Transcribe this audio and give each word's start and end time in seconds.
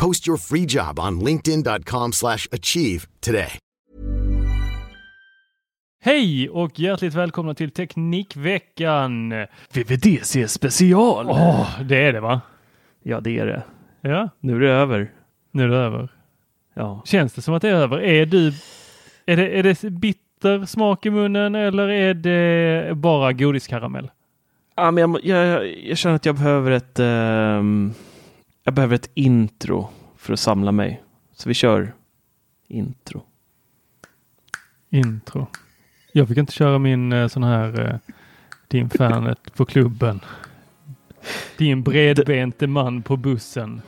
Post 0.00 0.28
your 0.28 0.38
free 0.38 0.66
job 0.68 0.98
on 0.98 1.20
linkedin.com 1.20 2.12
slash 2.12 2.46
achieve 2.52 3.08
today. 3.20 3.58
Hej 6.02 6.50
och 6.50 6.78
hjärtligt 6.78 7.14
välkomna 7.14 7.54
till 7.54 7.70
Teknikveckan! 7.70 9.34
VVDC 9.72 10.48
special! 10.48 11.26
Åh, 11.30 11.80
det 11.84 11.96
är 11.96 12.12
det 12.12 12.20
va? 12.20 12.40
Ja, 13.02 13.20
det 13.20 13.38
är 13.38 13.46
det. 13.46 13.62
Ja, 14.00 14.28
Nu 14.40 14.56
är 14.56 14.60
det 14.60 14.70
över. 14.70 15.10
nu 15.50 15.64
är 15.64 15.68
det 15.68 15.76
över. 15.76 16.08
Ja. 16.74 17.02
Känns 17.04 17.32
det 17.32 17.42
som 17.42 17.54
att 17.54 17.62
det 17.62 17.68
är 17.68 17.74
över? 17.74 18.02
Är 18.02 18.26
du... 18.26 18.52
Är 19.26 19.36
det, 19.36 19.58
är 19.58 19.62
det 19.62 19.90
bitter 19.90 20.64
smak 20.64 21.06
i 21.06 21.10
munnen 21.10 21.54
eller 21.54 21.88
är 21.88 22.14
det 22.14 22.94
bara 22.94 23.32
godiskaramell? 23.32 24.10
ja 24.76 24.90
men 24.90 25.12
jag, 25.22 25.24
jag, 25.24 25.78
jag 25.78 25.98
känner 25.98 26.16
att 26.16 26.26
jag 26.26 26.34
behöver 26.34 26.70
ett 26.70 26.98
ehm, 26.98 27.94
jag 28.64 28.74
behöver 28.74 28.94
ett 28.94 29.10
intro 29.14 29.88
för 30.16 30.32
att 30.32 30.40
samla 30.40 30.72
mig. 30.72 31.02
Så 31.32 31.48
vi 31.48 31.54
kör 31.54 31.92
intro. 32.68 33.22
Intro. 34.90 35.46
Jag 36.12 36.28
fick 36.28 36.38
inte 36.38 36.52
köra 36.52 36.78
min 36.78 37.12
eh, 37.12 37.28
sån 37.28 37.42
här 37.42 37.88
eh, 37.88 38.14
din 38.68 38.90
fanet 38.90 39.54
på 39.54 39.64
klubben. 39.64 40.20
Din 41.58 41.82
bredbente 41.82 42.66
man 42.66 43.02
på 43.02 43.16
bussen. 43.16 43.82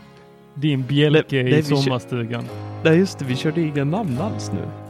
Din 0.55 0.87
bjälke 0.87 1.43
Nej, 1.43 1.45
nej, 1.45 1.59
i 1.59 1.63
sommarstugan. 1.63 2.45
Nej 2.85 2.99
just 2.99 3.19
det, 3.19 3.25
vi 3.25 3.37
körde 3.37 3.61
inga 3.61 3.85
namn 3.85 4.19
alls 4.19 4.53
nu. 4.53 4.82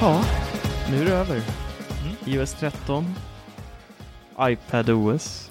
Ja, 0.00 0.24
nu 0.90 1.00
är 1.00 1.04
det 1.04 1.12
över. 1.12 1.42
iOS 2.26 2.54
13, 2.54 3.14
iPadOS, 4.40 5.50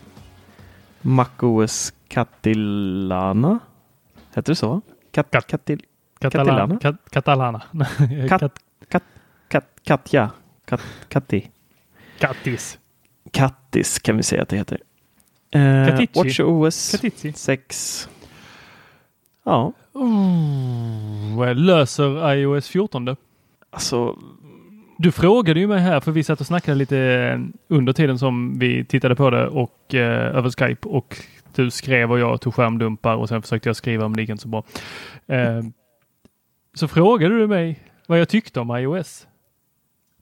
MacOS 1.02 1.94
Catalana. 2.08 3.60
Heter 4.36 4.52
det 4.52 4.56
så? 4.56 4.82
Kat, 5.12 5.32
Kat- 5.32 5.48
katil, 5.48 5.84
Catalana. 6.20 6.78
Kat, 6.82 6.96
Catalana. 7.10 7.62
Kat- 8.30 8.40
Kat, 8.40 8.60
kat, 8.90 9.04
kat, 9.50 9.66
Katja. 9.84 10.30
Kat, 10.66 10.82
Katti. 11.10 11.50
Kattis. 12.20 12.78
Kattis 13.32 14.00
kan 14.00 14.18
vi 14.18 14.24
säga 14.24 14.42
att 14.42 14.50
det 14.50 14.58
heter. 14.58 14.82
Eh. 15.52 16.00
WatchOS 16.16 16.92
Katitzi. 16.92 17.34
6. 17.34 18.10
Ja, 19.44 19.74
Oh, 19.94 21.56
löser 21.56 22.34
iOS 22.34 22.68
14 22.68 23.16
alltså 23.70 24.18
Du 24.98 25.12
frågade 25.12 25.60
ju 25.60 25.68
mig 25.68 25.80
här 25.80 26.00
för 26.00 26.12
vi 26.12 26.24
satt 26.24 26.42
och 26.42 26.48
snackade 26.48 26.78
lite 26.78 26.98
eh, 26.98 27.40
under 27.68 27.94
tiden 27.94 28.20
som 28.20 28.60
vi 28.60 28.86
tittade 28.86 29.16
på 29.16 29.30
det 29.30 29.48
och 29.48 29.94
eh, 29.96 30.36
över 30.38 30.50
Skype 30.50 30.88
och 30.88 31.18
du 31.56 31.72
skrev 31.72 32.12
och 32.12 32.20
jag 32.20 32.42
tog 32.42 32.56
skärmdumpar 32.56 33.16
och 33.16 33.30
sen 33.30 33.42
försökte 33.42 33.70
jag 33.70 33.76
skriva 33.76 34.08
men 34.08 34.16
det 34.16 34.22
gick 34.22 34.30
inte 34.30 34.42
så 34.42 34.48
bra. 34.48 34.64
Eh, 35.28 35.64
så 36.74 36.88
frågade 36.88 37.40
du 37.40 37.48
mig 37.48 37.80
vad 38.08 38.20
jag 38.20 38.30
tyckte 38.30 38.60
om 38.60 38.78
iOS 38.78 39.28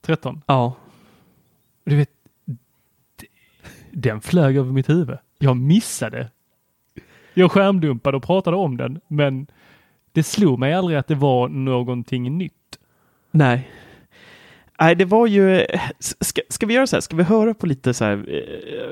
13. 0.02 0.42
ja. 0.46 0.76
Du 1.84 1.96
vet, 1.96 2.10
den 3.92 4.22
flög 4.22 4.58
över 4.58 4.72
mitt 4.72 4.90
huvud. 4.90 5.18
Jag 5.40 5.58
missade. 5.58 6.30
Jag 7.34 7.52
skärmdumpade 7.52 8.18
och 8.18 8.24
pratade 8.24 8.58
om 8.58 8.78
den, 8.78 9.02
men 9.08 9.48
det 10.12 10.24
slog 10.24 10.60
mig 10.60 10.74
aldrig 10.74 10.98
att 10.98 11.08
det 11.08 11.16
var 11.16 11.48
någonting 11.50 12.38
nytt. 12.38 12.54
Nej. 13.36 13.70
Nej, 14.80 14.96
det 14.96 15.06
var 15.06 15.28
ju... 15.28 15.66
Ska, 16.00 16.42
ska 16.50 16.66
vi 16.66 16.74
göra 16.74 16.88
så 16.88 16.96
här? 16.96 17.02
Ska 17.02 17.16
vi 17.16 17.24
höra 17.24 17.54
på 17.54 17.66
lite 17.66 17.94
så 17.94 18.06
här 18.06 18.26
eh, 18.28 18.80
eh, 18.80 18.92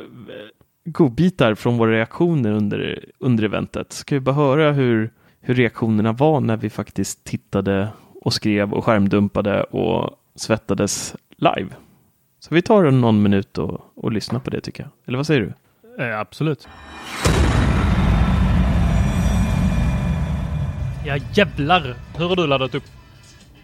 godbitar 0.86 1.56
från 1.56 1.78
våra 1.78 1.92
reaktioner 1.92 2.52
under, 2.52 3.06
under 3.20 3.44
eventet? 3.44 3.94
Ska 3.94 4.16
vi 4.16 4.20
bara 4.20 4.36
höra 4.36 4.72
hur, 4.72 5.12
hur 5.42 5.56
reaktionerna 5.56 6.12
var 6.12 6.40
när 6.40 6.58
vi 6.58 6.70
faktiskt 6.70 7.24
tittade 7.24 7.88
och 8.22 8.34
skrev 8.34 8.74
och 8.74 8.86
skärmdumpade 8.86 9.64
och 9.64 10.10
svettades 10.36 11.16
live? 11.38 11.70
Så 12.40 12.56
vi 12.56 12.62
tar 12.62 12.92
någon 12.92 13.24
minut 13.24 13.58
och, 13.58 13.82
och 13.96 14.12
lyssnar 14.12 14.40
på 14.40 14.50
det 14.50 14.62
tycker 14.62 14.84
jag. 14.84 14.90
Eller 15.06 15.18
vad 15.18 15.28
säger 15.28 15.42
du? 15.42 16.04
Eh, 16.04 16.20
absolut. 16.20 16.68
Ja 21.06 21.18
jävlar! 21.34 21.96
Hur 22.18 22.28
har 22.28 22.36
du 22.36 22.48
laddat 22.48 22.76
upp? 22.76 22.84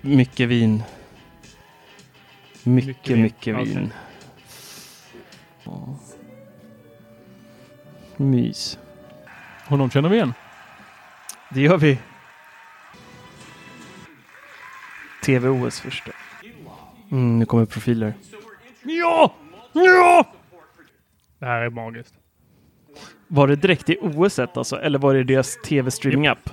Mycket 0.01 0.49
vin. 0.49 0.83
Mycket, 2.63 3.17
mycket 3.17 3.17
Mycket 3.17 3.55
vin. 3.57 3.65
vin. 3.79 3.93
Ja. 5.63 5.99
Mys. 8.17 8.79
Honom 9.67 9.89
känner 9.89 10.09
vi 10.09 10.15
igen. 10.15 10.33
Det 11.49 11.61
gör 11.61 11.77
vi. 11.77 11.97
TVOS 15.23 15.79
första. 15.79 16.11
Mm, 17.11 17.39
nu 17.39 17.45
kommer 17.45 17.65
profiler. 17.65 18.13
Ja! 18.83 19.35
Ja! 19.73 20.33
Det 21.39 21.45
här 21.45 21.61
är 21.61 21.69
magiskt. 21.69 22.13
Var 23.27 23.47
det 23.47 23.55
direkt 23.55 23.89
i 23.89 23.97
OS 24.01 24.39
alltså, 24.39 24.75
eller 24.81 24.99
var 24.99 25.13
det 25.13 25.23
deras 25.23 25.57
tv-streaming-app? 25.65 26.49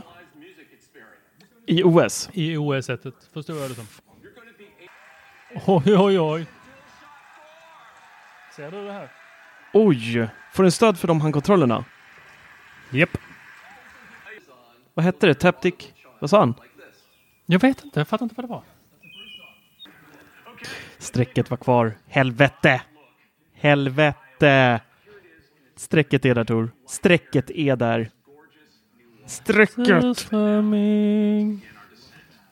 I 1.66 1.82
OS? 1.82 2.30
I 2.32 2.56
OS-sättet, 2.56 3.14
förstår 3.32 3.56
jag 3.56 3.70
det 3.70 3.74
som. 3.74 3.86
Oj, 5.66 5.96
oj, 5.96 6.20
oj. 6.20 6.46
Ser 8.56 8.70
du 8.70 8.84
det 8.84 8.92
här? 8.92 9.12
Oj! 9.72 10.28
Får 10.52 10.62
den 10.62 10.72
stöd 10.72 10.98
för 10.98 11.08
de 11.08 11.20
handkontrollerna? 11.20 11.84
Japp. 12.90 13.18
Vad 14.94 15.04
hette 15.04 15.26
det? 15.26 15.34
Taptic? 15.34 15.74
Vad 16.18 16.30
sa 16.30 16.38
han? 16.38 16.54
Jag 17.46 17.60
vet 17.60 17.84
inte, 17.84 18.00
jag 18.00 18.08
fattar 18.08 18.24
inte 18.24 18.34
vad 18.34 18.44
det 18.44 18.50
var. 18.50 18.62
Strecket 20.98 21.50
var 21.50 21.56
kvar. 21.56 21.94
Helvete! 22.06 22.82
Helvete! 23.54 24.80
Strecket 25.76 26.24
är 26.24 26.34
där 26.34 26.44
Tor. 26.44 26.70
Strecket 26.86 27.50
är 27.50 27.76
där. 27.76 28.10
Strecket! 29.26 30.30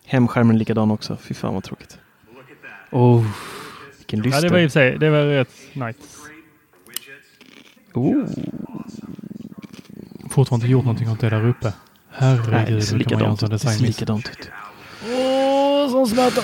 Hemskärmen 0.07 0.59
likadan 0.59 0.91
också. 0.91 1.17
Fy 1.17 1.35
fan 1.35 1.55
vad 1.55 1.65
tråkigt. 1.65 1.99
Oh, 2.91 3.27
vilken 3.99 4.19
Ja, 4.19 4.25
lyster. 4.25 4.43
det 4.43 4.49
var 4.49 4.59
i 4.59 4.71
sig, 4.71 4.99
det 4.99 5.11
var 5.11 5.23
rätt 5.27 5.53
nice. 5.73 5.99
oh. 7.95 8.27
Fortfarande 10.31 10.67
inte 10.67 10.73
gjort 10.73 10.85
någonting 10.85 11.11
åt 11.11 11.21
det 11.21 11.31
där 11.31 11.47
uppe. 11.49 11.73
Nej, 12.21 12.37
det 12.37 12.43
Herregud, 12.53 12.85
ser 12.85 12.97
likadant 12.99 13.43
ut. 13.43 13.51
Det 13.51 13.59
ser 13.59 13.83
likadant 13.87 14.29
ut. 14.29 14.51
Åh, 15.09 15.91
som 15.91 16.07
smärta! 16.07 16.41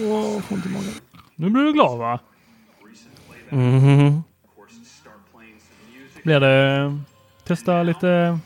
Åh, 0.00 0.40
får 0.40 0.54
ont 0.56 0.66
i 0.66 0.68
magen. 0.68 0.92
Nu 1.36 1.50
blir 1.50 1.62
du 1.62 1.72
glad 1.72 1.98
va? 1.98 2.18
Mhm. 3.50 4.22
Blir 6.24 6.40
det 6.40 6.98
testa 7.44 7.82
lite 7.82 8.38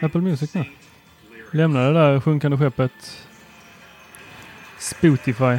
Apple 0.00 0.20
Music 0.20 0.54
nu? 0.54 0.64
Lämna 1.52 1.80
det 1.80 1.92
där 1.92 2.20
sjunkande 2.20 2.56
skeppet 2.56 3.26
Spotify. 4.78 5.58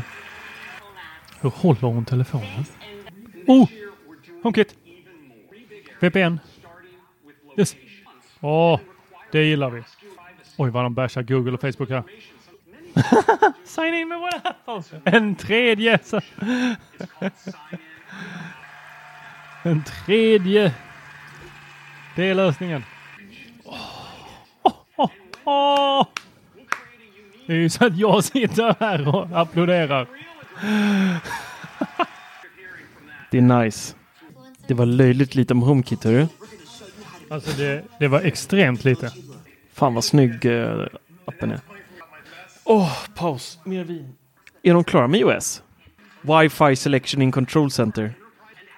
Hur 1.41 1.49
håller 1.49 1.81
hon 1.81 2.05
telefonen? 2.05 2.65
Oh! 3.47 3.69
HomeKit! 4.43 4.75
VPN. 5.99 6.39
Yes. 7.57 7.75
Åh, 8.39 8.79
det 9.31 9.43
gillar 9.43 9.69
vi. 9.69 9.83
Oj, 10.57 10.69
vad 10.69 10.83
de 10.83 10.93
bashar 10.93 11.21
Google 11.21 11.51
och 11.51 11.61
Facebook 11.61 11.89
här. 11.89 12.03
Sign 13.65 13.93
in 13.93 14.07
med 14.07 14.19
våra. 14.19 14.81
En 15.03 15.35
tredje. 15.35 15.99
En 19.63 19.83
tredje. 19.83 20.73
Det 22.15 22.23
är 22.23 22.35
lösningen. 22.35 22.83
Åh. 25.49 26.07
Det 27.47 27.53
är 27.53 27.57
ju 27.57 27.69
så 27.69 27.85
att 27.85 27.97
jag 27.97 28.23
sitter 28.23 28.75
här 28.79 29.15
och 29.15 29.27
applåderar. 29.41 30.07
Det 33.31 33.37
är 33.37 33.41
nice. 33.63 33.95
Det 34.67 34.73
var 34.73 34.85
löjligt 34.85 35.35
lite 35.35 35.53
om 35.53 35.61
HomeKit, 35.61 36.03
hörru. 36.03 36.27
Alltså 37.29 37.51
det, 37.57 37.83
det 37.99 38.07
var 38.07 38.21
extremt 38.21 38.83
lite. 38.85 39.11
Fan 39.73 39.93
vad 39.93 40.03
snygg 40.03 40.45
uh, 40.45 40.85
appen 41.25 41.51
är. 41.51 41.59
Åh, 42.63 42.97
paus. 43.15 43.59
Mer 43.63 43.83
vin. 43.83 44.15
Är 44.63 44.73
de 44.73 44.83
klara 44.83 45.07
med 45.07 45.19
iOS? 45.19 45.63
Wi-Fi 46.21 46.75
selection 46.75 47.21
in 47.21 47.31
control 47.31 47.71
center. 47.71 48.13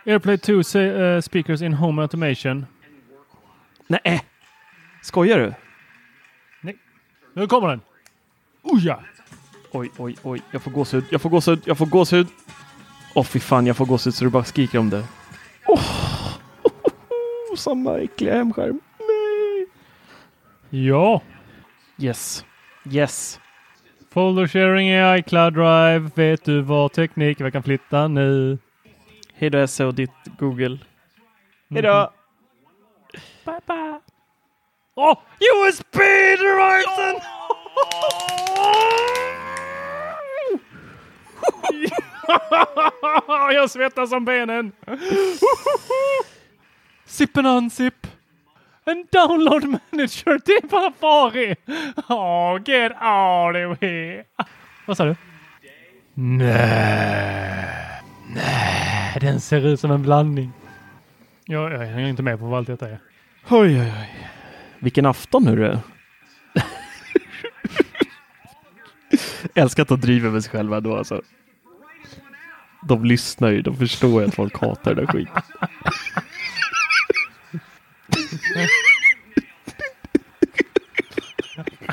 AirPlay 0.05 0.37
2 0.37 0.63
se- 0.63 0.87
eh, 1.01 1.21
speakers 1.21 1.61
in 1.61 1.73
home 1.73 2.01
automation. 2.01 2.65
Nej, 3.87 4.21
skojar 5.01 5.39
du? 5.39 5.53
Nu 7.33 7.47
kommer 7.47 7.67
den. 7.67 7.81
Oh 8.63 8.85
ja! 8.85 8.99
Oj, 9.71 9.91
oj, 9.97 10.15
oj. 10.23 10.41
Jag 10.51 10.61
får 10.61 10.71
gåshud. 10.71 11.03
Jag 11.09 11.21
får 11.21 11.29
gåshud. 11.29 11.61
Jag 11.65 11.77
får 11.77 11.85
gåshud. 11.85 12.27
Åh, 13.15 13.23
fy 13.23 13.39
fan. 13.39 13.67
Jag 13.67 13.77
får 13.77 13.85
gåshud 13.85 14.13
så 14.13 14.23
du 14.23 14.29
bara 14.29 14.43
skriker 14.43 14.79
om 14.79 14.89
det. 14.89 15.03
Åh! 15.67 15.83
Samma 17.57 17.99
äckliga 17.99 18.33
hemskärm. 18.33 18.79
Nej! 18.99 19.67
Ja. 20.69 21.21
Yes. 21.97 22.45
Yes. 22.91 23.39
Folder 24.09 24.47
sharing 24.47 24.89
i 24.89 25.19
iCloud 25.19 25.53
Drive. 25.53 26.11
Vet 26.15 26.45
du 26.45 26.61
vad 26.61 26.93
teknik 26.93 27.39
jag 27.39 27.53
kan 27.53 27.63
flytta 27.63 28.07
nu? 28.07 28.57
Hej 29.33 29.49
då 29.49 29.57
Esse 29.57 29.85
och 29.85 29.93
ditt 29.93 30.11
Google. 30.39 30.77
Hej 31.69 31.81
då! 31.81 32.11
Bye 33.45 33.59
bye. 33.67 33.99
Åh! 34.95 35.17
USB 35.39 35.97
devices! 36.37 37.23
jag 43.53 43.69
svettas 43.69 44.09
som 44.09 44.25
benen. 44.25 44.71
Sippen 47.05 47.45
unzip. 47.45 48.07
En 48.85 49.05
download 49.11 49.63
manager 49.63 50.39
till 50.39 50.69
Safari. 50.69 51.55
Oh, 52.09 52.61
get 52.65 52.91
out 52.91 53.55
of 53.71 53.81
here. 53.81 54.23
Vad 54.85 54.97
sa 54.97 55.05
du? 55.05 55.15
Nej. 56.13 58.01
Nej, 58.35 59.17
den 59.21 59.41
ser 59.41 59.65
ut 59.65 59.79
som 59.79 59.91
en 59.91 60.01
blandning. 60.01 60.51
Jag, 61.45 61.71
jag 61.73 61.79
hänger 61.79 62.09
inte 62.09 62.23
med 62.23 62.39
på 62.39 62.45
vad 62.45 62.57
allt 62.57 62.67
detta 62.67 62.89
är. 62.89 62.99
Oj, 63.49 63.81
oj, 63.81 63.93
oj. 63.99 64.27
Vilken 64.81 65.05
afton 65.05 65.47
hörru. 65.47 65.77
Älskar 69.53 69.83
att 69.83 69.89
de 69.89 69.99
driver 69.99 70.29
med 70.29 70.43
sig 70.43 70.51
själva 70.51 70.79
då 70.79 70.97
alltså. 70.97 71.21
De 72.87 73.05
lyssnar 73.05 73.51
ju, 73.51 73.61
de 73.61 73.77
förstår 73.77 74.21
ju 74.21 74.27
att 74.27 74.35
folk 74.35 74.61
hatar 74.61 74.95
den 74.95 75.05
där 75.05 75.13
skiten. 75.13 75.41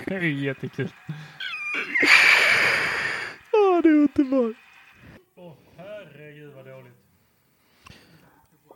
Det 0.07 0.15
är 0.15 0.21
jättekul. 0.23 0.93
Åh, 3.53 3.83
det 3.83 3.89
är 3.89 3.93
underbart. 3.93 4.57
Åh, 5.37 5.55
herregud 5.77 6.53
vad 6.55 6.67
dåligt. 6.67 6.95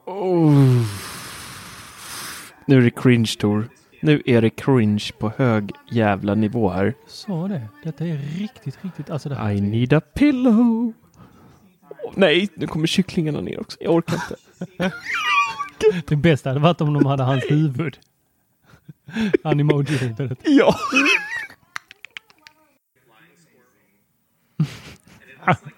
Oh. 0.05 0.87
Nu 2.67 2.77
är 2.77 2.81
det 2.81 2.91
cringe 2.91 3.37
Tor. 3.39 3.69
Nu 4.05 4.23
är 4.27 4.43
det 4.43 4.51
cringe 4.51 5.11
på 5.19 5.33
hög 5.37 5.73
jävla 5.91 6.35
nivå 6.35 6.71
här. 6.71 6.95
Så 7.07 7.49
det. 7.49 7.69
Detta 7.85 8.07
är 8.07 8.17
riktigt, 8.17 8.79
riktigt. 8.85 9.11
Alltså 9.11 9.29
det 9.29 9.35
här. 9.35 9.53
I 9.53 9.61
need 9.61 9.93
a 9.93 10.01
pillow. 10.01 10.93
Åh, 12.05 12.13
nej, 12.15 12.49
nu 12.55 12.67
kommer 12.67 12.87
kycklingarna 12.87 13.41
ner 13.41 13.61
också. 13.61 13.79
Jag 13.81 13.95
orkar 13.95 14.15
inte. 14.15 14.93
Det 16.07 16.17
bästa 16.17 16.51
hade 16.51 16.61
varit 16.61 16.81
om 16.81 16.95
de 16.95 17.07
hade 17.07 17.23
hans 17.23 17.45
huvud. 17.49 17.99
Animoji-huvudet. 19.45 20.39
Ja. 20.45 20.77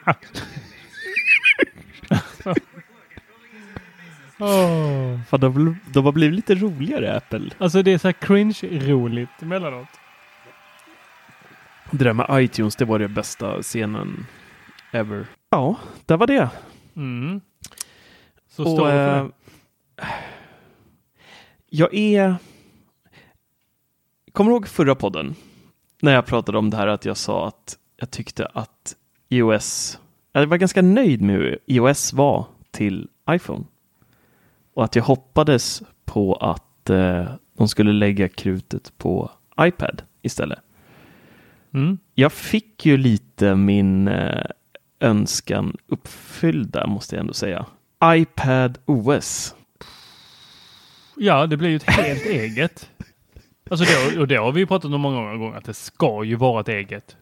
Åh. 4.39 5.21
Fan, 5.29 5.41
de, 5.41 5.77
de 5.93 6.05
har 6.05 6.13
blivit 6.13 6.37
lite 6.37 6.55
roligare 6.55 7.17
Apple. 7.17 7.51
Alltså 7.59 7.83
det 7.83 7.93
är 7.93 7.99
så 7.99 8.09
här 8.09 8.13
cringe-roligt 8.13 9.43
emellanåt. 9.43 9.89
Det 11.91 12.05
där 12.05 12.13
med 12.13 12.27
iTunes, 12.45 12.77
det 12.77 12.85
var 12.85 12.99
det 12.99 13.09
bästa 13.09 13.63
scenen 13.63 14.27
ever. 14.93 15.27
Ja, 15.51 15.77
där 16.07 16.17
var 16.17 16.27
det. 16.27 16.49
Mm. 16.97 17.41
Så 18.49 18.63
Och, 18.63 18.69
står 18.69 18.89
det 18.89 18.95
det. 18.95 19.31
Jag 21.69 21.95
är... 21.95 22.37
Kommer 24.33 24.51
du 24.51 24.55
ihåg 24.55 24.69
förra 24.69 24.95
podden? 24.95 25.35
När 26.03 26.15
jag 26.15 26.27
pratade 26.27 26.59
om 26.59 26.71
det 26.71 26.77
här 26.77 26.87
att 26.87 27.05
jag 27.05 27.17
sa 27.17 27.49
att 27.49 27.79
jag 27.97 28.11
tyckte 28.11 28.47
att 28.47 28.97
iOS... 29.29 29.99
Jag 30.33 30.47
var 30.47 30.57
ganska 30.57 30.83
nöjd 30.83 31.23
med 31.23 31.37
hur 31.37 31.59
iOS 31.67 32.13
var 32.13 32.47
till 32.71 33.09
iPhone. 33.31 33.65
Och 34.75 34.85
att 34.85 34.97
jag 34.97 35.03
hoppades 35.03 35.83
på 36.05 36.35
att 36.35 36.91
eh, 36.91 37.25
de 37.57 37.69
skulle 37.69 37.93
lägga 37.93 38.29
krutet 38.29 38.93
på 38.99 39.31
iPad 39.61 40.03
istället. 40.23 40.59
Mm. 41.75 41.99
Jag 42.15 42.33
fick 42.33 42.87
ju 42.87 42.97
lite 42.97 43.55
min 43.55 44.09
eh, 44.09 44.45
önskan 45.01 45.77
uppfylld 45.87 46.71
där 46.71 46.87
måste 46.87 47.17
jag 47.17 47.21
ändå 47.21 47.33
säga. 47.33 47.67
iPad 48.05 48.79
OS. 48.85 49.55
Ja, 51.17 51.47
det 51.47 51.57
blir 51.57 51.69
ju 51.69 51.77
ett 51.77 51.91
helt 51.91 52.27
eget. 52.27 52.91
Alltså 53.71 53.85
det, 53.85 54.21
och 54.21 54.29
det 54.29 54.37
har 54.37 54.53
vi 54.53 54.61
ju 54.61 54.67
pratat 54.67 54.93
om 54.93 55.01
många 55.01 55.37
gånger 55.37 55.59
att 55.59 55.65
det 55.65 55.75
ska 55.75 56.25
ju 56.25 56.35
vara 56.35 56.61
ett 56.61 56.69
eget. 56.69 57.17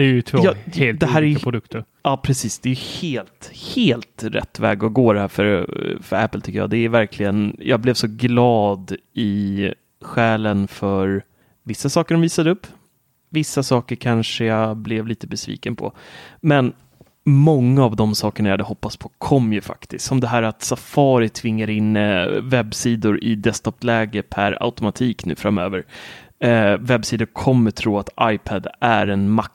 Det 0.00 0.04
är 0.04 0.08
ju 0.12 0.22
två 0.22 0.38
Ja, 0.44 0.54
helt 0.74 1.00
det 1.00 1.06
här 1.06 1.22
är 1.22 1.24
olika 1.26 1.38
ju- 1.38 1.42
produkter. 1.44 1.84
Ja, 2.02 2.16
precis. 2.16 2.58
Det 2.58 2.68
är 2.68 2.74
ju 2.74 3.08
helt, 3.10 3.52
helt 3.76 4.22
rätt 4.24 4.60
väg 4.60 4.84
att 4.84 4.92
gå 4.92 5.12
det 5.12 5.20
här 5.20 5.28
för, 5.28 5.66
för 6.02 6.16
Apple 6.16 6.40
tycker 6.40 6.58
jag. 6.58 6.70
Det 6.70 6.76
är 6.76 6.88
verkligen, 6.88 7.56
jag 7.58 7.80
blev 7.80 7.94
så 7.94 8.06
glad 8.06 8.96
i 9.14 9.68
själen 10.02 10.68
för 10.68 11.22
vissa 11.62 11.88
saker 11.88 12.14
de 12.14 12.20
visade 12.20 12.50
upp. 12.50 12.66
Vissa 13.30 13.62
saker 13.62 13.96
kanske 13.96 14.44
jag 14.44 14.76
blev 14.76 15.06
lite 15.06 15.26
besviken 15.26 15.76
på. 15.76 15.92
Men 16.40 16.72
många 17.24 17.84
av 17.84 17.96
de 17.96 18.14
sakerna 18.14 18.48
jag 18.48 18.52
hade 18.52 18.64
hoppats 18.64 18.96
på 18.96 19.10
kom 19.18 19.52
ju 19.52 19.60
faktiskt. 19.60 20.04
Som 20.04 20.20
det 20.20 20.26
här 20.26 20.42
att 20.42 20.62
Safari 20.62 21.28
tvingar 21.28 21.70
in 21.70 21.96
eh, 21.96 22.26
webbsidor 22.42 23.24
i 23.24 23.34
desktopläge 23.34 24.22
per 24.22 24.62
automatik 24.62 25.24
nu 25.24 25.34
framöver. 25.34 25.84
Eh, 26.40 26.78
webbsidor 26.80 27.26
kommer 27.26 27.70
tro 27.70 27.98
att 27.98 28.08
iPad 28.22 28.66
är 28.80 29.06
en 29.06 29.30
Mac 29.30 29.48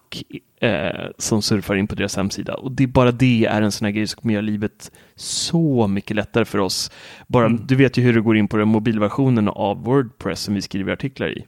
eh, 0.62 1.06
som 1.18 1.42
surfar 1.42 1.76
in 1.76 1.88
på 1.88 1.96
deras 1.96 2.16
hemsida. 2.18 2.54
Och 2.56 2.72
det 2.72 2.88
bara 2.88 3.12
det 3.12 3.46
är 3.46 3.62
en 3.62 3.72
sån 3.72 3.86
här 3.86 3.92
grej 3.92 4.08
som 4.08 4.22
kommer 4.22 4.34
göra 4.34 4.42
livet 4.42 4.92
så 5.16 5.88
mycket 5.88 6.16
lättare 6.16 6.46
för 6.46 6.58
oss. 6.58 6.92
Bara, 7.28 7.46
Mm. 7.46 7.66
Du 7.68 7.76
vet 7.76 7.98
ju 7.98 8.02
hur 8.02 8.14
det 8.14 8.22
går 8.22 8.38
in 8.38 8.48
på 8.48 8.58
den 8.58 8.68
mobilversionen 8.68 9.48
av 9.50 9.84
Wordpress 9.84 10.40
som 10.42 10.54
vi 10.54 10.62
skriver 10.62 10.94
artiklar 10.94 11.28
i. 11.28 11.46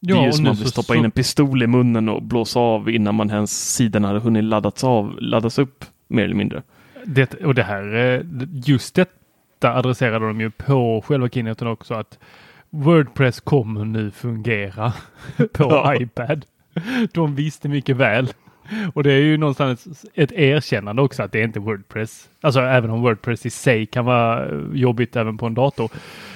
det 0.00 0.12
är 0.12 0.26
ju 0.26 0.32
som 0.32 0.46
att 0.46 0.58
så- 0.58 0.68
stoppa 0.68 0.86
så- 0.86 0.94
in 0.94 1.04
en 1.04 1.10
pistol 1.10 1.62
i 1.62 1.66
munnen 1.66 2.08
och 2.08 2.22
blåsa 2.22 2.60
av 2.60 2.90
innan 2.90 3.14
man 3.14 3.30
ens 3.30 3.74
sidan 3.74 4.04
hade 4.04 4.18
hunnit 4.20 4.44
laddats 4.44 4.84
av, 4.84 5.16
laddas 5.20 5.58
upp 5.58 5.84
mer 6.08 6.24
eller 6.24 6.34
mindre. 6.34 6.62
Det, 7.04 7.34
och 7.34 7.54
det 7.54 7.62
här, 7.62 7.94
eh, 7.94 8.20
just 8.64 8.94
detta 8.94 9.74
adresserade 9.74 10.26
de 10.26 10.40
ju 10.40 10.50
på 10.50 11.02
själva 11.06 11.28
keynoten 11.28 11.68
också 11.68 11.94
att 11.94 12.18
Wordpress 12.72 13.40
kommer 13.40 13.84
nu 13.84 14.10
fungera 14.10 14.92
på 15.36 15.46
Ja. 15.70 15.94
iPad. 15.94 16.44
De 17.12 17.34
visste 17.34 17.68
mycket 17.68 17.96
väl. 17.96 18.28
Och 18.94 19.02
det 19.02 19.12
är 19.12 19.18
ju 19.20 19.36
någonstans 19.36 20.04
ett 20.14 20.32
erkännande 20.32 21.02
också 21.02 21.22
att 21.22 21.32
det 21.32 21.40
är 21.40 21.44
inte 21.44 21.60
Wordpress. 21.60 22.28
Alltså 22.40 22.60
även 22.60 22.90
om 22.90 23.02
Wordpress 23.02 23.46
i 23.46 23.50
sig 23.50 23.86
kan 23.86 24.04
vara 24.04 24.46
eh, 24.48 24.58
jobbigt 24.72 25.16
även 25.16 25.38
på 25.38 25.46
en 25.46 25.54
dator 25.54 25.90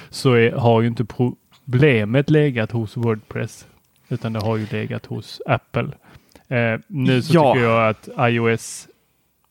så 0.09 0.33
är, 0.33 0.51
har 0.51 0.81
ju 0.81 0.87
inte 0.87 1.05
problemet 1.05 2.29
legat 2.29 2.71
hos 2.71 2.97
Wordpress 2.97 3.67
utan 4.09 4.33
det 4.33 4.39
har 4.39 4.57
ju 4.57 4.65
legat 4.71 5.05
hos 5.05 5.41
Apple. 5.45 5.87
Eh, 6.47 6.79
nu 6.87 7.21
så 7.21 7.33
Ja. 7.35 7.53
tycker 7.53 7.65
jag 7.67 7.87
att 7.89 8.09
iOS 8.19 8.87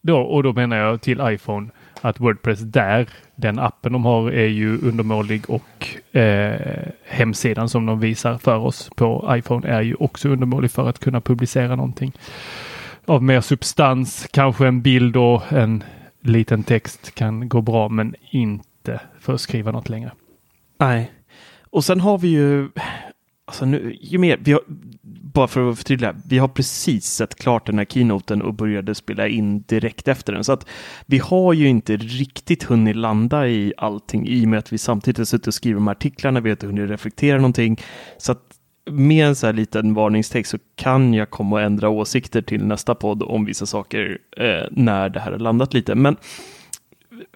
då, 0.02 0.18
och 0.20 0.42
då 0.42 0.52
menar 0.52 0.76
jag 0.76 1.00
till 1.00 1.20
iPhone 1.22 1.68
att 2.08 2.20
Wordpress 2.20 2.60
där, 2.60 3.08
den 3.36 3.58
appen 3.58 3.92
de 3.92 4.04
har 4.04 4.30
är 4.30 4.46
ju 4.46 4.78
undermålig 4.78 5.50
och 5.50 6.16
eh, 6.16 6.88
hemsidan 7.04 7.68
som 7.68 7.86
de 7.86 8.00
visar 8.00 8.38
för 8.38 8.56
oss 8.56 8.90
på 8.96 9.34
iPhone 9.36 9.68
är 9.68 9.82
ju 9.82 9.94
också 9.94 10.28
undermålig 10.28 10.70
för 10.70 10.88
att 10.88 10.98
kunna 10.98 11.20
publicera 11.20 11.76
någonting 11.76 12.12
av 13.04 13.22
mer 13.22 13.40
substans. 13.40 14.28
Kanske 14.30 14.66
en 14.66 14.82
bild 14.82 15.16
och 15.16 15.52
en 15.52 15.84
liten 16.20 16.62
text 16.62 17.14
kan 17.14 17.48
gå 17.48 17.60
bra, 17.60 17.88
men 17.88 18.14
inte 18.30 19.00
för 19.20 19.34
att 19.34 19.40
skriva 19.40 19.72
något 19.72 19.88
längre. 19.88 20.10
Nej. 20.78 21.12
Och 21.70 21.84
sen 21.84 22.00
har 22.00 22.18
vi 22.18 22.28
ju, 22.28 22.68
alltså 23.44 23.64
nu, 23.64 23.96
ju 24.00 24.18
mer, 24.18 24.38
vi 24.40 24.52
har, 24.52 24.62
bara 25.36 25.48
för 25.48 25.70
att 25.70 25.78
förtydliga, 25.78 26.14
vi 26.28 26.38
har 26.38 26.48
precis 26.48 27.04
sett 27.04 27.34
klart 27.34 27.66
den 27.66 27.78
här 27.78 27.84
keynoten 27.84 28.42
och 28.42 28.54
började 28.54 28.94
spela 28.94 29.28
in 29.28 29.62
direkt 29.62 30.08
efter 30.08 30.32
den. 30.32 30.44
Så 30.44 30.52
att 30.52 30.66
vi 31.06 31.18
har 31.18 31.52
ju 31.52 31.68
inte 31.68 31.96
riktigt 31.96 32.62
hunnit 32.62 32.96
landa 32.96 33.48
i 33.48 33.72
allting 33.76 34.28
i 34.28 34.44
och 34.44 34.48
med 34.48 34.58
att 34.58 34.72
vi 34.72 34.78
samtidigt 34.78 35.18
har 35.18 35.24
suttit 35.24 35.46
och 35.46 35.54
skrivit 35.54 35.76
de 35.76 35.86
här 35.86 35.94
artiklarna, 35.94 36.40
vi 36.40 36.48
har 36.48 36.54
inte 36.54 36.66
hunnit 36.66 36.90
reflektera 36.90 37.36
någonting. 37.36 37.80
Så 38.18 38.32
att 38.32 38.42
med 38.90 39.26
en 39.26 39.36
så 39.36 39.46
här 39.46 39.52
liten 39.52 39.94
varningstext 39.94 40.50
så 40.50 40.58
kan 40.76 41.14
jag 41.14 41.30
komma 41.30 41.56
och 41.56 41.62
ändra 41.62 41.88
åsikter 41.88 42.42
till 42.42 42.64
nästa 42.64 42.94
podd 42.94 43.22
om 43.22 43.44
vissa 43.44 43.66
saker 43.66 44.18
eh, 44.36 44.66
när 44.70 45.08
det 45.08 45.20
här 45.20 45.32
har 45.32 45.38
landat 45.38 45.74
lite. 45.74 45.94
Men 45.94 46.16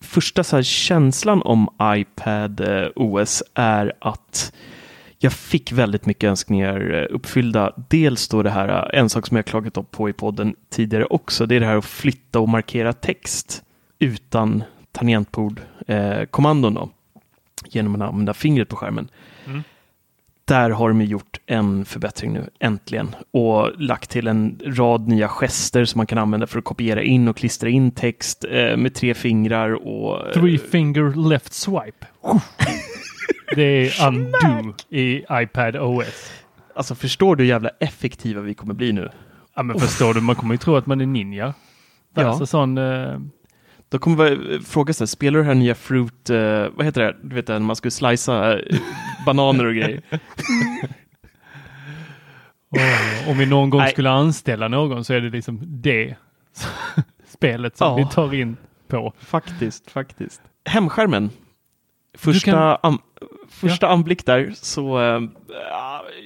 första 0.02 0.45
så 0.45 0.57
här 0.57 0.62
känslan 0.62 1.42
om 1.42 1.69
iPad 1.83 2.61
eh, 2.61 2.88
OS 2.97 3.42
är 3.54 3.92
att 4.00 4.52
jag 5.23 5.33
fick 5.33 5.73
väldigt 5.73 6.07
mycket 6.07 6.29
önskningar 6.29 6.95
eh, 6.95 7.15
uppfyllda. 7.15 7.73
Dels 7.89 8.29
då 8.29 8.43
det 8.43 8.50
här, 8.50 8.69
eh, 8.69 9.00
en 9.00 9.09
sak 9.09 9.27
som 9.27 9.37
jag 9.37 9.47
klagat 9.47 9.91
på 9.91 10.09
i 10.09 10.12
podden 10.12 10.55
tidigare 10.71 11.05
också, 11.05 11.47
det 11.47 11.57
är 11.57 11.61
det 11.61 11.67
här 11.67 11.77
att 11.77 11.85
flytta 11.85 12.41
och 12.41 12.49
markera 12.49 12.93
text 12.93 13.62
utan 13.99 14.65
tangentbord-kommandon 14.93 16.75
då, 16.75 16.91
genom 17.69 17.95
att 17.95 18.09
använda 18.09 18.35
fingret 18.35 18.69
på 18.69 18.77
skärmen. 18.77 19.09
Mm. 19.47 19.62
Där 20.45 20.71
har 20.71 20.89
de 20.89 21.03
gjort 21.03 21.41
en 21.47 21.85
förbättring 21.85 22.33
nu, 22.33 22.50
äntligen, 22.61 23.15
och 23.31 23.81
lagt 23.81 24.11
till 24.11 24.27
en 24.27 24.61
rad 24.65 25.09
nya 25.09 25.29
gester 25.29 25.85
som 25.85 25.99
man 25.99 26.07
kan 26.07 26.19
använda 26.19 26.47
för 26.47 26.59
att 26.59 26.65
kopiera 26.65 27.03
in 27.03 27.29
och 27.29 27.37
klistra 27.37 27.69
in 27.69 27.91
text 27.91 28.45
eh, 28.50 28.77
med 28.77 28.95
tre 28.95 29.15
fingrar 29.15 29.87
och 29.87 30.27
eh, 30.27 30.33
Three 30.33 30.59
finger 30.59 31.29
left 31.29 31.53
swipe. 31.53 32.07
Det 33.55 33.63
är 33.63 34.07
undo 34.09 34.75
i 34.89 35.25
iPad 35.31 35.77
OS. 35.77 36.33
Alltså 36.75 36.95
förstår 36.95 37.37
du 37.37 37.43
hur 37.45 37.49
jävla 37.51 37.71
effektiva 37.81 38.41
vi 38.41 38.55
kommer 38.55 38.75
bli 38.75 38.93
nu? 38.93 39.09
Ja, 39.57 39.63
men 39.63 39.81
förstår 39.81 40.15
du, 40.15 40.21
man 40.21 40.37
kommer 40.37 40.55
ju 40.55 40.59
tro 40.59 40.77
att 40.77 40.87
man 40.87 41.01
är 41.01 41.07
ninja. 41.07 41.55
Ja. 42.15 42.25
Alltså 42.27 42.47
sån... 42.47 42.79
Eh, 42.79 43.19
Då 43.89 43.99
kommer 43.99 44.31
vi 44.31 44.61
fråga 44.61 44.93
sig, 44.93 45.07
spelar 45.07 45.39
du 45.39 45.45
här 45.45 45.55
nya 45.55 45.75
Fruit, 45.75 46.31
eh, 46.31 46.67
vad 46.75 46.87
heter 46.87 47.01
det, 47.03 47.17
du 47.23 47.35
vet 47.35 47.49
när 47.49 47.59
man 47.59 47.77
skulle 47.77 47.91
slicea 47.91 48.59
eh, 48.59 48.79
bananer 49.27 49.65
och 49.67 49.75
grejer. 49.75 50.03
åh, 52.71 53.31
om 53.31 53.39
vi 53.39 53.47
någon 53.47 53.71
gång 53.71 53.81
Nej. 53.81 53.93
skulle 53.93 54.11
anställa 54.11 54.69
någon 54.69 55.05
så 55.05 55.15
är 55.15 55.21
det 55.21 55.31
liksom 55.31 55.59
det 55.63 56.15
spelet 57.29 57.77
som 57.77 57.87
Ja. 57.89 57.97
vi 57.97 58.15
tar 58.15 58.35
in 58.35 58.57
på. 58.89 59.13
Faktiskt, 59.19 59.91
faktiskt. 59.91 60.43
Hemskärmen. 60.65 61.31
Första, 62.14 62.50
kan- 62.50 62.76
an, 62.83 62.99
första 63.49 63.88
anblick 63.88 64.26
där 64.26 64.52
så 64.57 65.00
eh, 65.00 65.21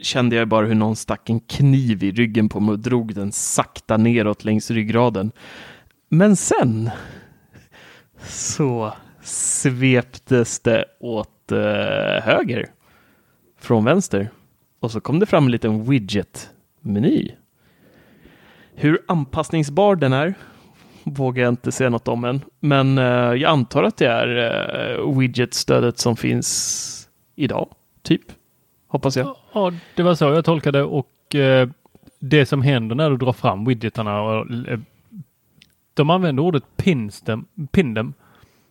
kände 0.02 0.36
jag 0.36 0.48
bara 0.48 0.66
hur 0.66 0.74
någon 0.74 0.96
stack 0.96 1.30
en 1.30 1.40
kniv 1.40 2.02
i 2.02 2.12
ryggen 2.12 2.48
på 2.48 2.60
mig 2.60 2.72
och 2.72 2.78
drog 2.78 3.14
den 3.14 3.32
sakta 3.32 3.96
neråt 3.96 4.44
längs 4.44 4.70
ryggraden. 4.70 5.32
Men 6.08 6.36
sen 6.36 6.90
så 8.26 8.92
sveptes 9.22 10.60
det 10.60 10.84
åt 11.00 11.52
eh, 11.52 12.22
höger 12.24 12.66
från 13.60 13.84
vänster 13.84 14.30
och 14.80 14.90
så 14.90 15.00
kom 15.00 15.18
det 15.18 15.26
fram 15.26 15.44
en 15.44 15.50
liten 15.50 15.84
widget-meny. 15.84 17.30
Hur 18.74 19.02
anpassningsbar 19.08 19.96
den 19.96 20.12
är 20.12 20.34
vågar 21.04 21.42
jag 21.42 21.52
inte 21.52 21.72
säga 21.72 21.90
något 21.90 22.08
om 22.08 22.24
än. 22.24 22.40
Men 22.60 22.98
eh, 22.98 23.04
jag 23.34 23.44
antar 23.44 23.82
att 23.82 23.96
det 23.96 24.06
är 24.06 24.98
uh, 24.98 25.18
widget-stödet 25.18 25.98
som 25.98 26.16
finns 26.16 27.08
idag, 27.34 27.68
typ. 28.02 28.22
Hoppas 28.88 29.16
jag. 29.16 29.36
Ja, 29.52 29.72
det 29.96 30.02
var 30.02 30.14
så 30.14 30.24
jag 30.24 30.44
tolkade 30.44 30.82
och 30.82 31.34
eh, 31.34 31.68
det 32.20 32.46
som 32.46 32.62
händer 32.62 32.96
när 32.96 33.10
du 33.10 33.16
drar 33.16 33.32
fram 33.32 33.64
widgetarna 33.64 34.22
och 34.22 34.46
de 35.94 36.10
använder 36.10 36.42
ordet 36.42 36.64
pins 36.76 37.20
them, 37.22 37.44
pin 37.72 37.94
them. 37.94 38.14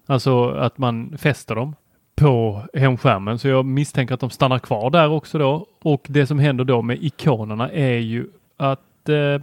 Alltså 0.05 0.49
att 0.49 0.77
man 0.77 1.17
fäster 1.17 1.55
dem 1.55 1.75
på 2.15 2.61
hemskärmen. 2.73 3.39
Så 3.39 3.47
jag 3.47 3.65
misstänker 3.65 4.13
att 4.13 4.19
de 4.19 4.29
stannar 4.29 4.59
kvar 4.59 4.89
där 4.89 5.09
också 5.09 5.37
då. 5.37 5.67
Och 5.81 6.05
det 6.09 6.27
som 6.27 6.39
händer 6.39 6.63
då 6.63 6.81
med 6.81 7.03
ikonerna 7.03 7.69
är 7.69 7.97
ju 7.97 8.27
att 8.57 9.09
eh, 9.09 9.41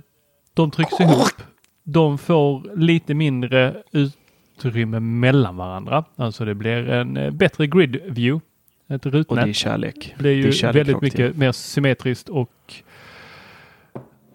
de 0.55 0.71
trycks 0.71 1.01
ihop. 1.01 1.43
De 1.85 2.19
får 2.19 2.77
lite 2.77 3.15
mindre 3.15 3.77
utrymme 3.93 5.01
mellan 5.01 5.57
varandra. 5.57 6.05
Alltså 6.17 6.45
det 6.45 6.55
blir 6.55 6.89
en 6.89 7.17
eh, 7.17 7.31
bättre 7.31 7.67
grid 7.67 8.01
view. 8.07 8.41
Ett 8.89 9.07
Och 9.07 9.13
det 9.13 9.19
är 9.19 9.21
rutnät 9.21 9.57
kärlek. 9.57 10.15
blir 10.19 10.31
ju 10.33 10.43
det 10.43 10.49
är 10.49 10.53
kärlek 10.53 10.77
väldigt 10.77 11.01
mycket 11.03 11.37
mer 11.37 11.53
symmetriskt 11.53 12.29
och 12.29 12.75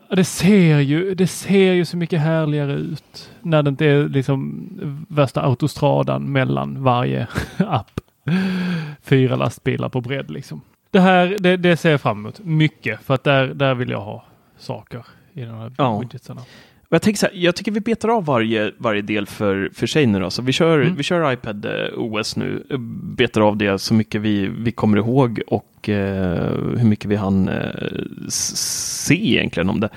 det 0.10 0.24
ser 0.24 0.80
ju, 0.80 1.16
det 1.16 1.28
ser 1.28 1.74
ju 1.74 1.86
så 1.86 1.98
mycket 1.98 2.22
härligare 2.22 2.74
ut 2.74 3.32
när 3.42 3.64
det 3.64 3.70
inte 3.70 3.86
är 3.86 4.10
liksom 4.10 4.68
värsta 5.10 5.42
autostradan 5.42 6.32
mellan 6.32 6.84
varje 6.84 7.28
app. 7.58 8.00
Fyra 9.02 9.36
lastbilar 9.36 9.90
på 9.90 10.02
bredd 10.02 10.32
liksom. 10.32 10.62
Det 10.92 11.00
här, 11.00 11.38
det, 11.40 11.58
det 11.58 11.78
ser 11.78 11.92
jag 11.92 12.02
fram 12.02 12.18
emot 12.20 12.40
mycket 12.40 13.02
för 13.02 13.14
att 13.14 13.24
där, 13.24 13.48
där 13.48 13.74
vill 13.76 13.90
jag 13.90 14.02
ha 14.02 14.26
saker 14.58 15.06
i 15.34 15.42
de 15.42 15.56
här 15.56 15.72
Ja. 15.78 16.00
widgetsarna. 16.00 16.42
Jag, 16.96 17.02
tänker 17.02 17.18
så 17.20 17.26
här, 17.26 17.36
jag 17.36 17.56
tycker 17.56 17.72
vi 17.72 17.80
betar 17.80 18.10
av 18.10 18.26
varje, 18.26 18.72
varje 18.78 19.02
del 19.02 19.26
för, 19.26 19.70
för 19.74 19.88
sig 19.88 20.06
nu. 20.06 20.20
Då. 20.20 20.30
Så 20.30 20.42
vi, 20.42 20.52
kör, 20.52 20.82
Mm. 20.82 20.96
vi 20.96 21.04
kör 21.04 21.32
iPad 21.34 21.66
eh, 21.66 21.72
OS 21.98 22.36
nu, 22.36 22.66
betar 23.18 23.42
av 23.42 23.58
det 23.58 23.80
så 23.80 23.94
mycket 23.94 24.22
vi, 24.22 24.48
vi 24.48 24.72
kommer 24.72 24.98
ihåg 24.98 25.42
och 25.48 25.90
eh, 25.90 26.52
hur 26.78 26.84
mycket 26.86 27.06
vi 27.06 27.16
hann 27.16 27.50
eh, 27.50 27.70
se 28.30 29.30
egentligen 29.34 29.70
om 29.70 29.80
det. 29.80 29.90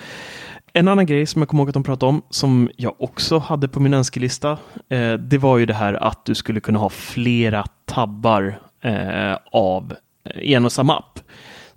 En 0.73 0.89
annan 0.89 1.07
grej 1.07 1.27
som 1.27 1.43
jag 1.43 1.49
kommer 1.49 1.63
ihåg 1.63 1.69
att 1.69 1.75
de 1.75 1.83
pratade 1.83 2.11
om, 2.11 2.23
som 2.31 2.71
jag 2.77 2.95
också 2.99 3.39
hade 3.39 3.69
på 3.69 3.81
min 3.81 3.95
önskelista, 3.95 4.59
eh, 4.89 5.13
det 5.13 5.39
var 5.39 5.59
ju 5.59 5.67
det 5.67 5.75
här 5.75 5.95
att 5.95 6.25
du 6.25 6.35
skulle 6.35 6.61
kunna 6.61 6.79
ha 6.79 6.89
flera 6.89 7.65
tabbar 7.85 8.59
eh, 8.81 9.37
av 9.53 9.95
eh, 10.25 10.53
en 10.53 10.65
och 10.65 10.73
samma 10.73 10.97
app. 10.99 11.18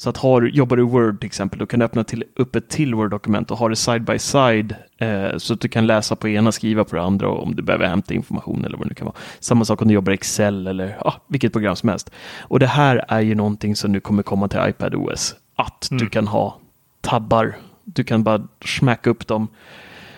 Så 0.01 0.10
att 0.10 0.17
har, 0.17 0.41
jobbar 0.41 0.77
du 0.77 0.84
i 0.84 0.86
Word 0.86 1.20
till 1.20 1.27
exempel, 1.27 1.60
då 1.60 1.65
kan 1.65 1.79
du 1.79 1.86
öppna 1.86 2.03
till, 2.03 2.24
upp 2.36 2.55
ett 2.55 2.70
till 2.70 2.96
Word-dokument 2.96 3.51
och 3.51 3.58
ha 3.58 3.70
det 3.70 3.75
side 3.75 4.03
by 4.03 4.20
side 4.20 4.75
eh, 4.98 5.38
så 5.38 5.53
att 5.53 5.62
du 5.62 5.67
kan 5.67 5.88
läsa 5.88 6.15
på 6.15 6.29
ena, 6.29 6.51
skriva 6.51 6.84
på 6.84 6.96
det 6.96 7.01
andra 7.01 7.27
och 7.27 7.43
om 7.43 7.55
du 7.55 7.63
behöver 7.63 7.88
hämta 7.88 8.13
information 8.13 8.65
eller 8.65 8.77
vad 8.77 8.86
det 8.86 8.89
nu 8.89 8.96
kan 8.96 9.05
vara. 9.05 9.15
Samma 9.39 9.65
sak 9.65 9.81
om 9.81 9.88
du 9.88 9.93
jobbar 9.93 10.12
i 10.12 10.15
Excel 10.15 10.67
eller 10.67 10.98
ja, 11.03 11.13
vilket 11.27 11.51
program 11.51 11.75
som 11.75 11.89
helst. 11.89 12.12
Och 12.41 12.60
det 12.60 12.67
här 12.67 13.05
är 13.08 13.22
ju 13.22 13.36
någonting 13.36 13.75
som 13.75 13.91
nu 13.91 14.00
kommer 14.00 14.24
komma 14.24 14.48
till 14.48 14.60
iPad 14.70 14.96
OS. 14.96 15.36
Att 15.55 15.88
du 15.89 15.96
Mm. 15.96 16.10
kan 16.10 16.27
ha 16.27 16.58
tabbar. 17.01 17.55
Du 17.84 18.03
kan 18.03 18.24
bara 18.24 18.48
smacka 18.65 19.10
upp 19.10 19.27
dem. 19.27 19.48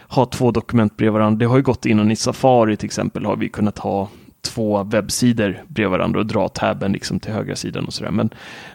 Ha 0.07 0.25
två 0.25 0.51
dokument 0.51 0.97
bredvid 0.97 1.13
varandra. 1.13 1.37
Det 1.39 1.45
har 1.45 1.57
ju 1.57 1.63
gått 1.63 1.85
innan 1.85 2.11
i 2.11 2.15
Safari 2.15 2.77
till 2.77 2.85
exempel 2.85 3.25
har 3.25 3.35
vi 3.35 3.49
kunnat 3.49 3.79
ha 3.79 4.09
två 4.43 4.83
webbsidor 4.83 5.63
bredvid 5.67 5.91
varandra 5.91 6.19
och 6.19 6.25
dra 6.25 6.49
tabben 6.49 6.91
liksom 6.91 7.19
till 7.19 7.33
högra 7.33 7.55
sidan 7.55 7.85
och 7.85 7.93
sådär. 7.93 8.11
Men 8.11 8.29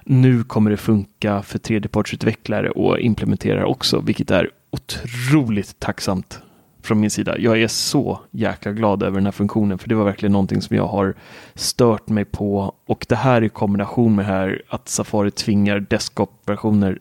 nu 0.04 0.44
kommer 0.44 0.70
det 0.70 0.76
funka 0.76 1.42
för 1.42 1.58
tredjepartsutvecklare 1.58 2.70
och 2.70 3.00
implementerar 3.00 3.64
också, 3.64 4.00
vilket 4.00 4.30
är 4.30 4.50
otroligt 4.70 5.80
tacksamt 5.80 6.40
från 6.82 7.00
min 7.00 7.10
sida. 7.10 7.38
Jag 7.38 7.62
är 7.62 7.68
så 7.68 8.20
jäkla 8.30 8.72
glad 8.72 9.02
över 9.02 9.16
den 9.16 9.26
här 9.26 9.32
funktionen, 9.32 9.78
för 9.78 9.88
det 9.88 9.94
var 9.94 10.04
verkligen 10.04 10.32
någonting 10.32 10.62
som 10.62 10.76
jag 10.76 10.87
har 10.87 11.14
stört 11.54 12.08
mig 12.08 12.25
på. 12.25 12.75
Och 12.87 13.06
det 13.08 13.16
här 13.16 13.42
i 13.42 13.48
kombination 13.48 14.16
med 14.16 14.26
här 14.26 14.62
att 14.68 14.88
Safari 14.88 15.30
tvingar 15.30 15.80
desktop-versioner 15.80 16.98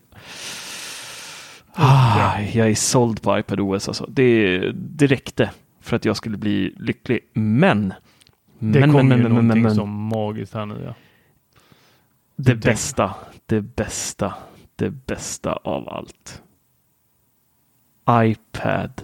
Ah, 1.79 2.39
jag 2.53 2.69
är 2.69 2.75
såld 2.75 3.21
på 3.21 3.39
iPadOS 3.39 3.88
alltså. 3.88 4.05
Det, 4.09 4.59
det 4.74 5.07
räckte 5.07 5.50
för 5.81 5.95
att 5.95 6.05
jag 6.05 6.17
skulle 6.17 6.38
bli 6.38 6.74
lycklig. 6.79 7.19
Men. 7.33 7.93
Det 8.59 8.79
men, 8.79 8.91
kommer 8.91 9.03
men, 9.03 9.17
ju 9.17 9.23
men, 9.23 9.45
någonting 9.45 9.75
som 9.75 9.89
magiskt 9.89 10.53
här 10.53 10.65
nu. 10.65 10.83
Ja. 10.85 10.95
Det 12.35 12.51
tänk- 12.51 12.63
bästa, 12.63 13.15
det 13.45 13.61
bästa, 13.61 14.33
det 14.75 14.89
bästa 14.89 15.53
av 15.53 15.89
allt. 15.89 16.43
iPad 18.09 19.01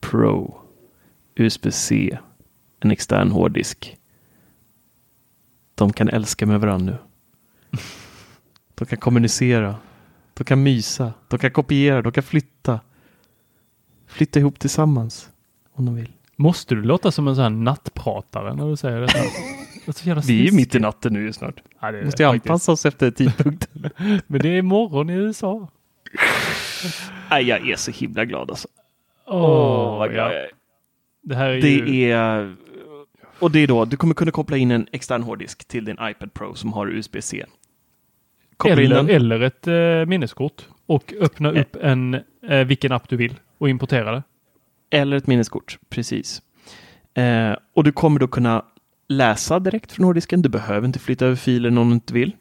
Pro 0.00 0.60
USB-C, 1.34 2.18
en 2.80 2.90
extern 2.90 3.30
hårddisk. 3.30 3.96
De 5.74 5.92
kan 5.92 6.08
älska 6.08 6.46
med 6.46 6.60
varandra 6.60 6.92
nu. 6.92 6.98
De 8.74 8.84
kan 8.84 8.98
kommunicera. 8.98 9.76
De 10.34 10.44
kan 10.44 10.62
mysa. 10.62 11.12
De 11.28 11.38
kan 11.38 11.50
kopiera. 11.50 12.02
De 12.02 12.12
kan 12.12 12.22
flytta. 12.22 12.80
Flytta 14.06 14.38
ihop 14.38 14.58
tillsammans 14.58 15.30
om 15.72 15.84
de 15.86 15.94
vill. 15.94 16.12
Måste 16.36 16.74
du 16.74 16.82
låta 16.82 17.10
som 17.10 17.28
en 17.28 17.34
sån 17.34 17.42
här 17.42 17.50
nattpratare 17.50 18.54
när 18.54 18.70
du 18.70 18.76
säger 18.76 19.00
detta? 19.00 19.18
Det 19.86 20.10
är 20.10 20.26
Vi 20.26 20.40
är 20.40 20.50
ju 20.50 20.56
mitt 20.56 20.74
i 20.74 20.78
natten 20.78 21.12
nu 21.12 21.32
snart. 21.32 21.62
Ja, 21.80 21.92
det 21.92 22.04
Måste 22.04 22.22
jag 22.22 22.34
anpassa 22.34 22.72
oss 22.72 22.86
efter 22.86 23.10
tidpunkten. 23.10 23.90
Men 24.26 24.40
det 24.40 24.48
är 24.48 24.62
morgon 24.62 25.10
i 25.10 25.12
USA. 25.12 25.68
Nej, 27.30 27.44
jag 27.44 27.68
är 27.68 27.76
så 27.76 27.90
himla 27.90 28.24
glad 28.24 28.50
alltså. 28.50 28.68
Åh, 29.26 29.98
vad 29.98 30.12
glad 30.12 30.32
ja. 30.32 30.32
jag 30.32 30.42
är. 30.42 30.50
Det 31.22 31.34
här 31.34 31.48
är 31.48 31.54
ju... 31.54 31.60
Det 31.60 32.12
är... 32.12 32.56
Och 33.38 33.50
det 33.50 33.58
är 33.58 33.66
då, 33.66 33.84
du 33.84 33.96
kommer 33.96 34.14
kunna 34.14 34.30
koppla 34.30 34.56
in 34.56 34.70
en 34.70 34.86
extern 34.92 35.22
hårddisk 35.22 35.68
till 35.68 35.84
din 35.84 35.96
iPad 36.00 36.34
Pro 36.34 36.54
som 36.54 36.72
har 36.72 36.86
USB-C. 36.86 37.44
Eller, 38.64 39.10
eller 39.10 39.40
ett 39.40 39.66
eh, 39.66 40.06
minneskort 40.06 40.68
och 40.86 41.14
öppna 41.20 41.52
Eh. 41.52 41.60
upp 41.60 41.76
en, 41.82 42.14
eh, 42.48 42.64
vilken 42.66 42.92
app 42.92 43.08
du 43.08 43.16
vill 43.16 43.34
och 43.58 43.68
importera 43.68 44.12
det. 44.12 44.22
Eller 44.90 45.16
ett 45.16 45.26
minneskort, 45.26 45.78
precis. 45.88 46.42
Eh, 47.14 47.56
och 47.74 47.84
du 47.84 47.92
kommer 47.92 48.20
då 48.20 48.28
kunna 48.28 48.64
läsa 49.08 49.58
direkt 49.58 49.92
från 49.92 50.04
hårddisken. 50.04 50.42
Du 50.42 50.48
behöver 50.48 50.86
inte 50.86 50.98
flytta 50.98 51.26
över 51.26 51.36
filen 51.36 51.78
om 51.78 51.88
du 51.88 51.94
inte 51.94 52.14
vill. 52.14 52.32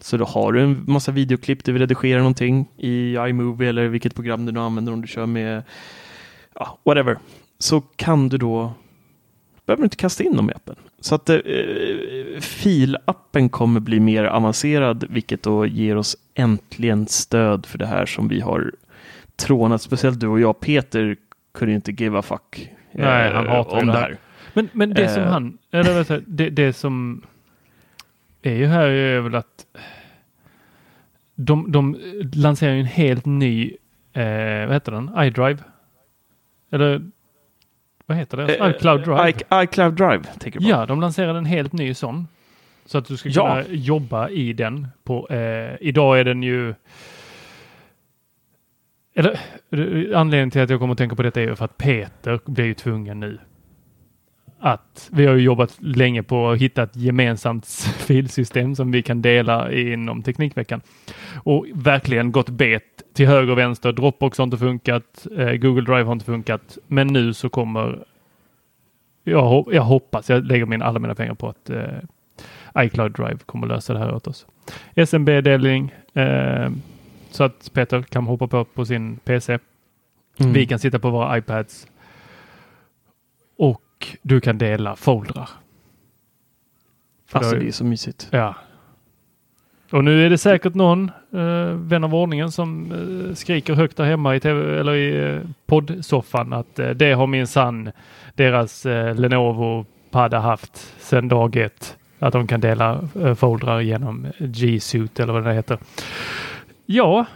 Så 0.00 0.16
då 0.16 0.24
har 0.24 0.52
du 0.52 0.62
en 0.62 0.84
massa 0.86 1.12
videoklipp, 1.12 1.64
du 1.64 1.72
vill 1.72 1.82
redigera 1.82 2.18
någonting 2.18 2.68
i 2.76 3.14
iMovie 3.14 3.68
eller 3.68 3.88
vilket 3.88 4.14
program 4.14 4.46
du 4.46 4.52
nu 4.52 4.60
använder 4.60 4.92
om 4.92 5.00
du 5.00 5.08
kör 5.08 5.26
med 5.26 5.62
ja, 6.54 6.78
whatever. 6.84 7.18
Så 7.58 7.80
kan 7.80 8.28
du 8.28 8.38
då 8.38 8.72
behöver 9.66 9.82
du 9.82 9.84
inte 9.84 9.96
kasta 9.96 10.24
in 10.24 10.36
dem 10.36 10.50
i 10.50 10.52
appen. 10.52 10.76
Så 11.00 11.14
att 11.14 11.30
eh, 11.30 11.38
filappen 12.40 13.48
kommer 13.48 13.80
bli 13.80 14.00
mer 14.00 14.24
avancerad, 14.24 15.04
vilket 15.10 15.42
då 15.42 15.66
ger 15.66 15.96
oss 15.96 16.16
äntligen 16.34 17.06
stöd 17.06 17.66
för 17.66 17.78
det 17.78 17.86
här 17.86 18.06
som 18.06 18.28
vi 18.28 18.40
har 18.40 18.72
trånat. 19.36 19.82
Speciellt 19.82 20.20
du 20.20 20.26
och 20.26 20.40
jag, 20.40 20.60
Peter, 20.60 21.16
kunde 21.54 21.72
ju 21.72 21.76
inte 21.76 21.92
give 21.92 22.18
a 22.18 22.22
fuck 22.22 22.70
eh, 22.92 23.04
Nej, 23.04 23.32
han 23.32 23.46
hatar 23.48 23.80
om 23.80 23.86
det 23.86 23.92
här. 23.92 24.16
Men, 24.52 24.68
men 24.72 24.94
det 24.94 25.08
som 25.08 25.22
Eh. 25.22 25.28
han, 25.30 25.58
eller 25.70 25.94
vet 25.94 26.08
du, 26.08 26.22
det, 26.26 26.50
det 26.50 26.72
som 26.72 27.22
är 28.42 28.54
ju 28.54 28.66
här 28.66 28.86
är 28.88 29.20
väl 29.20 29.34
att 29.34 29.66
de, 31.34 31.72
de 31.72 31.96
lanserar 32.34 32.72
ju 32.74 32.80
en 32.80 32.86
helt 32.86 33.26
ny, 33.26 33.76
eh, 34.12 34.66
vad 34.66 34.72
heter 34.72 34.92
den, 34.92 35.10
iDrive? 35.18 35.58
Eller 36.70 37.02
vad 38.06 38.16
heter 38.16 38.36
det? 38.36 38.54
Eh, 38.56 38.70
iCloud 38.70 39.00
Drive? 39.04 39.30
I, 39.30 39.34
iCloud 39.64 39.94
Drive, 39.94 40.24
tänker 40.24 40.60
du 40.60 40.64
på? 40.64 40.70
Ja, 40.70 40.86
de 40.86 41.00
lanserade 41.00 41.38
en 41.38 41.44
helt 41.46 41.72
ny 41.72 41.94
sån. 41.94 42.28
Så 42.86 42.98
att 42.98 43.04
du 43.08 43.16
ska 43.16 43.28
Ja. 43.28 43.62
kunna 43.62 43.76
jobba 43.76 44.28
i 44.28 44.52
den. 44.52 44.88
På, 45.04 45.28
eh, 45.28 45.74
idag 45.80 46.20
är 46.20 46.24
den 46.24 46.42
ju... 46.42 46.74
Eller, 49.14 49.32
eh, 49.70 50.18
anledningen 50.20 50.50
till 50.50 50.62
att 50.62 50.70
jag 50.70 50.80
kommer 50.80 50.92
att 50.92 50.98
tänka 50.98 51.16
på 51.16 51.22
detta 51.22 51.40
är 51.42 51.46
ju 51.46 51.56
för 51.56 51.64
att 51.64 51.78
Peter 51.78 52.40
blir 52.46 52.64
ju 52.64 52.74
tvungen 52.74 53.20
nu 53.20 53.38
att 54.58 55.08
vi 55.12 55.26
har 55.26 55.34
ju 55.34 55.42
jobbat 55.42 55.76
länge 55.80 56.22
på 56.22 56.50
att 56.50 56.58
hitta 56.58 56.82
ett 56.82 56.96
gemensamt 56.96 57.66
filsystem 57.98 58.74
som 58.74 58.92
vi 58.92 59.02
kan 59.02 59.22
dela 59.22 59.72
inom 59.72 60.22
Teknikveckan. 60.22 60.80
Och 61.34 61.66
verkligen 61.74 62.32
gått 62.32 62.48
bet 62.50 62.82
till 63.14 63.26
höger 63.26 63.52
och 63.52 63.58
vänster. 63.58 63.92
Dropbox 63.92 64.38
har 64.38 64.44
inte 64.44 64.56
funkat. 64.58 65.26
Eh, 65.36 65.52
Google 65.52 65.82
Drive 65.82 66.02
har 66.02 66.12
inte 66.12 66.24
funkat. 66.24 66.78
Men 66.86 67.06
nu 67.06 67.32
så 67.34 67.48
kommer 67.48 68.04
jag, 69.24 69.42
hop- 69.42 69.72
jag 69.72 69.82
hoppas, 69.82 70.30
jag 70.30 70.44
lägger 70.44 70.66
min, 70.66 70.82
alla 70.82 70.98
mina 70.98 71.14
pengar 71.14 71.34
på 71.34 71.48
att 71.48 71.70
eh, 71.70 71.84
iCloud 72.78 73.12
Drive 73.12 73.38
kommer 73.46 73.66
lösa 73.66 73.92
det 73.92 73.98
här 73.98 74.14
åt 74.14 74.26
oss. 74.26 74.46
SMB-delning 74.96 75.94
eh, 76.14 76.70
så 77.34 77.44
att 77.44 77.70
Peter 77.72 78.02
kan 78.02 78.24
hoppa 78.26 78.46
på 78.46 78.64
på 78.64 78.84
sin 78.84 79.16
PC. 79.16 79.58
Mm. 80.40 80.52
Vi 80.52 80.66
kan 80.66 80.78
sitta 80.78 80.98
på 80.98 81.10
våra 81.10 81.38
iPads. 81.38 81.86
Och 83.58 83.82
du 84.22 84.40
kan 84.40 84.58
dela 84.58 84.96
foldrar. 84.96 85.48
För 87.26 87.38
Alltså 87.38 87.54
då- 87.54 87.60
det 87.62 87.68
är 87.68 87.72
så 87.72 87.84
mysigt. 87.84 88.28
Ja. 88.30 88.54
Och 89.92 90.04
nu 90.04 90.26
är 90.26 90.30
det 90.30 90.38
säkert 90.38 90.74
någon 90.74 91.10
eh, 91.32 91.66
vän 91.74 92.04
av 92.04 92.14
ordningen 92.14 92.52
som 92.52 92.92
eh, 92.92 93.34
skriker 93.34 93.74
högt 93.74 93.96
där 93.96 94.04
hemma 94.04 94.36
i, 94.36 94.40
TV, 94.40 94.80
eller 94.80 94.94
i 94.94 95.34
eh, 95.34 95.40
poddsoffan 95.66 96.52
att 96.52 96.78
eh, 96.78 96.90
det 96.90 97.12
har 97.12 97.26
min 97.26 97.46
sann 97.46 97.90
deras 98.34 98.86
eh, 98.86 99.14
Lenovo 99.14 99.86
padda 100.10 100.38
haft 100.38 100.76
sedan 100.98 101.28
dag 101.28 101.56
ett. 101.56 101.96
Att 102.18 102.32
de 102.32 102.46
kan 102.46 102.60
dela 102.60 103.08
eh, 103.22 103.34
foldrar 103.34 103.80
genom 103.80 104.26
G 104.38 104.80
Suite 104.80 105.22
eller 105.22 105.32
vad 105.32 105.44
det 105.44 105.54
heter. 105.54 105.78
Ja, 106.86 107.26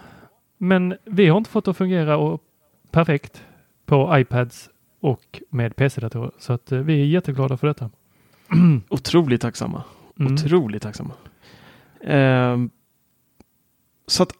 men 0.58 0.96
vi 1.04 1.26
har 1.26 1.38
inte 1.38 1.50
fått 1.50 1.64
det 1.64 1.70
att 1.70 1.76
fungera 1.76 2.16
och 2.16 2.42
perfekt 2.90 3.44
på 3.87 4.18
iPads 4.18 4.70
och 5.00 5.42
med 5.50 5.76
PC-datorer. 5.76 6.30
Så 6.38 6.52
att 6.52 6.72
eh, 6.72 6.78
vi 6.78 7.00
är 7.00 7.04
jätteglada 7.06 7.56
för 7.56 7.66
detta. 7.66 7.90
Otroligt 8.88 9.40
tacksamma. 9.40 9.82
Mm. 10.20 10.34
Otroligt 10.34 10.82
tacksamma. 10.82 11.12
Ehm, 12.04 12.70
så 14.06 14.22
att 14.22 14.32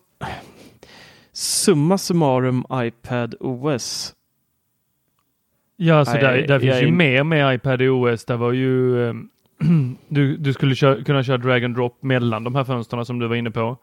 summa 1.33 1.99
summarum 1.99 2.64
iPad 2.73 3.35
OS. 3.40 4.14
Ja, 5.77 6.05
så 6.05 6.12
Nej, 6.12 6.21
där, 6.23 6.33
där 6.33 6.55
jag 6.55 6.61
finns 6.61 6.75
är 6.75 6.81
ju 6.81 6.90
mer 6.92 7.25
med 7.25 7.55
iPad 7.55 7.83
OS. 7.83 8.25
Där 8.25 8.37
var 8.37 8.53
ju 8.53 9.07
eh, 9.09 9.14
du, 10.09 10.37
du 10.37 10.53
skulle 10.53 10.75
kö- 10.75 11.05
kunna 11.05 11.23
köra 11.23 11.38
drag 11.38 11.64
and 11.64 11.75
drop 11.75 12.03
mellan 12.03 12.44
de 12.44 12.55
här 12.55 12.64
fönstren 12.64 13.05
som 13.05 13.18
du 13.18 13.27
var 13.29 13.37
inne 13.37 13.51
på. 13.51 13.77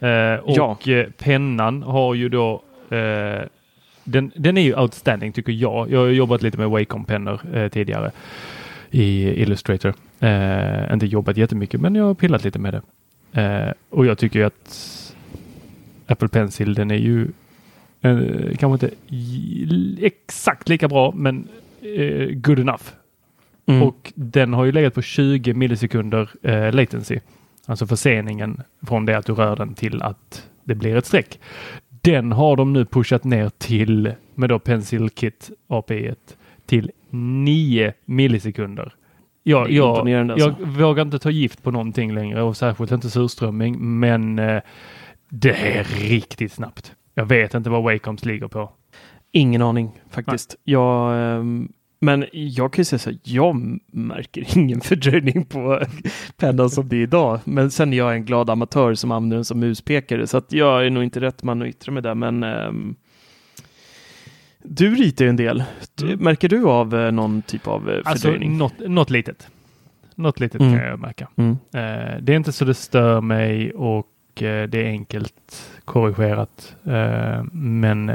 Eh, 0.00 0.34
och 0.34 0.88
eh, 0.88 1.06
pennan 1.18 1.82
har 1.82 2.14
ju 2.14 2.28
då 2.28 2.62
eh, 2.90 3.42
den, 4.06 4.32
den 4.36 4.56
är 4.58 4.62
ju 4.62 4.74
outstanding 4.74 5.32
tycker 5.32 5.52
jag. 5.52 5.90
Jag 5.90 5.98
har 5.98 6.06
jobbat 6.06 6.42
lite 6.42 6.58
med 6.58 6.68
Wacom-pennor 6.68 7.40
eh, 7.56 7.68
tidigare 7.68 8.10
i 8.90 9.42
Illustrator. 9.42 9.94
Eh, 10.20 10.92
inte 10.92 11.06
jobbat 11.06 11.36
jättemycket 11.36 11.80
men 11.80 11.94
jag 11.94 12.04
har 12.04 12.14
pillat 12.14 12.44
lite 12.44 12.58
med 12.58 12.74
det. 12.74 12.82
Eh, 13.42 13.72
och 13.90 14.06
jag 14.06 14.18
tycker 14.18 14.38
ju 14.38 14.44
att 14.44 15.14
Apple 16.06 16.28
Pencil 16.28 16.74
den 16.74 16.90
är 16.90 16.96
ju 16.96 17.28
kanske 18.58 18.86
inte 18.86 18.90
exakt 20.06 20.68
lika 20.68 20.88
bra 20.88 21.12
men 21.16 21.48
good 22.30 22.58
enough. 22.58 22.82
Mm. 23.66 23.82
Och 23.82 24.12
den 24.14 24.52
har 24.52 24.64
ju 24.64 24.72
legat 24.72 24.94
på 24.94 25.02
20 25.02 25.54
millisekunder 25.54 26.30
latency. 26.72 27.18
Alltså 27.66 27.86
förseningen 27.86 28.62
från 28.86 29.06
det 29.06 29.18
att 29.18 29.26
du 29.26 29.32
rör 29.32 29.56
den 29.56 29.74
till 29.74 30.02
att 30.02 30.48
det 30.64 30.74
blir 30.74 30.96
ett 30.96 31.06
streck. 31.06 31.40
Den 31.88 32.32
har 32.32 32.56
de 32.56 32.72
nu 32.72 32.84
pushat 32.84 33.24
ner 33.24 33.50
till 33.58 34.12
med 34.34 34.48
då 34.48 34.58
Pencil 34.58 35.10
Kit 35.10 35.50
API 35.66 36.14
till 36.66 36.90
9 37.10 37.92
millisekunder. 38.04 38.94
Jag, 39.42 39.70
jag, 39.70 40.08
jag 40.08 40.30
alltså. 40.30 40.54
vågar 40.60 41.02
inte 41.02 41.18
ta 41.18 41.30
gift 41.30 41.62
på 41.62 41.70
någonting 41.70 42.14
längre 42.14 42.42
och 42.42 42.56
särskilt 42.56 42.92
inte 42.92 43.10
surströmming 43.10 43.98
men 43.98 44.38
eh, 44.38 44.62
det 45.28 45.76
är 45.76 45.84
riktigt 45.84 46.52
snabbt. 46.52 46.94
Jag 47.14 47.26
vet 47.26 47.54
inte 47.54 47.70
vad 47.70 47.82
Wacoms 47.82 48.24
ligger 48.24 48.48
på. 48.48 48.72
Ingen 49.32 49.62
aning 49.62 50.00
faktiskt. 50.10 50.56
Jag, 50.64 51.14
ehm, 51.14 51.72
men 52.06 52.24
jag 52.32 52.72
kan 52.72 52.80
ju 52.80 52.84
säga 52.84 52.98
så 52.98 53.10
här, 53.10 53.18
jag 53.22 53.78
märker 53.92 54.44
ingen 54.58 54.80
fördröjning 54.80 55.44
på 55.44 55.80
pennan 56.36 56.70
som 56.70 56.88
det 56.88 56.96
är 56.96 57.00
idag. 57.02 57.40
Men 57.44 57.70
sen 57.70 57.92
är 57.92 57.96
jag 57.96 58.14
en 58.14 58.24
glad 58.24 58.50
amatör 58.50 58.94
som 58.94 59.10
använder 59.10 59.36
den 59.36 59.44
som 59.44 59.60
muspekare 59.60 60.26
så 60.26 60.36
att 60.36 60.52
jag 60.52 60.86
är 60.86 60.90
nog 60.90 61.04
inte 61.04 61.20
rätt 61.20 61.42
man 61.42 61.62
att 61.62 61.68
yttra 61.68 61.92
mig 61.92 62.02
där. 62.02 62.14
Men 62.14 62.42
ehm, 62.42 62.94
du 64.62 64.94
ritar 64.94 65.24
ju 65.24 65.28
en 65.28 65.36
del. 65.36 65.64
Du- 65.94 66.06
Mm. 66.06 66.18
Märker 66.24 66.48
du 66.48 66.64
av 66.66 66.94
eh, 66.94 67.12
någon 67.12 67.42
typ 67.42 67.66
av 67.66 67.90
eh, 67.90 67.96
Alltså 68.04 68.22
fördröjning? 68.22 68.58
något, 68.58 68.78
något 68.88 69.10
litet. 69.10 69.48
Något 70.14 70.40
litet 70.40 70.60
Mm. 70.60 70.78
kan 70.78 70.86
jag 70.86 71.00
märka. 71.00 71.28
Mm. 71.36 71.50
Eh, 71.50 72.20
det 72.22 72.32
är 72.32 72.36
inte 72.36 72.52
så 72.52 72.64
det 72.64 72.74
stör 72.74 73.20
mig 73.20 73.72
och 73.72 74.06
det 74.34 74.74
är 74.74 74.84
enkelt 74.86 75.70
korrigerat. 75.84 76.76
Men 77.52 78.10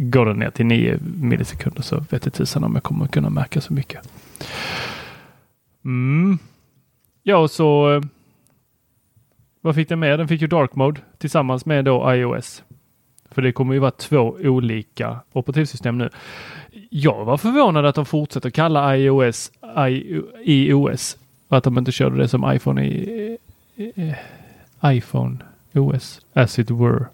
går 0.00 0.26
den 0.26 0.36
ner 0.36 0.50
till 0.50 0.66
9 0.66 0.98
millisekunder 1.02 1.82
så 1.82 2.04
vet 2.10 2.24
jag 2.24 2.34
tusan 2.34 2.64
om 2.64 2.74
jag 2.74 2.82
kommer 2.82 3.06
kunna 3.06 3.30
märka 3.30 3.60
så 3.60 3.72
mycket. 3.72 4.08
Mm. 5.84 6.38
Ja, 7.22 7.36
och 7.36 7.50
så 7.50 7.94
eh, 7.94 8.02
Vad 9.60 9.74
fick 9.74 9.88
den 9.88 9.98
med? 9.98 10.18
Den 10.18 10.28
fick 10.28 10.40
ju 10.40 10.46
Dark 10.46 10.74
Mode 10.74 11.00
tillsammans 11.18 11.66
med 11.66 11.84
då 11.84 12.14
iOS. 12.14 12.62
För 13.30 13.42
det 13.42 13.52
kommer 13.52 13.74
ju 13.74 13.80
vara 13.80 13.90
två 13.90 14.36
olika 14.40 15.20
operativsystem 15.32 15.98
nu. 15.98 16.10
Jag 16.90 17.24
var 17.24 17.36
förvånad 17.36 17.86
att 17.86 17.94
de 17.94 18.06
fortsätter 18.06 18.50
kalla 18.50 18.96
iOS 18.96 19.52
i 20.44 20.68
iOS 20.68 21.16
och 21.48 21.56
att 21.56 21.64
de 21.64 21.78
inte 21.78 21.92
körde 21.92 22.16
det 22.16 22.28
som 22.28 22.52
iPhone 22.52 22.84
i, 22.86 23.38
i, 23.76 23.82
i 23.84 24.14
iPhone 24.84 25.36
OS 25.74 26.20
as 26.32 26.58
it 26.58 26.70
were. 26.70 27.06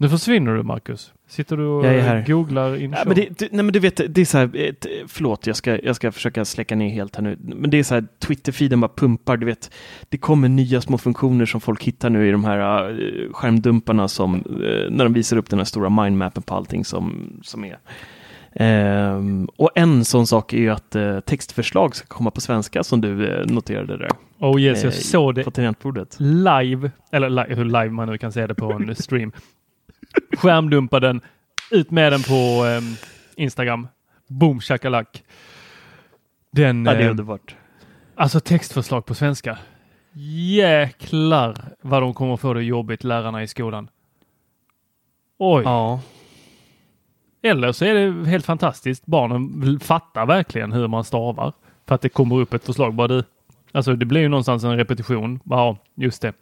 Nu 0.00 0.08
försvinner 0.08 0.54
du 0.54 0.62
Marcus. 0.62 1.12
Sitter 1.28 1.56
du 1.56 1.66
och 1.66 2.26
googlar 2.26 2.76
in 2.76 2.94
ja, 2.98 3.02
men 3.06 3.16
det, 3.16 3.38
det, 3.38 3.52
Nej 3.52 3.64
men 3.64 3.72
du 3.72 3.78
vet, 3.78 4.00
det 4.14 4.20
är 4.20 4.24
så 4.24 4.38
här, 4.38 4.74
förlåt 5.08 5.46
jag 5.46 5.56
ska, 5.56 5.78
jag 5.84 5.96
ska 5.96 6.12
försöka 6.12 6.44
släcka 6.44 6.76
ner 6.76 6.88
helt 6.88 7.16
här 7.16 7.22
nu. 7.22 7.38
Men 7.40 7.70
det 7.70 7.78
är 7.78 7.82
så 7.82 7.94
här, 7.94 8.06
Twitter-feeden 8.18 8.80
bara 8.80 8.90
pumpar, 8.96 9.36
du 9.36 9.46
vet. 9.46 9.70
Det 10.08 10.18
kommer 10.18 10.48
nya 10.48 10.80
små 10.80 10.98
funktioner 10.98 11.46
som 11.46 11.60
folk 11.60 11.84
hittar 11.84 12.10
nu 12.10 12.28
i 12.28 12.30
de 12.30 12.44
här 12.44 12.90
uh, 12.90 13.32
skärmdumparna 13.32 14.08
som, 14.08 14.34
uh, 14.34 14.90
när 14.90 15.04
de 15.04 15.12
visar 15.12 15.36
upp 15.36 15.50
den 15.50 15.58
här 15.58 15.66
stora 15.66 15.88
mindmappen 15.88 16.42
på 16.42 16.54
allting 16.54 16.84
som, 16.84 17.32
som 17.42 17.64
är. 17.64 17.78
Um, 18.60 19.48
och 19.56 19.70
en 19.74 20.04
sån 20.04 20.26
sak 20.26 20.52
är 20.52 20.58
ju 20.58 20.70
att 20.70 20.96
uh, 20.96 21.20
textförslag 21.20 21.96
ska 21.96 22.06
komma 22.06 22.30
på 22.30 22.40
svenska 22.40 22.84
som 22.84 23.00
du 23.00 23.08
uh, 23.08 23.46
noterade 23.46 23.98
där. 23.98 24.10
Oh 24.38 24.60
yes, 24.60 24.84
jag 24.84 24.94
såg 24.94 25.34
det 25.34 25.44
live, 26.18 26.90
eller 27.12 27.30
live, 27.30 27.54
hur 27.54 27.64
live 27.64 27.90
man 27.90 28.08
nu 28.08 28.18
kan 28.18 28.32
se 28.32 28.46
det 28.46 28.54
på 28.54 28.72
en 28.72 28.94
stream. 28.94 29.32
Skärmdumpa 30.36 31.00
den, 31.00 31.20
ut 31.70 31.90
med 31.90 32.12
den 32.12 32.22
på 32.22 32.64
um, 32.78 32.96
Instagram. 33.36 33.88
Boom 34.28 34.60
shakalak. 34.60 35.22
Den, 36.50 36.86
ja, 36.86 36.94
det 36.94 37.04
är 37.04 37.10
underbart. 37.10 37.56
Alltså 38.14 38.40
textförslag 38.40 39.06
på 39.06 39.14
svenska. 39.14 39.58
Jäklar 40.56 41.56
vad 41.80 42.02
de 42.02 42.14
kommer 42.14 42.36
få 42.36 42.54
det 42.54 42.62
jobbigt 42.62 43.04
lärarna 43.04 43.42
i 43.42 43.48
skolan. 43.48 43.88
Oj. 45.38 45.62
Ja. 45.64 46.00
Eller 47.42 47.72
så 47.72 47.84
är 47.84 47.94
det 47.94 48.30
helt 48.30 48.46
fantastiskt. 48.46 49.06
Barnen 49.06 49.80
fattar 49.80 50.26
verkligen 50.26 50.72
hur 50.72 50.88
man 50.88 51.04
stavar. 51.04 51.52
För 51.86 51.94
att 51.94 52.00
det 52.00 52.08
kommer 52.08 52.36
upp 52.36 52.54
ett 52.54 52.64
förslag. 52.64 52.94
Bara 52.94 53.08
du. 53.08 53.24
Alltså 53.72 53.96
det 53.96 54.06
blir 54.06 54.20
ju 54.20 54.28
någonstans 54.28 54.64
en 54.64 54.76
repetition. 54.76 55.40
Ja, 55.44 55.76
just 55.94 56.22
det. 56.22 56.32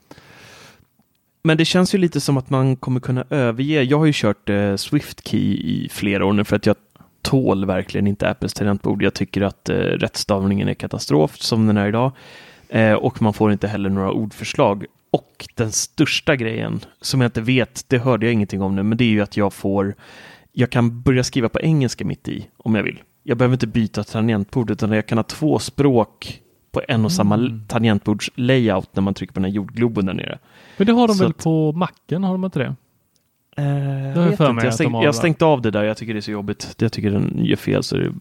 Men 1.44 1.56
det 1.56 1.64
känns 1.64 1.94
ju 1.94 1.98
lite 1.98 2.20
som 2.20 2.36
att 2.36 2.50
man 2.50 2.76
kommer 2.76 3.00
kunna 3.00 3.24
överge. 3.30 3.82
Jag 3.82 3.98
har 3.98 4.06
ju 4.06 4.12
kört 4.14 4.48
eh, 4.48 4.76
SwiftKey 4.76 5.40
i 5.40 5.88
flera 5.92 6.26
år 6.26 6.32
nu 6.32 6.44
för 6.44 6.56
att 6.56 6.66
jag 6.66 6.76
tål 7.22 7.64
verkligen 7.64 8.06
inte 8.06 8.30
Apples 8.30 8.54
tangentbord. 8.54 9.02
Jag 9.02 9.14
tycker 9.14 9.42
att 9.42 9.68
eh, 9.68 9.74
rättstavningen 9.74 10.68
är 10.68 10.74
katastrof 10.74 11.36
som 11.36 11.66
den 11.66 11.76
är 11.76 11.88
idag. 11.88 12.12
Eh, 12.68 12.92
och 12.92 13.22
man 13.22 13.32
får 13.32 13.52
inte 13.52 13.68
heller 13.68 13.90
några 13.90 14.12
ordförslag. 14.12 14.84
Och 15.10 15.48
den 15.54 15.72
största 15.72 16.36
grejen 16.36 16.80
som 17.00 17.20
jag 17.20 17.28
inte 17.28 17.40
vet, 17.40 17.84
det 17.88 17.98
hörde 17.98 18.26
jag 18.26 18.32
ingenting 18.32 18.62
om 18.62 18.76
nu, 18.76 18.82
men 18.82 18.98
det 18.98 19.04
är 19.04 19.08
ju 19.08 19.20
att 19.20 19.36
jag 19.36 19.52
får 19.52 19.94
jag 20.52 20.70
kan 20.70 21.02
börja 21.02 21.24
skriva 21.24 21.48
på 21.48 21.60
engelska 21.60 22.04
mitt 22.04 22.28
i 22.28 22.48
om 22.56 22.74
jag 22.74 22.82
vill. 22.82 23.02
Jag 23.22 23.38
behöver 23.38 23.54
inte 23.54 23.66
byta 23.66 24.04
tangentbord 24.04 24.70
utan 24.70 24.92
jag 24.92 25.06
kan 25.06 25.18
ha 25.18 25.22
två 25.22 25.58
språk 25.58 26.41
på 26.72 26.82
en 26.88 27.04
och 27.04 27.12
samma 27.12 27.34
mm. 27.34 27.62
tangentbordslayout 27.68 28.96
när 28.96 29.02
man 29.02 29.14
trycker 29.14 29.34
på 29.34 29.40
den 29.40 29.44
här 29.44 29.52
jordgloben 29.52 30.06
där 30.06 30.14
nere. 30.14 30.38
Men 30.76 30.86
det 30.86 30.92
har 30.92 31.08
de 31.08 31.14
Så 31.14 31.22
väl 31.22 31.30
att, 31.30 31.44
på 31.44 31.72
macken, 31.72 32.24
har 32.24 32.32
de 32.32 32.44
inte 32.44 32.58
det? 32.58 32.74
Eh, 33.56 34.06
jag, 34.06 34.22
vet 34.22 34.40
inte. 34.40 34.66
jag, 34.66 34.74
stäng, 34.74 34.92
jag 34.92 35.04
har 35.04 35.12
stängt 35.12 35.42
av 35.42 35.62
det 35.62 35.70
där, 35.70 35.82
jag 35.82 35.96
tycker 35.96 36.14
det 36.14 36.18
är 36.18 36.20
så 36.20 36.30
jobbigt. 36.30 36.74
Jag 36.78 36.92
tycker 36.92 37.10
den 37.10 37.44
gör 37.44 37.56
fel 37.56 37.82
så 37.82 37.96
jag 37.96 38.14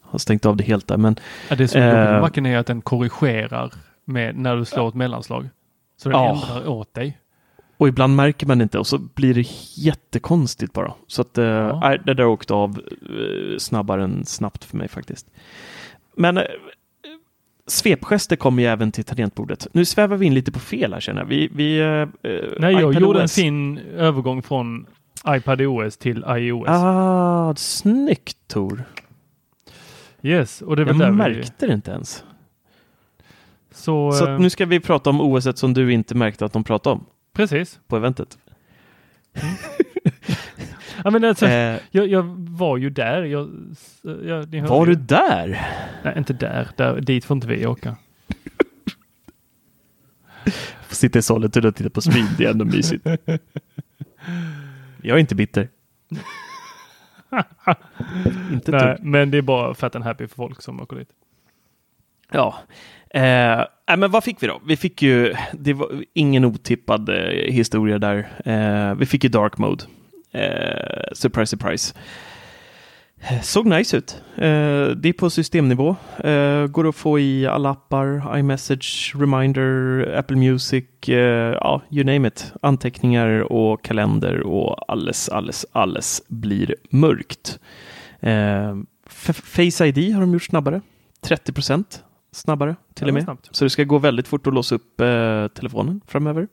har 0.00 0.18
stängt 0.18 0.46
av 0.46 0.56
det 0.56 0.64
helt 0.64 0.88
där. 0.88 0.96
Men, 0.96 1.16
ja, 1.48 1.56
det 1.56 1.68
som 1.68 1.80
är 1.80 1.86
jobbigt 1.86 2.04
med 2.04 2.14
eh, 2.14 2.20
macken 2.20 2.46
är 2.46 2.58
att 2.58 2.66
den 2.66 2.82
korrigerar 2.82 3.72
med 4.04 4.36
när 4.36 4.56
du 4.56 4.64
slår 4.64 4.88
ett 4.88 4.94
mellanslag. 4.94 5.48
Så 5.96 6.08
den 6.08 6.18
ja. 6.18 6.32
ändrar 6.32 6.68
åt 6.68 6.94
dig. 6.94 7.18
Och 7.76 7.88
ibland 7.88 8.16
märker 8.16 8.46
man 8.46 8.60
inte 8.60 8.78
och 8.78 8.86
så 8.86 8.98
blir 8.98 9.34
det 9.34 9.46
jättekonstigt 9.76 10.72
bara. 10.72 10.94
Så 11.06 11.22
att 11.22 11.30
ja. 11.34 11.92
äh, 11.92 12.00
det 12.04 12.14
där 12.14 12.26
åkte 12.26 12.54
av 12.54 12.70
äh, 12.70 13.58
snabbare 13.58 14.04
än 14.04 14.24
snabbt 14.24 14.64
för 14.64 14.76
mig 14.76 14.88
faktiskt. 14.88 15.26
Men 16.16 16.40
svepgester 17.72 18.36
kommer 18.36 18.62
ju 18.62 18.68
även 18.68 18.92
till 18.92 19.04
tangentbordet. 19.04 19.66
Nu 19.72 19.84
svävar 19.84 20.16
vi 20.16 20.26
in 20.26 20.34
lite 20.34 20.52
på 20.52 20.58
fel 20.58 20.92
här 20.92 21.00
känner 21.00 21.20
jag. 21.20 21.26
Vi, 21.26 21.48
vi, 21.54 21.80
äh, 21.80 22.06
Nej, 22.58 22.72
jag 22.74 22.94
gjorde 22.94 23.06
OS. 23.06 23.22
en 23.22 23.28
fin 23.28 23.78
övergång 23.78 24.42
från 24.42 24.86
iPad 25.28 25.60
OS 25.60 25.96
till 25.96 26.24
iOS. 26.28 26.68
Ah, 26.68 27.54
snyggt 27.56 28.36
Tor. 28.48 28.84
Yes, 30.22 30.62
och 30.62 30.76
det 30.76 30.84
var 30.84 31.04
Jag 31.04 31.14
märkte 31.14 31.52
vi... 31.58 31.66
det 31.66 31.74
inte 31.74 31.90
ens. 31.90 32.24
Så, 33.70 34.12
så 34.12 34.38
nu 34.38 34.50
ska 34.50 34.66
vi 34.66 34.80
prata 34.80 35.10
om 35.10 35.20
OS 35.20 35.58
som 35.58 35.74
du 35.74 35.92
inte 35.92 36.14
märkte 36.14 36.44
att 36.44 36.52
de 36.52 36.64
pratade 36.64 36.94
om. 36.94 37.04
Precis. 37.32 37.80
På 37.86 37.96
eventet. 37.96 38.38
Mm. 39.34 39.54
ja, 41.04 41.10
men 41.10 41.24
alltså, 41.24 41.46
eh, 41.46 41.78
jag, 41.90 42.06
jag, 42.06 42.22
var 42.38 42.76
ju 42.76 42.90
där. 42.90 43.22
Jag, 43.22 43.50
jag, 44.02 44.68
var 44.68 44.86
du 44.86 44.94
där? 44.94 45.66
Nej, 46.04 46.14
inte 46.16 46.32
där. 46.32 46.68
där. 46.76 47.00
Dit 47.00 47.24
får 47.24 47.34
inte 47.34 47.46
vi 47.46 47.66
åka. 47.66 47.96
Sitta 50.88 51.18
i 51.18 51.22
Sollentuna 51.22 51.68
och 51.68 51.74
titta 51.74 51.90
på 51.90 52.00
stream, 52.00 52.26
det 52.38 52.44
är 52.44 52.50
ändå 52.50 52.64
mysigt. 52.64 53.06
Jag 55.02 55.16
är 55.16 55.20
inte 55.20 55.34
bitter. 55.34 55.68
inte 58.52 58.70
Nej, 58.70 58.96
men 59.00 59.30
det 59.30 59.38
är 59.38 59.42
bara 59.42 59.74
fat 59.74 59.96
and 59.96 60.04
happy 60.04 60.26
för 60.26 60.34
folk 60.34 60.62
som 60.62 60.80
åker 60.80 60.96
dit. 60.96 61.08
Ja, 62.30 62.54
Eh, 63.14 63.64
men 63.98 64.10
vad 64.10 64.24
fick 64.24 64.42
vi 64.42 64.46
då? 64.46 64.60
Vi 64.66 64.76
fick 64.76 65.02
ju, 65.02 65.34
det 65.52 65.72
var 65.72 66.04
ingen 66.12 66.44
otippad 66.44 67.08
eh, 67.08 67.52
historia 67.52 67.98
där. 67.98 68.28
Eh, 68.44 68.94
vi 68.94 69.06
fick 69.06 69.24
ju 69.24 69.30
Dark 69.30 69.58
Mode. 69.58 69.84
Eh, 70.32 71.12
surprise, 71.12 71.50
surprise. 71.50 71.94
Såg 73.42 73.66
nice 73.66 73.96
ut. 73.96 74.22
Eh, 74.36 74.86
det 74.96 75.08
är 75.08 75.12
på 75.12 75.30
systemnivå. 75.30 75.96
Eh, 76.24 76.66
går 76.66 76.88
att 76.88 76.96
få 76.96 77.18
i 77.18 77.46
alla 77.46 77.70
appar, 77.70 78.38
iMessage, 78.38 79.14
Reminder, 79.18 80.06
Apple 80.18 80.36
Music, 80.36 80.84
eh, 81.08 81.16
ja, 81.60 81.82
you 81.90 82.04
name 82.04 82.28
it. 82.28 82.52
Anteckningar 82.62 83.52
och 83.52 83.84
kalender 83.84 84.40
och 84.40 84.90
alles, 84.92 85.28
alles, 85.28 85.66
alles 85.72 86.22
blir 86.28 86.74
mörkt. 86.90 87.58
Face 89.44 89.86
ID 89.86 90.14
har 90.14 90.20
de 90.20 90.32
gjort 90.32 90.42
snabbare. 90.42 90.80
30 91.20 91.52
procent 91.52 92.04
snabbare 92.32 92.76
till 92.94 93.08
och 93.08 93.14
med. 93.14 93.22
Snabbt. 93.22 93.48
Så 93.50 93.64
det 93.64 93.70
ska 93.70 93.84
gå 93.84 93.98
väldigt 93.98 94.28
fort 94.28 94.46
att 94.46 94.54
låsa 94.54 94.74
upp 94.74 95.00
eh, 95.00 95.48
telefonen 95.48 96.00
framöver. 96.06 96.48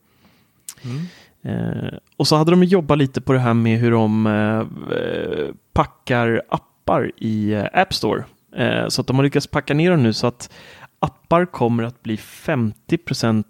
Mm. 0.82 1.06
Eh, 1.44 1.98
och 2.18 2.28
så 2.28 2.36
hade 2.36 2.52
de 2.52 2.64
jobbat 2.64 2.98
lite 2.98 3.22
på 3.22 3.34
det 3.34 3.40
här 3.40 3.54
med 3.54 3.80
hur 3.80 3.92
de 3.92 4.28
eh, 4.28 4.60
eh, 4.98 5.54
packar 5.74 6.42
appar 6.50 7.12
i 7.18 7.54
eh, 7.54 7.66
App 7.74 7.94
Store. 7.94 8.24
Eh, 8.56 8.88
så 8.88 9.02
att 9.02 9.08
de 9.08 9.16
har 9.16 9.24
lyckats 9.24 9.48
packa 9.48 9.74
ner 9.74 9.92
dem 9.92 10.04
nu 10.04 10.14
så 10.14 10.28
att 10.28 10.52
appar 11.00 11.46
kommer 11.46 11.84
att 11.84 12.04
bli 12.04 12.16
50% 12.16 13.44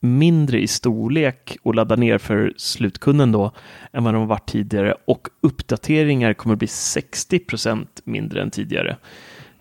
mindre 0.00 0.60
i 0.60 0.66
storlek 0.66 1.56
och 1.62 1.74
ladda 1.74 1.96
ner 1.96 2.18
för 2.18 2.52
slutkunden 2.56 3.32
då 3.32 3.52
än 3.92 4.04
vad 4.04 4.14
de 4.14 4.26
varit 4.26 4.48
tidigare 4.48 4.94
och 5.04 5.28
uppdateringar 5.40 6.34
kommer 6.34 6.56
bli 6.56 6.66
60% 6.66 7.86
mindre 8.04 8.42
än 8.42 8.50
tidigare. 8.50 8.96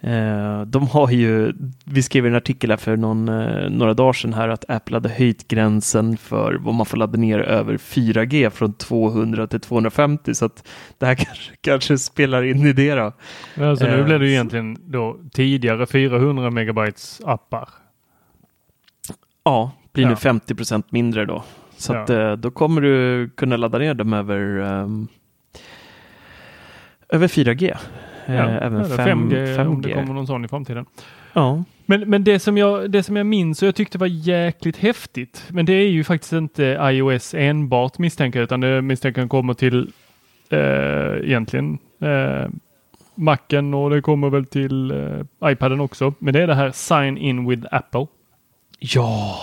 Eh, 0.02 0.62
de 0.62 0.88
har 0.88 1.12
ju, 1.12 1.54
vi 1.86 2.04
skrev 2.04 2.26
en 2.26 2.36
artikel 2.36 2.70
här 2.70 2.78
för 2.78 2.98
någon, 2.98 3.30
eh, 3.30 3.70
några 3.70 3.94
dagar 3.94 4.14
sedan 4.14 4.34
här 4.34 4.50
att 4.50 4.70
Apple 4.70 4.96
hade 4.96 5.10
höjt 5.10 5.48
gränsen 5.48 6.18
för 6.18 6.54
vad 6.54 6.74
man 6.74 6.86
får 6.86 6.98
ladda 6.98 7.18
ner 7.18 7.40
över 7.40 7.78
4G 7.78 8.50
från 8.50 8.74
200 8.74 9.48
till 9.48 9.60
250 9.60 10.34
så 10.34 10.46
att 10.46 10.68
det 10.98 11.06
här 11.06 11.16
kanske, 11.26 11.52
kanske 11.62 11.98
spelar 11.98 12.44
in 12.44 12.66
i 12.66 12.74
det 12.74 12.96
då. 12.96 13.14
Alltså 13.64 13.86
nu 13.86 14.04
blir 14.04 14.20
det 14.20 14.26
ju 14.26 14.32
eh, 14.32 14.36
egentligen 14.36 14.78
då 14.86 15.18
tidigare 15.32 15.86
400 15.86 16.50
megabytes 16.50 17.22
appar. 17.26 17.70
Ja, 19.44 19.72
blir 19.94 20.08
nu 20.08 20.16
50 20.16 20.56
procent 20.56 20.92
mindre 20.92 21.26
då. 21.26 21.44
Så 21.78 21.94
ja. 21.94 22.32
att 22.32 22.42
då 22.42 22.52
kommer 22.52 22.82
du 22.82 23.30
kunna 23.36 23.58
ladda 23.58 23.78
ner 23.78 23.94
dem 23.94 24.14
över 24.14 24.60
um, 24.60 25.08
över 27.10 27.28
4G. 27.28 27.78
Ja, 28.26 28.34
eh, 28.34 28.66
även 28.66 28.86
5, 28.86 29.30
5G, 29.30 29.58
5G, 29.58 29.68
om 29.68 29.82
det 29.82 29.94
kommer 29.94 30.14
någon 30.14 30.28
sån 30.28 30.46
i 30.46 30.48
framtiden. 30.48 30.86
Ja. 31.34 31.64
Men, 31.86 32.10
men 32.10 32.24
det, 32.24 32.40
som 32.40 32.58
jag, 32.58 32.92
det 32.92 33.04
som 33.04 33.16
jag 33.16 33.26
minns 33.26 33.62
och 33.62 33.68
jag 33.68 33.76
tyckte 33.76 33.98
var 33.98 34.08
jäkligt 34.08 34.78
häftigt, 34.78 35.46
men 35.50 35.66
det 35.66 35.74
är 35.74 35.88
ju 35.88 36.04
faktiskt 36.04 36.34
inte 36.34 36.64
iOS 36.82 37.34
enbart 37.34 37.98
misstänker 37.98 38.42
utan 38.42 38.60
det 38.60 38.82
misstänker 38.82 39.28
kommer 39.28 39.54
till 39.54 39.92
eh, 40.50 40.60
egentligen 41.24 41.78
eh, 42.00 42.50
Macen 43.16 43.74
och 43.74 43.90
det 43.90 44.02
kommer 44.02 44.30
väl 44.30 44.46
till 44.46 44.92
eh, 44.92 45.52
iPaden 45.52 45.80
också. 45.80 46.14
Men 46.20 46.34
det 46.34 46.42
är 46.42 46.48
det 46.48 46.56
här 46.56 46.72
Sign 46.72 47.18
In 47.18 47.50
with 47.50 47.68
Apple. 47.72 48.08
Ja, 48.80 49.36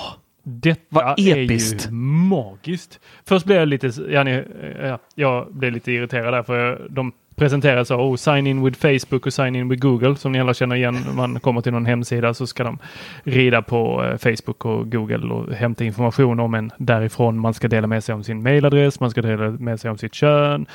Detta 0.43 0.81
Vad 0.89 1.19
episkt. 1.19 1.85
är 1.85 1.89
ju 1.89 1.93
magiskt. 2.29 3.01
Först 3.25 3.47
blev 3.47 3.59
jag 3.59 3.69
lite, 3.69 3.93
ja, 4.11 4.23
ni, 4.25 4.45
ja, 4.83 4.99
jag 5.15 5.55
blev 5.55 5.73
lite 5.73 5.93
irriterad 5.93 6.35
där 6.35 6.43
för 6.43 6.87
de 6.91 7.13
presenterar 7.35 7.85
så, 7.85 7.97
oh, 7.97 8.17
sign 8.17 8.47
in 8.47 8.65
with 8.65 8.81
Facebook 8.81 9.27
och 9.27 9.33
sign 9.33 9.57
in 9.57 9.69
with 9.69 9.83
Google 9.83 10.17
som 10.17 10.33
ni 10.33 10.41
alla 10.41 10.55
känner 10.55 10.77
igen. 10.77 10.99
Om 11.11 11.17
man 11.17 11.41
kommer 11.41 11.61
till 11.61 11.73
någon 11.73 11.87
hemsida 11.87 12.35
så 12.35 12.47
ska 12.47 12.65
de 12.65 12.79
rida 13.25 13.63
på 13.63 14.05
eh, 14.05 14.17
Facebook 14.17 14.65
och 14.65 14.93
Google 14.93 15.35
och 15.35 15.53
hämta 15.53 15.85
information 15.85 16.41
om 16.41 16.55
en 16.55 16.71
därifrån. 16.79 17.39
Man 17.39 17.55
ska 17.55 17.69
dela 17.69 17.87
med 17.87 18.05
sig 18.05 18.15
om 18.15 18.25
sin 18.25 18.43
mailadress, 18.43 19.01
man 19.01 19.11
ska 19.11 19.23
dela 19.23 19.51
med 19.51 19.81
sig 19.81 19.91
om 19.91 19.99
sitt 19.99 20.15
kön 20.15 20.67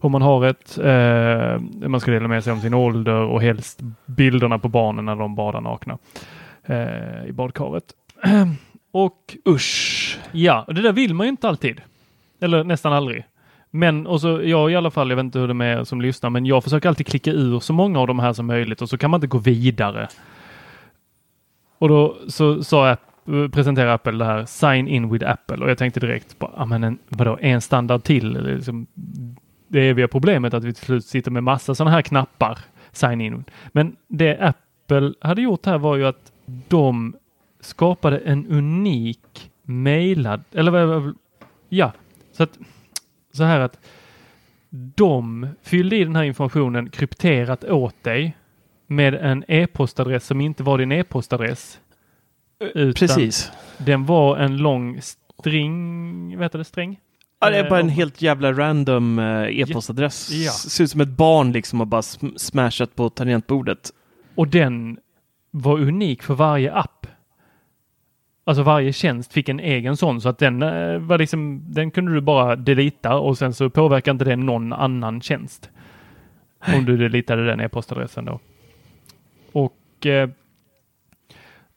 om 0.00 0.12
man 0.12 0.22
har 0.22 0.46
ett. 0.46 0.78
Eh, 0.78 1.88
man 1.88 2.00
ska 2.00 2.10
dela 2.10 2.28
med 2.28 2.44
sig 2.44 2.52
om 2.52 2.60
sin 2.60 2.74
ålder 2.74 3.20
och 3.20 3.42
helst 3.42 3.80
bilderna 4.06 4.58
på 4.58 4.68
barnen 4.68 5.04
när 5.04 5.16
de 5.16 5.34
badar 5.34 5.60
nakna 5.60 5.98
eh, 6.64 7.28
i 7.28 7.32
badkaret. 7.32 7.84
och 8.92 9.36
usch, 9.48 10.18
ja, 10.32 10.64
det 10.68 10.82
där 10.82 10.92
vill 10.92 11.14
man 11.14 11.26
ju 11.26 11.30
inte 11.30 11.48
alltid. 11.48 11.80
Eller 12.40 12.64
nästan 12.64 12.92
aldrig. 12.92 13.24
Men 13.70 14.06
och 14.06 14.20
så 14.20 14.42
jag 14.42 14.72
i 14.72 14.76
alla 14.76 14.90
fall, 14.90 15.08
jag 15.08 15.16
vet 15.16 15.24
inte 15.24 15.38
hur 15.38 15.46
det 15.46 15.52
är 15.52 15.54
med 15.54 15.78
er 15.78 15.84
som 15.84 16.00
lyssnar, 16.00 16.30
men 16.30 16.46
jag 16.46 16.64
försöker 16.64 16.88
alltid 16.88 17.06
klicka 17.06 17.30
ur 17.30 17.60
så 17.60 17.72
många 17.72 18.00
av 18.00 18.06
de 18.06 18.18
här 18.18 18.32
som 18.32 18.46
möjligt 18.46 18.82
och 18.82 18.88
så 18.88 18.98
kan 18.98 19.10
man 19.10 19.18
inte 19.18 19.26
gå 19.26 19.38
vidare. 19.38 20.08
Och 21.78 21.88
då 21.88 22.16
så 22.28 22.64
sa 22.64 22.88
jag 22.88 22.98
presenterade 23.52 23.92
Apple 23.92 24.12
det 24.12 24.24
här 24.24 24.44
Sign 24.44 24.88
in 24.88 25.10
with 25.10 25.30
Apple 25.30 25.56
och 25.56 25.70
jag 25.70 25.78
tänkte 25.78 26.00
direkt 26.00 26.38
bara, 26.38 26.52
ah, 26.56 26.66
men 26.66 26.84
en, 26.84 26.98
vadå, 27.08 27.38
en 27.40 27.60
standard 27.60 28.02
till? 28.02 28.32
Liksom, 28.32 28.86
det 29.68 29.88
eviga 29.88 30.08
problemet 30.08 30.54
att 30.54 30.64
vi 30.64 30.72
till 30.72 30.84
slut 30.84 31.04
sitter 31.04 31.30
med 31.30 31.42
massa 31.42 31.74
sådana 31.74 31.90
här 31.90 32.02
knappar, 32.02 32.58
sign 32.92 33.20
in. 33.20 33.44
Men 33.72 33.96
det 34.08 34.38
Apple 34.38 35.12
hade 35.20 35.42
gjort 35.42 35.66
här 35.66 35.78
var 35.78 35.96
ju 35.96 36.06
att 36.06 36.32
de 36.68 37.16
skapade 37.60 38.18
en 38.18 38.46
unik 38.46 39.50
mailad, 39.62 40.44
eller 40.52 40.70
vad, 40.70 41.14
ja, 41.68 41.92
så 42.32 42.42
att 42.42 42.58
så 43.38 43.44
här 43.44 43.60
att 43.60 43.78
de 44.94 45.48
fyllde 45.62 45.96
i 45.96 46.04
den 46.04 46.16
här 46.16 46.24
informationen 46.24 46.90
krypterat 46.90 47.64
åt 47.64 48.04
dig 48.04 48.36
med 48.86 49.14
en 49.14 49.44
e-postadress 49.48 50.26
som 50.26 50.40
inte 50.40 50.62
var 50.62 50.78
din 50.78 50.92
e-postadress. 50.92 51.80
Precis. 52.74 53.52
Den 53.78 54.06
var 54.06 54.36
en 54.36 54.56
lång 54.56 55.00
string, 55.02 56.36
vad 56.36 56.44
heter 56.44 56.58
det, 56.58 56.64
sträng? 56.64 57.00
Ja, 57.40 57.50
det 57.50 57.56
är 57.56 57.70
bara 57.70 57.80
en 57.80 57.86
Eh, 57.88 57.92
helt 57.92 58.22
jävla 58.22 58.52
random 58.52 59.18
eh, 59.18 59.60
e-postadress. 59.60 60.30
Ja. 60.30 60.50
Ser 60.50 60.84
ut 60.84 60.90
som 60.90 61.00
ett 61.00 61.08
barn 61.08 61.52
liksom 61.52 61.78
har 61.78 61.86
bara 61.86 62.00
sm- 62.00 62.36
smashat 62.36 62.94
på 62.96 63.10
tangentbordet. 63.10 63.90
Och 64.34 64.48
den 64.48 64.98
var 65.50 65.78
unik 65.80 66.22
för 66.22 66.34
varje 66.34 66.72
app. 66.72 67.06
Alltså 68.48 68.62
varje 68.62 68.92
tjänst 68.92 69.32
fick 69.32 69.48
en 69.48 69.60
egen 69.60 69.96
sån 69.96 70.20
så 70.20 70.28
att 70.28 70.38
den 70.38 70.62
eh, 70.62 70.98
var 70.98 71.18
liksom, 71.18 71.62
den 71.66 71.90
kunde 71.90 72.14
du 72.14 72.20
bara 72.20 72.56
delita 72.56 73.18
och 73.18 73.38
sen 73.38 73.54
så 73.54 73.70
påverkar 73.70 74.12
inte 74.12 74.24
det 74.24 74.36
någon 74.36 74.72
annan 74.72 75.20
tjänst. 75.20 75.70
Om 76.74 76.84
du 76.84 76.96
deletade 76.96 77.46
den 77.46 77.60
e-postadressen 77.60 78.24
då. 78.24 78.40
Och 79.52 80.06
eh, 80.06 80.28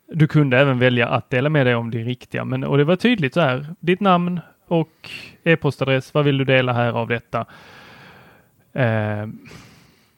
du 0.08 0.28
kunde 0.28 0.60
även 0.60 0.80
välja 0.80 1.08
att 1.08 1.30
dela 1.30 1.50
med 1.50 1.66
dig 1.66 1.76
om 1.76 1.92
din 1.92 2.06
riktiga, 2.06 2.46
men 2.46 2.64
och 2.64 2.78
det 2.78 2.84
var 2.84 2.96
tydligt 2.96 3.34
så 3.34 3.42
här. 3.42 3.66
Ditt 3.80 4.00
namn 4.00 4.40
och 4.68 5.10
e-postadress. 5.44 6.14
Vad 6.14 6.26
vill 6.26 6.38
du 6.38 6.46
dela 6.46 6.74
här 6.74 6.92
av 6.92 7.08
detta? 7.08 7.46
Eh, 8.74 9.28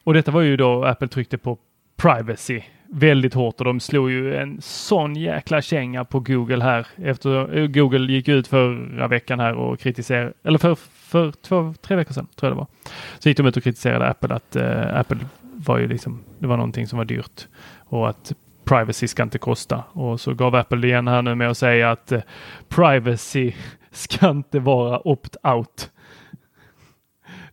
och 0.03 0.13
detta 0.13 0.31
var 0.31 0.41
ju 0.41 0.57
då 0.57 0.85
Apple 0.85 1.07
tryckte 1.07 1.37
på 1.37 1.57
privacy 1.95 2.61
väldigt 2.93 3.33
hårt 3.33 3.59
och 3.59 3.65
de 3.65 3.79
slog 3.79 4.11
ju 4.11 4.35
en 4.35 4.61
sån 4.61 5.15
jäkla 5.15 5.61
känga 5.61 6.05
på 6.05 6.19
Google 6.19 6.63
här. 6.63 6.87
Efter 6.95 7.57
eh, 7.57 7.67
Google 7.67 8.13
gick 8.13 8.27
ut 8.27 8.47
förra 8.47 9.07
veckan 9.07 9.39
här 9.39 9.53
och 9.53 9.79
kritiserade, 9.79 10.33
eller 10.43 10.57
för, 10.57 10.75
för 10.93 11.31
två, 11.31 11.73
tre 11.81 11.95
veckor 11.95 12.13
sedan 12.13 12.27
tror 12.35 12.49
jag 12.49 12.57
det 12.57 12.59
var. 12.59 12.67
Så 13.19 13.29
gick 13.29 13.37
de 13.37 13.45
ut 13.45 13.57
och 13.57 13.63
kritiserade 13.63 14.07
Apple 14.07 14.35
att 14.35 14.55
eh, 14.55 14.99
Apple 14.99 15.17
var 15.41 15.77
ju 15.77 15.87
liksom, 15.87 16.23
det 16.39 16.47
var 16.47 16.57
någonting 16.57 16.87
som 16.87 16.97
var 16.97 17.05
dyrt 17.05 17.47
och 17.77 18.09
att 18.09 18.33
privacy 18.63 19.07
ska 19.07 19.23
inte 19.23 19.37
kosta. 19.37 19.83
Och 19.91 20.21
så 20.21 20.33
gav 20.33 20.55
Apple 20.55 20.77
det 20.77 20.87
igen 20.87 21.07
här 21.07 21.21
nu 21.21 21.35
med 21.35 21.49
att 21.49 21.57
säga 21.57 21.91
att 21.91 22.11
eh, 22.11 22.21
privacy 22.69 23.51
ska 23.91 24.29
inte 24.29 24.59
vara 24.59 24.99
opt-out. 24.99 25.89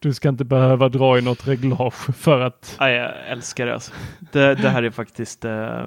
Du 0.02 0.14
ska 0.14 0.28
inte 0.28 0.44
behöva 0.44 0.88
dra 0.88 1.18
i 1.18 1.22
något 1.22 1.48
reglage 1.48 2.14
för 2.16 2.40
att 2.40 2.76
Ja, 2.78 2.90
jag 2.90 3.12
älskar 3.28 3.66
det. 3.66 3.74
Alltså. 3.74 3.92
Det, 4.32 4.54
det 4.54 4.68
här 4.68 4.82
är 4.82 4.90
faktiskt... 4.90 5.44
Eh, 5.44 5.86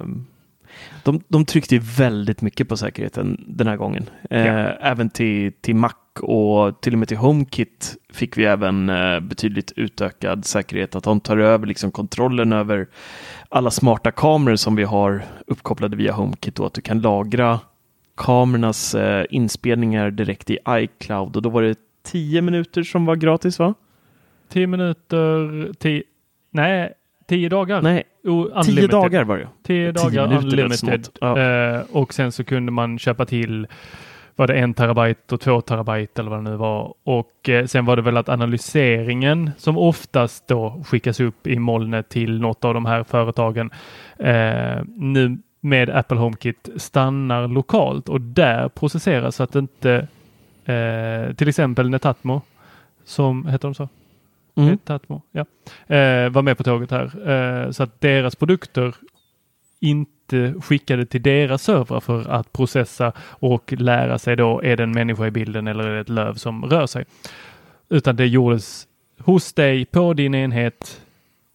de, 1.02 1.20
de 1.28 1.44
tryckte 1.44 1.74
ju 1.74 1.80
väldigt 1.98 2.42
mycket 2.42 2.68
på 2.68 2.76
säkerheten 2.76 3.44
den 3.48 3.66
här 3.66 3.76
gången. 3.76 4.10
Eh, 4.30 4.46
Ja. 4.46 4.68
Även 4.68 5.10
till, 5.10 5.52
till 5.60 5.76
Mac 5.76 5.92
och 6.20 6.80
till 6.80 6.92
och 6.92 6.98
med 6.98 7.08
till 7.08 7.16
HomeKit 7.16 7.96
fick 8.12 8.38
vi 8.38 8.44
även 8.44 8.88
eh, 8.88 9.20
betydligt 9.20 9.72
utökad 9.76 10.44
säkerhet. 10.44 10.94
Att 10.94 11.04
de 11.04 11.20
tar 11.20 11.36
över 11.38 11.66
liksom 11.66 11.90
kontrollen 11.92 12.52
över 12.52 12.86
alla 13.48 13.70
smarta 13.70 14.10
kameror 14.10 14.56
som 14.56 14.76
vi 14.76 14.84
har 14.84 15.22
uppkopplade 15.46 15.96
via 15.96 16.12
HomeKit 16.12 16.58
och 16.60 16.66
att 16.66 16.74
du 16.74 16.80
kan 16.80 17.00
lagra 17.00 17.60
kamerornas 18.16 18.94
eh, 18.94 19.24
inspelningar 19.30 20.10
direkt 20.10 20.50
i 20.50 20.58
iCloud. 20.68 21.36
Och 21.36 21.42
då 21.42 21.48
var 21.50 21.62
det 21.62 21.78
10 22.04 22.42
minuter 22.42 22.82
som 22.82 23.06
var 23.06 23.16
gratis 23.16 23.58
va? 23.58 23.74
10 24.54 24.66
minuter, 24.66 25.72
10, 25.78 26.02
nej, 26.50 26.92
10 27.28 27.48
dagar. 27.48 27.82
Nej, 27.82 28.02
O- 28.24 28.44
10 28.44 28.52
unlimited. 28.54 28.90
dagar 28.90 29.24
var 29.24 29.38
det. 29.38 29.48
10 29.62 29.92
10 29.92 29.92
dagar 29.92 30.26
lät 30.28 30.44
unlimited. 30.44 31.08
Ja. 31.20 31.38
Eh, 31.38 31.82
och 31.92 32.14
sen 32.14 32.32
så 32.32 32.44
kunde 32.44 32.72
man 32.72 32.98
köpa 32.98 33.24
till 33.26 33.66
var 34.36 34.46
det 34.46 34.54
en 34.54 34.74
terabyte 34.74 35.34
och 35.34 35.40
två 35.40 35.60
terabyte 35.60 36.20
eller 36.20 36.30
vad 36.30 36.38
det 36.44 36.50
nu 36.50 36.56
var. 36.56 36.94
Och 37.04 37.48
eh, 37.48 37.66
sen 37.66 37.84
var 37.84 37.96
det 37.96 38.02
väl 38.02 38.16
att 38.16 38.28
analyseringen 38.28 39.50
som 39.58 39.78
oftast 39.78 40.48
då 40.48 40.82
skickas 40.86 41.20
upp 41.20 41.46
i 41.46 41.58
molnet 41.58 42.08
till 42.08 42.40
något 42.40 42.64
av 42.64 42.74
de 42.74 42.86
här 42.86 43.04
företagen 43.04 43.70
eh, 44.18 44.82
nu 44.96 45.38
med 45.60 45.90
Apple 45.90 46.18
HomeKit 46.18 46.68
stannar 46.76 47.48
lokalt 47.48 48.08
och 48.08 48.20
där 48.20 48.68
processeras 48.68 49.36
så 49.36 49.42
att 49.42 49.54
inte 49.54 50.08
eh, 50.64 51.34
till 51.34 51.48
exempel 51.48 51.90
Netatmo 51.90 52.42
som 53.04 53.46
heter 53.46 53.68
de 53.68 53.74
så? 53.74 53.88
Mm. 54.56 54.78
Tatmo, 54.78 55.22
ja. 55.32 55.44
Eh, 55.96 56.30
var 56.30 56.42
med 56.42 56.56
på 56.56 56.64
tåget 56.64 56.90
här. 56.90 57.30
Eh, 57.30 57.70
så 57.70 57.82
att 57.82 58.00
deras 58.00 58.36
produkter 58.36 58.94
inte 59.80 60.54
skickade 60.60 61.06
till 61.06 61.22
deras 61.22 61.62
servrar 61.62 62.00
för 62.00 62.30
att 62.30 62.52
processa 62.52 63.12
och 63.18 63.72
lära 63.72 64.18
sig 64.18 64.36
då, 64.36 64.62
är 64.62 64.76
det 64.76 64.82
en 64.82 64.92
människa 64.92 65.26
i 65.26 65.30
bilden 65.30 65.66
eller 65.66 65.84
är 65.84 65.94
det 65.94 66.00
ett 66.00 66.08
löv 66.08 66.34
som 66.34 66.64
rör 66.64 66.86
sig? 66.86 67.04
Utan 67.88 68.16
det 68.16 68.26
gjordes 68.26 68.86
hos 69.18 69.52
dig 69.52 69.84
på 69.84 70.14
din 70.14 70.34
enhet 70.34 71.00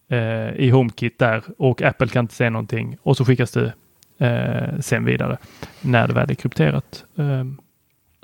eh, 0.08 0.50
i 0.50 0.70
HomeKit 0.70 1.18
där 1.18 1.42
och 1.58 1.82
Apple 1.82 2.08
kan 2.08 2.24
inte 2.24 2.34
se 2.34 2.50
någonting 2.50 2.96
och 3.02 3.16
så 3.16 3.24
skickas 3.24 3.50
det 3.50 3.72
eh, 4.18 4.80
sen 4.80 5.04
vidare 5.04 5.38
när 5.80 6.08
det 6.08 6.14
väl 6.14 6.30
är 6.30 6.34
krypterat. 6.34 7.04
Ehm, 7.16 7.58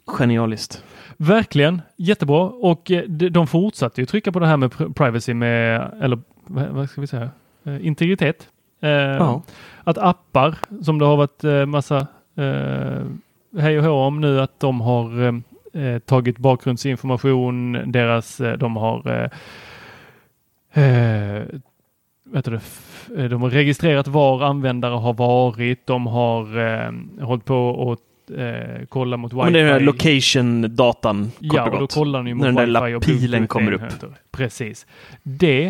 Genialiskt. 0.07 0.85
Verkligen 1.17 1.83
jättebra 1.97 2.41
och 2.43 2.91
eh, 2.91 3.03
de 3.09 3.47
fortsatte 3.47 4.01
ju 4.01 4.07
trycka 4.07 4.33
på 4.33 4.39
det 4.39 4.47
här 4.47 4.57
med 4.57 4.71
pr- 4.73 4.93
privacy 4.93 5.35
med, 5.35 5.91
eller 6.01 6.19
vad 6.47 6.91
ska 6.91 7.01
vi 7.01 7.07
säga, 7.07 7.31
Eh, 7.65 7.87
integritet. 7.87 8.49
Eh, 8.81 8.91
Ja. 8.91 9.43
Att 9.85 9.99
appar 9.99 10.59
som 10.83 10.99
det 10.99 11.05
har 11.05 11.17
varit 11.17 11.69
massa 11.69 12.07
hej 13.59 13.79
och 13.79 13.85
hå 13.85 13.91
om 13.93 14.21
nu 14.21 14.41
att 14.41 14.61
de 14.61 14.81
har 14.81 15.43
tagit 15.99 16.39
bakgrundsinformation, 16.39 17.93
deras, 17.93 18.41
de 18.59 18.77
har 18.77 19.31
eh, 20.73 21.43
du 22.45 22.61
de 23.29 23.43
har 23.43 23.51
registrerat 23.51 24.09
var 24.09 24.43
användare 24.43 24.95
har 24.95 25.15
varit, 25.15 25.87
de 25.87 26.07
har 26.07 26.59
eh, 26.59 26.93
hållit 27.27 27.45
på 27.45 27.69
och 27.69 27.99
eh, 28.31 28.87
kolla 28.89 29.17
mot 29.17 29.33
wifi. 29.33 29.45
Men 29.45 29.53
det 29.53 29.61
är 29.61 29.65
den 29.65 29.73
här 29.73 29.81
location-datan, 29.81 31.31
kort 31.31 31.53
Ja, 31.55 31.67
och 31.67 31.75
och 31.75 31.81
då 31.81 31.87
kollar 31.87 32.23
ni 32.23 32.35
mot 32.35 32.41
När 32.41 32.47
den 32.47 32.73
där 32.73 32.87
lilla 32.87 33.01
pilen 33.01 33.47
kommer 33.47 33.73
upp. 33.73 33.83
Precis. 34.31 34.87
Det 35.23 35.67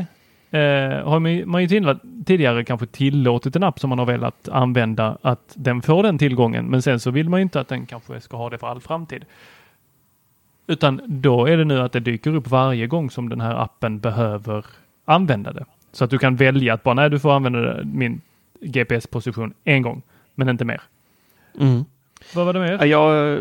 eh, 0.51 0.61
har 1.05 1.47
man, 1.47 1.63
ju 1.63 1.99
tidigare 2.27 2.65
kanske 2.65 2.87
tillåtit 2.87 3.57
en 3.57 3.63
app 3.63 3.81
som 3.81 3.91
man 3.91 3.99
har 3.99 4.07
velat 4.07 4.49
använda 4.49 5.19
att 5.23 5.53
den 5.55 5.83
får 5.83 6.03
den 6.03 6.19
tillgången. 6.19 6.67
Men 6.67 6.83
sen 6.83 7.01
så 7.01 7.11
vill 7.11 7.29
man 7.29 7.41
ju 7.41 7.43
inte 7.43 7.61
att 7.61 7.69
den 7.69 7.87
kanske 7.87 8.21
ska 8.21 8.37
ha 8.37 8.51
det 8.51 8.59
för 8.59 8.67
all 8.67 8.81
framtid. 8.81 9.25
Utan 10.67 11.01
då 11.07 11.47
är 11.47 11.57
det 11.57 11.65
nu 11.65 11.81
att 11.81 11.93
det 11.93 12.01
dyker 12.01 12.35
upp 12.35 12.49
varje 12.49 12.87
gång 12.87 13.11
som 13.11 13.29
den 13.29 13.41
här 13.41 13.55
appen 13.55 14.01
behöver 14.01 14.67
använda 15.05 15.53
det. 15.53 15.65
Så 15.93 16.05
att 16.05 16.11
du 16.11 16.19
kan 16.19 16.37
välja 16.37 16.75
att 16.75 16.83
bara, 16.83 16.95
nej 16.95 17.11
du 17.11 17.19
får 17.19 17.33
använda 17.33 17.85
min 17.85 18.21
GPS-position 18.61 19.55
en 19.65 19.83
gång, 19.83 20.03
men 20.35 20.49
inte 20.49 20.65
mer. 20.65 20.83
Mm. 21.61 21.85
Vad 22.35 22.47
var 22.47 22.53
det 22.53 22.61
mer? 22.61 22.85
Ja, 22.85 23.39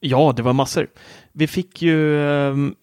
ja, 0.00 0.32
det 0.36 0.42
var 0.42 0.52
massor. 0.52 0.86
Vi 1.32 1.46
fick 1.46 1.82
ju... 1.82 2.20
ehm, 2.22 2.74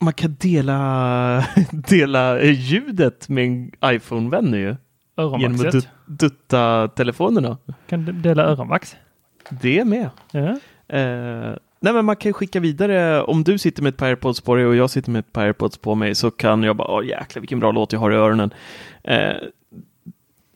man 0.00 0.12
kan 0.12 0.36
dela, 0.40 1.44
dela 1.72 2.42
ljudet 2.42 3.28
med 3.28 3.44
en 3.44 3.72
iPhone-vän 3.84 4.44
nu. 4.44 4.76
Genom 5.38 5.68
att 5.68 5.88
dutta 6.06 6.88
telefonerna. 6.88 7.58
Kan 7.88 8.04
du 8.04 8.12
dela 8.12 8.42
öronvax? 8.44 8.96
Det 9.50 9.84
med. 9.84 10.10
Ja. 10.32 10.48
Eh, 10.96 11.54
nej 11.80 11.92
men 11.92 12.04
man 12.04 12.16
kan 12.16 12.32
skicka 12.32 12.60
vidare, 12.60 13.22
om 13.22 13.44
du 13.44 13.58
sitter 13.58 13.82
med 13.82 13.90
ett 13.90 13.96
par 13.96 14.06
airpods 14.06 14.40
på 14.40 14.54
dig 14.54 14.66
och 14.66 14.76
jag 14.76 14.90
sitter 14.90 15.10
med 15.10 15.18
ett 15.20 15.32
par 15.32 15.42
airpods 15.44 15.78
på 15.78 15.94
mig 15.94 16.14
så 16.14 16.30
kan 16.30 16.62
jag 16.62 16.76
bara, 16.76 16.88
åh 16.88 17.06
jäklar 17.06 17.40
vilken 17.40 17.60
bra 17.60 17.72
låt 17.72 17.92
jag 17.92 18.00
har 18.00 18.10
i 18.10 18.14
öronen. 18.14 18.50
Eh, 19.04 19.36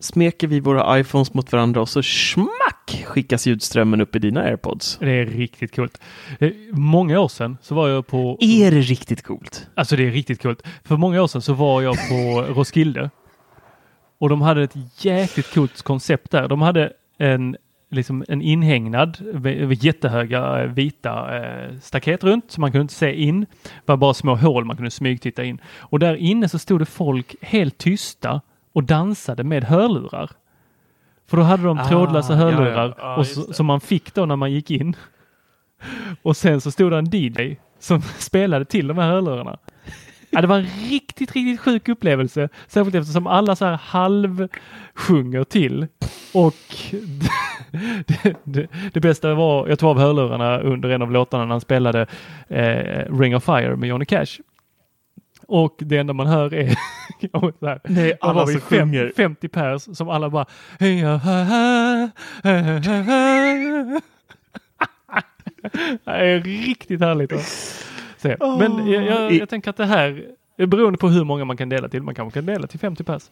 smeker 0.04 0.46
vi 0.46 0.60
våra 0.60 1.00
iPhones 1.00 1.34
mot 1.34 1.52
varandra 1.52 1.80
och 1.80 1.88
så 1.88 2.02
smack 2.02 3.04
skickas 3.06 3.46
ljudströmmen 3.46 4.00
upp 4.00 4.16
i 4.16 4.18
dina 4.18 4.40
airpods. 4.42 4.96
Det 5.00 5.10
är 5.10 5.26
riktigt 5.26 5.76
coolt. 5.76 6.00
Eh, 6.40 6.50
Många 6.70 7.20
år 7.20 7.28
sedan 7.28 7.58
så 7.62 7.74
var 7.74 7.88
jag 7.88 8.06
på... 8.06 8.36
Är 8.40 8.70
det 8.70 8.80
riktigt 8.80 9.22
coolt? 9.22 9.66
Alltså 9.74 9.96
det 9.96 10.06
är 10.06 10.10
riktigt 10.10 10.42
coolt. 10.42 10.62
För 10.84 10.96
många 10.96 11.22
år 11.22 11.26
sedan 11.26 11.42
så 11.42 11.52
var 11.52 11.82
jag 11.82 11.94
på 12.08 12.44
Roskilde. 12.54 13.10
Och 14.18 14.28
de 14.28 14.42
hade 14.42 14.62
ett 14.62 15.04
jäkligt 15.04 15.54
coolt 15.54 15.82
koncept 15.82 16.30
där. 16.30 16.48
De 16.48 16.62
hade 16.62 16.92
en, 17.18 17.56
liksom 17.90 18.24
en 18.28 18.42
inhägnad, 18.42 19.18
med- 19.42 19.84
jättehöga 19.84 20.62
eh, 20.62 20.70
vita 20.70 21.36
eh, 21.36 21.70
staket 21.82 22.24
runt 22.24 22.44
så 22.50 22.60
man 22.60 22.72
kunde 22.72 22.82
inte 22.82 22.94
se 22.94 23.14
in. 23.22 23.40
Det 23.40 23.68
var 23.86 23.96
bara 23.96 24.14
små 24.14 24.34
hål 24.34 24.64
man 24.64 24.76
kunde 24.76 24.90
smygtitta 24.90 25.44
in. 25.44 25.58
Och 25.78 25.98
där 25.98 26.14
inne 26.16 26.48
så 26.48 26.58
stod 26.58 26.80
det 26.80 26.86
folk 26.86 27.34
helt 27.40 27.78
tysta 27.78 28.40
och 28.74 28.84
dansade 28.84 29.44
med 29.44 29.64
hörlurar. 29.64 30.30
För 31.26 31.36
då 31.36 31.42
hade 31.42 31.62
de 31.62 31.78
Ah, 31.78 31.88
trådlösa 31.88 32.32
ja, 32.32 32.38
ja. 32.38 32.44
hörlurar 32.44 32.94
Ja, 32.98 33.14
och 33.16 33.18
just 33.18 33.34
så, 33.34 33.52
som 33.52 33.66
man 33.66 33.80
fick 33.80 34.14
då 34.14 34.26
när 34.26 34.36
man 34.36 34.52
gick 34.52 34.70
in. 34.70 34.96
Och 36.22 36.36
sen 36.36 36.60
så 36.60 36.70
stod 36.70 36.92
det 36.92 36.98
en 36.98 37.10
DJ 37.12 37.56
som 37.78 38.02
spelade 38.18 38.64
till 38.64 38.86
de 38.86 38.98
här 38.98 39.08
hörlurarna. 39.10 39.58
Ja, 40.30 40.40
det 40.40 40.46
var 40.46 40.58
en 40.58 40.66
riktigt, 40.90 41.32
riktigt 41.32 41.60
sjuk 41.60 41.88
upplevelse. 41.88 42.48
Särskilt 42.66 42.94
eftersom 42.94 43.26
alla 43.26 43.56
så 43.56 43.64
här 43.64 43.78
halvsjunger 43.82 45.44
till. 45.44 45.86
Och 46.34 46.54
det, 48.06 48.34
det, 48.44 48.66
det 48.92 49.00
bästa 49.00 49.34
var, 49.34 49.68
jag 49.68 49.78
tog 49.78 49.90
av 49.90 49.98
hörlurarna 49.98 50.58
under 50.60 50.88
en 50.88 51.02
av 51.02 51.12
låtarna 51.12 51.44
när 51.44 51.50
han 51.50 51.60
spelade 51.60 52.06
eh, 52.48 53.18
Ring 53.18 53.36
of 53.36 53.44
Fire 53.44 53.76
med 53.76 53.88
Johnny 53.88 54.04
Cash. 54.04 54.40
Och 55.48 55.74
det 55.78 55.96
enda 55.96 56.12
man 56.12 56.26
hör 56.26 56.54
är 56.54 56.64
här, 57.62 57.80
Nej, 57.84 58.18
alla 58.20 58.44
vi, 58.44 58.52
som 58.52 58.60
fem- 58.60 58.88
sjunger. 58.88 59.12
50 59.16 59.48
pers 59.48 59.82
som 59.96 60.08
alla 60.08 60.30
bara. 60.30 60.46
Det 66.04 66.10
är 66.10 66.40
riktigt 66.40 67.00
härligt 67.00 67.32
att 67.32 67.42
se. 68.16 68.36
Men 68.40 68.90
jag, 68.90 69.06
jag, 69.06 69.32
jag 69.32 69.48
tänker 69.48 69.70
att 69.70 69.76
det 69.76 69.86
här 69.86 70.24
är 70.56 70.66
beroende 70.66 70.98
på 70.98 71.08
hur 71.08 71.24
många 71.24 71.44
man 71.44 71.56
kan 71.56 71.68
dela 71.68 71.88
till. 71.88 72.02
Man 72.02 72.14
kanske 72.14 72.38
kan 72.40 72.46
dela 72.46 72.66
till 72.66 72.78
50 72.78 73.04
pers. 73.04 73.22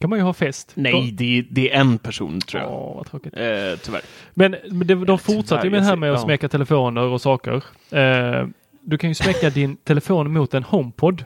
kan 0.00 0.10
man 0.10 0.18
ju 0.18 0.24
ha 0.24 0.32
fest. 0.32 0.72
Nej, 0.74 1.12
det 1.12 1.38
är, 1.38 1.46
det 1.50 1.70
är 1.72 1.80
en 1.80 1.98
person 1.98 2.40
tror 2.40 2.62
jag. 2.62 2.72
Åh, 2.72 2.96
vad 2.96 3.06
tråkigt. 3.06 3.34
Eh, 3.36 3.40
tyvärr. 3.84 4.00
Men, 4.34 4.56
det, 4.84 4.94
de 4.94 5.18
fortsatte 5.18 5.66
ju 5.66 5.70
med 5.70 5.80
det 5.80 5.84
här 5.86 5.96
med 5.96 6.12
att 6.12 6.18
Ja. 6.18 6.24
smeka 6.24 6.48
telefoner 6.48 7.02
och 7.02 7.20
saker. 7.20 7.62
Eh, 7.90 8.46
du 8.80 8.98
kan 8.98 9.10
ju 9.10 9.14
smeka 9.14 9.50
din 9.50 9.76
telefon 9.76 10.32
mot 10.32 10.54
en 10.54 10.62
HomePod. 10.62 11.24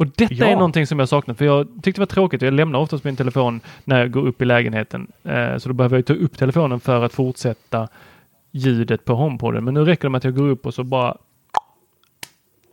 Och 0.00 0.06
detta 0.06 0.34
Ja. 0.34 0.46
är 0.46 0.54
någonting 0.54 0.86
som 0.86 0.98
jag 0.98 1.08
saknat 1.08 1.38
för 1.38 1.44
jag 1.44 1.66
tyckte 1.82 1.90
det 1.90 1.98
var 2.00 2.06
tråkigt. 2.06 2.42
Jag 2.42 2.54
lämnar 2.54 2.78
oftast 2.78 3.04
min 3.04 3.16
telefon 3.16 3.60
när 3.84 3.98
jag 4.00 4.10
går 4.10 4.26
upp 4.26 4.42
i 4.42 4.44
lägenheten. 4.44 5.12
Eh, 5.24 5.56
så 5.58 5.68
då 5.68 5.72
behöver 5.74 5.96
jag 5.98 6.06
ta 6.06 6.12
upp 6.14 6.38
telefonen 6.38 6.80
för 6.80 7.04
att 7.04 7.12
fortsätta 7.12 7.88
ljudet 8.50 9.04
på 9.04 9.14
HomePoden. 9.14 9.64
Men 9.64 9.74
nu 9.74 9.84
räcker 9.84 10.02
det 10.02 10.08
med 10.10 10.18
att 10.18 10.24
jag 10.24 10.34
går 10.36 10.48
upp 10.48 10.66
och 10.66 10.74
så 10.74 10.84
bara 10.84 11.16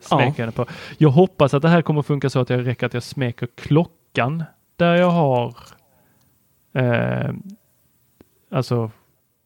smeker 0.01 0.43
den 0.43 0.51
på. 0.51 0.65
Jag 0.97 1.09
hoppas 1.09 1.53
att 1.53 1.61
det 1.61 1.69
här 1.69 1.81
kommer 1.81 2.01
funka 2.01 2.29
så 2.29 2.39
att 2.39 2.49
jag 2.49 2.67
räcker 2.67 2.85
att 2.85 2.93
jag 2.93 3.03
smeker 3.03 3.47
klockan 3.55 4.43
där 4.75 4.95
jag 4.95 5.09
har 5.09 5.55
eh, 6.73 7.29
alltså 8.51 8.91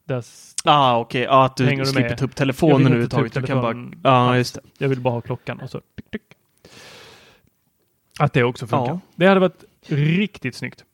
där 0.04 0.24
Ah, 0.64 0.98
okej. 0.98 1.26
Ah, 1.28 1.44
att 1.44 1.56
du 1.56 1.84
slipper 1.86 2.16
ta 2.16 2.24
upp 2.24 2.34
telefonen 2.34 2.86
överhuvudtaget. 2.86 3.34
Du 3.34 3.42
kan 3.42 3.60
bara... 3.60 3.72
telefonen 3.72 4.00
Ja, 4.04 4.10
alls. 4.10 4.38
just 4.38 4.54
det. 4.54 4.60
Jag 4.78 4.88
vill 4.88 5.00
bara 5.00 5.14
ha 5.14 5.20
klockan 5.20 5.60
och 5.60 5.70
så 5.70 5.80
tick, 5.96 6.10
tick. 6.10 6.22
Att 8.22 8.32
det 8.32 8.44
också 8.44 8.66
funkar. 8.66 8.92
Ja. 8.92 9.00
Det 9.16 9.26
hade 9.26 9.40
varit 9.40 9.64
riktigt 9.86 10.54
snyggt. 10.54 10.84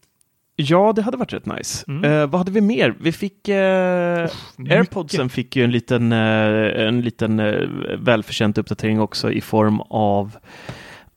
Ja, 0.57 0.93
det 0.93 1.03
hade 1.03 1.17
varit 1.17 1.33
rätt 1.33 1.47
nice. 1.47 1.85
Mm. 1.89 2.05
Eh, 2.05 2.27
vad 2.27 2.41
hade 2.41 2.51
vi 2.51 2.61
mer? 2.61 2.95
Vi 3.01 3.13
fick... 3.13 3.49
Eh, 3.49 4.31
Airpodsen 4.71 5.29
fick 5.29 5.57
ju 5.57 5.65
en 5.65 5.71
liten, 5.71 6.13
eh, 6.13 6.87
en 6.87 7.01
liten 7.01 7.41
eh, 7.41 7.69
välförtjänt 7.99 8.59
uppdatering 8.59 9.01
också 9.01 9.33
i 9.33 9.41
form 9.41 9.81
av 9.81 10.37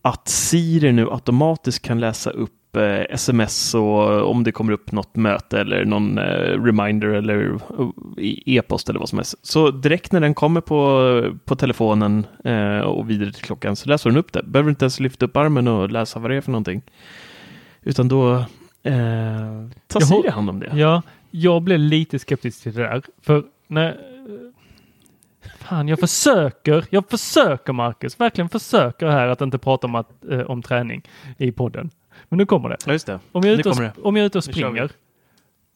att 0.01 0.27
Siri 0.27 0.91
nu 0.91 1.11
automatiskt 1.11 1.81
kan 1.81 1.99
läsa 1.99 2.29
upp 2.29 2.51
eh, 2.77 3.05
sms 3.09 3.73
och 3.73 4.29
om 4.29 4.43
det 4.43 4.51
kommer 4.51 4.73
upp 4.73 4.91
något 4.91 5.15
möte 5.15 5.59
eller 5.59 5.85
någon 5.85 6.17
eh, 6.17 6.63
reminder 6.63 7.07
eller 7.07 7.53
eh, 7.53 8.33
e-post 8.45 8.89
eller 8.89 8.99
vad 8.99 9.09
som 9.09 9.17
helst. 9.17 9.35
Så 9.41 9.71
direkt 9.71 10.11
när 10.11 10.19
den 10.19 10.33
kommer 10.33 10.61
på, 10.61 11.33
på 11.45 11.55
telefonen 11.55 12.25
eh, 12.43 12.79
och 12.79 13.09
vidare 13.09 13.31
till 13.31 13.43
klockan 13.43 13.75
så 13.75 13.89
läser 13.89 14.09
den 14.09 14.17
upp 14.17 14.33
det. 14.33 14.43
Behöver 14.43 14.69
inte 14.69 14.85
ens 14.85 14.99
lyfta 14.99 15.25
upp 15.25 15.37
armen 15.37 15.67
och 15.67 15.91
läsa 15.91 16.19
vad 16.19 16.31
det 16.31 16.35
är 16.35 16.41
för 16.41 16.51
någonting. 16.51 16.81
Utan 17.81 18.07
då 18.07 18.33
eh, 18.83 18.95
tar 19.87 19.99
Siri 19.99 20.29
hand 20.29 20.49
om 20.49 20.59
det. 20.59 20.71
Ja, 20.75 21.01
jag 21.31 21.61
blev 21.61 21.79
lite 21.79 22.19
skeptisk 22.19 22.63
till 22.63 22.73
det 22.73 22.81
där. 22.81 23.01
För 23.21 23.43
när... 23.67 23.97
Fan, 25.57 25.87
jag 25.87 25.99
försöker, 25.99 26.85
jag 26.89 27.09
försöker 27.09 27.73
Marcus, 27.73 28.19
verkligen 28.19 28.49
försöker 28.49 29.07
här 29.07 29.27
att 29.27 29.41
inte 29.41 29.57
prata 29.57 29.87
om, 29.87 29.95
att, 29.95 30.25
eh, 30.31 30.39
om 30.39 30.61
träning 30.61 31.03
i 31.37 31.51
podden. 31.51 31.89
Men 32.31 32.37
nu 32.37 32.45
kommer 32.45 32.69
det. 32.69 32.77
Ja, 32.85 32.91
just 32.93 33.05
det. 33.05 33.19
Om 33.31 33.43
jag 33.43 33.53
är 33.53 33.59
ute 33.59 33.69
och, 33.69 33.75
sp- 33.75 34.01
om 34.03 34.15
jag 34.15 34.23
är 34.23 34.27
ute 34.27 34.37
och 34.37 34.43
springer 34.43 34.89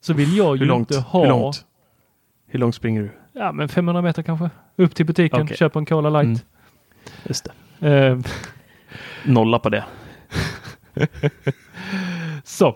så 0.01 0.13
vill 0.13 0.37
jag 0.37 0.57
ju 0.57 0.73
inte 0.73 0.99
ha... 0.99 1.21
Hur 1.23 1.29
långt? 1.29 1.65
Hur 2.47 2.59
långt 2.59 2.75
springer 2.75 3.01
du? 3.01 3.11
Ja, 3.39 3.51
men 3.51 3.69
500 3.69 4.01
meter 4.01 4.23
kanske. 4.23 4.49
Upp 4.75 4.95
till 4.95 5.05
butiken, 5.05 5.41
Okej. 5.41 5.57
köpa 5.57 5.79
en 5.79 5.85
Cola 5.85 6.09
light. 6.09 6.25
Mm. 6.25 6.39
Just 7.23 7.47
det. 7.79 7.87
Eh, 7.89 8.19
Nolla 9.25 9.59
på 9.59 9.69
det. 9.69 9.85
Så, 12.43 12.75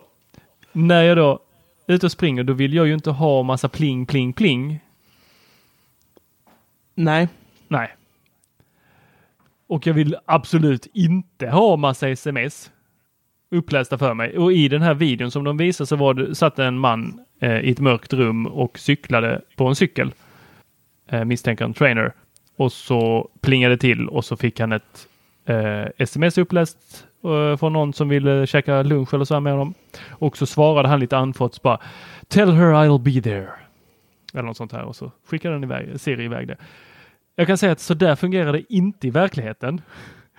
när 0.72 1.04
jag 1.04 1.18
då 1.18 1.39
är 1.88 1.94
ute 1.94 2.06
och 2.06 2.12
springer, 2.12 2.44
då 2.44 2.54
vill 2.54 2.74
jag 2.74 2.88
ju 2.88 2.94
inte 2.94 3.12
ha 3.12 3.44
massa 3.44 3.70
pling, 3.70 4.06
pling, 4.06 4.34
pling. 4.34 4.80
Nej. 6.96 7.28
Nej. 7.68 7.96
Och 9.68 9.88
jag 9.88 9.94
vill 9.94 10.15
absolut 10.26 10.88
inte 10.94 11.48
ha 11.50 11.76
massa 11.78 12.10
sms 12.10 12.72
upplästa 13.51 13.97
för 13.97 14.13
mig. 14.13 14.38
Och 14.38 14.53
i 14.53 14.67
den 14.67 14.81
här 14.81 14.93
videon 14.93 15.31
som 15.31 15.43
de 15.43 15.57
visade 15.57 15.88
så 15.88 15.95
var 15.95 16.13
det, 16.13 16.35
satt 16.35 16.59
en 16.59 16.79
man 16.79 17.19
eh, 17.39 17.59
i 17.59 17.71
ett 17.71 17.79
mörkt 17.79 18.13
rum 18.13 18.47
och 18.47 18.79
cyklade 18.79 19.41
på 19.55 19.67
en 19.67 19.75
cykel. 19.75 20.13
Eh, 21.07 21.25
misstänker 21.25 21.65
en 21.65 21.73
trainer. 21.73 22.13
Och 22.55 22.71
så 22.71 23.29
plingade 23.41 23.75
det 23.75 23.79
till 23.79 24.09
och 24.09 24.25
så 24.25 24.38
fick 24.38 24.59
han 24.59 24.71
ett 24.71 25.07
eh, 25.45 25.85
sms 25.97 26.38
uppläst 26.38 27.07
eh, 27.23 27.57
från 27.57 27.73
någon 27.73 27.93
som 27.93 28.09
ville 28.09 28.47
käka 28.47 28.83
lunch 28.83 29.13
eller 29.13 29.25
så 29.25 29.33
här 29.33 29.41
med 29.41 29.53
honom. 29.53 29.73
Och 30.09 30.38
så 30.38 30.45
svarade 30.45 30.88
han 30.89 30.99
lite 30.99 31.17
andfått 31.17 31.62
bara 31.62 31.79
Tell 32.27 32.51
her 32.51 32.73
I'll 32.73 32.99
be 32.99 33.21
there. 33.21 33.49
Eller 34.33 34.43
något 34.43 34.57
sånt 34.57 34.71
här 34.71 34.83
och 34.83 34.95
så 34.95 35.12
skickade 35.27 35.55
den 35.55 35.63
iväg, 35.63 35.99
Siri 35.99 36.23
iväg 36.23 36.47
det. 36.47 36.57
Jag 37.35 37.47
kan 37.47 37.57
säga 37.57 37.71
att 37.71 37.79
så 37.79 37.93
där 37.93 38.15
fungerar 38.15 38.53
det 38.53 38.73
inte 38.73 39.07
i 39.07 39.09
verkligheten. 39.09 39.81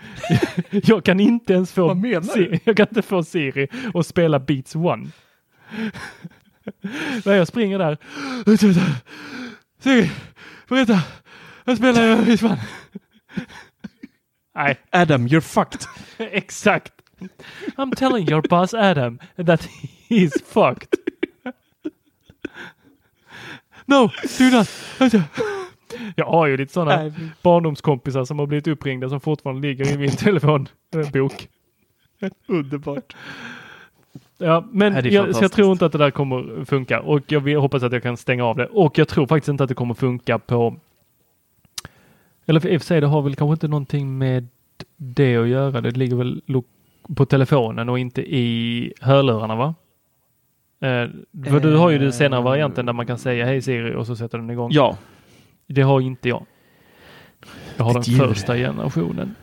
jag 0.71 1.05
kan 1.05 1.21
inte 1.21 1.53
ens 1.53 1.73
få? 1.73 2.03
Siri, 2.23 2.61
jag 2.65 2.77
kan 2.77 2.89
inte 2.89 3.03
få 3.03 3.23
Siri 3.23 3.69
att 3.95 4.07
spela 4.07 4.39
Beats 4.39 4.75
One. 4.75 5.11
När 7.25 7.35
jag 7.35 7.49
springer 7.49 7.79
där. 7.79 7.99
Siri, 9.79 10.11
berätta. 10.69 11.03
Jag 11.65 11.77
spelar 11.77 12.25
Beats 12.25 12.43
One. 12.43 12.61
Nej, 14.55 14.77
Adam, 14.91 15.27
you're 15.29 15.41
fucked. 15.41 15.87
exakt. 16.19 16.93
I'm 17.77 17.93
telling 17.97 18.29
your 18.29 18.43
boss 18.43 18.75
Adam 18.75 19.19
that 19.37 19.69
he's 20.09 20.43
fucked. 20.43 20.99
No, 23.87 24.11
do 24.39 24.51
not. 24.51 24.69
Jag 26.17 26.27
har 26.27 26.47
ju 26.47 26.57
lite 26.57 26.73
sådana 26.73 27.13
barndomskompisar 27.43 28.25
som 28.25 28.39
har 28.39 28.47
blivit 28.47 28.69
uppringda 28.69 29.09
som 29.09 29.21
fortfarande 29.21 29.69
ligger 29.69 29.93
i 29.93 29.99
min 29.99 30.11
telefonbok. 30.17 31.49
Underbart. 32.47 33.17
Ja, 34.39 34.65
men 34.73 35.13
jag, 35.13 35.37
så 35.37 35.45
jag 35.45 35.53
tror 35.53 35.73
inte 35.73 35.87
att 35.87 35.93
det 35.93 35.99
där 35.99 36.11
kommer 36.11 36.65
funka 36.65 37.01
och 37.01 37.33
jag 37.33 37.41
vill, 37.41 37.57
hoppas 37.57 37.83
att 37.83 37.93
jag 37.93 38.03
kan 38.03 38.17
stänga 38.17 38.45
av 38.45 38.57
det. 38.57 38.67
Och 38.67 38.99
jag 38.99 39.09
tror 39.09 39.27
faktiskt 39.27 39.49
inte 39.49 39.63
att 39.63 39.69
det 39.69 39.75
kommer 39.75 39.95
funka 39.95 40.39
på... 40.39 40.77
Eller 42.47 42.61
för 42.61 42.69
i 42.69 42.77
och 42.77 42.81
för 42.81 42.87
sig, 42.87 43.01
det 43.01 43.07
har 43.07 43.23
väl 43.23 43.37
kanske 43.37 43.53
inte 43.53 43.69
någonting 43.69 44.19
med 44.19 44.49
det 44.97 45.37
att 45.37 45.49
göra. 45.49 45.81
Det 45.81 45.91
ligger 45.91 46.17
väl 46.17 46.43
på 47.17 47.27
telefonen 47.27 47.89
och 47.89 47.99
inte 47.99 48.23
i 48.23 48.93
hörlurarna 49.01 49.57
va? 49.57 49.75
Eh, 50.81 51.09
för 51.51 51.61
du 51.61 51.77
har 51.77 51.91
ju 51.91 51.99
den 51.99 52.13
senare 52.13 52.43
varianten 52.43 52.87
där 52.87 52.93
man 52.93 53.07
kan 53.07 53.19
säga 53.19 53.45
hej 53.45 53.63
Siri 53.63 53.95
och 53.95 54.07
så 54.07 54.17
sätter 54.17 54.39
den 54.39 54.51
igång. 54.51 54.71
Ja. 54.73 54.97
Det 55.75 55.83
har 55.83 56.01
inte 56.01 56.29
jag. 56.29 56.47
Jag 57.77 57.85
har 57.85 57.93
den 57.93 58.01
Ett 58.01 58.09
djur. 58.09 58.19
första 58.19 58.57
generationen. 58.57 59.35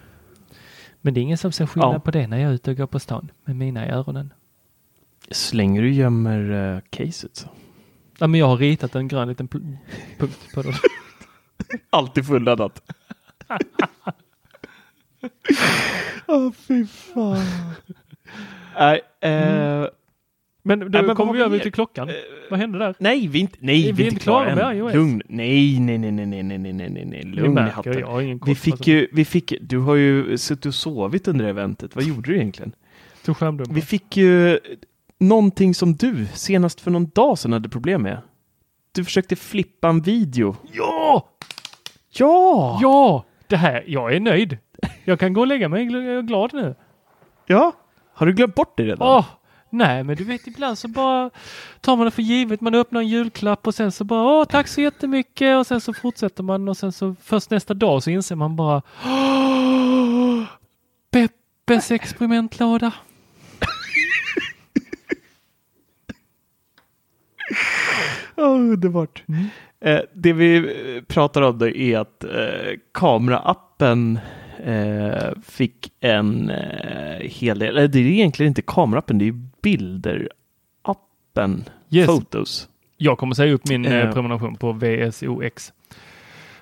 Men 1.01 1.13
det 1.13 1.19
är 1.19 1.21
ingen 1.21 1.38
som 1.38 1.51
ser 1.51 1.65
skillnad 1.65 1.95
Ja. 1.95 1.99
på 1.99 2.11
det 2.11 2.28
när 2.28 2.38
jag 2.38 2.49
är 2.49 2.53
ute 2.55 2.71
och 2.71 2.78
går 2.78 2.88
på 2.88 2.99
stan 2.99 3.32
med 3.45 3.55
mina 3.55 3.88
i 3.88 3.89
öronen. 3.89 4.34
Så 5.32 5.55
länge 5.55 5.82
du 5.82 5.91
gömmer 5.93 6.51
uh, 6.51 6.80
caset 6.89 7.36
så. 7.36 7.49
Ja, 8.19 8.28
men 8.28 8.39
jag 8.39 8.47
har 8.47 8.57
ritat 8.57 8.95
en 8.95 9.07
grön 9.07 9.28
liten 9.28 9.47
punkt 9.47 9.80
på 10.53 10.61
det. 10.61 10.73
Alltid 11.89 12.28
fulladdat. 12.28 12.82
Åh, 16.28 16.38
oh, 16.47 16.51
fy 16.51 16.86
fan. 16.88 17.45
Nej, 18.80 19.01
mm. 19.19 19.88
Men 20.68 20.80
då 20.80 21.01
Nej, 21.01 21.15
kommer 21.15 21.34
vi 21.34 21.41
över 21.41 21.59
till 21.59 21.72
klockan. 21.72 22.09
Uh, 22.09 22.15
vad 22.49 22.59
hände 22.59 22.80
där? 22.80 22.95
Nej, 22.99 23.28
vi 23.28 23.39
är 23.39 23.41
inte, 23.41 23.57
nej, 23.59 23.91
vi, 23.91 24.03
är 24.03 24.07
inte 24.07 24.20
klara 24.20 24.55
med 24.55 24.78
iOS. 24.78 24.93
Lugn. 24.93 25.22
Nej, 25.28 25.80
nej, 25.80 25.97
nej, 25.97 26.11
nej, 26.11 26.26
nej, 26.26 26.43
nej, 26.43 26.57
nej, 26.57 26.89
nej, 26.89 27.05
nej, 27.05 27.24
lugn 27.24 27.57
i 27.57 27.61
hatten. 27.61 28.39
Vi 28.45 28.55
fick 28.55 28.88
ju, 28.88 29.07
vi 29.11 29.26
fick, 29.26 29.53
du 29.61 29.80
har 29.80 29.95
ju 29.95 30.38
suttit 30.38 30.65
och 30.65 30.74
sovit 30.74 31.28
under 31.28 31.45
eventet. 31.45 31.95
Vad 31.95 32.03
gjorde 32.03 32.32
du 32.32 32.36
egentligen? 32.36 32.72
Tog 33.26 33.38
skärmdumpar. 33.38 33.74
Vi 33.74 33.82
fick 33.82 34.18
ju 34.18 34.59
någonting 35.20 35.74
som 35.74 35.95
du 35.95 36.26
senast 36.34 36.82
för 36.82 36.91
någon 36.91 37.09
dag 37.09 37.39
sedan 37.39 37.53
hade 37.53 37.70
problem 37.70 38.01
med. 38.01 38.22
Du 38.91 39.03
försökte 39.03 39.36
flippa 39.36 39.89
en 39.89 40.01
video. 40.01 40.55
Ja! 40.72 41.30
Ja! 42.09 42.80
Ja! 42.82 43.26
Det 43.47 43.57
här, 43.57 43.84
jag 43.88 44.15
är 44.15 44.20
nöjd. 44.20 44.57
Jag 45.03 45.20
kan 45.20 45.34
gå 45.34 45.41
och 45.41 45.47
lägga 45.47 45.70
mig. 45.70 45.86
Jag 45.86 46.18
är 46.18 46.22
glad 46.22 46.53
nu. 46.53 46.76
Ja. 47.45 47.72
Har 48.13 48.26
du 48.26 48.34
glömt 48.34 48.55
bort 48.55 48.78
det 48.78 48.84
redan? 48.84 49.07
Åh, 49.07 49.26
nej, 49.70 50.03
men 50.03 50.15
du 50.15 50.24
vet 50.24 50.47
ibland 50.47 50.78
så 50.78 50.88
bara 50.88 51.30
tar 51.82 51.95
man 51.95 52.05
det 52.05 52.11
för 52.11 52.22
givet. 52.22 52.61
Man 52.61 52.76
öppnar 52.76 53.01
en 53.01 53.07
julklapp 53.07 53.68
och 53.68 53.76
sen 53.76 53.91
så 53.91 54.03
bara 54.03 54.24
åh, 54.24 54.45
tack 54.45 54.68
så 54.68 54.82
jättemycket 54.82 55.57
och 55.57 55.68
sen 55.68 55.82
så 55.82 55.93
fortsätter 55.93 56.43
man 56.43 56.70
och 56.70 56.78
sen 56.78 56.91
så 56.91 57.15
först 57.22 57.49
nästa 57.49 57.74
dag 57.74 58.03
så 58.03 58.09
inser 58.09 58.36
man 58.36 58.55
bara 58.55 58.82
åh, 59.05 60.43
Peppes 61.11 61.91
experimentlåda. 61.91 62.91
oh, 68.36 68.43
underbart. 68.45 69.24
Mm. 69.28 69.45
Eh, 69.80 70.01
det 70.13 70.34
vi 70.34 71.01
pratar 71.07 71.41
om 71.41 71.57
då 71.57 71.68
är 71.68 71.97
att 71.97 72.24
eh, 72.24 72.74
kameraappen 72.93 74.20
eh, 74.60 75.32
fick 75.43 75.91
en 75.99 76.49
eh, 76.49 77.20
hel 77.20 77.60
del, 77.60 77.78
eller 77.78 77.88
det 77.88 77.99
är 77.99 78.03
egentligen 78.03 78.51
inte 78.51 78.62
kameraappen, 78.62 79.18
det 79.18 79.28
är 79.28 79.36
bilderappen, 79.62 81.64
yes. 81.89 82.08
Photos. 82.08 82.70
Jag 82.97 83.18
kommer 83.18 83.36
säga 83.36 83.53
upp 83.53 83.70
min 83.70 83.86
eh, 83.86 84.14
prenumeration 84.14 84.55
på 84.55 84.72
VSOX. 84.72 85.74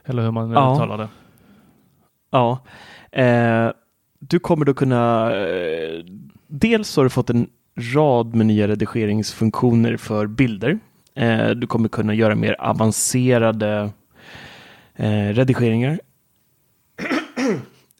Eller 0.05 0.23
hur 0.23 0.31
man 0.31 0.51
ja. 0.51 0.75
uttalar 0.75 0.97
det. 0.97 1.07
Ja. 2.31 2.59
Eh, 3.11 3.71
du 4.19 4.39
kommer 4.39 4.65
då 4.65 4.73
kunna, 4.73 5.35
eh, 5.35 6.03
dels 6.47 6.97
har 6.97 7.03
du 7.03 7.09
fått 7.09 7.29
en 7.29 7.49
rad 7.95 8.35
med 8.35 8.45
nya 8.45 8.67
redigeringsfunktioner 8.67 9.97
för 9.97 10.27
bilder. 10.27 10.79
Eh, 11.15 11.49
du 11.49 11.67
kommer 11.67 11.89
kunna 11.89 12.13
göra 12.13 12.35
mer 12.35 12.55
avancerade 12.59 13.89
eh, 14.95 15.27
redigeringar 15.27 15.99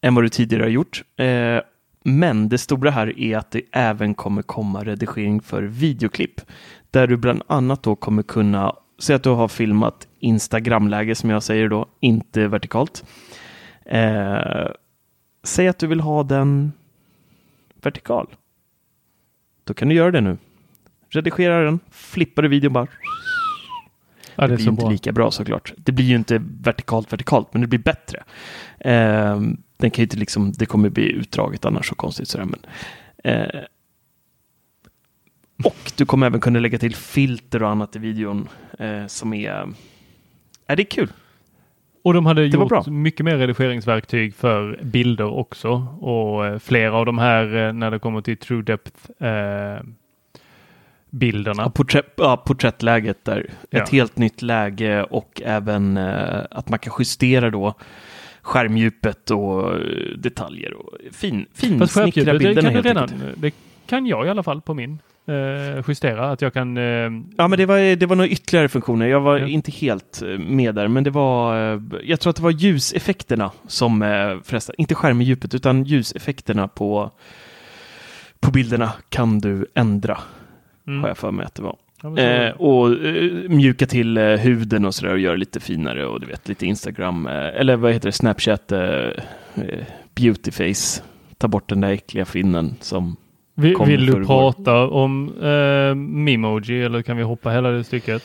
än 0.06 0.16
vad 0.16 0.24
du 0.24 0.30
tidigare 0.30 0.64
har 0.64 0.70
gjort. 0.70 1.04
Eh, 1.18 1.60
men 2.04 2.50
det 2.50 2.58
stora 2.58 2.92
här 2.92 3.20
är 3.20 3.38
att 3.38 3.52
det 3.52 3.62
även 3.72 4.16
kommer 4.16 4.42
komma 4.42 4.84
redigering 4.84 5.42
för 5.42 5.64
videoklipp 5.64 6.42
där 6.92 7.08
du 7.08 7.18
bland 7.18 7.42
annat 7.48 7.84
då 7.84 7.96
kommer 7.96 8.24
kunna 8.24 8.76
Säg 9.00 9.16
att 9.16 9.24
du 9.24 9.30
har 9.30 9.48
filmat 9.48 10.08
Instagramläge 10.20 11.16
som 11.16 11.30
jag 11.30 11.44
säger 11.44 11.70
då, 11.70 11.86
inte 12.00 12.48
vertikalt. 12.48 13.06
Eh, 13.86 14.68
säg 15.44 15.68
att 15.68 15.80
du 15.80 15.88
vill 15.88 16.00
ha 16.00 16.24
den 16.24 16.72
vertikal. 17.82 18.28
Då 19.64 19.74
kan 19.74 19.90
du 19.90 19.96
göra 19.96 20.12
det 20.12 20.22
nu. 20.22 20.38
Redigera 21.10 21.64
den, 21.64 21.80
flippar 21.92 22.42
du 22.44 22.50
videon 22.50 22.74
bara. 22.74 22.88
Ja, 24.36 24.48
det, 24.48 24.54
det 24.54 24.56
blir 24.56 24.70
inte 24.70 24.82
bra. 24.82 24.90
lika 24.90 25.12
bra 25.12 25.32
såklart. 25.32 25.74
Det 25.78 25.92
blir 25.92 26.06
ju 26.06 26.16
inte 26.16 26.42
vertikalt 26.62 27.14
vertikalt, 27.14 27.54
men 27.54 27.62
det 27.62 27.68
blir 27.68 27.80
bättre. 27.80 28.24
Eh, 28.80 29.42
den 29.78 29.92
kan 29.92 30.04
inte 30.04 30.18
liksom, 30.18 30.52
det 30.52 30.66
kommer 30.66 30.90
bli 30.90 31.12
utdraget 31.12 31.66
annars 31.66 31.90
så 31.90 31.96
konstigt 31.96 32.28
sådär. 32.28 32.46
Men, 32.46 32.60
eh, 33.24 33.62
och 35.64 35.92
du 35.98 36.06
kommer 36.06 36.28
även 36.28 36.40
kunna 36.40 36.60
lägga 36.60 36.78
till 36.78 36.96
filter 36.96 37.64
och 37.64 37.70
annat 37.70 37.96
i 37.96 38.00
videon 38.00 38.50
eh, 38.80 39.08
som 39.08 39.34
är, 39.34 39.62
eh, 40.68 40.76
det 40.76 40.82
är 40.82 40.84
kul. 40.84 41.10
Och 42.04 42.14
de 42.14 42.26
hade 42.26 42.42
det 42.42 42.48
gjort 42.48 42.88
mycket 42.88 43.26
mer 43.26 43.38
redigeringsverktyg 43.38 44.36
för 44.36 44.80
bilder 44.84 45.26
också 45.26 45.70
och 46.00 46.46
eh, 46.46 46.60
flera 46.60 46.94
av 46.94 47.06
de 47.06 47.18
här 47.18 47.56
eh, 47.56 47.74
när 47.74 47.92
det 47.92 48.00
kommer 48.00 48.22
till 48.22 48.38
true 48.38 48.64
depth 48.64 49.24
eh, 49.24 49.80
bilderna. 51.10 51.64
Ja, 51.64 51.70
porträtt, 51.70 52.14
ja, 52.16 52.38
porträttläget 52.38 53.26
där. 53.26 53.50
Ja. 53.70 53.80
Ett 53.80 53.90
helt 53.90 54.18
nytt 54.18 54.42
läge 54.42 55.04
och 55.04 55.42
även 55.46 55.98
eh, 55.98 56.40
att 56.52 56.70
man 56.70 56.80
kan 56.80 56.94
justera 57.00 57.50
då 57.50 57.74
skärmdjupet 58.46 59.32
och 59.32 59.74
eh, 59.74 59.80
detaljer. 60.18 60.74
Och 60.74 60.94
fin, 61.12 61.46
fin 61.54 61.88
snickra 61.88 62.34
bilderna 62.34 62.70
det 62.70 62.74
kan, 62.74 62.84
redan, 62.84 63.10
det 63.36 63.54
kan 63.86 64.06
jag 64.06 64.26
i 64.28 64.30
alla 64.30 64.44
fall 64.44 64.62
på 64.62 64.74
min 64.74 65.00
eh, 65.28 65.84
justera. 65.88 66.32
Att 66.32 66.42
jag 66.42 66.54
kan... 66.54 66.78
Eh... 66.78 66.84
Ja, 67.38 67.48
men 67.48 67.52
det 67.52 67.66
var, 67.66 67.96
det 67.96 68.06
var 68.06 68.16
några 68.16 68.30
ytterligare 68.30 68.70
funktioner. 68.70 69.08
Jag 69.08 69.22
var 69.22 69.38
ja. 69.38 69.48
inte 69.48 69.72
helt 69.72 70.22
eh, 70.22 70.40
med 70.40 70.76
där, 70.76 70.88
men 70.88 71.04
det 71.04 71.10
var... 71.10 71.74
Eh, 71.74 71.82
jag 72.04 72.20
tror 72.20 72.30
att 72.30 72.36
det 72.36 72.44
var 72.44 72.52
ljuseffekterna 72.52 73.52
som 73.68 74.02
eh, 74.02 74.38
förresten, 74.44 74.76
inte 74.78 74.96
skärmdjupet 74.96 75.54
utan 75.54 75.84
ljuseffekterna 75.84 76.68
på, 76.68 77.12
på 78.40 78.52
bilderna 78.52 78.94
kan 79.10 79.40
du 79.40 79.66
ändra. 79.76 80.18
Mm. 80.88 81.02
Har 81.02 81.08
jag 81.08 81.18
för 81.18 81.32
mig 81.32 81.46
att 81.46 81.56
det 81.56 81.62
var. 81.62 81.76
Eh, 82.18 82.52
och 82.52 83.06
eh, 83.06 83.50
mjuka 83.50 83.86
till 83.86 84.18
eh, 84.18 84.24
huden 84.24 84.86
och 84.86 84.96
sådär 84.96 85.14
och 85.14 85.20
göra 85.20 85.36
lite 85.36 85.60
finare 85.60 86.06
och 86.06 86.22
du 86.22 86.28
vet 86.28 86.48
lite 86.48 86.66
Instagram 86.66 87.28
eh, 87.28 87.34
eller 87.34 87.76
vad 87.76 87.94
heter 87.94 88.08
det, 88.08 88.12
Snapchat 88.12 88.72
eh, 88.72 88.80
eh, 89.56 89.86
beautyface. 90.16 91.04
Ta 91.38 91.48
bort 91.48 91.70
den 91.70 91.82
där 91.82 91.90
äckliga 91.90 92.26
finnen 92.26 92.76
som 92.82 93.16
Vill, 93.58 93.76
vill 93.86 94.06
du 94.06 94.26
prata 94.26 94.88
om 94.88 95.34
eh, 95.42 95.96
Memoji 95.96 96.82
eller 96.82 97.02
kan 97.02 97.18
vi 97.18 97.24
hoppa 97.24 97.50
hela 97.50 97.70
det 97.70 97.84
stycket? 97.84 98.24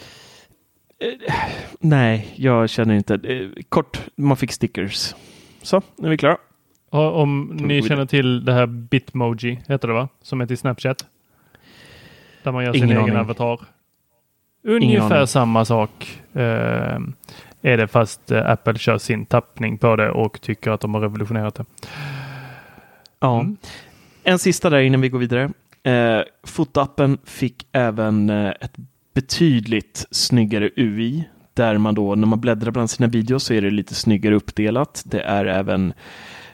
nej, 1.79 2.35
jag 2.37 2.71
känner 2.71 2.95
inte. 2.95 3.21
kort, 3.69 4.01
man 4.17 4.37
fick 4.37 4.53
stickers. 4.53 5.15
Så, 5.63 5.83
nu 5.97 6.07
är 6.07 6.11
vi 6.11 6.17
klara. 6.17 6.37
Om 6.91 7.59
ni 7.61 7.83
känner 7.83 8.07
till 8.07 8.45
det 8.45 8.53
här 8.53 8.67
Bitmoji, 8.67 9.59
heter 9.69 9.89
det 9.89 9.95
va? 9.95 10.09
Som 10.23 10.41
är 10.41 10.47
till 10.47 10.59
Snapchat. 10.59 11.07
Där 12.43 12.53
man 12.53 12.65
gör 12.65 12.77
Ingen 12.77 12.89
sin 12.89 12.99
egen 12.99 13.17
avatar. 13.17 13.61
Ungefär 14.63 15.27
samma 15.27 15.65
sak 15.65 16.21
eh, 16.33 16.99
är 17.63 17.77
det 17.77 17.89
fast 17.89 18.31
eh, 18.31 18.51
Apple 18.51 18.79
kör 18.79 18.99
sin 18.99 19.27
tappning 19.27 19.79
på 19.79 19.97
det 19.97 20.11
och 20.11 20.41
tycker 20.41 20.71
att 20.71 20.81
de 20.81 20.95
har 20.95 21.01
revolutionerat 21.01 21.55
det. 21.55 21.65
Ja. 23.21 23.41
Mm. 23.41 23.57
En 24.25 24.39
sista 24.39 24.71
där 24.71 24.79
innan 24.79 25.01
vi 25.01 25.09
går 25.09 25.19
vidare. 25.19 25.51
Eh, 25.83 26.23
fotoappen 26.43 27.19
fick 27.25 27.67
även 27.73 28.31
eh, 28.31 28.53
ett 28.61 28.77
betydligt 29.15 30.07
snyggare 30.11 30.71
UI 30.77 31.25
där 31.55 31.79
man 31.79 31.95
då 31.95 32.15
när 32.15 32.27
man 32.27 32.41
bläddrar 32.41 32.71
bland 32.71 32.91
sina 32.91 33.09
videos 33.09 33.45
så 33.45 33.55
är 33.55 33.63
det 33.63 33.71
lite 33.71 33.95
snyggare 33.95 34.35
uppdelat. 34.35 35.03
Det 35.07 35.21
är 35.21 35.45
även 35.45 35.93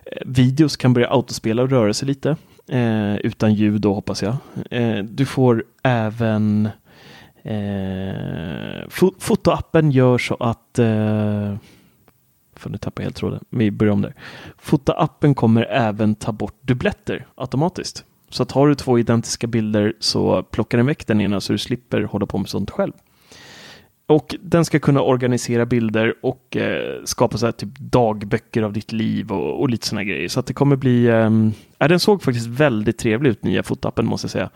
eh, 0.07 0.23
videos 0.27 0.77
kan 0.77 0.93
börja 0.93 1.11
autospela 1.11 1.63
och 1.63 1.71
röra 1.71 1.95
sig 1.95 2.09
lite 2.09 2.37
eh, 2.69 3.17
utan 3.17 3.55
ljud 3.55 3.81
då 3.81 3.95
hoppas 3.95 4.23
jag. 4.23 4.37
Eh, 4.71 4.99
du 4.99 5.27
får 5.27 5.65
även 5.83 6.69
eh, 7.43 8.89
fotoappen 9.19 9.91
gör 9.91 10.19
så 10.19 10.35
att 10.35 10.79
eh, 10.79 11.55
Får 12.57 12.71
nu 12.71 12.79
tappa 12.79 13.03
helt 13.03 13.17
tråden. 13.17 13.45
Vi 13.51 13.71
börjar 13.71 13.93
om 13.93 14.03
där. 14.03 14.15
Fotoappen 14.59 15.35
kommer 15.35 15.63
även 15.63 16.15
ta 16.15 16.33
bort 16.33 16.59
dubbletter 16.61 17.27
automatiskt. 17.35 18.05
Så 18.29 18.43
att 18.43 18.53
har 18.53 18.69
du 18.69 18.75
två 18.75 18.99
identiska 18.99 19.47
bilder 19.47 19.95
så 20.01 20.43
plockar 20.43 20.79
den 20.79 20.87
väck 20.87 21.07
den 21.07 21.21
ena 21.21 21.41
så 21.41 21.53
du 21.53 21.59
slipper 21.59 22.03
hålla 22.03 22.27
på 22.27 22.39
med 22.39 22.49
sånt 22.49 22.71
själv. 22.71 22.93
Och 24.09 24.35
den 24.41 24.65
ska 24.65 24.79
kunna 24.79 25.03
organisera 25.03 25.67
bilder 25.67 26.15
och 26.23 26.57
eh, 26.57 27.05
skapa 27.05 27.39
så 27.39 27.47
här 27.47 27.53
typ 27.53 27.79
dagböcker 27.79 28.63
av 28.63 28.73
ditt 28.73 28.93
liv 28.93 29.33
och, 29.33 29.61
och 29.61 29.71
lite 29.71 29.87
sådana 29.87 30.05
grejer. 30.05 30.29
Så 30.29 30.41
att 30.41 30.47
det 30.47 30.55
kommer 30.55 30.77
bli, 30.77 31.07
eh, 31.07 31.89
den 31.89 32.01
såg 32.01 32.23
faktiskt 32.23 32.47
väldigt 32.47 32.99
trevlig 32.99 33.31
ut, 33.31 33.45
nya 33.45 33.63
fotappen 33.63 34.07
måste 34.07 34.25
jag 34.25 34.31
säga. 34.31 34.51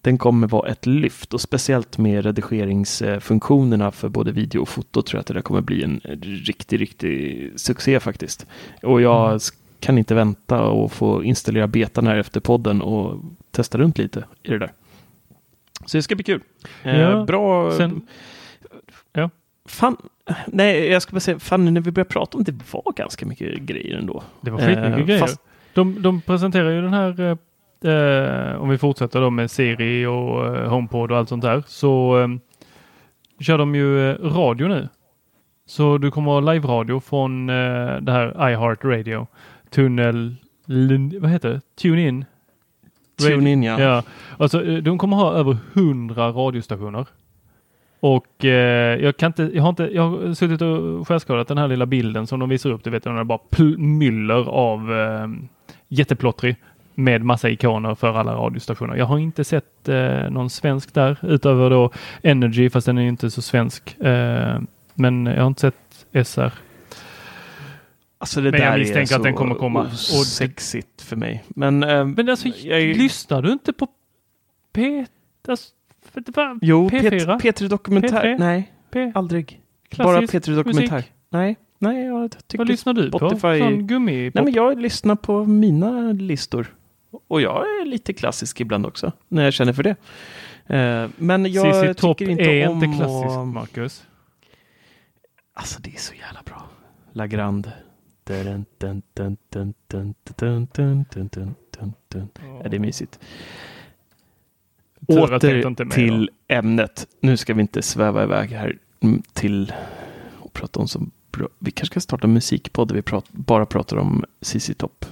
Den 0.00 0.18
kommer 0.18 0.46
vara 0.46 0.68
ett 0.68 0.86
lyft 0.86 1.34
och 1.34 1.40
speciellt 1.40 1.98
med 1.98 2.24
redigeringsfunktionerna 2.24 3.90
för 3.90 4.08
både 4.08 4.32
video 4.32 4.60
och 4.60 4.68
foto 4.68 5.02
tror 5.02 5.18
jag 5.18 5.20
att 5.20 5.26
det 5.26 5.34
där 5.34 5.40
kommer 5.40 5.60
bli 5.60 5.82
en 5.82 6.00
riktig, 6.22 6.80
riktig 6.80 7.52
succé 7.56 8.00
faktiskt. 8.00 8.46
Och 8.82 9.00
jag 9.00 9.28
mm. 9.28 9.40
kan 9.80 9.98
inte 9.98 10.14
vänta 10.14 10.62
och 10.62 10.92
få 10.92 11.24
installera 11.24 11.66
betan 11.66 12.06
här 12.06 12.16
efter 12.16 12.40
podden 12.40 12.82
och 12.82 13.20
testa 13.50 13.78
runt 13.78 13.98
lite 13.98 14.24
i 14.42 14.50
det 14.50 14.58
där. 14.58 14.72
Så 15.86 15.96
det 15.96 16.02
ska 16.02 16.14
bli 16.14 16.24
kul. 16.24 16.40
Eh, 16.82 17.00
ja, 17.00 17.24
bra. 17.24 17.76
Sen. 17.76 18.06
Fan, 19.68 19.96
nej, 20.46 20.88
jag 20.88 21.02
ska 21.02 21.12
bara 21.12 21.20
säga, 21.20 21.38
fan 21.38 21.74
när 21.74 21.80
vi 21.80 21.90
började 21.90 22.10
prata 22.10 22.38
om 22.38 22.44
det 22.44 22.72
var 22.72 22.92
ganska 22.96 23.26
mycket 23.26 23.60
grejer 23.60 23.98
ändå. 23.98 24.22
Det 24.40 24.50
var 24.50 24.58
skitmycket 24.58 24.98
eh, 24.98 25.04
grejer. 25.04 25.20
Fast... 25.20 25.40
De, 25.74 26.02
de 26.02 26.20
presenterar 26.20 26.70
ju 26.70 26.82
den 26.82 26.92
här, 26.92 27.38
eh, 27.84 28.62
om 28.62 28.68
vi 28.68 28.78
fortsätter 28.78 29.20
då 29.20 29.30
med 29.30 29.50
Siri 29.50 30.06
och 30.06 30.56
eh, 30.56 30.68
HomePod 30.68 31.12
och 31.12 31.18
allt 31.18 31.28
sånt 31.28 31.42
där, 31.42 31.62
så 31.66 32.18
eh, 32.20 32.28
kör 33.40 33.58
de 33.58 33.74
ju 33.74 34.10
eh, 34.10 34.14
radio 34.14 34.68
nu. 34.68 34.88
Så 35.66 35.98
du 35.98 36.10
kommer 36.10 36.32
ha 36.32 36.40
live-radio 36.40 37.00
från 37.00 37.50
eh, 37.50 37.96
det 38.00 38.12
här 38.12 38.50
iHeart 38.50 38.84
Radio. 38.84 39.26
Tunnel... 39.70 40.36
Vad 41.20 41.30
heter 41.30 41.48
det? 41.48 41.60
Tune 41.82 42.08
in? 42.08 42.24
Tune 43.18 43.52
in 43.52 43.62
ja. 43.62 43.80
Ja, 43.80 44.02
alltså 44.38 44.64
eh, 44.66 44.76
de 44.76 44.98
kommer 44.98 45.16
ha 45.16 45.32
över 45.32 45.56
hundra 45.72 46.28
radiostationer. 46.28 47.06
Och 48.00 48.44
eh, 48.44 49.00
jag 49.02 49.16
kan 49.16 49.26
inte, 49.26 49.50
jag 49.54 49.62
har 49.62 49.68
inte, 49.68 49.82
jag 49.92 50.10
har 50.10 50.34
suttit 50.34 50.62
och 50.62 51.08
skärskadat 51.08 51.48
den 51.48 51.58
här 51.58 51.68
lilla 51.68 51.86
bilden 51.86 52.26
som 52.26 52.40
de 52.40 52.48
visar 52.48 52.70
upp. 52.70 52.84
Du 52.84 52.90
vet, 52.90 53.04
den 53.04 53.18
är 53.18 53.24
bara 53.24 53.40
myller 53.78 54.48
av 54.48 54.92
eh, 54.92 55.28
jätteplottrig 55.88 56.56
med 56.94 57.24
massa 57.24 57.50
ikoner 57.50 57.94
för 57.94 58.14
alla 58.14 58.34
radiostationer. 58.34 58.96
Jag 58.96 59.06
har 59.06 59.18
inte 59.18 59.44
sett 59.44 59.88
eh, 59.88 60.30
någon 60.30 60.50
svensk 60.50 60.94
där 60.94 61.16
utöver 61.22 61.70
då 61.70 61.90
Energy, 62.22 62.70
fast 62.70 62.86
den 62.86 62.98
är 62.98 63.02
inte 63.08 63.30
så 63.30 63.42
svensk. 63.42 64.00
Eh, 64.00 64.60
men 64.94 65.26
jag 65.26 65.40
har 65.40 65.46
inte 65.46 65.60
sett 65.60 66.26
SR. 66.26 66.52
Alltså 68.18 68.40
det 68.40 68.50
Men 68.50 68.60
jag 68.60 68.78
misstänker 68.78 69.16
att 69.16 69.22
den 69.22 69.34
kommer 69.34 69.54
komma. 69.54 69.80
Och 69.84 70.26
sexigt 70.26 71.02
för 71.02 71.16
mig. 71.16 71.44
Men, 71.48 71.82
eh, 71.82 72.04
Men 72.04 72.28
alltså, 72.28 72.48
jag- 72.48 72.96
lyssnar 72.96 73.42
du 73.42 73.52
inte 73.52 73.72
på 73.72 73.88
P... 74.72 75.06
Alltså, 75.48 75.68
Jo, 76.60 76.88
P4? 76.88 77.40
P3 77.40 77.68
Dokumentär. 77.68 78.24
P3? 78.24 78.38
Nej, 78.38 78.72
P 78.90 79.12
aldrig. 79.14 79.60
Klassisk 79.88 80.32
Bara 80.32 80.40
P3 80.40 80.56
Dokumentär. 80.56 80.96
Musik. 80.96 81.12
Nej. 81.30 81.56
Nej, 81.78 82.04
jag 82.04 82.30
tyckte 82.30 82.56
Vad 82.56 82.68
lyssnar 82.68 82.92
du 82.92 83.08
Spotify... 83.08 83.60
på? 83.60 83.76
Gummi? 83.82 84.30
Nej, 84.34 84.44
men 84.44 84.52
jag 84.52 84.80
lyssnar 84.80 85.16
på 85.16 85.44
mina 85.44 86.12
listor. 86.12 86.74
Och 87.28 87.40
jag 87.40 87.62
är 87.62 87.86
lite 87.86 88.12
klassisk 88.12 88.60
ibland 88.60 88.86
också, 88.86 89.12
när 89.28 89.44
jag 89.44 89.52
känner 89.52 89.72
för 89.72 89.82
det. 89.82 89.96
Men 91.16 91.52
jag 91.52 91.74
Cici 91.74 91.80
tycker 91.80 91.94
Top 91.94 92.20
inte 92.20 92.42
är 92.42 92.68
om... 92.68 92.82
är 92.82 92.84
inte 92.84 92.98
klassisk, 92.98 93.38
och... 93.38 93.46
Marcus. 93.46 94.04
Alltså, 95.54 95.80
det 95.82 95.94
är 95.94 95.98
så 95.98 96.14
jävla 96.14 96.42
bra. 96.44 96.68
La 97.12 97.26
Grande. 97.26 97.72
Ja, 98.24 98.34
det 102.68 102.76
är 102.76 102.78
mysigt. 102.78 103.20
Åter 105.06 105.90
till 105.90 106.30
ämnet. 106.48 107.06
Nu 107.20 107.36
ska 107.36 107.54
vi 107.54 107.60
inte 107.60 107.82
sväva 107.82 108.22
iväg 108.22 108.50
här 108.50 108.78
mm, 109.00 109.22
till 109.32 109.72
och 110.38 110.52
prata 110.52 110.80
om 110.80 110.88
som 110.88 111.10
bra. 111.32 111.48
Vi 111.58 111.70
kanske 111.70 111.92
ska 111.92 112.00
starta 112.00 112.26
en 112.26 112.32
musikpodd 112.32 112.88
där 112.88 112.94
vi 112.94 113.02
prat, 113.02 113.24
bara 113.30 113.66
pratar 113.66 113.96
om 113.96 114.24
CC 114.40 114.74
Top. 114.74 115.04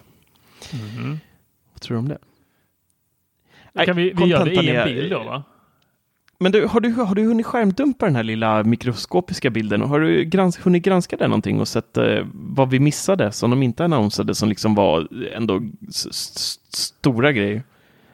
Mhm. 0.72 1.18
Vad 1.72 1.80
tror 1.80 1.94
du 1.94 1.98
om 1.98 2.08
det? 2.08 2.18
Kan 3.84 3.96
vi, 3.96 4.12
vi 4.16 4.24
gör 4.24 4.44
det 4.44 4.52
i 4.52 4.70
en 4.70 4.84
bild 4.84 5.12
då 5.12 5.18
va? 5.24 5.44
Men 6.38 6.52
du, 6.52 6.66
har, 6.66 6.80
du, 6.80 6.92
har 6.92 7.14
du 7.14 7.26
hunnit 7.26 7.46
skärmdumpa 7.46 8.06
den 8.06 8.16
här 8.16 8.22
lilla 8.22 8.62
mikroskopiska 8.64 9.50
bilden? 9.50 9.80
Har 9.80 10.00
du 10.00 10.24
grans, 10.24 10.58
hunnit 10.66 10.82
granska 10.82 11.16
den 11.16 11.30
någonting 11.30 11.60
och 11.60 11.68
sett 11.68 11.96
eh, 11.96 12.26
vad 12.32 12.70
vi 12.70 12.80
missade 12.80 13.32
som 13.32 13.50
de 13.50 13.62
inte 13.62 13.84
annonsade 13.84 14.34
som 14.34 14.48
liksom 14.48 14.74
var 14.74 15.08
ändå 15.32 15.62
stora 16.70 17.32
grejer? 17.32 17.62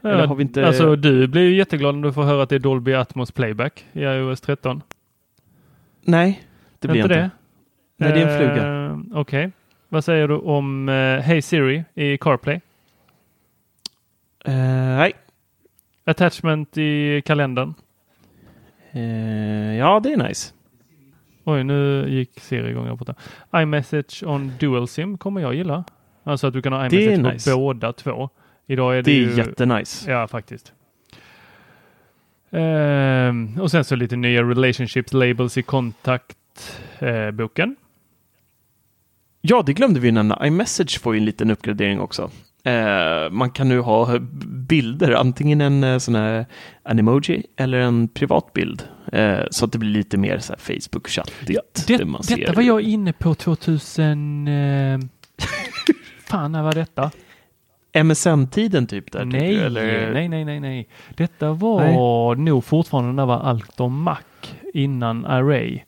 Eller 0.03 0.27
har 0.27 0.35
vi 0.35 0.43
inte- 0.43 0.67
Alltså 0.67 0.97
du 0.97 1.27
blir 1.29 1.43
ju 1.43 1.57
jätteglad 1.57 1.95
om 1.95 2.03
du 2.03 2.13
får 2.13 2.23
höra 2.23 2.43
att 2.43 2.49
det 2.49 2.55
är 2.55 2.59
Dolby 2.59 2.95
Atmos 2.95 3.33
Playback 3.33 3.87
i 3.93 4.01
iOS 4.03 4.41
13. 4.41 4.83
Nej, 6.05 6.43
det 6.79 6.89
blir 6.89 7.01
inte 7.03 7.15
inte. 7.15 7.23
det? 7.23 7.31
Nej, 7.97 8.13
det 8.13 8.23
är 8.23 8.29
en 8.29 8.39
fluga. 8.39 8.87
Eh, 9.13 9.21
Okej. 9.21 9.51
Vad 9.89 10.05
säger 10.05 10.29
du 10.29 10.35
om 10.37 10.89
uh, 10.89 11.21
Hey 11.21 11.43
Siri 11.43 11.85
i 11.95 12.19
CarPlay? 12.19 12.61
Eh, 14.45 14.53
nej. 14.97 15.13
Attachment 16.05 16.79
i 16.79 17.23
kalendern. 17.25 17.75
Ja, 19.79 20.01
det 20.03 20.13
är 20.13 20.29
nice. 20.29 20.53
Oj, 21.45 21.65
nu 21.65 22.05
gick 22.09 22.41
Siri 22.41 22.71
igång 22.71 22.87
här 22.87 22.95
borta. 22.97 23.15
iMessage 23.57 24.23
on 24.27 24.53
Dual 24.61 24.89
SIM 24.89 25.19
kommer 25.19 25.41
jag 25.41 25.55
gilla. 25.55 25.85
Alltså 26.25 26.47
att 26.47 26.53
du 26.53 26.63
kan 26.63 26.73
ha 26.73 26.87
iMessage 26.87 27.33
nice. 27.33 27.51
på 27.53 27.57
båda 27.59 27.93
två. 27.93 28.29
Idag 28.67 28.93
är 28.93 28.97
det, 28.97 29.03
Det 29.03 29.11
är 29.11 29.15
ju... 29.21 29.37
jättenice. 29.37 30.11
Ja, 30.11 30.29
faktiskt. 30.29 30.73
Ehm, 32.51 33.61
och 33.61 33.71
sen 33.71 33.85
så 33.85 33.97
lite 33.97 34.17
nya 34.17 34.43
relationships 34.43 35.13
labels 35.13 35.59
i 35.59 35.63
kontaktboken. 35.63 37.77
Ja, 39.41 39.63
det 39.67 39.73
glömde 39.73 40.01
vi 40.01 40.13
nämna. 40.13 40.47
iMessage 40.47 41.01
får 41.01 41.15
ju 41.15 41.19
en 41.19 41.25
liten 41.25 41.51
uppgradering 41.51 42.01
också. 42.01 42.31
Eh, 42.65 43.31
man 43.31 43.51
kan 43.51 43.69
nu 43.69 43.81
ha 43.81 44.19
bilder, 44.69 45.13
antingen 45.13 45.61
en 45.61 45.85
eh, 45.85 45.99
sån 45.99 46.15
här 46.15 46.47
animoji 46.83 47.47
eller 47.57 47.79
en 47.79 48.09
privat 48.09 48.53
bild. 48.53 48.83
Eh, 49.13 49.41
så 49.51 49.65
att 49.65 49.73
det 49.73 49.79
blir 49.79 49.91
lite 49.91 50.17
mer 50.17 50.39
så 50.39 50.53
här 50.53 50.61
Facebook-chattigt. 50.61 51.87
det, 51.87 51.97
där 51.99 52.05
man 52.05 52.23
detta 52.29 52.53
var 52.53 52.63
jag 52.63 52.81
inne 52.81 53.13
på 53.13 53.35
2000... 53.35 54.49
Eh, 54.49 54.99
fan, 56.25 56.53
när 56.53 56.63
var 56.63 56.75
detta? 56.75 57.11
MSN-tiden 57.95 58.87
typ 58.87 59.13
där? 59.13 59.25
Nej, 59.25 59.61
eller? 59.61 60.13
nej, 60.13 60.29
nej, 60.29 60.45
nej, 60.45 60.61
nej. 60.61 60.89
Detta 61.17 61.53
var 61.53 62.35
nog 62.35 62.65
fortfarande 62.65 63.13
när 63.13 63.27
var 63.27 63.41
allt 63.41 63.81
om 63.81 64.03
Mac 64.03 64.19
innan 64.75 65.27
Array. 65.27 65.81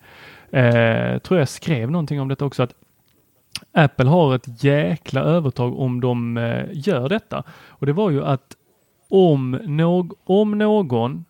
Eh, 0.51 1.19
tror 1.19 1.39
jag 1.39 1.49
skrev 1.49 1.91
någonting 1.91 2.21
om 2.21 2.29
detta 2.29 2.45
också 2.45 2.63
att 2.63 2.75
Apple 3.73 4.09
har 4.09 4.35
ett 4.35 4.65
jäkla 4.65 5.21
övertag 5.21 5.79
om 5.79 6.01
de 6.01 6.37
eh, 6.37 6.65
gör 6.73 7.09
detta. 7.09 7.43
Och 7.69 7.87
det 7.87 7.93
var 7.93 8.11
ju 8.11 8.25
att 8.25 8.57
om, 9.09 9.51
någ 9.65 10.13
om 10.25 10.59
någon 10.59 11.25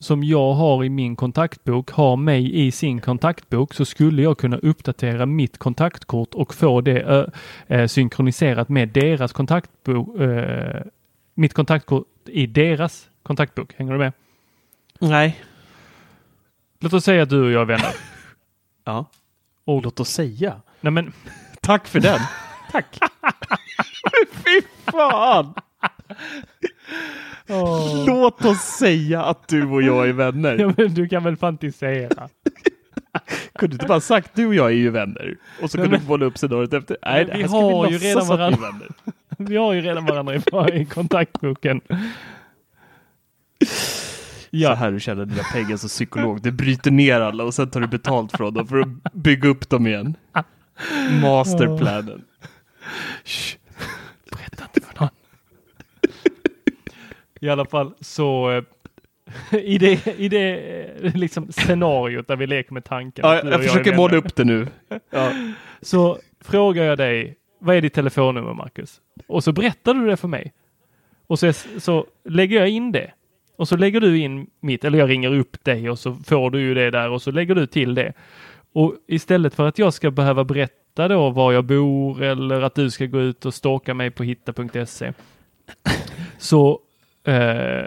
som 0.00 0.24
jag 0.24 0.52
har 0.52 0.84
i 0.84 0.88
min 0.88 1.16
kontaktbok 1.16 1.90
har 1.90 2.16
mig 2.16 2.66
i 2.66 2.70
sin 2.70 3.00
kontaktbok 3.00 3.74
så 3.74 3.84
skulle 3.84 4.22
jag 4.22 4.38
kunna 4.38 4.56
uppdatera 4.56 5.26
mitt 5.26 5.58
kontaktkort 5.58 6.34
och 6.34 6.54
få 6.54 6.80
det 6.80 7.00
ö, 7.02 7.26
eh, 7.66 7.86
synkroniserat 7.86 8.68
med 8.68 8.88
deras 8.88 9.32
kontaktbok. 9.32 10.20
Eh, 10.20 10.82
mitt 11.34 11.54
kontaktkort 11.54 12.06
i 12.26 12.46
deras 12.46 13.08
kontaktbok. 13.22 13.74
Hänger 13.76 13.92
du 13.92 13.98
med? 13.98 14.12
Nej. 14.98 15.40
Låt 16.80 16.92
oss 16.92 17.04
säga 17.04 17.22
att 17.22 17.30
du 17.30 17.44
och 17.44 17.50
jag 17.50 17.62
är 17.62 17.66
vänner. 17.66 17.94
Ja. 18.84 19.06
Och, 19.64 19.82
Låt 19.82 20.00
oss 20.00 20.08
säga. 20.10 20.60
nej 20.80 20.92
men, 20.92 21.12
Tack 21.60 21.86
för 21.86 22.00
den. 22.00 22.20
Tack. 22.72 22.98
Fy 24.32 24.62
fan! 24.92 25.54
Låt 28.06 28.44
oss 28.44 28.58
säga 28.60 29.22
att 29.24 29.48
du 29.48 29.66
och 29.66 29.82
jag 29.82 30.08
är 30.08 30.12
vänner. 30.12 30.56
ja, 30.58 30.72
men 30.76 30.94
du 30.94 31.08
kan 31.08 31.24
väl 31.24 31.36
fantisera? 31.36 32.28
Kunde 33.58 33.72
du 33.72 33.74
inte 33.74 33.86
bara 33.86 34.00
sagt 34.00 34.30
du 34.34 34.46
och 34.46 34.54
jag 34.54 34.66
är 34.66 34.70
ju 34.74 34.90
vänner? 34.90 35.36
Och 35.62 35.70
så 35.70 35.76
kunde 35.78 35.90
men- 35.90 36.00
du 36.00 36.06
måla 36.06 36.26
upp 36.26 36.38
scenariot 36.38 36.72
efter. 36.72 36.96
Nej, 37.02 37.24
vi 37.34 37.42
har 37.42 37.86
ju 37.86 37.92
låtsas 37.92 38.02
redan 38.02 38.24
vi 38.24 38.28
varandra. 38.28 38.60
vänner. 38.60 38.88
Vi 39.38 39.56
har 39.56 39.72
ju 39.72 39.80
redan 39.80 40.06
varandra 40.06 40.34
i, 40.34 40.40
i 40.80 40.84
kontaktboken. 40.86 41.80
Så 43.66 44.46
Ja, 44.50 44.74
här 44.74 44.90
du 44.90 45.00
känner 45.00 45.24
dina 45.24 45.42
pengar 45.42 45.76
som 45.76 45.88
psykolog. 45.88 46.42
Du 46.42 46.50
bryter 46.50 46.90
ner 46.90 47.20
alla 47.20 47.44
och 47.44 47.54
sen 47.54 47.70
tar 47.70 47.80
du 47.80 47.86
betalt 47.86 48.32
från 48.36 48.54
dem 48.54 48.66
för 48.66 48.78
att 48.80 49.12
bygga 49.12 49.48
upp 49.48 49.68
dem 49.68 49.86
igen. 49.86 50.14
Masterplanen. 51.22 52.22
Shh. 53.24 53.56
berätta 54.32 54.64
inte 54.74 54.80
för 54.88 55.00
någon. 55.00 55.08
I 57.40 57.48
alla 57.48 57.64
fall 57.64 57.94
så 58.00 58.50
eh, 58.50 58.64
i 59.60 59.78
det, 59.78 60.06
i 60.18 60.28
det 60.28 60.58
eh, 61.02 61.14
liksom 61.14 61.52
scenariot 61.52 62.28
där 62.28 62.36
vi 62.36 62.46
leker 62.46 62.72
med 62.72 62.84
tanken. 62.84 63.24
Ja, 63.28 63.34
jag 63.36 63.52
är 63.52 63.58
försöker 63.58 63.96
måla 63.96 64.16
upp 64.16 64.36
det 64.36 64.44
nu. 64.44 64.66
Ja. 65.10 65.32
Så 65.82 66.18
frågar 66.40 66.84
jag 66.84 66.98
dig, 66.98 67.36
vad 67.58 67.76
är 67.76 67.80
ditt 67.80 67.94
telefonnummer 67.94 68.54
Marcus? 68.54 69.00
Och 69.26 69.44
så 69.44 69.52
berättar 69.52 69.94
du 69.94 70.06
det 70.06 70.16
för 70.16 70.28
mig. 70.28 70.52
Och 71.26 71.38
så, 71.38 71.52
så 71.78 72.06
lägger 72.24 72.58
jag 72.58 72.68
in 72.68 72.92
det. 72.92 73.10
Och 73.56 73.68
så 73.68 73.76
lägger 73.76 74.00
du 74.00 74.18
in 74.18 74.46
mitt, 74.60 74.84
eller 74.84 74.98
jag 74.98 75.10
ringer 75.10 75.34
upp 75.34 75.64
dig 75.64 75.90
och 75.90 75.98
så 75.98 76.14
får 76.14 76.50
du 76.50 76.60
ju 76.60 76.74
det 76.74 76.90
där 76.90 77.10
och 77.10 77.22
så 77.22 77.30
lägger 77.30 77.54
du 77.54 77.66
till 77.66 77.94
det. 77.94 78.12
Och 78.72 78.94
istället 79.06 79.54
för 79.54 79.68
att 79.68 79.78
jag 79.78 79.94
ska 79.94 80.10
behöva 80.10 80.44
berätta 80.44 81.08
då 81.08 81.30
var 81.30 81.52
jag 81.52 81.64
bor 81.64 82.22
eller 82.22 82.60
att 82.60 82.74
du 82.74 82.90
ska 82.90 83.06
gå 83.06 83.20
ut 83.20 83.46
och 83.46 83.54
stalka 83.54 83.94
mig 83.94 84.10
på 84.10 84.22
hitta.se 84.22 85.12
så, 86.38 86.80
eh, 87.24 87.84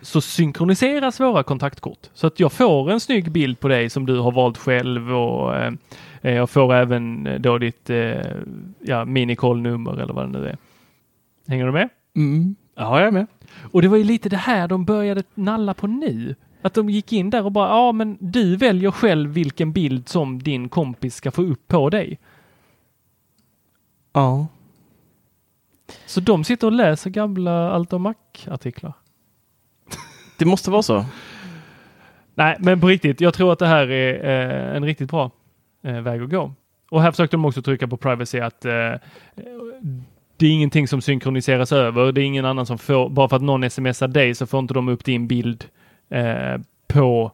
så 0.00 0.20
synkroniseras 0.20 1.20
våra 1.20 1.42
kontaktkort. 1.42 2.10
Så 2.14 2.26
att 2.26 2.40
jag 2.40 2.52
får 2.52 2.90
en 2.90 3.00
snygg 3.00 3.30
bild 3.30 3.60
på 3.60 3.68
dig 3.68 3.90
som 3.90 4.06
du 4.06 4.18
har 4.18 4.32
valt 4.32 4.58
själv 4.58 5.12
och 5.12 5.56
eh, 5.56 5.72
jag 6.20 6.50
får 6.50 6.74
även 6.74 7.26
eh, 7.26 7.40
då 7.40 7.58
ditt 7.58 7.90
eh, 7.90 8.20
ja, 8.80 9.04
minikollnummer 9.04 10.00
eller 10.00 10.14
vad 10.14 10.32
det 10.32 10.38
nu 10.38 10.48
är. 10.48 10.56
Hänger 11.48 11.66
du 11.66 11.72
med? 11.72 11.88
Mm. 12.16 12.56
Ja, 12.74 12.98
jag 12.98 13.08
är 13.08 13.12
med. 13.12 13.26
Och 13.72 13.82
det 13.82 13.88
var 13.88 13.96
ju 13.96 14.04
lite 14.04 14.28
det 14.28 14.36
här 14.36 14.68
de 14.68 14.84
började 14.84 15.22
nalla 15.34 15.74
på 15.74 15.86
nu. 15.86 16.34
Att 16.62 16.74
de 16.74 16.90
gick 16.90 17.12
in 17.12 17.30
där 17.30 17.44
och 17.44 17.52
bara, 17.52 17.68
ja 17.68 17.92
men 17.92 18.16
du 18.20 18.56
väljer 18.56 18.90
själv 18.90 19.30
vilken 19.30 19.72
bild 19.72 20.08
som 20.08 20.42
din 20.42 20.68
kompis 20.68 21.14
ska 21.14 21.30
få 21.30 21.42
upp 21.42 21.68
på 21.68 21.90
dig. 21.90 22.18
Ja. 24.12 24.46
Så 26.06 26.20
de 26.20 26.44
sitter 26.44 26.66
och 26.66 26.72
läser 26.72 27.10
gamla 27.10 27.70
Allt 27.70 27.92
om 27.92 28.02
Mac-artiklar. 28.02 28.92
Det 30.38 30.44
måste 30.44 30.70
vara 30.70 30.82
så. 30.82 31.04
Nej, 32.34 32.56
men 32.58 32.80
på 32.80 32.86
riktigt, 32.86 33.20
jag 33.20 33.34
tror 33.34 33.52
att 33.52 33.58
det 33.58 33.66
här 33.66 33.90
är 33.90 34.70
eh, 34.70 34.76
en 34.76 34.84
riktigt 34.84 35.10
bra 35.10 35.30
eh, 35.82 36.00
väg 36.00 36.22
att 36.22 36.30
gå. 36.30 36.52
Och 36.90 37.02
här 37.02 37.10
försökte 37.10 37.36
de 37.36 37.44
också 37.44 37.62
trycka 37.62 37.88
på 37.88 37.96
privacy 37.96 38.40
att 38.40 38.64
eh, 38.64 38.92
det 40.36 40.46
är 40.46 40.50
ingenting 40.50 40.88
som 40.88 41.00
synkroniseras 41.00 41.72
över. 41.72 42.12
Det 42.12 42.20
är 42.20 42.24
ingen 42.24 42.44
annan 42.44 42.66
som 42.66 42.78
får, 42.78 43.08
bara 43.08 43.28
för 43.28 43.36
att 43.36 43.42
någon 43.42 43.70
smsar 43.70 44.08
dig 44.08 44.34
så 44.34 44.46
får 44.46 44.60
inte 44.60 44.74
de 44.74 44.88
upp 44.88 45.04
din 45.04 45.26
bild 45.26 45.64
eh, 46.08 46.60
på 46.86 47.32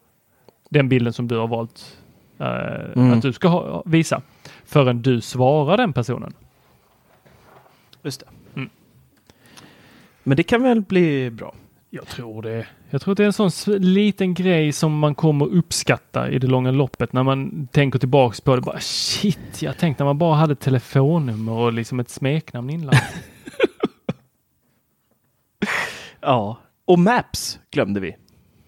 den 0.68 0.88
bilden 0.88 1.12
som 1.12 1.28
du 1.28 1.36
har 1.36 1.48
valt 1.48 1.98
eh, 2.38 2.92
mm. 2.96 3.12
att 3.12 3.22
du 3.22 3.32
ska 3.32 3.48
ha, 3.48 3.82
visa 3.86 4.22
förrän 4.64 5.02
du 5.02 5.20
svarar 5.20 5.76
den 5.76 5.92
personen. 5.92 6.32
Just 8.02 8.20
det. 8.20 8.26
Men 10.22 10.36
det 10.36 10.42
kan 10.42 10.62
väl 10.62 10.80
bli 10.80 11.30
bra? 11.30 11.54
Jag 11.90 12.06
tror 12.06 12.42
det. 12.42 12.66
Jag 12.90 13.02
tror 13.02 13.14
det 13.14 13.22
är 13.22 13.26
en 13.26 13.50
sån 13.50 13.72
liten 13.78 14.34
grej 14.34 14.72
som 14.72 14.98
man 14.98 15.14
kommer 15.14 15.46
uppskatta 15.46 16.30
i 16.30 16.38
det 16.38 16.46
långa 16.46 16.70
loppet 16.70 17.12
när 17.12 17.22
man 17.22 17.66
tänker 17.66 17.98
tillbaks 17.98 18.40
på 18.40 18.56
det. 18.56 18.62
Bara 18.62 18.80
shit, 18.80 19.62
jag 19.62 19.78
tänkte 19.78 20.02
när 20.02 20.08
man 20.08 20.18
bara 20.18 20.34
hade 20.34 20.54
telefonnummer 20.54 21.52
och 21.52 21.72
liksom 21.72 22.00
ett 22.00 22.10
smeknamn 22.10 22.70
inlagt. 22.70 23.14
ja, 26.20 26.58
och 26.84 26.98
Maps 26.98 27.58
glömde 27.70 28.00
vi. 28.00 28.16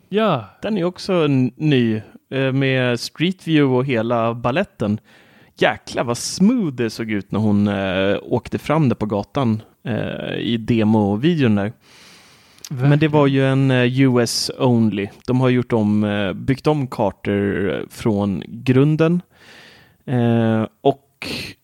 Ja. 0.08 0.44
Den 0.62 0.78
är 0.78 0.84
också 0.84 1.26
ny 1.56 2.00
eh, 2.30 2.52
med 2.52 3.00
Street 3.00 3.46
View 3.46 3.76
och 3.76 3.84
hela 3.84 4.34
balletten. 4.34 5.00
Jäklar 5.56 6.04
vad 6.04 6.18
smooth 6.18 6.74
det 6.74 6.90
såg 6.90 7.10
ut 7.10 7.32
när 7.32 7.40
hon 7.40 7.68
äh, 7.68 8.18
åkte 8.22 8.58
fram 8.58 8.88
där 8.88 8.96
på 8.96 9.06
gatan 9.06 9.62
äh, 9.84 10.34
i 10.38 10.56
demovideon 10.56 11.54
där. 11.54 11.72
Verkligen. 12.70 12.90
Men 12.90 12.98
det 12.98 13.08
var 13.08 13.26
ju 13.26 13.46
en 13.46 13.70
US 13.70 14.50
only. 14.58 15.08
De 15.26 15.40
har 15.40 15.48
gjort 15.48 15.72
om, 15.72 16.32
byggt 16.36 16.66
om 16.66 16.86
kartor 16.86 17.86
från 17.90 18.42
grunden 18.46 19.22
och 20.80 21.04
gjort 21.24 21.63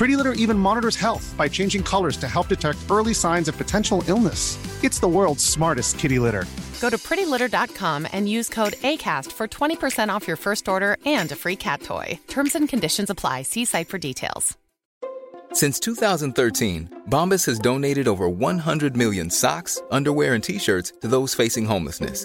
Pretty 0.00 0.16
Litter 0.16 0.32
even 0.32 0.58
monitors 0.58 0.96
health 0.96 1.34
by 1.36 1.46
changing 1.46 1.82
colors 1.82 2.16
to 2.16 2.26
help 2.26 2.48
detect 2.48 2.78
early 2.90 3.12
signs 3.12 3.48
of 3.48 3.58
potential 3.58 4.02
illness. 4.08 4.56
It's 4.82 4.98
the 4.98 5.06
world's 5.06 5.44
smartest 5.44 5.98
kitty 5.98 6.18
litter. 6.18 6.46
Go 6.80 6.88
to 6.88 6.96
prettylitter.com 6.96 8.06
and 8.10 8.26
use 8.26 8.48
code 8.48 8.72
ACAST 8.80 9.30
for 9.30 9.46
20% 9.46 10.08
off 10.08 10.26
your 10.26 10.38
first 10.38 10.68
order 10.70 10.96
and 11.04 11.30
a 11.32 11.36
free 11.36 11.54
cat 11.54 11.82
toy. 11.82 12.18
Terms 12.28 12.54
and 12.54 12.66
conditions 12.66 13.10
apply. 13.10 13.42
See 13.42 13.66
site 13.66 13.88
for 13.88 13.98
details. 13.98 14.56
Since 15.52 15.78
2013, 15.80 17.02
Bombas 17.06 17.44
has 17.44 17.58
donated 17.58 18.08
over 18.08 18.26
100 18.26 18.96
million 18.96 19.28
socks, 19.28 19.82
underwear, 19.90 20.32
and 20.32 20.42
t 20.42 20.58
shirts 20.58 20.94
to 21.02 21.08
those 21.08 21.34
facing 21.34 21.66
homelessness 21.66 22.24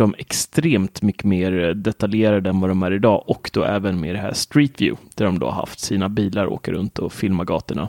De 0.00 0.14
extremt 0.18 1.02
mycket 1.02 1.24
mer 1.24 1.74
detaljerade 1.74 2.50
än 2.50 2.60
vad 2.60 2.70
de 2.70 2.82
är 2.82 2.92
idag 2.92 3.24
och 3.26 3.50
då 3.52 3.64
även 3.64 4.00
med 4.00 4.14
det 4.14 4.18
här 4.18 4.32
Street 4.32 4.80
View 4.80 5.02
där 5.14 5.24
de 5.24 5.38
då 5.38 5.46
har 5.46 5.52
haft 5.52 5.80
sina 5.80 6.08
bilar 6.08 6.46
åka 6.46 6.72
runt 6.72 6.98
och 6.98 7.12
filma 7.12 7.44
gatorna. 7.44 7.88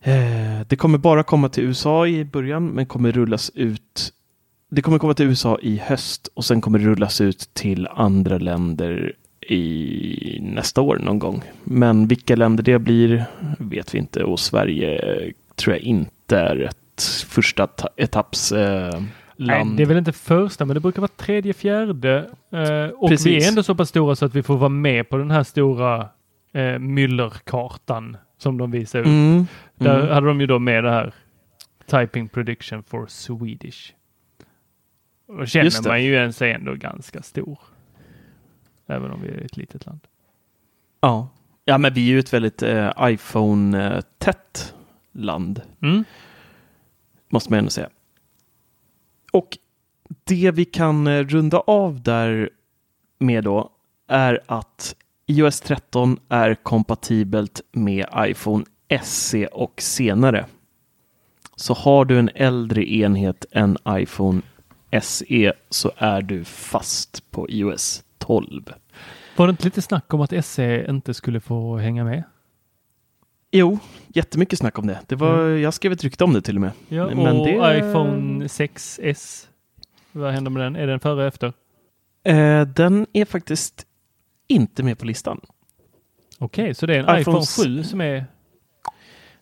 Eh, 0.00 0.66
det 0.68 0.76
kommer 0.76 0.98
bara 0.98 1.22
komma 1.22 1.48
till 1.48 1.64
USA 1.64 2.06
i 2.06 2.24
början 2.24 2.66
men 2.66 2.86
kommer 2.86 3.12
rullas 3.12 3.50
ut 3.54 4.12
det 4.70 4.82
kommer 4.82 4.98
komma 4.98 5.14
till 5.14 5.26
USA 5.26 5.58
i 5.62 5.76
höst 5.76 6.28
och 6.34 6.44
sen 6.44 6.60
kommer 6.60 6.78
det 6.78 6.84
rullas 6.84 7.20
ut 7.20 7.50
till 7.52 7.88
andra 7.90 8.38
länder 8.38 9.12
i 9.48 10.38
nästa 10.42 10.80
år 10.80 10.98
någon 10.98 11.18
gång. 11.18 11.42
Men 11.64 12.08
vilka 12.08 12.36
länder 12.36 12.62
det 12.62 12.78
blir 12.78 13.24
vet 13.58 13.94
vi 13.94 13.98
inte 13.98 14.24
och 14.24 14.40
Sverige 14.40 15.00
tror 15.56 15.74
jag 15.76 15.82
inte 15.82 16.38
är 16.38 16.60
ett 16.60 17.02
första 17.28 17.68
etapps 17.96 18.52
eh, 18.52 19.02
land. 19.36 19.68
Nej, 19.68 19.76
det 19.76 19.82
är 19.82 19.86
väl 19.86 19.98
inte 19.98 20.12
första, 20.12 20.64
men 20.64 20.74
det 20.74 20.80
brukar 20.80 21.00
vara 21.00 21.12
tredje, 21.16 21.52
fjärde. 21.52 22.30
Eh, 22.50 22.86
och 22.86 23.08
Precis. 23.08 23.26
vi 23.26 23.44
är 23.44 23.48
ändå 23.48 23.62
så 23.62 23.74
pass 23.74 23.88
stora 23.88 24.16
så 24.16 24.24
att 24.24 24.34
vi 24.34 24.42
får 24.42 24.56
vara 24.56 24.68
med 24.68 25.08
på 25.08 25.16
den 25.16 25.30
här 25.30 25.42
stora 25.42 26.08
eh, 26.52 26.78
myllerkartan 26.78 28.16
som 28.38 28.58
de 28.58 28.70
visar 28.70 29.00
upp. 29.00 29.06
Mm. 29.06 29.46
Där 29.76 30.00
mm. 30.00 30.14
hade 30.14 30.26
de 30.26 30.40
ju 30.40 30.46
då 30.46 30.58
med 30.58 30.84
det 30.84 30.90
här 30.90 31.14
Typing 31.86 32.28
Prediction 32.28 32.82
for 32.82 33.06
Swedish. 33.06 33.92
Och 35.26 35.48
känner 35.48 35.88
man 35.88 36.02
ju 36.02 36.16
en 36.16 36.32
sig 36.32 36.52
ändå 36.52 36.74
ganska 36.74 37.22
stor. 37.22 37.58
Även 38.86 39.10
om 39.10 39.22
vi 39.22 39.28
är 39.28 39.44
ett 39.44 39.56
litet 39.56 39.86
land. 39.86 40.00
Ja, 41.00 41.28
ja 41.64 41.78
men 41.78 41.94
vi 41.94 42.00
är 42.00 42.12
ju 42.12 42.18
ett 42.18 42.32
väldigt 42.32 42.62
eh, 42.62 42.90
iPhone-tätt 43.00 44.74
land. 45.12 45.62
Mm. 45.82 46.04
Måste 47.28 47.52
man 47.52 47.58
ändå 47.58 47.70
säga. 47.70 47.88
Och 49.34 49.58
det 50.24 50.50
vi 50.50 50.64
kan 50.64 51.06
eh, 51.06 51.24
runda 51.24 51.58
av 51.58 52.02
där 52.02 52.50
med 53.18 53.44
då 53.44 53.70
är 54.08 54.40
att 54.46 54.96
iOS 55.26 55.60
13 55.60 56.18
är 56.28 56.54
kompatibelt 56.54 57.60
med 57.72 58.06
iPhone 58.18 58.64
SE 59.02 59.46
och 59.46 59.82
senare. 59.82 60.46
Så 61.56 61.74
har 61.74 62.04
du 62.04 62.18
en 62.18 62.30
äldre 62.34 62.84
enhet 62.84 63.44
än 63.50 63.76
iPhone 63.88 64.42
SE 65.02 65.52
så 65.70 65.92
är 65.96 66.22
du 66.22 66.44
fast 66.44 67.30
på 67.30 67.50
iOS 67.50 68.04
12. 68.18 68.72
Var 69.36 69.46
det 69.46 69.50
inte 69.50 69.64
lite 69.64 69.82
snack 69.82 70.14
om 70.14 70.20
att 70.20 70.44
SE 70.44 70.90
inte 70.90 71.14
skulle 71.14 71.40
få 71.40 71.76
hänga 71.76 72.04
med? 72.04 72.22
Jo, 73.56 73.78
jättemycket 74.08 74.58
snack 74.58 74.78
om 74.78 74.86
det. 74.86 75.00
det 75.06 75.16
var, 75.16 75.38
mm. 75.38 75.60
Jag 75.60 75.74
skrev 75.74 75.92
ett 75.92 76.04
rykte 76.04 76.24
om 76.24 76.32
det 76.32 76.42
till 76.42 76.56
och 76.56 76.60
med. 76.60 76.70
Ja, 76.88 77.06
Men 77.06 77.36
och 77.36 77.46
det... 77.46 77.78
iPhone 77.78 78.44
6S, 78.46 79.46
vad 80.12 80.32
händer 80.32 80.50
med 80.50 80.62
den? 80.62 80.76
Är 80.76 80.86
den 80.86 81.00
före 81.00 81.28
efter? 81.28 81.52
Eh, 82.24 82.62
den 82.62 83.06
är 83.12 83.24
faktiskt 83.24 83.86
inte 84.48 84.82
med 84.82 84.98
på 84.98 85.06
listan. 85.06 85.40
Okej, 86.38 86.62
okay, 86.62 86.74
så 86.74 86.86
det 86.86 86.94
är 86.94 86.98
en 86.98 87.20
iPhone, 87.20 87.38
iPhone 87.38 87.76
7 87.76 87.82
som 87.82 88.00
är... 88.00 88.24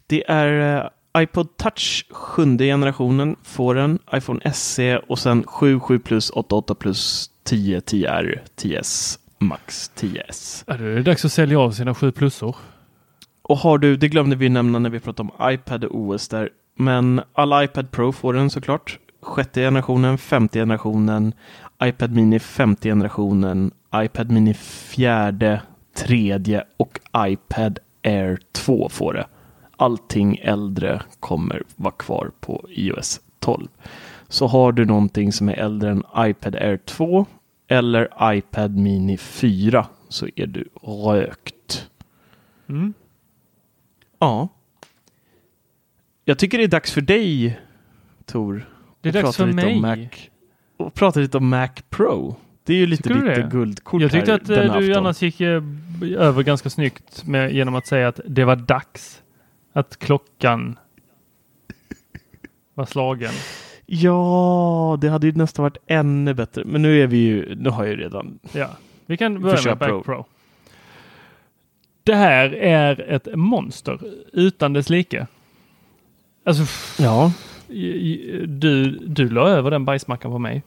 Det 0.07 0.31
är 0.31 0.83
uh, 0.83 1.23
iPod 1.23 1.57
Touch 1.57 2.07
sjunde 2.11 2.65
generationen 2.65 3.37
får 3.43 3.75
den, 3.75 3.99
iPhone 4.15 4.53
SE 4.53 4.99
och 4.99 5.19
sen 5.19 5.45
7, 5.45 5.81
7 5.81 5.99
plus, 5.99 6.31
8, 6.31 6.57
8 6.57 6.75
plus, 6.75 7.31
10, 7.45 7.81
10R, 7.81 8.41
10S, 8.57 9.19
Max 9.39 9.91
10S. 9.97 10.65
Ja, 10.67 10.77
det 10.77 10.85
är 10.85 11.03
dags 11.03 11.25
att 11.25 11.33
sälja 11.33 11.61
av 11.61 11.71
sina 11.71 11.95
7 11.95 12.13
plusor. 12.13 12.57
Och 13.43 13.59
har 13.59 13.79
du, 13.79 13.97
det 13.97 14.09
glömde 14.09 14.37
vi 14.37 14.49
nämna 14.49 14.79
när 14.79 14.91
vi 14.91 15.01
pratade 15.01 15.29
om 15.29 15.53
iPad 15.53 15.85
och 15.85 15.99
OS 16.01 16.29
där, 16.29 16.51
men 16.75 17.21
alla 17.33 17.65
iPad 17.65 17.91
Pro 17.91 18.13
får 18.13 18.33
den 18.33 18.51
såklart. 18.51 18.99
Sjätte 19.23 19.61
generationen, 19.61 20.19
femte 20.19 20.59
generationen, 20.59 21.35
iPad 21.85 22.13
Mini 22.13 22.39
femte 22.39 22.89
generationen, 22.89 23.71
iPad 23.95 24.31
Mini 24.31 24.55
fjärde, 24.55 25.63
tredje 25.97 26.65
och 26.77 27.01
iPad 27.17 27.79
Air 28.05 28.39
2 28.53 28.89
får 28.89 29.15
det. 29.15 29.27
Allting 29.77 30.37
äldre 30.43 31.03
kommer 31.21 31.63
vara 31.77 31.95
kvar 31.95 32.31
på 32.41 32.67
iOS 32.69 33.21
12. 33.39 33.69
Så 34.29 34.47
har 34.47 34.73
du 34.73 34.85
någonting 34.85 35.33
som 35.33 35.49
är 35.49 35.55
äldre 35.55 35.91
än 35.91 36.03
iPad 36.19 36.55
Air 36.55 36.77
2 36.77 37.27
eller 37.69 38.35
iPad 38.35 38.77
Mini 38.77 39.17
4 39.17 39.87
så 40.09 40.29
är 40.37 40.47
du 40.47 40.69
rökt. 40.83 41.89
Mm. 42.69 42.95
Ja. 44.23 44.49
Jag 46.25 46.39
tycker 46.39 46.59
det 46.59 46.65
är 46.65 46.69
dags 46.69 46.93
för 46.93 47.01
dig, 47.01 47.61
Tor. 48.25 48.69
Det 49.01 49.09
är 49.09 49.13
dags 49.13 49.23
prata 49.23 49.37
för 49.37 49.47
lite 49.47 49.67
om 49.67 49.81
mig. 49.81 50.07
Mac, 50.77 50.87
och 50.87 50.95
prata 50.95 51.21
lite 51.21 51.37
om 51.37 51.49
Mac 51.49 51.69
Pro. 51.91 52.37
Det 52.65 52.73
är 52.73 52.77
ju 52.77 52.87
lite 52.87 53.03
Tycker 53.03 53.37
ditt 53.43 53.51
guldkort 53.51 54.03
Jag 54.03 54.11
tyckte 54.11 54.31
här 54.31 54.39
att 54.39 54.49
eh, 54.49 54.57
du 54.57 54.69
afton. 54.71 54.97
annars 54.97 55.23
gick 55.23 55.41
eh, 55.41 55.63
över 56.03 56.43
ganska 56.43 56.71
snyggt 56.71 57.27
med, 57.27 57.53
genom 57.53 57.75
att 57.75 57.87
säga 57.87 58.09
att 58.09 58.21
det 58.27 58.45
var 58.45 58.57
dags. 58.57 59.23
Att 59.73 59.99
klockan 59.99 60.79
var 62.75 62.87
slagen. 62.87 63.33
Ja, 63.87 64.99
det 65.01 65.09
hade 65.09 65.27
ju 65.27 65.33
nästan 65.33 65.63
varit 65.63 65.79
ännu 65.87 66.35
bättre. 66.35 66.65
Men 66.65 66.83
nu 66.83 67.03
är 67.03 67.07
vi 67.07 67.17
ju, 67.17 67.55
nu 67.55 67.71
har 67.71 67.85
jag 67.85 67.95
ju 67.95 68.01
redan 68.01 68.39
Ja, 68.53 68.71
vi 69.07 69.17
kan 69.17 69.43
börja 69.43 69.63
med 69.65 69.79
Back 69.79 69.89
Pro. 69.89 70.03
Pro. 70.03 70.27
Det 72.05 72.15
här 72.15 72.55
är 72.55 73.01
ett 73.01 73.29
monster 73.35 73.99
utan 74.33 74.73
dess 74.73 74.91
like. 74.91 75.27
Alltså, 76.45 76.63
Ja, 77.03 77.33
du, 78.47 78.99
du 79.07 79.29
la 79.29 79.49
över 79.49 79.71
den 79.71 79.85
bajsmackan 79.85 80.31
på 80.31 80.39
mig. 80.39 80.63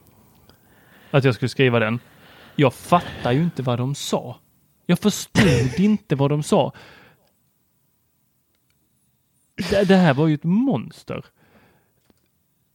Att 1.10 1.24
jag 1.24 1.34
skulle 1.34 1.48
skriva 1.48 1.78
den. 1.78 1.98
Jag 2.56 2.74
fattar 2.74 3.32
ju 3.32 3.42
inte 3.42 3.62
vad 3.62 3.78
de 3.78 3.94
sa. 3.94 4.36
Jag 4.86 4.98
förstod 4.98 5.44
inte 5.80 6.14
vad 6.16 6.30
de 6.30 6.42
sa. 6.42 6.72
Det, 9.70 9.88
det 9.88 9.96
här 9.96 10.14
var 10.14 10.26
ju 10.26 10.34
ett 10.34 10.44
monster. 10.44 11.24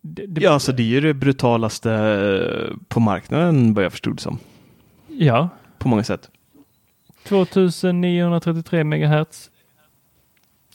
Det, 0.01 0.25
det, 0.25 0.41
ja 0.41 0.51
alltså 0.51 0.71
det 0.71 0.83
är 0.83 0.87
ju 0.87 1.01
det 1.01 1.13
brutalaste 1.13 1.91
eh, 1.93 2.77
på 2.87 2.99
marknaden 2.99 3.73
vad 3.73 3.83
jag 3.83 3.91
förstod 3.91 4.19
som. 4.19 4.39
ja, 5.07 5.49
På 5.77 5.87
många 5.87 6.03
sätt. 6.03 6.29
2933 7.23 8.83
megahertz. 8.83 9.51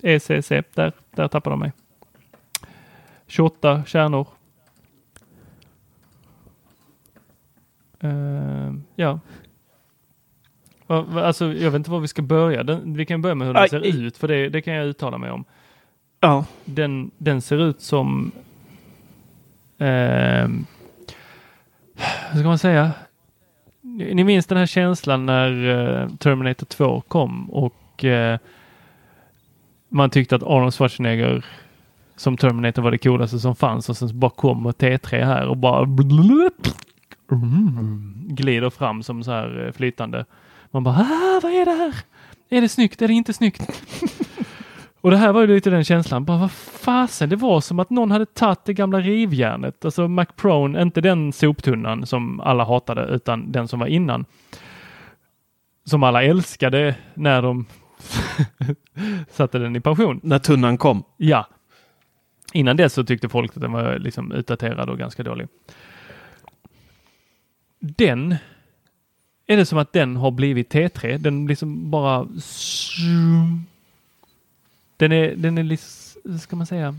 ECC, 0.03 0.49
där, 0.75 0.93
där 1.11 1.29
tappar 1.29 1.51
de 1.51 1.61
mig. 1.61 1.73
28 3.27 3.85
kärnor. 3.87 4.27
Eh, 8.01 8.73
ja. 8.97 9.21
Alltså, 10.87 11.45
jag 11.53 11.71
vet 11.71 11.75
inte 11.79 11.91
var 11.91 12.01
vi 12.01 12.09
ska 12.09 12.23
börja. 12.23 12.63
Den, 12.63 12.95
vi 12.97 13.07
kan 13.07 13.23
börja 13.23 13.35
med 13.35 13.47
hur 13.47 13.55
den 13.55 13.63
Aj, 13.63 13.69
ser 13.69 13.87
i- 13.87 14.01
ut, 14.07 14.17
för 14.17 14.29
det, 14.29 14.49
det 14.49 14.63
kan 14.63 14.75
jag 14.75 14.87
uttala 14.87 15.19
mig 15.19 15.31
om. 15.31 15.45
Ja, 16.21 16.45
Den, 16.65 17.11
den 17.19 17.43
ser 17.43 17.59
ut 17.63 17.81
som... 17.81 18.33
ehm, 19.79 20.67
hur 22.31 22.41
ska 22.41 22.49
man 22.49 22.59
säga? 22.59 22.93
Ni 23.97 24.25
minns 24.25 24.47
den 24.47 24.59
här 24.59 24.67
känslan 24.67 25.27
när 25.27 25.69
eh, 25.69 26.09
Terminator 26.09 26.67
2 26.67 27.03
kom 27.09 27.51
och 27.51 28.05
eh, 28.05 28.39
man 29.89 30.11
tyckte 30.11 30.37
att 30.37 30.43
Arnold 30.43 30.75
Schwarzenegger 30.75 31.45
som 32.17 32.37
Terminator 32.37 32.83
var 32.83 32.91
det 32.91 32.99
coolaste 32.99 33.39
som 33.39 33.57
fanns 33.57 33.89
och 33.89 33.97
sen 33.97 34.09
så 34.09 34.15
bara 34.15 34.31
kommer 34.31 34.73
T3 34.73 35.25
här 35.25 35.47
och 35.47 35.57
bara 35.57 35.85
glider 38.29 38.71
fram 38.71 39.03
som 39.03 39.25
så 39.25 39.31
här 39.31 39.67
eh, 39.67 39.73
flytande. 39.73 40.25
Man 40.71 40.85
bara, 40.85 40.95
ah, 40.95 41.41
vad 41.43 41.53
är 41.53 41.65
det 41.65 41.71
här? 41.71 41.95
Är 42.49 42.61
det 42.61 42.69
snyggt? 42.69 43.03
Är 43.03 43.09
det 43.09 43.15
inte 43.15 43.33
snyggt? 43.33 43.63
Och 45.07 45.13
det 45.13 45.19
här 45.19 45.33
var 45.33 45.41
ju 45.41 45.47
lite 45.47 45.71
den 45.71 45.85
känslan, 45.85 46.25
bara 46.25 46.39
vad 46.39 46.53
fasen, 46.53 47.29
det 47.29 47.37
var 47.37 47.61
som 47.61 47.81
att 47.81 47.91
någon 47.91 48.11
hade 48.11 48.27
tagit 48.27 48.65
det 48.65 48.75
gamla 48.75 49.01
rivjärnet, 49.01 49.85
alltså 49.85 50.09
Mac 50.09 50.27
Pro, 50.37 50.81
inte 50.81 51.01
den 51.01 51.33
soptunnan 51.33 52.07
som 52.07 52.41
alla 52.41 52.65
hatade, 52.65 53.07
utan 53.07 53.53
den 53.53 53.69
som 53.69 53.79
var 53.79 53.87
innan. 53.87 54.25
Som 55.85 56.03
alla 56.03 56.23
älskade 56.23 56.95
när 57.15 57.43
de 57.43 57.67
satte 59.31 59.59
den 59.59 59.77
i 59.77 59.81
pension. 59.81 60.21
när 60.23 60.39
tunnan 60.39 60.79
kom. 60.79 61.03
Ja. 61.17 61.47
Innan 62.53 62.77
dess 62.77 62.93
så 62.93 63.05
tyckte 63.05 63.29
folk 63.29 63.57
att 63.57 63.63
den 63.63 63.73
var 63.73 63.99
liksom 63.99 64.33
utdaterad 64.33 64.91
och 64.91 64.99
ganska 64.99 65.23
dålig. 65.23 65.49
Den 67.81 68.37
är 69.47 69.57
det 69.57 69.67
som 69.67 69.79
att 69.79 69.93
den 69.93 70.17
har 70.17 70.31
blivit 70.31 70.75
T3. 70.75 71.19
Den 71.19 71.47
liksom 71.47 71.91
bara... 71.91 72.29
Den 74.97 75.13
är, 75.13 75.37
den 75.37 75.59
är 75.59 75.63
liksom, 75.63 76.39
ska 76.39 76.57
man 76.57 76.67
säga, 76.67 76.95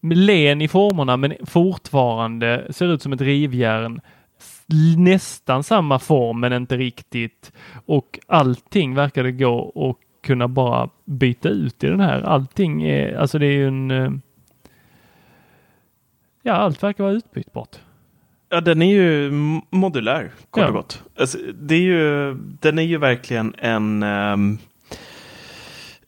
len 0.00 0.62
i 0.62 0.68
formerna 0.68 1.16
men 1.16 1.34
fortfarande 1.46 2.66
ser 2.70 2.86
ut 2.86 3.02
som 3.02 3.12
ett 3.12 3.20
rivjärn. 3.20 4.00
Nästan 4.96 5.62
samma 5.64 5.98
form 5.98 6.40
men 6.40 6.52
inte 6.52 6.76
riktigt. 6.76 7.52
Och 7.86 8.18
allting 8.26 8.94
verkar 8.94 9.22
det 9.24 9.32
gå 9.32 9.72
att 9.90 10.22
kunna 10.26 10.48
bara 10.48 10.88
byta 11.04 11.48
ut 11.48 11.84
i 11.84 11.86
den 11.86 12.00
här. 12.00 12.22
Allting 12.22 12.82
är, 12.82 13.14
alltså 13.16 13.38
det 13.38 13.46
är 13.46 13.52
ju 13.52 13.68
en... 13.68 13.90
eh, 13.90 14.10
Ja, 16.44 16.52
allt 16.52 16.82
verkar 16.82 17.04
vara 17.04 17.14
utbytbart. 17.14 17.76
Ja, 18.48 18.60
den 18.60 18.82
är 18.82 18.86
ju 18.92 19.30
modulär, 19.70 20.30
kort 20.50 20.60
Ja. 20.62 20.68
och 20.68 20.74
gott. 20.74 21.02
Alltså, 21.18 21.38
det 21.54 21.74
är 21.74 21.80
ju, 21.80 22.34
den 22.34 22.78
är 22.78 22.82
ju 22.82 22.98
verkligen 22.98 23.54
en, 23.58 24.02
ehm, 24.02 24.58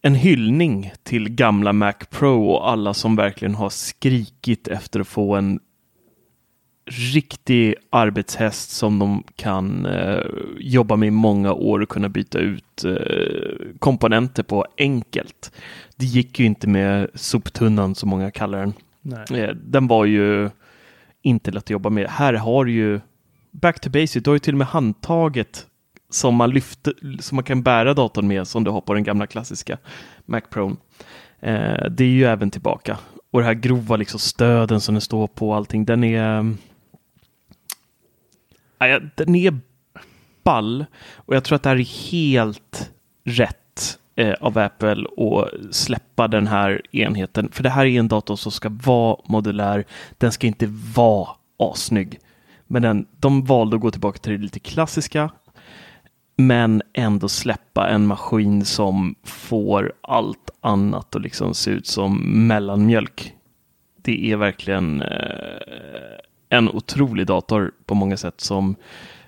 en 0.06 0.14
hyllning 0.14 0.92
till 1.02 1.28
gamla 1.28 1.72
Mac 1.72 1.92
Pro 2.10 2.48
och 2.50 2.70
alla 2.70 2.94
som 2.94 3.16
verkligen 3.16 3.54
har 3.54 3.70
skrikit 3.70 4.68
efter 4.68 5.00
att 5.00 5.08
få 5.08 5.34
en 5.34 5.60
riktig 7.14 7.74
arbetshäst 7.90 8.70
som 8.70 8.98
de 8.98 9.24
kan 9.36 9.86
eh, 9.86 10.20
jobba 10.58 10.96
med 10.96 11.06
i 11.06 11.10
många 11.10 11.52
år 11.52 11.80
och 11.80 11.88
kunna 11.88 12.08
byta 12.08 12.38
ut 12.38 12.84
eh, 12.84 12.94
komponenter 13.78 14.42
på 14.42 14.66
enkelt. 14.78 15.52
Det 15.96 16.06
gick 16.06 16.40
ju 16.40 16.46
inte 16.46 16.68
med 16.68 17.10
soptunnan 17.14 17.94
som 17.94 18.08
många 18.08 18.30
kallar 18.30 18.58
den. 18.58 18.72
Nej. 19.02 19.40
Eh, 19.40 19.54
Den 19.54 19.86
var 19.86 20.04
ju 20.04 20.50
inte 21.22 21.50
lätt 21.50 21.62
att 21.62 21.70
jobba 21.70 21.90
med. 21.90 22.08
Här 22.08 22.34
har 22.34 22.66
ju 22.66 23.00
back 23.50 23.80
to 23.80 23.90
basic. 23.90 24.22
Du 24.22 24.30
har 24.30 24.34
ju 24.34 24.38
till 24.40 24.54
och 24.54 24.58
med 24.58 24.66
handtaget 24.66 25.66
som 26.14 26.34
man 26.34 26.50
lyfter, 26.50 26.94
som 27.20 27.36
man 27.36 27.44
kan 27.44 27.62
bära 27.62 27.94
datorn 27.94 28.28
med 28.28 28.48
som 28.48 28.64
du 28.64 28.70
har 28.70 28.80
på 28.80 28.94
den 28.94 29.04
gamla 29.04 29.26
klassiska 29.26 29.78
Mac 30.24 30.40
Pro. 30.40 30.76
Eh, 31.40 31.90
det 31.90 32.04
är 32.04 32.08
ju 32.08 32.24
även 32.24 32.50
tillbaka. 32.50 32.98
Och 33.30 33.40
det 33.40 33.46
här 33.46 33.54
grova 33.54 33.96
liksom 33.96 34.20
stöden 34.20 34.80
som 34.80 34.94
den 34.94 35.02
står 35.02 35.26
på 35.26 35.48
och 35.48 35.56
allting, 35.56 35.84
den 35.84 36.04
är 36.04 36.54
Äh, 38.84 39.02
den 39.14 39.34
är 39.34 39.58
ball 40.44 40.84
och 41.14 41.36
jag 41.36 41.44
tror 41.44 41.56
att 41.56 41.62
det 41.62 41.68
här 41.68 41.76
är 41.76 42.10
helt 42.10 42.90
rätt 43.24 43.98
eh, 44.16 44.34
av 44.40 44.58
Apple 44.58 45.06
att 45.16 45.74
släppa 45.74 46.28
den 46.28 46.46
här 46.46 46.82
enheten. 46.92 47.48
För 47.52 47.62
det 47.62 47.70
här 47.70 47.86
är 47.86 47.98
en 47.98 48.08
dator 48.08 48.36
som 48.36 48.52
ska 48.52 48.68
vara 48.68 49.16
modulär. 49.24 49.84
Den 50.18 50.32
ska 50.32 50.46
inte 50.46 50.66
vara 50.94 51.28
assnygg. 51.58 52.18
Men 52.66 52.82
den, 52.82 53.06
de 53.18 53.44
valde 53.44 53.76
att 53.76 53.82
gå 53.82 53.90
tillbaka 53.90 54.18
till 54.18 54.32
det 54.32 54.38
lite 54.38 54.60
klassiska. 54.60 55.30
Men 56.36 56.82
ändå 56.92 57.28
släppa 57.28 57.88
en 57.88 58.06
maskin 58.06 58.64
som 58.64 59.14
får 59.24 59.92
allt 60.00 60.50
annat 60.60 61.16
att 61.16 61.22
liksom 61.22 61.54
se 61.54 61.70
ut 61.70 61.86
som 61.86 62.46
mellanmjölk. 62.46 63.32
Det 64.02 64.32
är 64.32 64.36
verkligen 64.36 65.02
eh, 65.02 66.18
en 66.48 66.68
otrolig 66.68 67.26
dator 67.26 67.72
på 67.86 67.94
många 67.94 68.16
sätt 68.16 68.40
som 68.40 68.76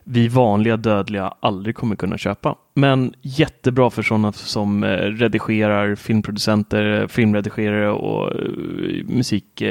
vi 0.09 0.29
vanliga 0.29 0.77
dödliga 0.77 1.35
aldrig 1.41 1.77
kommer 1.77 1.97
kunna 1.97 2.19
köpa. 2.19 2.57
Men 2.75 3.15
jättebra 3.23 3.91
för 3.91 4.03
sådana 4.03 4.33
som 4.33 4.85
eh, 4.85 4.89
redigerar, 4.97 5.95
filmproducenter, 5.95 7.01
eh, 7.01 7.07
filmredigerare 7.07 7.91
och 7.91 8.35
eh, 8.35 9.05
musik. 9.05 9.63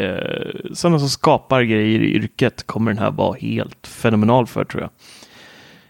Sådana 0.73 0.99
som 0.99 1.09
skapar 1.09 1.61
grejer 1.61 1.99
i 1.99 2.15
yrket 2.15 2.67
kommer 2.67 2.91
den 2.91 3.03
här 3.03 3.11
vara 3.11 3.37
helt 3.37 3.87
fenomenal 3.87 4.47
för 4.47 4.65
tror 4.65 4.81
jag. 4.81 4.89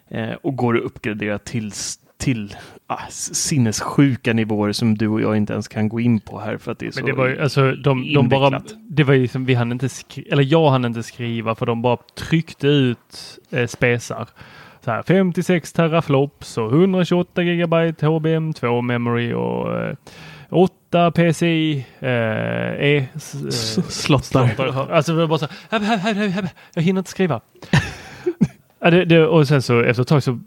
Eh, 0.09 0.31
Och 0.41 0.55
går 0.55 0.77
att 0.77 0.83
uppgradera 0.83 1.39
till, 1.39 1.71
till 2.17 2.55
ah, 2.87 2.99
sinnessjuka 3.09 4.33
nivåer 4.33 4.71
som 4.71 4.95
du 4.97 5.07
och 5.07 5.21
jag 5.21 5.37
inte 5.37 5.53
ens 5.53 5.67
kan 5.67 5.89
gå 5.89 5.99
in 5.99 6.19
på 6.19 6.39
här 6.39 6.57
för 6.57 6.71
att 6.71 6.79
det 6.79 6.87
är 6.87 6.91
så 6.91 6.99
Men 6.99 7.05
det 7.05 7.13
var 7.13 7.27
ju, 7.27 7.41
alltså 7.41 7.71
de, 7.71 8.13
de 8.13 8.29
bara, 8.29 8.61
det 8.89 9.03
var 9.03 9.13
ju 9.13 9.21
liksom, 9.21 9.45
vi 9.45 9.53
hann 9.53 9.71
inte 9.71 9.89
skriva, 9.89 10.27
eller 10.31 10.43
jag 10.43 10.69
hann 10.69 10.85
inte 10.85 11.03
skriva 11.03 11.55
för 11.55 11.65
de 11.65 11.81
bara 11.81 11.97
tryckte 12.19 12.67
ut 12.67 13.39
eh, 13.49 13.67
spesar. 13.67 14.27
Så 14.85 14.91
här 14.91 15.03
56 15.03 15.73
teraflops 15.73 16.57
och 16.57 16.71
128 16.71 17.41
gigabyte 17.43 18.05
HBM2 18.05 18.81
memory 18.81 19.33
och 19.33 19.77
eh, 19.81 19.95
8 20.49 21.11
PCI 21.11 21.85
eh, 21.99 22.09
e, 22.09 22.97
eh, 22.97 23.03
S- 23.15 24.01
slottar. 24.03 24.91
Alltså 24.91 25.27
bara 25.27 25.39
så 25.39 25.47
här, 25.69 26.49
jag 26.75 26.81
hinner 26.83 26.99
inte 26.99 27.11
skriva. 27.11 27.41
Ja, 28.79 28.89
det, 28.91 29.05
det, 29.05 29.27
och 29.27 29.47
sen 29.47 29.61
så 29.61 29.81
efter 29.81 30.01
ett 30.01 30.07
tag 30.07 30.23
så 30.23 30.39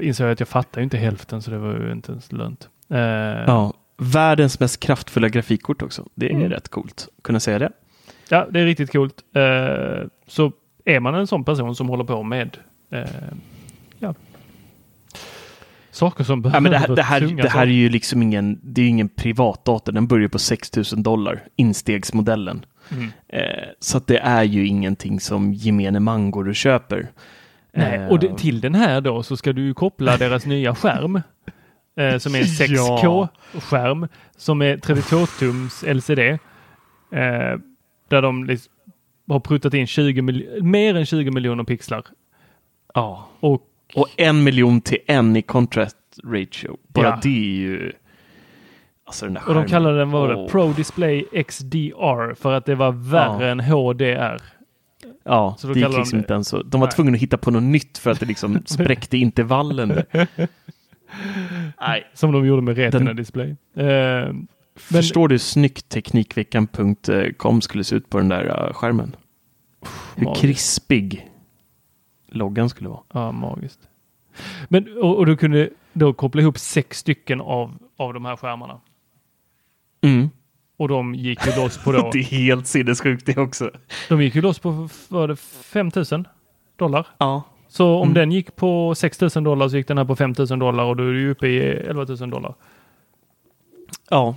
insåg 0.00 0.26
jag 0.26 0.32
att 0.32 0.40
jag 0.40 0.48
fattar 0.48 0.80
ju 0.80 0.84
inte 0.84 0.96
hälften 0.96 1.42
så 1.42 1.50
det 1.50 1.58
var 1.58 1.72
ju 1.72 1.92
inte 1.92 2.12
ens 2.12 2.32
lönt. 2.32 2.68
Eh, 2.90 2.98
Ja, 2.98 3.72
världens 3.96 4.60
mest 4.60 4.80
kraftfulla 4.80 5.28
grafikkort 5.28 5.82
också. 5.82 6.06
Det 6.14 6.26
är 6.26 6.30
Mm. 6.30 6.50
rätt 6.50 6.68
coolt 6.68 7.08
att 7.16 7.22
kunna 7.22 7.40
säga 7.40 7.58
det. 7.58 7.70
Ja, 8.28 8.46
det 8.50 8.60
är 8.60 8.64
riktigt 8.64 8.92
coolt. 8.92 9.14
Eh, 9.34 10.06
så 10.26 10.52
är 10.84 11.00
man 11.00 11.14
en 11.14 11.26
sån 11.26 11.44
person 11.44 11.74
som 11.76 11.88
håller 11.88 12.04
på 12.04 12.22
med 12.22 12.56
eh, 12.90 13.04
ja. 13.98 14.14
Saker 15.90 16.24
som 16.24 16.42
behöver 16.42 16.56
Ja, 16.56 16.60
men 16.60 16.72
det, 16.72 16.78
här, 16.78 16.88
det, 16.96 17.02
här, 17.02 17.20
det 17.42 17.48
här 17.48 17.62
är 17.62 17.70
ju 17.70 17.88
liksom 17.88 18.22
ingen, 18.22 18.58
det 18.62 18.82
är 18.82 18.88
ingen 18.88 19.08
privatdator. 19.08 19.92
Den 19.92 20.06
börjar 20.06 20.28
på 20.28 20.38
6000 20.38 21.02
dollar, 21.02 21.44
instegsmodellen. 21.56 22.64
Mm. 22.92 23.08
Eh, 23.28 23.64
så 23.80 23.96
att 23.98 24.06
det 24.06 24.18
är 24.18 24.42
ju 24.42 24.66
ingenting 24.66 25.20
som 25.20 25.52
gemene 25.54 26.00
man 26.00 26.30
går 26.30 26.48
och 26.48 26.54
köper. 26.56 27.08
Nej, 27.76 27.98
Eh, 27.98 28.08
och 28.08 28.18
det, 28.18 28.38
till 28.38 28.60
den 28.60 28.74
här 28.74 29.00
då 29.00 29.22
så 29.22 29.36
ska 29.36 29.52
du 29.52 29.62
ju 29.62 29.74
koppla 29.74 30.16
deras 30.16 30.46
nya 30.46 30.74
skärm. 30.74 31.20
Eh, 31.96 32.18
som 32.18 32.34
är 32.34 32.38
en 32.38 32.44
6K-skärm 32.44 34.08
som 34.36 34.62
är 34.62 34.76
32-tums 34.76 35.94
LCD. 35.94 36.18
Eh, 37.12 37.58
där 38.08 38.22
de 38.22 38.44
liksom 38.44 38.72
har 39.28 39.40
pruttat 39.40 39.74
in 39.74 39.86
20 39.86 40.22
mil- 40.22 40.62
mer 40.62 40.94
än 40.96 41.06
20 41.06 41.30
miljoner 41.30 41.64
pixlar. 41.64 42.02
Ja. 42.94 43.28
Och 43.40 43.62
Och 43.94 44.08
en 44.16 44.44
miljon 44.44 44.80
till 44.80 44.98
en 45.06 45.36
i 45.36 45.42
contrast 45.42 45.96
ratio. 46.24 46.76
Bara 46.88 47.06
Ja. 47.06 47.18
det 47.22 47.28
är 47.28 47.56
ju... 47.60 47.92
Alltså 49.06 49.26
Och 49.46 49.54
de 49.54 49.66
kallade 49.66 49.98
den 49.98 50.10
vad? 50.10 50.30
Åh. 50.36 50.48
Pro 50.48 50.72
Display 50.72 51.24
XDR 51.48 52.34
för 52.34 52.52
att 52.52 52.64
det 52.66 52.74
var 52.74 52.92
värre 52.92 53.44
Ja. 53.44 53.50
än 53.50 53.60
HDR. 53.60 54.42
Ja, 55.28 55.56
Så 55.58 55.66
då 55.66 55.72
det 55.74 55.80
gick 55.80 55.88
de 55.90 55.96
liksom 55.98 56.18
det- 56.18 56.22
inte 56.22 56.32
ens 56.34 56.48
så. 56.48 56.62
De 56.62 56.80
var 56.80 56.86
Nej. 56.88 56.94
tvungna 56.94 57.12
att 57.14 57.22
hitta 57.22 57.36
på 57.38 57.50
något 57.50 57.62
nytt 57.62 57.98
för 57.98 58.10
att 58.10 58.20
det 58.20 58.26
liksom 58.26 58.62
spräckte 58.66 59.16
intervallen. 59.18 60.02
Nej. 61.80 62.06
Som 62.14 62.32
de 62.32 62.46
gjorde 62.46 62.62
med 62.62 62.76
Retina 62.76 63.04
Den- 63.04 63.16
Display. 63.16 63.56
Eh, 63.76 64.32
Förstår 64.76 65.28
du 65.28 65.32
hur 65.32 65.38
snyggt 65.38 65.88
Teknikveckan.com 65.88 67.60
skulle 67.60 67.84
se 67.84 67.96
ut 67.96 68.08
på 68.10 68.18
den 68.18 68.28
där 68.28 68.66
uh, 68.68 68.72
skärmen? 68.72 69.16
Hur 70.16 70.24
magiskt. 70.24 70.40
krispig 70.42 71.28
loggan 72.28 72.68
skulle 72.68 72.88
vara. 72.88 73.00
Ja, 73.12 73.32
magiskt. 73.32 73.80
Men, 74.68 74.96
och, 75.02 75.16
och 75.16 75.26
du 75.26 75.36
kunde 75.36 75.70
då 75.92 76.12
koppla 76.12 76.42
ihop 76.42 76.58
sex 76.58 76.98
stycken 76.98 77.40
av, 77.40 77.78
av 77.96 78.14
de 78.14 78.24
här 78.24 78.36
skärmarna. 78.36 78.80
Mm. 80.02 80.30
Och 80.76 80.88
de 80.88 81.14
gick 81.14 81.46
ju 81.46 81.52
loss 81.56 81.78
på 81.78 81.92
då. 81.92 82.10
Det 82.12 82.18
är 82.18 82.22
helt 82.22 82.66
sinnessjukt 82.66 83.26
det 83.26 83.36
också. 83.38 83.70
De 84.08 84.22
gick 84.22 84.34
ju 84.34 84.40
loss 84.42 84.58
på 84.58 84.88
var 85.08 85.28
det 85.28 85.36
5000 85.36 86.26
dollar. 86.76 87.06
Ja. 87.18 87.42
Så 87.68 87.94
om 87.96 88.02
Mm. 88.02 88.14
den 88.14 88.32
gick 88.32 88.56
på 88.56 88.94
6000 88.94 89.44
dollar 89.44 89.68
så 89.68 89.76
gick 89.76 89.88
den 89.88 89.98
här 89.98 90.04
på 90.04 90.16
5000 90.16 90.58
dollar 90.58 90.84
och 90.84 90.96
då 90.96 91.02
är 91.02 91.12
du 91.12 91.30
uppe 91.30 91.46
i 91.48 91.58
11 91.60 92.04
000 92.04 92.30
dollar. 92.30 92.54
Ja. 94.10 94.34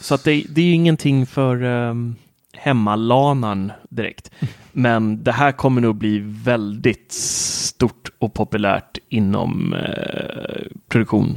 Så 0.00 0.14
att 0.14 0.24
det, 0.24 0.44
det 0.48 0.60
är 0.60 0.64
ju 0.64 0.72
ingenting 0.72 1.26
för 1.26 1.62
um, 1.62 2.16
hemmalanan 2.52 3.72
direkt. 3.88 4.30
Men 4.72 5.22
det 5.24 5.32
här 5.32 5.52
kommer 5.52 5.80
nog 5.80 5.96
bli 5.96 6.18
väldigt 6.24 7.12
stort 7.12 8.10
och 8.18 8.34
populärt 8.34 8.98
inom 9.08 9.72
eh, 9.72 10.62
produktion, 10.88 11.34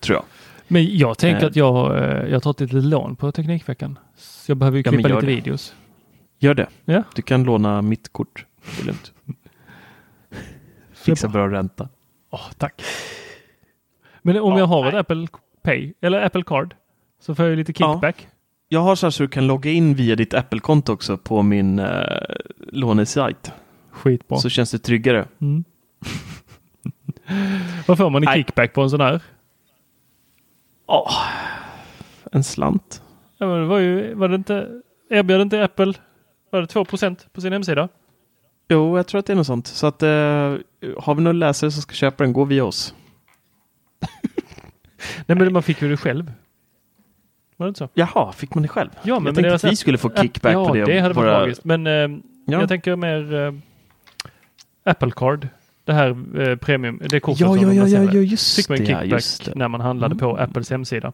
tror 0.00 0.16
jag. 0.16 0.24
Men 0.72 0.96
jag 0.98 1.18
tänker 1.18 1.46
att 1.46 1.56
jag, 1.56 1.96
eh, 1.98 2.28
jag 2.30 2.42
tar 2.42 2.50
ett 2.50 2.60
litet 2.60 2.84
lån 2.84 3.16
på 3.16 3.32
Teknikveckan. 3.32 3.98
Så 4.16 4.50
jag 4.50 4.56
behöver 4.56 4.78
ju 4.78 4.82
Ja, 4.86 4.90
klippa 4.92 5.08
gör 5.08 5.16
lite 5.16 5.26
det. 5.26 5.34
videos. 5.34 5.74
Gör 6.38 6.54
det. 6.54 6.66
Ja. 6.84 7.02
Du 7.14 7.22
kan 7.22 7.44
låna 7.44 7.82
mitt 7.82 8.12
kort. 8.12 8.46
Det 8.76 8.82
är 8.82 8.86
lugnt. 8.86 9.12
Fixa 10.92 11.28
bra 11.28 11.48
ränta. 11.48 11.88
Åh, 12.30 12.50
tack. 12.58 12.82
Men 14.22 14.38
om 14.40 14.52
Ja, 14.52 14.58
jag 14.58 14.66
har 14.66 14.88
ett. 14.88 14.94
Apple 14.94 15.26
Pay 15.62 15.92
eller 16.00 16.22
Apple 16.22 16.42
Card 16.42 16.74
så 17.20 17.34
får 17.34 17.46
jag 17.46 17.56
lite 17.58 17.72
Ja. 17.78 17.92
kickback. 17.94 18.28
Jag 18.68 18.80
har 18.80 18.96
så 18.96 19.06
här 19.06 19.10
så 19.10 19.22
du 19.22 19.28
kan 19.28 19.46
logga 19.46 19.70
in 19.70 19.94
via 19.94 20.16
ditt 20.16 20.34
Apple-konto 20.34 20.92
också 20.92 21.16
på 21.18 21.42
min 21.42 21.78
eh, 21.78 22.04
lånesajt. 22.72 23.52
Skitbra. 23.90 24.38
Så 24.38 24.48
känns 24.48 24.70
det 24.70 24.78
tryggare. 24.78 25.28
Mm. 25.40 25.64
Vad 27.86 27.98
får 27.98 28.10
man 28.10 28.22
i 28.22 28.26
Nej. 28.26 28.36
kickback 28.38 28.72
på 28.72 28.82
en 28.82 28.90
sån 28.90 29.00
här? 29.00 29.20
Åh, 30.90 31.12
en 32.32 32.44
slant. 32.44 33.02
Ja, 33.38 33.46
men 33.46 33.60
det 33.60 33.66
var 33.66 33.78
ju, 33.78 34.14
var 34.14 34.28
det 34.28 34.34
inte, 34.34 34.68
erbjöd 35.10 35.40
inte 35.40 35.64
Apple, 35.64 35.92
var 36.50 36.60
det 36.60 36.66
2% 36.74 37.16
på 37.32 37.40
sin 37.40 37.52
hemsida? 37.52 37.88
Jo, 38.68 38.96
jag 38.96 39.06
tror 39.06 39.18
att 39.18 39.26
det 39.26 39.32
är 39.32 39.36
något 39.36 39.46
sånt. 39.46 39.66
Så 39.66 39.86
att 39.86 40.02
eh, 40.02 40.08
har 40.98 41.14
vi 41.14 41.22
någon 41.22 41.38
läsare 41.38 41.70
som 41.70 41.82
ska 41.82 41.92
köpa 41.94 42.24
den, 42.24 42.32
gå 42.32 42.44
via 42.44 42.64
oss. 42.64 42.94
Nej, 45.26 45.38
men 45.38 45.52
man 45.52 45.62
fick 45.62 45.82
ju 45.82 45.88
det 45.88 45.96
själv. 45.96 46.32
Var 47.56 47.66
det 47.66 47.68
inte 47.68 47.78
så? 47.78 47.88
Jaha, 47.94 48.32
fick 48.32 48.54
man 48.54 48.62
det 48.62 48.68
själv? 48.68 48.90
Ja, 48.94 48.98
men 49.02 49.12
jag 49.14 49.22
med 49.22 49.34
tänkte 49.34 49.54
att 49.54 49.72
vi 49.72 49.76
skulle 49.76 49.98
få 49.98 50.10
kickback 50.16 50.54
ja, 50.54 50.68
på 50.68 50.74
det. 50.74 50.84
det 50.84 51.00
hade 51.00 51.14
varit 51.14 51.28
Våra- 51.28 51.38
magiskt. 51.40 51.64
Men 51.64 51.86
eh, 51.86 51.92
Ja. 52.46 52.60
jag 52.60 52.68
tänker 52.68 52.96
mer 52.96 53.34
eh, 53.34 53.52
Apple 54.84 55.10
Card. 55.16 55.48
Det 55.90 55.94
här 55.94 56.40
eh, 56.40 56.56
premium, 56.56 57.00
det 57.10 57.20
kortet 57.20 57.40
Ja, 57.40 57.46
som 57.54 57.62
ja, 57.62 57.72
ja, 57.72 57.86
ja, 57.88 58.02
ja, 58.12 58.20
just 58.20 58.56
Fick 58.56 58.68
man. 58.68 58.78
Ja, 58.78 58.84
kickback 58.86 59.04
just 59.10 59.44
det. 59.44 59.54
när 59.54 59.68
man 59.68 59.80
handlade 59.80 60.12
Mm. 60.12 60.18
på 60.18 60.36
Apples 60.36 60.70
hemsida. 60.70 61.12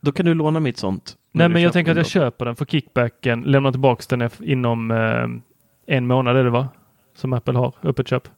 Då 0.00 0.12
kan 0.12 0.26
du 0.26 0.34
låna 0.34 0.60
mitt 0.60 0.78
sånt. 0.78 1.16
Nej, 1.32 1.48
men 1.48 1.62
jag 1.62 1.72
tänker 1.72 1.90
att 1.90 1.96
jag 1.96 2.06
köper 2.06 2.44
den 2.44 2.56
för 2.56 2.64
kickbacken, 2.64 3.42
lämnar 3.42 3.70
tillbaka 3.70 4.16
den 4.16 4.30
inom 4.40 4.90
eh, 4.90 5.96
en 5.96 6.06
månad 6.06 6.36
är 6.36 6.44
det 6.44 6.50
va? 6.50 6.68
Som 7.14 7.32
Apple 7.32 7.58
har, 7.58 7.74
öppet 7.82 8.08
köp. 8.08 8.28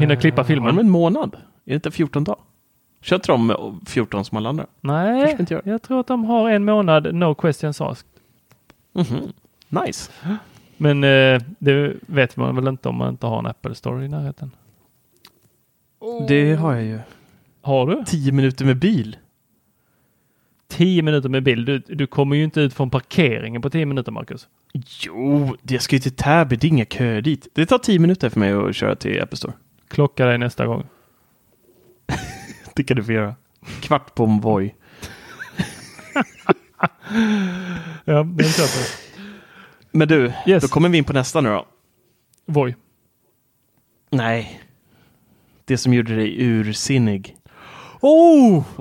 Hinner 0.00 0.16
klippa 0.20 0.44
filmen. 0.44 0.74
De 0.76 0.80
en 0.80 0.90
månad? 0.90 1.34
Är 1.34 1.40
det 1.64 1.74
inte 1.74 1.90
14 1.90 2.24
dagar? 2.24 2.38
Kör 3.02 3.16
inte 3.16 3.32
de 3.32 3.46
med 3.46 3.56
14 3.86 4.24
som 4.24 4.38
alla 4.38 4.48
andra? 4.48 4.66
Nej, 4.80 5.36
jag 5.64 5.82
tror 5.82 6.00
att 6.00 6.06
de 6.06 6.24
har 6.24 6.50
en 6.50 6.64
månad, 6.64 7.14
no 7.14 7.34
questions 7.34 7.80
asked. 7.80 8.06
Mhm. 8.92 9.32
Nice. 9.68 10.10
Men 10.82 11.04
eh, 11.04 11.40
det 11.58 11.96
vet 12.00 12.36
man 12.36 12.54
väl 12.54 12.68
inte 12.68 12.88
om 12.88 12.96
man 12.96 13.08
inte 13.08 13.26
har 13.26 13.38
en 13.38 13.46
Apple 13.46 13.74
Store 13.74 14.04
i 14.04 14.08
närheten. 14.08 14.50
Det 16.28 16.54
har 16.54 16.74
jag 16.74 16.84
ju. 16.84 16.98
Har 17.62 17.86
du? 17.86 18.04
10 18.06 18.32
minuter 18.32 18.64
med 18.64 18.78
bil. 18.78 19.16
10 20.68 21.02
minuter 21.02 21.28
med 21.28 21.42
bil. 21.42 21.64
Du, 21.64 21.78
du 21.78 22.06
kommer 22.06 22.36
ju 22.36 22.44
inte 22.44 22.60
ut 22.60 22.74
från 22.74 22.90
parkeringen 22.90 23.62
på 23.62 23.70
10 23.70 23.86
minuter, 23.86 24.12
Marcus. 24.12 24.48
Jo, 24.72 25.56
jag 25.62 25.82
ska 25.82 25.96
ju 25.96 26.00
till 26.00 26.16
Täby. 26.16 26.56
Det 26.56 26.66
är 26.66 26.68
inga 26.68 26.84
köer 26.84 27.20
dit. 27.20 27.48
Det 27.52 27.66
tar 27.66 27.78
10 27.78 27.98
minuter 27.98 28.28
för 28.28 28.40
mig 28.40 28.52
att 28.52 28.76
köra 28.76 28.96
till 28.96 29.22
Apple 29.22 29.36
Store. 29.36 29.54
Klocka 29.88 30.26
dig 30.26 30.38
nästa 30.38 30.66
gång. 30.66 30.86
Det 32.74 32.82
kan 32.84 32.96
du 32.96 33.04
få 33.04 33.12
göra. 33.12 33.34
Kvart 33.80 34.14
på 34.14 34.24
en 34.24 34.40
Voi. 34.40 34.74
Ja, 38.04 38.22
den 38.22 38.48
köper. 38.48 38.99
Men 39.92 40.08
du, 40.08 40.32
Yes. 40.46 40.62
då 40.62 40.68
kommer 40.68 40.88
vi 40.88 40.98
in 40.98 41.04
på 41.04 41.12
nästa 41.12 41.40
nu 41.40 41.48
då. 41.48 41.66
Voi. 42.46 42.74
Nej. 44.10 44.60
Det 45.64 45.78
som 45.78 45.94
gjorde 45.94 46.16
dig 46.16 46.34
ursinnig. 46.42 47.36
Oh! 48.00 48.64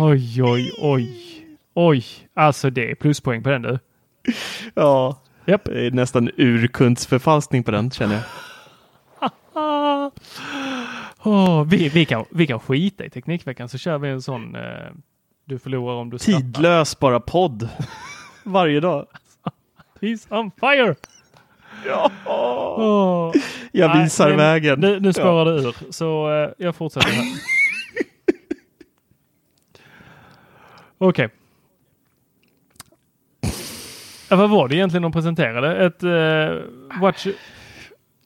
Oj, 0.00 0.42
oj, 0.42 0.72
oj. 0.78 1.20
Oj, 1.74 2.04
alltså 2.34 2.70
det 2.70 2.90
är 2.90 2.94
pluspoäng 2.94 3.42
på 3.42 3.48
den 3.50 3.62
du. 3.62 3.78
Ja. 4.74 5.20
Japp. 5.46 5.64
Det 5.64 5.86
är 5.86 5.90
nästan 5.90 6.30
urkundsförfalskning 6.36 7.64
på 7.64 7.70
den 7.70 7.90
känner 7.90 8.14
jag. 8.14 8.24
Åh, 11.24 11.64
vi, 11.64 11.88
vi, 11.88 12.04
kan, 12.04 12.24
vi 12.30 12.46
kan 12.46 12.60
skita 12.60 13.04
i 13.04 13.10
Teknikveckan 13.10 13.68
så 13.68 13.78
kör 13.78 13.98
vi 13.98 14.08
en 14.08 14.22
sån 14.22 14.56
eh, 14.56 14.62
du 15.44 15.58
förlorar 15.58 15.94
om 15.94 16.10
du. 16.10 16.18
Tidlös 16.18 16.98
bara 16.98 17.20
podd. 17.20 17.68
Varje 18.44 18.80
dag. 18.80 19.06
He's 20.00 20.26
on 20.40 20.50
fire! 20.60 20.94
Ja. 21.86 22.10
Åh. 22.26 23.32
Jag 23.72 23.88
Nej, 23.94 24.02
visar 24.04 24.28
men 24.28 24.36
vägen. 24.36 24.80
Nu, 24.80 25.00
nu 25.00 25.08
Ja. 25.08 25.12
spårar 25.12 25.44
det 25.44 25.50
ur, 25.50 25.74
så 25.90 26.32
eh, 26.44 26.50
jag 26.58 26.76
fortsätter 26.76 27.08
här. 27.10 27.24
Okej. 30.98 31.28
Ja, 34.30 34.36
vad 34.36 34.50
var 34.50 34.68
det 34.68 34.74
egentligen 34.76 35.02
de 35.02 35.12
presenterade? 35.12 35.86
Ett 35.86 36.02
eh, 36.02 37.00
watch... 37.00 37.26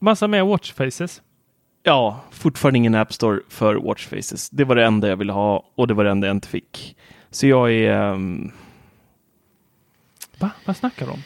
Massa 0.00 0.28
mer 0.28 0.42
watch 0.44 0.72
faces. 0.72 1.22
Ja, 1.82 2.20
fortfarande 2.30 2.76
ingen 2.78 2.94
App 2.94 3.12
Store 3.12 3.40
för 3.48 3.74
Watchfaces. 3.74 4.50
Det 4.50 4.64
var 4.64 4.76
det 4.76 4.84
enda 4.84 5.08
jag 5.08 5.16
ville 5.16 5.32
ha 5.32 5.64
och 5.74 5.86
det 5.86 5.94
var 5.94 6.04
det 6.04 6.10
enda 6.10 6.26
jag 6.26 6.36
inte 6.36 6.48
fick. 6.48 6.96
Så 7.30 7.46
jag 7.46 7.72
är... 7.72 7.92
ehm, 7.92 8.52
Va? 10.38 10.50
Vad 10.64 10.76
snackar 10.76 11.06
de 11.06 11.12
om? 11.12 11.22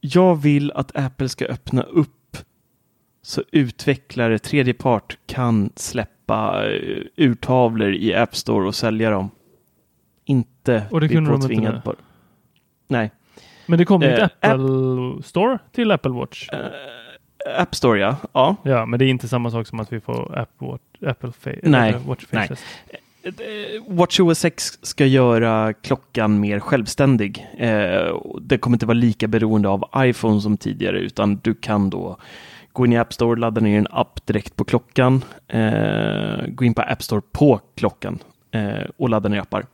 jag 0.00 0.36
vill 0.36 0.72
att 0.72 0.96
Apple 0.96 1.28
ska 1.28 1.44
öppna 1.44 1.82
upp 1.82 2.36
så 3.22 3.42
utvecklare, 3.52 4.38
tredje 4.38 4.74
part, 4.74 5.18
kan 5.26 5.72
släppa 5.76 6.64
uh, 6.68 7.02
urtavlor 7.16 7.92
i 7.94 8.14
App 8.14 8.36
Store 8.36 8.66
och 8.66 8.74
sälja 8.74 9.10
dem. 9.10 9.30
Inte 10.24 10.86
Och 10.90 11.00
det 11.00 11.06
bli 11.06 11.16
kunde 11.16 11.30
de 11.48 11.52
inte 11.52 11.80
på- 11.84 11.94
Nej. 12.88 13.10
Men 13.66 13.78
det 13.78 13.84
kommer 13.84 14.06
ju 14.06 14.12
Eh, 14.12 14.24
ett 14.24 14.32
Apple 14.40 15.22
Store 15.22 15.58
till 15.72 15.90
Apple 15.90 16.10
Watch. 16.10 16.48
Eh, 16.52 17.60
App 17.62 17.74
Store, 17.74 18.00
ja. 18.00 18.16
ja. 18.32 18.56
Ja, 18.62 18.86
men 18.86 18.98
det 18.98 19.04
är 19.04 19.08
inte 19.10 19.28
samma 19.28 19.50
sak 19.50 19.66
som 19.66 19.80
att 19.80 19.92
vi 19.92 20.00
får 20.00 20.38
Apple 20.38 20.68
Watch, 20.68 20.82
Apple 21.06 21.30
fa- 21.30 21.58
Nej, 21.62 21.92
Watch 22.06 22.24
nej. 22.30 22.48
Eh, 23.28 23.82
WatchOS 23.86 24.38
6 24.38 24.78
ska 24.82 25.06
göra 25.06 25.72
klockan 25.72 26.40
mer 26.40 26.60
självständig. 26.60 27.46
Eh, 27.58 28.20
det 28.40 28.58
kommer 28.58 28.74
inte 28.74 28.86
vara 28.86 28.94
lika 28.94 29.28
beroende 29.28 29.68
av 29.68 29.84
iPhone 29.96 30.40
som 30.40 30.56
tidigare, 30.56 30.98
utan 30.98 31.36
du 31.36 31.54
kan 31.54 31.90
då 31.90 32.16
gå 32.72 32.86
in 32.86 32.92
i 32.92 32.98
App 32.98 33.12
Store, 33.12 33.40
ladda 33.40 33.60
ner 33.60 33.78
en 33.78 33.86
app 33.90 34.26
direkt 34.26 34.56
på 34.56 34.64
klockan, 34.64 35.24
eh, 35.48 36.46
gå 36.48 36.64
in 36.64 36.74
på 36.74 36.82
App 36.82 37.02
Store 37.02 37.22
på 37.32 37.60
klockan 37.74 38.18
och 38.96 39.08
ladda 39.08 39.28
ner 39.28 39.40
appar. 39.40 39.66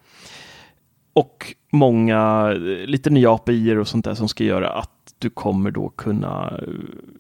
Och 1.13 1.55
många, 1.73 2.49
lite 2.87 3.11
nya 3.11 3.31
API 3.31 3.77
och 3.77 3.89
sånt 3.89 4.05
där 4.05 4.15
som 4.15 4.29
ska 4.29 4.45
göra 4.45 4.69
att 4.71 5.15
du 5.19 5.31
kommer 5.31 5.71
då 5.71 5.89
kunna 5.89 6.61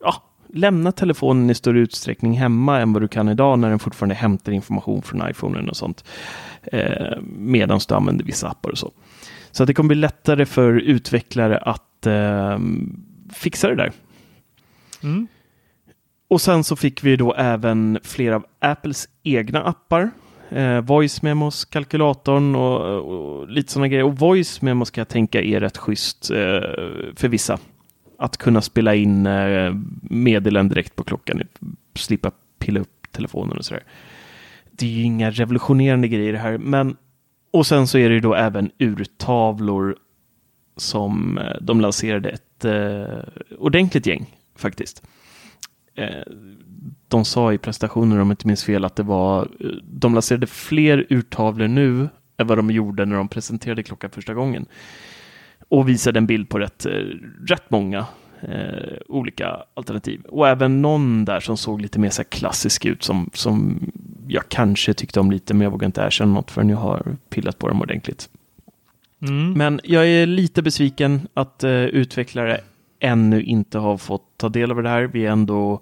ja, 0.01 0.23
lämna 0.55 0.93
telefonen 0.93 1.51
i 1.51 1.55
större 1.55 1.81
utsträckning 1.81 2.39
hemma 2.39 2.81
än 2.81 2.93
vad 2.93 3.03
du 3.03 3.09
kan 3.09 3.29
idag 3.29 3.59
när 3.59 3.71
den 3.71 3.79
fortfarande 3.79 4.15
hämtar 4.15 4.53
information 4.53 5.03
från 5.03 5.31
iPhonen 5.31 5.69
och 5.69 5.77
sånt. 5.77 6.05
Eh, 6.63 7.19
medan 7.37 7.81
du 7.89 7.95
använder 7.95 8.25
vissa 8.25 8.49
appar 8.49 8.71
och 8.71 8.79
så. 8.79 8.93
Så 9.51 9.63
att 9.63 9.67
det 9.67 9.75
kommer 9.75 9.89
bli 9.89 9.97
lättare 9.97 10.47
för 10.47 10.73
utvecklare 10.73 11.59
att 11.59 12.07
eh, 12.07 12.59
fixa 13.33 13.69
det 13.69 13.75
där. 13.75 13.93
Mm. 15.03 15.27
Och 16.29 16.41
sen 16.41 16.65
så 16.65 16.77
fick 16.77 17.05
vi 17.05 17.17
då 17.17 17.35
även 17.35 17.99
flera 18.03 18.37
av 18.37 18.45
Apples 18.59 19.09
egna 19.23 19.63
appar. 19.63 20.11
Eh, 20.51 20.81
voice 20.81 21.23
Memos, 21.23 21.65
kalkylatorn 21.65 22.55
och, 22.55 22.81
och 22.81 23.49
lite 23.49 23.73
sådana 23.73 23.89
grejer. 23.89 24.05
Och 24.05 24.19
Voice 24.19 24.63
Memos 24.63 24.89
ska 24.89 25.01
jag 25.01 25.09
tänka 25.09 25.43
är 25.43 25.61
rätt 25.61 25.77
schysst 25.77 26.31
eh, 26.31 26.37
för 27.17 27.29
vissa 27.29 27.59
att 28.19 28.37
kunna 28.37 28.63
spela 28.63 28.95
in 28.95 29.27
eh, 29.27 29.75
meddelanden 30.03 30.69
direkt 30.69 30.97
på 30.97 31.05
klockan, 31.05 31.43
slippa 31.95 32.31
pilla 32.59 32.81
upp 32.81 33.13
telefonen 33.13 33.59
och 33.59 33.65
sådär. 33.65 33.85
Det 34.71 34.87
är 34.87 34.91
ju 34.91 35.03
inga 35.03 35.31
revolutionerande 35.31 36.09
grejer 36.09 36.35
här, 36.35 36.59
men 36.59 36.97
och 37.51 37.67
sen 37.67 37.87
så 37.87 37.99
är 37.99 38.09
det 38.09 38.15
ju 38.15 38.21
då 38.21 38.35
även 38.35 38.71
urtavlor 38.79 39.97
som 40.77 41.39
eh, 41.39 41.57
de 41.61 41.81
lanserade 41.81 42.29
ett 42.29 42.65
eh, 42.65 43.19
ordentligt 43.59 44.07
gäng 44.07 44.37
faktiskt. 44.57 45.03
Eh, 45.95 46.33
de 47.09 47.25
sa 47.25 47.53
i 47.53 47.59
presentationen, 47.59 48.21
om 48.21 48.29
jag 48.29 48.33
inte 48.33 48.47
minns 48.47 48.65
fel, 48.65 48.85
att 48.85 48.97
det 48.97 49.03
var, 49.03 49.49
eh, 49.61 49.67
de 49.83 50.15
lanserade 50.15 50.47
fler 50.47 51.07
urtavlor 51.09 51.69
nu 51.69 52.09
än 52.37 52.47
vad 52.47 52.59
de 52.59 52.71
gjorde 52.71 53.05
när 53.05 53.17
de 53.17 53.29
presenterade 53.29 53.83
klockan 53.83 54.11
första 54.11 54.35
gången 54.35 54.67
och 55.75 55.89
visade 55.89 56.19
en 56.19 56.27
bild 56.27 56.49
på 56.49 56.59
rätt, 56.59 56.87
eh, 56.87 56.93
rätt 57.47 57.71
många 57.71 58.07
eh, 58.41 58.97
olika 59.09 59.57
alternativ. 59.75 60.21
Och 60.29 60.49
även 60.49 60.83
någon 60.83 61.25
där 61.25 61.41
som 61.41 61.57
såg 61.57 61.81
lite 61.81 61.99
mer 61.99 62.11
så 62.11 62.25
klassisk 62.25 62.85
ut 62.85 63.03
som, 63.03 63.31
som 63.33 63.81
jag 64.29 64.49
kanske 64.49 64.95
tyckte 64.95 65.21
om 65.21 65.31
lite, 65.31 65.55
men 65.55 65.61
jag 65.61 65.71
vågar 65.71 65.87
inte 65.87 66.01
erkänna 66.01 66.33
något 66.33 66.51
förrän 66.51 66.69
jag 66.69 66.77
har 66.77 67.17
pillat 67.31 67.59
på 67.59 67.69
dem 67.69 67.81
ordentligt. 67.83 68.29
Mm. 69.23 69.53
Men 69.53 69.81
jag 69.85 70.09
är 70.09 70.27
lite 70.27 70.63
besviken 70.63 71.29
att 71.35 71.65
eh, 71.65 71.71
utvecklare 71.71 72.61
ännu 73.01 73.43
inte 73.43 73.79
har 73.79 73.97
fått 73.97 74.23
ta 74.37 74.49
del 74.49 74.71
av 74.71 74.83
det 74.83 74.89
här. 74.89 75.03
Vi 75.03 75.27
är 75.27 75.31
ändå 75.31 75.81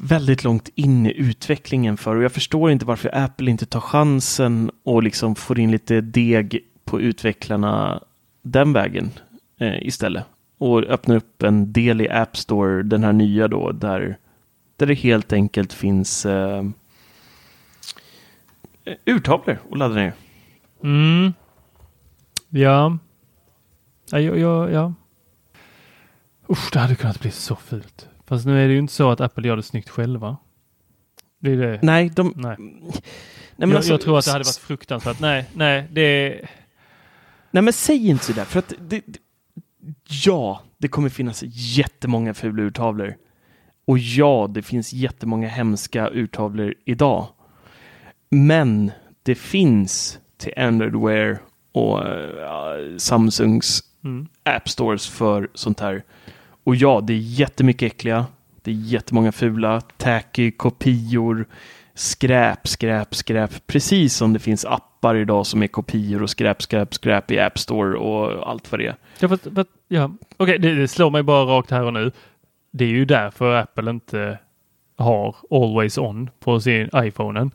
väldigt 0.00 0.44
långt 0.44 0.68
in 0.74 1.06
i 1.06 1.12
utvecklingen 1.16 1.96
för 1.96 2.16
och 2.16 2.22
jag 2.22 2.32
förstår 2.32 2.70
inte 2.70 2.84
varför 2.84 3.10
Apple 3.14 3.50
inte 3.50 3.66
tar 3.66 3.80
chansen 3.80 4.70
och 4.84 5.02
liksom 5.02 5.34
får 5.34 5.58
in 5.58 5.70
lite 5.70 6.00
deg 6.00 6.60
på 6.86 7.00
utvecklarna 7.00 8.02
den 8.42 8.72
vägen 8.72 9.10
eh, 9.60 9.86
istället. 9.86 10.24
Och 10.58 10.82
öppnar 10.82 11.16
upp 11.16 11.42
en 11.42 11.72
del 11.72 12.00
i 12.00 12.08
App 12.08 12.36
Store, 12.36 12.82
den 12.82 13.04
här 13.04 13.12
nya 13.12 13.48
då, 13.48 13.72
där, 13.72 14.18
där 14.76 14.86
det 14.86 14.94
helt 14.94 15.32
enkelt 15.32 15.72
finns 15.72 16.26
eh, 16.26 16.64
urtavlor 19.04 19.58
att 19.70 19.78
ladda 19.78 19.94
ner. 19.94 20.12
Mm. 20.82 21.32
Ja. 22.48 22.98
Ja, 24.10 24.18
ja, 24.18 24.70
ja. 24.70 24.94
Usch, 26.50 26.72
det 26.72 26.78
hade 26.78 26.94
kunnat 26.94 27.20
bli 27.20 27.30
så 27.30 27.56
fult. 27.56 28.08
Fast 28.26 28.46
nu 28.46 28.64
är 28.64 28.68
det 28.68 28.72
ju 28.72 28.78
inte 28.78 28.92
så 28.92 29.10
att 29.10 29.20
Apple 29.20 29.48
gör 29.48 29.56
det 29.56 29.62
snyggt 29.62 29.88
själva. 29.88 30.36
Det 31.38 31.52
är 31.52 31.56
det. 31.56 31.78
Nej, 31.82 32.10
de... 32.16 32.32
Nej. 32.36 32.56
nej 32.58 32.92
men 33.56 33.68
jag, 33.68 33.76
alltså, 33.76 33.92
jag 33.92 34.00
tror 34.00 34.18
att 34.18 34.24
det 34.24 34.30
hade 34.30 34.44
varit 34.44 34.56
fruktansvärt. 34.56 35.20
Nej, 35.20 35.50
nej, 35.54 35.88
det 35.92 36.00
är... 36.00 36.50
Nej 37.56 37.62
men 37.62 37.72
säg 37.72 38.08
inte 38.08 38.24
sådär, 38.24 38.44
för 38.44 38.58
att 38.58 38.72
det, 38.80 39.02
det, 39.06 39.18
ja, 40.24 40.62
det 40.78 40.88
kommer 40.88 41.08
finnas 41.08 41.42
jättemånga 41.46 42.34
fula 42.34 42.62
urtavlor. 42.62 43.16
Och 43.84 43.98
ja, 43.98 44.50
det 44.54 44.62
finns 44.62 44.92
jättemånga 44.92 45.48
hemska 45.48 46.10
urtavlor 46.10 46.74
idag. 46.84 47.26
Men 48.30 48.90
det 49.22 49.34
finns 49.34 50.18
till 50.36 50.52
Android 50.56 50.96
Wear 50.96 51.38
och 51.72 51.98
uh, 51.98 52.96
Samsungs 52.98 53.82
mm. 54.04 54.26
App 54.42 54.68
Stores 54.68 55.08
för 55.08 55.48
sånt 55.54 55.80
här. 55.80 56.02
Och 56.64 56.76
ja, 56.76 57.00
det 57.00 57.12
är 57.12 57.18
jättemycket 57.18 57.92
äckliga. 57.92 58.26
Det 58.62 58.70
är 58.70 58.74
jättemånga 58.74 59.32
fula, 59.32 59.80
tacky, 59.80 60.50
kopior, 60.50 61.46
skräp, 61.96 62.68
skräp, 62.68 63.14
skräp. 63.14 63.66
Precis 63.66 64.16
som 64.16 64.32
det 64.32 64.38
finns 64.38 64.64
appar 64.64 65.14
idag 65.14 65.46
som 65.46 65.62
är 65.62 65.66
kopior 65.66 66.22
och 66.22 66.30
skräp, 66.30 66.62
skräp, 66.62 66.94
skräp 66.94 67.30
i 67.30 67.40
App 67.40 67.58
Store 67.58 67.98
och 67.98 68.50
allt 68.50 68.72
vad 68.72 68.80
det 68.80 68.86
är. 68.86 68.96
Ja, 69.20 69.28
ja. 69.88 70.04
Okej, 70.04 70.18
okay, 70.38 70.58
det, 70.58 70.74
det, 70.74 70.88
slår 70.88 71.10
mig 71.10 71.22
bara 71.22 71.44
rakt 71.44 71.70
här 71.70 71.82
och 71.82 71.92
nu. 71.92 72.12
Det 72.70 72.84
är 72.84 72.88
ju 72.88 73.04
därför 73.04 73.54
Apple 73.54 73.90
inte 73.90 74.38
har 74.96 75.36
Always 75.50 75.98
On 75.98 76.30
på 76.40 76.60
sin 76.60 76.90
iPhone. 76.94 77.50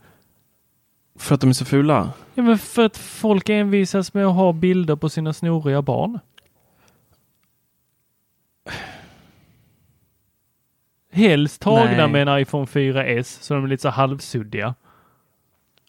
För 1.18 1.34
att 1.34 1.40
de 1.40 1.50
är 1.50 1.54
så 1.54 1.64
fula? 1.64 2.12
Ja, 2.34 2.42
men 2.42 2.58
för 2.58 2.84
att 2.84 2.96
folk 2.96 3.48
envisas 3.48 4.14
med 4.14 4.26
att 4.26 4.34
ha 4.34 4.52
bilder 4.52 4.96
på 4.96 5.08
sina 5.08 5.32
snoriga 5.32 5.82
barn. 5.82 6.18
Helst 11.12 11.60
tagna 11.60 12.06
Nej. 12.06 12.08
med 12.08 12.28
en 12.28 12.38
iPhone 12.38 12.66
4S 12.66 13.38
så 13.40 13.54
de 13.54 13.64
är 13.64 13.68
lite 13.68 13.82
så 13.82 13.88
halvsuddiga. 13.88 14.74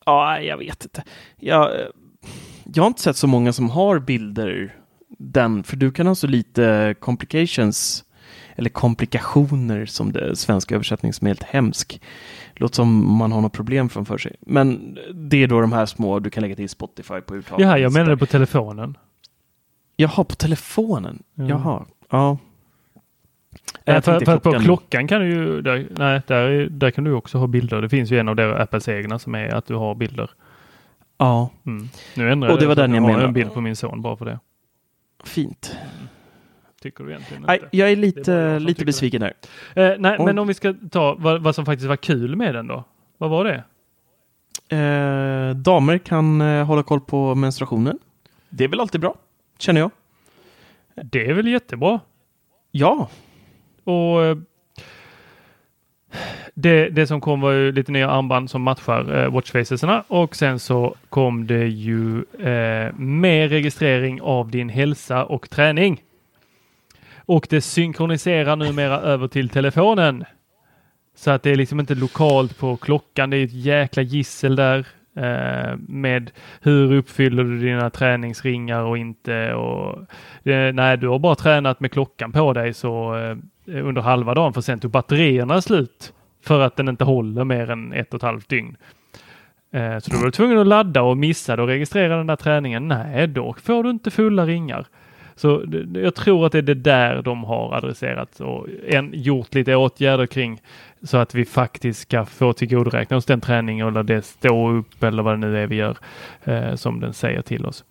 Ja, 0.05 0.39
jag 0.39 0.57
vet 0.57 0.83
inte. 0.83 1.03
Jag, 1.39 1.71
jag 2.73 2.83
har 2.83 2.87
inte 2.87 3.01
sett 3.01 3.17
så 3.17 3.27
många 3.27 3.53
som 3.53 3.69
har 3.69 3.99
bilder 3.99 4.75
den, 5.17 5.63
för 5.63 5.77
du 5.77 5.91
kan 5.91 6.07
ha 6.07 6.15
så 6.15 6.27
lite 6.27 6.95
complications 6.99 8.05
eller 8.55 8.69
komplikationer 8.69 9.85
som 9.85 10.11
det 10.11 10.35
svenska 10.35 10.75
översättning 10.75 11.13
som 11.13 11.27
är 11.27 11.29
helt 11.29 11.43
hemsk. 11.43 12.01
Låter 12.55 12.75
som 12.75 13.17
man 13.17 13.31
har 13.31 13.41
något 13.41 13.53
problem 13.53 13.89
framför 13.89 14.17
sig. 14.17 14.35
Men 14.39 14.97
det 15.13 15.43
är 15.43 15.47
då 15.47 15.61
de 15.61 15.73
här 15.73 15.85
små, 15.85 16.19
du 16.19 16.29
kan 16.29 16.41
lägga 16.41 16.55
till 16.55 16.69
Spotify 16.69 17.21
på 17.21 17.35
uttalet. 17.35 17.65
Ja, 17.67 17.77
jag 17.77 17.93
menade 17.93 18.17
på 18.17 18.25
telefonen. 18.25 18.97
Jaha, 19.95 20.23
på 20.23 20.35
telefonen? 20.35 21.23
Mm. 21.37 21.49
Jaha, 21.49 21.85
ja. 22.09 22.37
Nej, 23.85 24.01
för, 24.01 24.19
för 24.19 24.25
klockan. 24.25 24.53
på 24.53 24.59
klockan 24.59 25.07
kan 25.07 25.21
du 25.21 25.27
ju, 25.27 25.61
där, 25.61 25.87
nej, 25.89 26.21
där, 26.27 26.67
där 26.69 26.91
kan 26.91 27.03
du 27.03 27.13
också 27.13 27.37
ha 27.37 27.47
bilder. 27.47 27.81
Det 27.81 27.89
finns 27.89 28.11
ju 28.11 28.19
en 28.19 28.27
av 28.27 28.35
deras 28.35 28.59
Apples 28.59 28.89
egna 28.89 29.19
som 29.19 29.35
är 29.35 29.55
att 29.55 29.65
du 29.65 29.75
har 29.75 29.95
bilder. 29.95 30.29
Ja. 31.17 31.49
Mm. 31.65 31.89
Nu 32.15 32.31
ändrar 32.31 32.49
och 32.49 32.55
det, 32.55 32.61
det 32.61 32.67
var 32.67 32.75
den 32.75 32.91
jag, 32.91 32.97
jag 32.97 33.07
menade. 33.07 33.25
en 33.25 33.33
bild 33.33 33.53
på 33.53 33.61
min 33.61 33.75
son 33.75 34.01
bara 34.01 34.17
för 34.17 34.25
det. 34.25 34.39
Fint. 35.23 35.77
Tycker 36.81 37.03
du 37.03 37.09
egentligen 37.09 37.43
nej, 37.47 37.59
Jag 37.71 37.91
är 37.91 37.95
lite, 37.95 38.33
är 38.33 38.59
lite 38.59 38.85
besviken 38.85 39.21
där. 39.21 39.33
Eh, 39.75 39.95
nej, 39.99 40.17
och, 40.17 40.25
men 40.25 40.39
om 40.39 40.47
vi 40.47 40.53
ska 40.53 40.73
ta 40.91 41.15
vad, 41.19 41.41
vad, 41.41 41.55
som 41.55 41.65
faktiskt 41.65 41.87
var 41.87 41.95
kul 41.95 42.35
med 42.35 42.55
den 42.55 42.67
då. 42.67 42.83
Vad 43.17 43.29
var 43.29 43.43
det? 43.43 43.63
Eh, 44.75 45.55
damer 45.55 45.97
kan 45.97 46.41
eh, 46.41 46.65
hålla 46.65 46.83
koll 46.83 47.01
på 47.01 47.35
menstruationen. 47.35 47.99
Det 48.49 48.63
är 48.63 48.67
väl 48.67 48.79
alltid 48.79 49.01
bra, 49.01 49.15
känner 49.59 49.81
jag. 49.81 49.91
Det 50.95 51.29
är 51.29 51.33
väl 51.33 51.47
jättebra. 51.47 51.99
Ja, 52.71 53.09
och 53.83 54.25
eh, 54.25 54.37
det, 56.53 56.89
det 56.89 57.07
som 57.07 57.21
kom 57.21 57.41
var 57.41 57.51
ju 57.51 57.71
lite 57.71 57.91
nya 57.91 58.09
armband 58.09 58.49
som 58.49 58.61
matchar 58.61 59.23
eh, 59.23 59.31
watchfaceserna 59.31 60.03
och 60.07 60.35
sen 60.35 60.59
så 60.59 60.95
kom 61.09 61.47
det 61.47 61.67
ju 61.67 62.17
eh, 62.39 62.93
mer 62.95 63.49
registrering 63.49 64.21
av 64.21 64.51
din 64.51 64.69
hälsa 64.69 65.25
och 65.25 65.49
träning. 65.49 66.01
Och 67.25 67.47
det 67.49 67.61
synkroniserar 67.61 68.55
numera 68.55 68.99
över 68.99 69.27
till 69.27 69.49
telefonen. 69.49 70.25
Så 71.15 71.31
att 71.31 71.43
det 71.43 71.51
är 71.51 71.55
liksom 71.55 71.79
inte 71.79 71.95
lokalt 71.95 72.57
på 72.57 72.77
klockan. 72.77 73.29
Det 73.29 73.37
är 73.37 73.43
ett 73.43 73.53
jäkla 73.53 74.03
gissel 74.03 74.55
där 74.55 74.87
Eh, 75.15 75.77
med 75.87 76.31
hur 76.61 76.93
uppfyller 76.93 77.43
du 77.43 77.59
dina 77.59 77.89
träningsringar 77.89 78.81
och 78.81 78.97
inte. 78.97 79.53
Och, 79.53 79.97
eh, 80.49 80.73
nej, 80.73 80.97
du 80.97 81.07
har 81.07 81.19
bara 81.19 81.35
tränat 81.35 81.79
med 81.79 81.91
klockan 81.91 82.31
på 82.31 82.53
dig 82.53 82.73
så 82.73 83.15
eh, 83.15 83.37
under 83.85 84.01
halva 84.01 84.33
dagen 84.33 84.53
för 84.53 84.61
sen 84.61 84.79
tog 84.79 84.91
batterierna 84.91 85.61
slut 85.61 86.13
för 86.45 86.61
att 86.61 86.75
den 86.75 86.89
inte 86.89 87.03
håller 87.03 87.43
mer 87.43 87.69
än 87.69 87.93
ett 87.93 88.13
och 88.13 88.17
ett 88.17 88.23
halvt 88.23 88.49
dygn. 88.49 88.77
Så 90.01 90.11
då 90.11 90.17
var 90.17 90.25
du 90.25 90.31
tvungen 90.31 90.57
att 90.57 90.67
ladda 90.67 91.01
och 91.01 91.17
missade 91.17 91.61
och 91.61 91.67
registrera 91.67 92.17
den 92.17 92.27
där 92.27 92.35
träningen. 92.35 92.87
Nej, 92.87 93.27
då 93.27 93.55
får 93.63 93.83
du 93.83 93.89
inte 93.89 94.11
fulla 94.11 94.45
ringar. 94.45 94.87
Så 95.35 95.63
jag 95.93 96.15
tror 96.15 96.45
att 96.45 96.51
det 96.51 96.57
är 96.57 96.61
det 96.61 96.73
där 96.73 97.21
de 97.21 97.43
har 97.43 97.73
adresserat 97.73 98.39
och 98.39 98.67
en, 98.87 99.11
gjort 99.13 99.53
lite 99.53 99.75
åtgärder 99.75 100.25
kring 100.25 100.61
så 101.03 101.17
att 101.17 101.35
vi 101.35 101.45
faktiskt 101.45 102.01
ska 102.01 102.25
få 102.25 102.53
tillgodoräkna 102.53 103.17
oss 103.17 103.25
den 103.25 103.41
träning 103.41 103.79
eller 103.79 104.03
det 104.03 104.21
stå 104.21 104.69
upp 104.69 105.03
eller 105.03 105.23
vad 105.23 105.33
det 105.33 105.37
nu 105.37 105.57
är 105.57 105.67
vi 105.67 105.75
gör 105.75 105.97
eh, 106.43 106.75
som 106.75 106.99
den 106.99 107.13
säger 107.13 107.41
till 107.41 107.65
oss. 107.65 107.83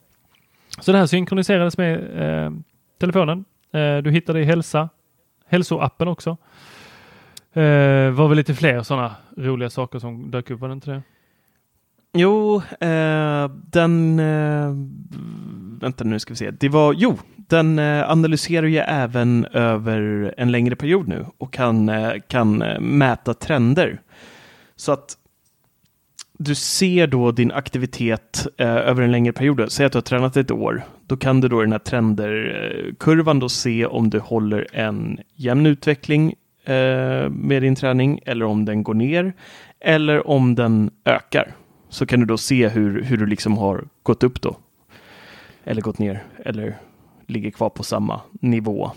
Så 0.80 0.93
det 0.93 0.99
här 0.99 1.07
synkroniserades 1.07 1.78
med 1.78 2.20
eh, 2.22 2.53
telefonen. 3.01 3.45
Eh, 3.72 3.97
du 3.97 4.11
hittar 4.11 4.34
det 4.34 4.40
i 4.40 4.45
hälsa, 4.45 4.88
hälsoappen 5.47 6.09
också. 6.09 6.36
Eh, 7.53 8.11
var 8.11 8.28
väl 8.28 8.36
lite 8.36 8.55
fler 8.55 8.82
sådana 8.82 9.14
roliga 9.36 9.70
saker 9.70 9.99
som 9.99 10.30
dök 10.30 10.51
upp, 10.51 10.61
var 10.61 10.68
det 10.68 10.74
inte 10.74 10.90
det? 10.90 11.03
Jo, 12.14 12.62
eh, 12.80 13.49
den... 13.49 14.18
Eh, 14.20 14.74
vänta 15.80 16.05
nu 16.05 16.18
ska 16.18 16.32
vi 16.32 16.36
se. 16.36 16.51
Det 16.51 16.68
var... 16.68 16.93
Jo, 16.93 17.18
den 17.49 17.78
eh, 17.78 18.11
analyserar 18.11 18.66
ju 18.66 18.78
även 18.78 19.45
över 19.45 20.34
en 20.36 20.51
längre 20.51 20.76
period 20.76 21.09
nu 21.09 21.26
och 21.38 21.53
kan, 21.53 21.88
eh, 21.88 22.12
kan 22.28 22.62
eh, 22.62 22.80
mäta 22.80 23.34
trender. 23.34 24.01
Så 24.76 24.93
att 24.93 25.16
du 26.38 26.55
ser 26.55 27.07
då 27.07 27.32
din 27.32 27.53
aktivitet 27.53 28.47
eh, 28.59 28.66
över 28.66 29.03
en 29.03 29.12
längre 29.12 29.32
period. 29.32 29.72
Säg 29.72 29.86
att 29.86 29.93
du 29.93 29.97
har 29.97 30.03
tränat 30.03 30.36
ett 30.36 30.51
år. 30.51 30.82
Då 31.07 31.16
kan 31.16 31.40
du 31.40 31.49
då 31.49 31.62
i 31.62 31.64
den 31.64 31.72
här 31.72 31.78
trenderkurvan 31.78 33.38
då 33.38 33.49
se 33.49 33.86
om 33.86 34.11
du 34.11 34.18
håller 34.18 34.66
en 34.72 35.18
jämn 35.34 35.66
utveckling 35.66 36.34
med 37.30 37.62
din 37.62 37.74
träning 37.74 38.20
eller 38.26 38.45
om 38.45 38.64
den 38.64 38.82
går 38.82 38.95
ner 38.95 39.32
eller 39.80 40.28
om 40.28 40.55
den 40.55 40.90
ökar 41.05 41.55
så 41.88 42.07
kan 42.07 42.20
du 42.20 42.26
då 42.26 42.38
se 42.38 42.68
hur, 42.68 43.03
hur 43.03 43.16
du 43.16 43.26
liksom 43.26 43.59
har 43.59 43.84
gått 44.03 44.22
upp 44.22 44.40
då. 44.40 44.57
Eller 45.64 45.82
gått 45.82 45.99
ner 45.99 46.24
eller 46.45 46.78
ligger 47.33 47.51
kvar 47.51 47.70
på 47.70 47.83
samma 47.83 48.20
nivå. 48.33 48.93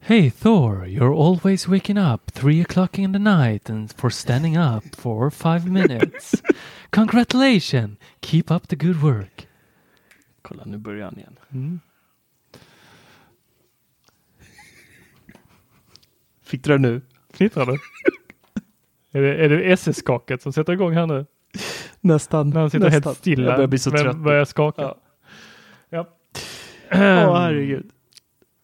Hey 0.00 0.30
Thor, 0.30 0.86
you're 0.86 1.14
always 1.14 1.68
waking 1.68 1.98
up 1.98 2.32
three 2.32 2.64
o'clock 2.64 2.98
in 2.98 3.12
the 3.12 3.18
night 3.18 3.70
and 3.70 3.92
for 3.92 4.10
standing 4.10 4.58
up 4.58 4.96
for 4.96 5.30
five 5.30 5.70
minutes. 5.70 6.42
Congratulations! 6.90 7.98
Keep 8.20 8.50
up 8.50 8.68
the 8.68 8.76
good 8.76 8.96
work. 8.96 9.48
Kolla, 10.42 10.64
nu 10.64 10.78
börjar 10.78 11.04
han 11.04 11.18
igen. 11.18 11.38
Mm. 11.52 11.80
Fick 16.42 16.64
du 16.64 16.72
det 16.72 16.78
nu? 16.78 17.00
Fnittrar 17.32 17.66
du? 17.66 17.78
är 19.18 19.22
det, 19.22 19.44
är 19.44 19.48
det 19.48 19.72
SS-skaket 19.72 20.42
som 20.42 20.52
sätter 20.52 20.72
igång 20.72 20.92
här 20.94 21.06
nu? 21.06 21.26
Nästan. 22.00 22.50
När 22.50 22.60
han 22.60 22.70
sitter 22.70 22.84
nästan. 22.84 23.02
helt 23.02 23.18
stilla. 23.18 23.44
Jag 23.44 23.56
börjar 23.56 23.68
bli 23.68 23.78
så 23.78 23.90
men 23.90 24.02
trött. 24.02 24.16
börjar 24.16 24.44
skaka. 24.44 24.82
Ja. 24.82 24.96
Åh, 26.94 27.38
herregud. 27.40 27.90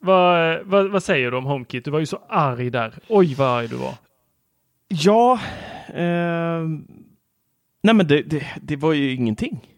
vad, 0.00 0.58
vad, 0.64 0.90
vad 0.90 1.02
säger 1.02 1.30
du 1.30 1.36
om 1.36 1.44
HomeKit? 1.44 1.84
Du 1.84 1.90
var 1.90 1.98
ju 1.98 2.06
så 2.06 2.20
arg 2.28 2.70
där. 2.70 2.94
Oj 3.08 3.34
vad 3.34 3.48
arg 3.48 3.68
du 3.68 3.76
var. 3.76 3.94
Ja, 4.88 5.40
eh, 5.88 6.68
nej 7.82 7.94
men 7.94 8.06
det, 8.06 8.22
det, 8.22 8.46
det 8.62 8.76
var 8.76 8.92
ju 8.92 9.14
ingenting. 9.14 9.68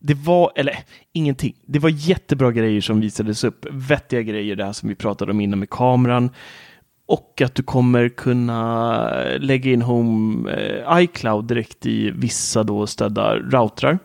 Det 0.00 0.14
var, 0.14 0.52
eller 0.54 0.78
ingenting, 1.12 1.54
det 1.66 1.78
var 1.78 1.90
jättebra 1.90 2.52
grejer 2.52 2.80
som 2.80 3.00
visades 3.00 3.44
upp. 3.44 3.66
Vettiga 3.70 4.22
grejer, 4.22 4.56
det 4.56 4.64
här 4.64 4.72
som 4.72 4.88
vi 4.88 4.94
pratade 4.94 5.30
om 5.30 5.40
innan 5.40 5.58
med 5.58 5.70
kameran. 5.70 6.30
Och 7.06 7.42
att 7.44 7.54
du 7.54 7.62
kommer 7.62 8.08
kunna 8.08 9.08
lägga 9.38 9.70
in 9.70 9.82
Home 9.82 10.50
eh, 10.50 11.02
iCloud 11.02 11.44
direkt 11.44 11.86
i 11.86 12.10
vissa 12.10 12.62
då 12.62 12.86
stödda 12.86 13.36
routrar. 13.36 13.98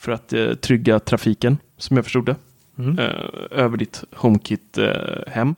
För 0.00 0.12
att 0.12 0.32
eh, 0.32 0.54
trygga 0.54 1.00
trafiken, 1.00 1.58
som 1.76 1.96
jag 1.96 2.04
förstod 2.04 2.26
det. 2.26 2.36
Mm. 2.78 2.98
Eh, 2.98 3.30
över 3.50 3.76
ditt 3.76 4.04
HomeKit-hem. 4.12 5.54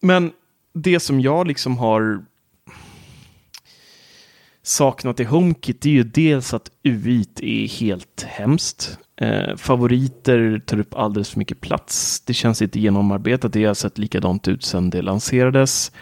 Men 0.00 0.32
det 0.72 1.00
som 1.00 1.20
jag 1.20 1.46
liksom 1.46 1.78
har 1.78 2.24
saknat 4.62 5.20
i 5.20 5.24
HomeKit 5.24 5.86
är 5.86 5.90
ju 5.90 6.02
dels 6.02 6.54
att 6.54 6.70
UI 6.82 7.26
är 7.36 7.68
helt 7.68 8.22
hemskt. 8.22 8.98
Eh, 9.16 9.56
favoriter 9.56 10.62
tar 10.66 10.78
upp 10.78 10.94
alldeles 10.94 11.30
för 11.30 11.38
mycket 11.38 11.60
plats. 11.60 12.20
Det 12.20 12.34
känns 12.34 12.62
inte 12.62 12.80
genomarbetat. 12.80 13.52
Det 13.52 13.64
har 13.64 13.74
sett 13.74 13.98
likadant 13.98 14.48
ut 14.48 14.64
sedan 14.64 14.90
det 14.90 15.02
lanserades. 15.02 15.92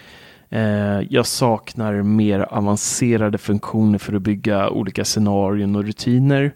Eh, 0.53 1.01
jag 1.11 1.27
saknar 1.27 2.03
mer 2.03 2.41
avancerade 2.41 3.39
funktioner 3.39 3.99
för 3.99 4.15
att 4.15 4.23
bygga 4.23 4.71
olika 4.71 5.05
scenarion 5.05 5.77
och 5.77 5.85
rutiner. 5.85 6.55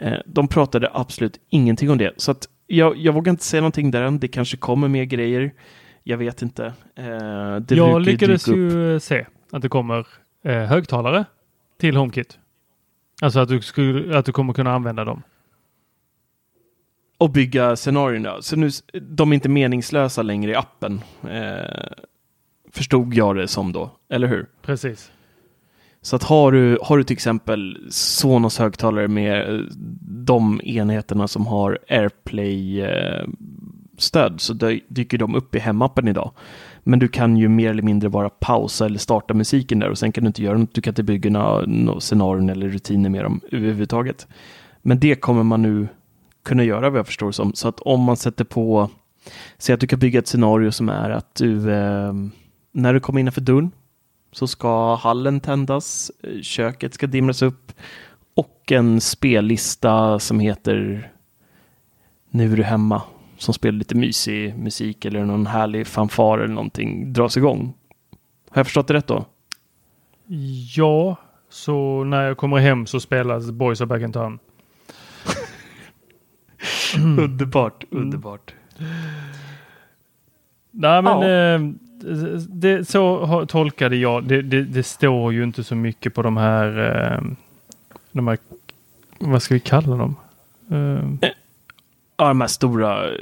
Eh, 0.00 0.18
de 0.26 0.48
pratade 0.48 0.90
absolut 0.92 1.40
ingenting 1.48 1.90
om 1.90 1.98
det. 1.98 2.12
Så 2.16 2.30
att 2.30 2.48
jag, 2.66 2.96
jag 2.96 3.12
vågar 3.12 3.30
inte 3.30 3.44
säga 3.44 3.60
någonting 3.60 3.90
där 3.90 4.02
än. 4.02 4.18
Det 4.18 4.28
kanske 4.28 4.56
kommer 4.56 4.88
mer 4.88 5.04
grejer. 5.04 5.52
Jag 6.02 6.18
vet 6.18 6.42
inte. 6.42 6.66
Eh, 6.96 7.56
det 7.56 7.74
Jag 7.74 8.02
lyckades 8.02 8.48
ju 8.48 9.00
se 9.00 9.26
att 9.52 9.62
det 9.62 9.68
kommer 9.68 10.06
högtalare 10.66 11.24
till 11.80 11.96
HomeKit. 11.96 12.38
Alltså 13.22 13.40
att 13.40 13.48
du, 13.48 13.60
skulle, 13.60 14.18
att 14.18 14.24
du 14.24 14.32
kommer 14.32 14.52
kunna 14.52 14.72
använda 14.72 15.04
dem. 15.04 15.22
Och 17.18 17.30
bygga 17.30 17.76
scenarion. 17.76 18.22
då. 18.22 18.42
Så 18.42 18.56
nu, 18.56 18.70
de 19.02 19.32
är 19.32 19.34
inte 19.34 19.48
meningslösa 19.48 20.22
längre 20.22 20.50
i 20.50 20.54
appen. 20.54 21.00
Eh, 21.30 21.92
förstod 22.78 23.14
jag 23.14 23.36
det 23.36 23.48
som 23.48 23.72
då, 23.72 23.90
eller 24.10 24.26
hur? 24.28 24.46
Precis. 24.62 25.10
Så 26.02 26.16
att 26.16 26.22
har 26.22 26.52
du, 26.52 26.78
har 26.82 26.98
du 26.98 27.04
till 27.04 27.14
exempel 27.14 27.78
Sonos 27.90 28.58
högtalare 28.58 29.08
med 29.08 29.54
eh, 29.54 29.60
de 30.26 30.60
enheterna 30.64 31.28
som 31.28 31.46
har 31.46 31.78
AirPlay-stöd 31.88 34.40
så 34.40 34.52
dy- 34.54 34.80
dyker 34.88 35.18
de 35.18 35.34
upp 35.34 35.54
i 35.54 35.58
hemappen 35.58 36.08
idag. 36.08 36.30
Men 36.82 36.98
du 36.98 37.08
kan 37.08 37.36
ju 37.36 37.48
mer 37.48 37.70
eller 37.70 37.82
mindre 37.82 38.08
bara 38.08 38.30
pausa 38.30 38.86
eller 38.86 38.98
starta 38.98 39.34
musiken 39.34 39.78
där 39.78 39.90
och 39.90 39.98
sen 39.98 40.12
kan 40.12 40.24
du 40.24 40.28
inte 40.28 40.42
göra 40.42 40.58
något. 40.58 40.74
Du 40.74 40.80
kan 40.80 40.90
inte 40.90 41.02
bygga 41.02 41.30
några 41.30 42.00
scenarion 42.00 42.48
eller 42.48 42.68
rutiner 42.68 43.10
med 43.10 43.24
dem 43.24 43.40
överhuvudtaget. 43.52 44.26
Men 44.82 45.00
det 45.00 45.14
kommer 45.14 45.42
man 45.42 45.62
nu 45.62 45.88
kunna 46.44 46.64
göra 46.64 46.90
vad 46.90 46.98
jag 46.98 47.06
förstår 47.06 47.32
som. 47.32 47.52
Så 47.54 47.68
att 47.68 47.80
om 47.80 48.00
man 48.00 48.16
sätter 48.16 48.44
på, 48.44 48.90
säg 49.58 49.74
att 49.74 49.80
du 49.80 49.86
kan 49.86 49.98
bygga 49.98 50.18
ett 50.18 50.28
scenario 50.28 50.70
som 50.70 50.88
är 50.88 51.10
att 51.10 51.34
du, 51.34 51.72
eh, 51.72 52.12
när 52.78 52.94
du 52.94 53.00
kommer 53.00 53.20
innanför 53.20 53.40
dörren 53.40 53.70
så 54.32 54.46
ska 54.46 54.94
hallen 54.94 55.40
tändas, 55.40 56.10
köket 56.42 56.94
ska 56.94 57.06
dimras 57.06 57.42
upp 57.42 57.72
och 58.34 58.72
en 58.72 59.00
spellista 59.00 60.18
som 60.18 60.40
heter 60.40 61.10
Nu 62.30 62.52
är 62.52 62.56
du 62.56 62.62
hemma 62.62 63.02
som 63.38 63.54
spelar 63.54 63.78
lite 63.78 63.94
mysig 63.94 64.58
musik 64.58 65.04
eller 65.04 65.24
någon 65.24 65.46
härlig 65.46 65.86
fanfar 65.86 66.38
eller 66.38 66.54
någonting 66.54 67.12
dras 67.12 67.36
igång. 67.36 67.74
Har 68.50 68.58
jag 68.60 68.66
förstått 68.66 68.88
det 68.88 68.94
rätt 68.94 69.06
då? 69.06 69.24
Ja, 70.76 71.16
så 71.48 72.04
när 72.04 72.22
jag 72.22 72.36
kommer 72.36 72.58
hem 72.58 72.86
så 72.86 73.00
spelas 73.00 73.50
Boys 73.50 73.80
are 73.80 73.86
back 73.86 74.02
in 74.02 74.12
town. 74.12 74.38
Underbart, 77.18 77.84
underbart. 77.90 78.54
Nej 80.70 81.02
men 81.02 81.20
Ja. 81.20 81.28
eh, 81.28 81.60
det, 82.48 82.88
så 82.88 83.46
tolkade 83.48 83.96
jag. 83.96 84.24
Det, 84.24 84.42
det, 84.42 84.62
det 84.64 84.82
står 84.82 85.32
ju 85.32 85.44
inte 85.44 85.64
så 85.64 85.74
mycket 85.74 86.14
på 86.14 86.22
de 86.22 86.36
här, 86.36 86.78
eh, 87.14 87.20
de 88.12 88.28
här 88.28 88.38
vad 89.18 89.42
ska 89.42 89.54
vi 89.54 89.60
kalla 89.60 89.96
dem? 89.96 90.16
Eh, 90.70 91.30
Ja, 92.16 92.28
de 92.28 92.40
här 92.40 92.48
stora. 92.48 93.06
eh, 93.06 93.12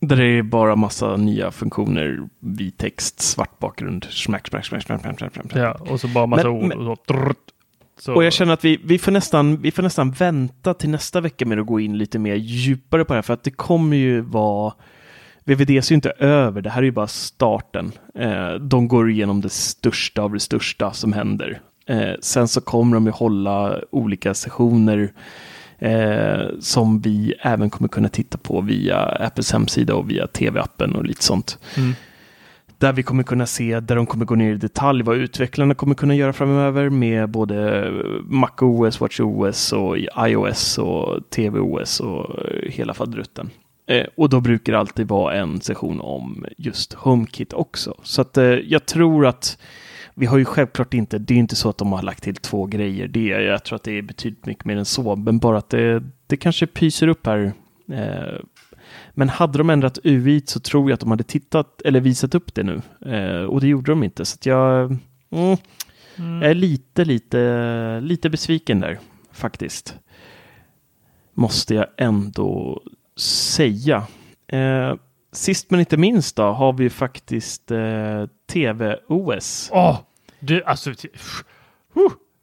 Där 0.00 0.16
det 0.16 0.24
är 0.24 0.42
bara 0.42 0.76
massa 0.76 1.16
nya 1.16 1.50
funktioner, 1.50 2.28
vit 2.40 2.78
text, 2.78 3.20
svart 3.20 3.58
bakgrund, 3.58 4.04
smack, 4.04 4.48
smack, 4.48 4.66
smack, 4.66 4.82
smack, 4.82 5.00
smack, 5.00 5.18
smack, 5.18 5.32
smack. 5.32 5.46
ja, 5.56 5.72
och 5.72 6.00
så 6.00 6.08
bara 6.08 6.26
massa 6.26 6.48
Men- 6.48 6.56
ord. 6.56 6.64
men- 6.64 6.78
och 6.78 6.84
så, 6.98 7.14
trrrt. 7.14 7.36
så. 7.98 8.14
Och 8.14 8.24
jag 8.24 8.32
känner 8.32 8.52
att 8.52 8.64
vi, 8.64 8.80
vi, 8.84 8.98
får 8.98 9.12
nästan, 9.12 9.56
vi 9.56 9.70
får 9.70 9.82
nästan 9.82 10.10
vänta 10.10 10.74
till 10.74 10.90
nästa 10.90 11.20
vecka 11.20 11.46
med 11.46 11.58
att 11.58 11.66
gå 11.66 11.80
in 11.80 11.98
lite 11.98 12.18
mer 12.18 12.34
djupare 12.34 13.04
på 13.04 13.12
det 13.12 13.16
här, 13.16 13.22
för 13.22 13.34
att 13.34 13.42
det 13.42 13.50
kommer 13.50 13.96
ju 13.96 14.20
vara 14.20 14.74
VVDC 15.48 15.88
är 15.88 15.92
ju 15.92 15.94
inte 15.94 16.10
över, 16.10 16.62
det 16.62 16.70
här 16.70 16.82
är 16.82 16.86
ju 16.86 16.90
bara 16.90 17.06
starten. 17.06 17.92
Eh, 18.14 18.54
de 18.54 18.88
går 18.88 19.10
igenom 19.10 19.40
det 19.40 19.48
största 19.48 20.22
av 20.22 20.32
det 20.32 20.40
största 20.40 20.92
som 20.92 21.12
händer. 21.12 21.60
Eh, 21.86 22.12
sen 22.20 22.48
så 22.48 22.60
kommer 22.60 22.96
de 22.96 23.06
ju 23.06 23.12
hålla 23.12 23.80
olika 23.90 24.34
sessioner 24.34 25.12
eh, 25.78 26.46
som 26.60 27.00
vi 27.00 27.34
även 27.40 27.70
kommer 27.70 27.88
kunna 27.88 28.08
titta 28.08 28.38
på 28.38 28.60
via 28.60 28.98
Apples 29.00 29.52
hemsida 29.52 29.94
och 29.94 30.10
via 30.10 30.26
tv-appen 30.26 30.94
och 30.94 31.04
lite 31.04 31.24
sånt. 31.24 31.58
Mm. 31.76 31.94
Där 32.78 32.92
vi 32.92 33.02
kommer 33.02 33.22
kunna 33.22 33.46
se, 33.46 33.80
där 33.80 33.96
de 33.96 34.06
kommer 34.06 34.24
gå 34.24 34.34
ner 34.34 34.52
i 34.52 34.56
detalj 34.56 35.02
vad 35.02 35.16
utvecklarna 35.16 35.74
kommer 35.74 35.94
kunna 35.94 36.14
göra 36.14 36.32
framöver 36.32 36.88
med 36.88 37.28
både 37.28 37.90
MacOS, 38.24 39.00
WatchOS 39.00 39.72
och 39.72 39.96
iOS 40.28 40.78
och 40.78 41.30
tvOS 41.30 42.00
och 42.00 42.36
hela 42.62 42.94
faderutten. 42.94 43.50
Eh, 43.88 44.06
och 44.16 44.28
då 44.28 44.40
brukar 44.40 44.72
det 44.72 44.78
alltid 44.78 45.08
vara 45.08 45.34
en 45.34 45.60
session 45.60 46.00
om 46.00 46.46
just 46.56 46.92
HomeKit 46.92 47.52
också. 47.52 47.94
Så 48.02 48.22
att 48.22 48.36
eh, 48.36 48.44
jag 48.44 48.86
tror 48.86 49.26
att 49.26 49.58
vi 50.14 50.26
har 50.26 50.38
ju 50.38 50.44
självklart 50.44 50.94
inte, 50.94 51.18
det 51.18 51.34
är 51.34 51.38
inte 51.38 51.56
så 51.56 51.68
att 51.68 51.78
de 51.78 51.92
har 51.92 52.02
lagt 52.02 52.22
till 52.22 52.36
två 52.36 52.66
grejer. 52.66 53.08
Det 53.08 53.26
jag 53.26 53.64
tror 53.64 53.76
att 53.76 53.82
det 53.82 53.98
är 53.98 54.02
betydligt 54.02 54.46
mycket 54.46 54.64
mer 54.64 54.76
än 54.76 54.84
så, 54.84 55.16
men 55.16 55.38
bara 55.38 55.58
att 55.58 55.70
det, 55.70 56.02
det 56.26 56.36
kanske 56.36 56.66
pyser 56.66 57.08
upp 57.08 57.26
här. 57.26 57.52
Eh, 57.92 58.40
men 59.14 59.28
hade 59.28 59.58
de 59.58 59.70
ändrat 59.70 59.98
UI 60.04 60.42
så 60.46 60.60
tror 60.60 60.90
jag 60.90 60.94
att 60.94 61.00
de 61.00 61.10
hade 61.10 61.24
tittat 61.24 61.82
eller 61.82 62.00
visat 62.00 62.34
upp 62.34 62.54
det 62.54 62.62
nu. 62.62 62.82
Eh, 63.14 63.42
och 63.42 63.60
det 63.60 63.66
gjorde 63.68 63.92
de 63.92 64.02
inte. 64.04 64.24
Så 64.24 64.34
att 64.34 64.46
jag 64.46 64.84
mm, 65.30 65.56
Mm. 66.18 66.42
är 66.42 66.54
lite, 66.54 67.04
lite, 67.04 68.00
lite 68.00 68.30
besviken 68.30 68.80
där 68.80 68.98
faktiskt. 69.32 69.98
Måste 71.34 71.74
jag 71.74 71.86
ändå 71.96 72.82
säga. 73.20 74.06
Eh, 74.48 74.94
sist 75.32 75.70
men 75.70 75.80
inte 75.80 75.96
minst 75.96 76.36
då 76.36 76.42
har 76.42 76.72
vi 76.72 76.90
faktiskt 76.90 77.70
eh, 77.70 78.26
TV-OS. 78.52 79.70
Åh, 79.72 80.00
du, 80.40 80.64
alltså, 80.64 80.90
uh, 80.90 80.96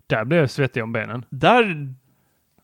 där 0.08 0.26
blev 0.26 0.40
jag 0.40 0.50
svettig 0.50 0.84
om 0.84 0.92
benen. 0.92 1.26
Där, 1.30 1.64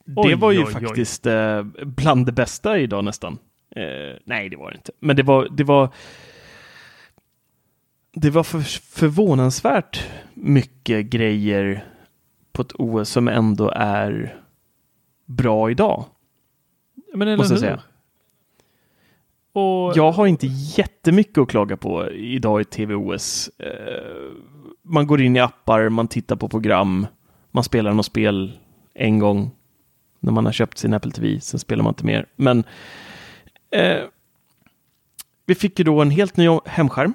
det 0.05 0.13
Oj, 0.15 0.35
var 0.35 0.51
ju 0.51 0.59
oj, 0.59 0.65
oj. 0.67 0.73
faktiskt 0.73 1.25
eh, 1.25 1.63
bland 1.83 2.25
det 2.25 2.31
bästa 2.31 2.77
idag 2.77 3.03
nästan. 3.03 3.37
Eh, 3.75 4.17
nej, 4.25 4.49
det 4.49 4.57
var 4.57 4.71
det 4.71 4.75
inte. 4.75 4.91
Men 4.99 5.15
det 5.15 5.23
var, 5.23 5.47
det 5.51 5.63
var, 5.63 5.89
det 8.13 8.29
var 8.29 8.43
för, 8.43 8.59
förvånansvärt 8.95 10.09
mycket 10.33 11.05
grejer 11.05 11.85
på 12.53 12.61
ett 12.61 12.71
OS 12.73 13.09
som 13.09 13.27
ändå 13.27 13.69
är 13.75 14.37
bra 15.25 15.71
idag. 15.71 16.05
Men 17.13 17.27
eller 17.27 17.37
Måste 17.37 17.53
jag 17.53 17.59
hur? 17.59 17.67
säga. 17.67 17.81
Och, 19.53 19.97
Jag 19.97 20.11
har 20.11 20.27
inte 20.27 20.47
jättemycket 20.47 21.37
att 21.37 21.49
klaga 21.49 21.77
på 21.77 22.11
idag 22.11 22.61
i 22.61 22.65
TV-OS. 22.65 23.49
Eh, 23.59 24.31
man 24.83 25.07
går 25.07 25.21
in 25.21 25.35
i 25.35 25.39
appar, 25.39 25.89
man 25.89 26.07
tittar 26.07 26.35
på 26.35 26.49
program, 26.49 27.07
man 27.51 27.63
spelar 27.63 27.93
något 27.93 28.05
spel 28.05 28.59
en 28.93 29.19
gång 29.19 29.51
när 30.19 30.31
man 30.31 30.45
har 30.45 30.51
köpt 30.51 30.77
sin 30.77 30.93
Apple 30.93 31.11
TV, 31.11 31.39
sen 31.41 31.59
spelar 31.59 31.83
man 31.83 31.91
inte 31.91 32.05
mer. 32.05 32.25
Men 32.35 32.63
eh, 33.71 33.99
vi 35.45 35.55
fick 35.55 35.79
ju 35.79 35.85
då 35.85 36.01
en 36.01 36.11
helt 36.11 36.37
ny 36.37 36.59
hemskärm 36.65 37.13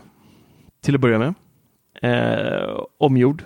till 0.80 0.94
att 0.94 1.00
börja 1.00 1.18
med. 1.18 1.34
Eh, 2.02 2.80
omgjord. 2.98 3.42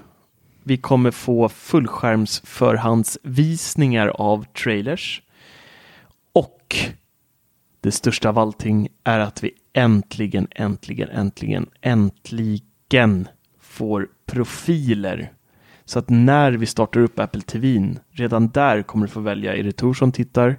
Vi 0.65 0.77
kommer 0.77 1.11
få 1.11 1.49
fullskärmsförhandsvisningar 1.49 4.09
av 4.09 4.45
trailers. 4.45 5.23
Och 6.33 6.77
det 7.81 7.93
största 7.93 8.28
av 8.28 8.39
allting 8.39 8.89
är 9.05 9.19
att 9.19 9.44
vi 9.44 9.51
äntligen, 9.73 10.48
äntligen, 10.51 11.09
äntligen, 11.09 11.66
äntligen 11.81 13.28
får 13.61 14.09
profiler. 14.27 15.32
Så 15.85 15.98
att 15.98 16.09
när 16.09 16.52
vi 16.52 16.66
startar 16.66 17.01
upp 17.01 17.19
Apple 17.19 17.40
TV, 17.40 17.94
redan 18.11 18.48
där 18.48 18.82
kommer 18.82 19.07
du 19.07 19.12
få 19.12 19.20
välja, 19.20 19.57
är 19.57 19.62
det 19.62 19.73
Tor 19.73 19.94
som 19.94 20.12
tittar? 20.12 20.57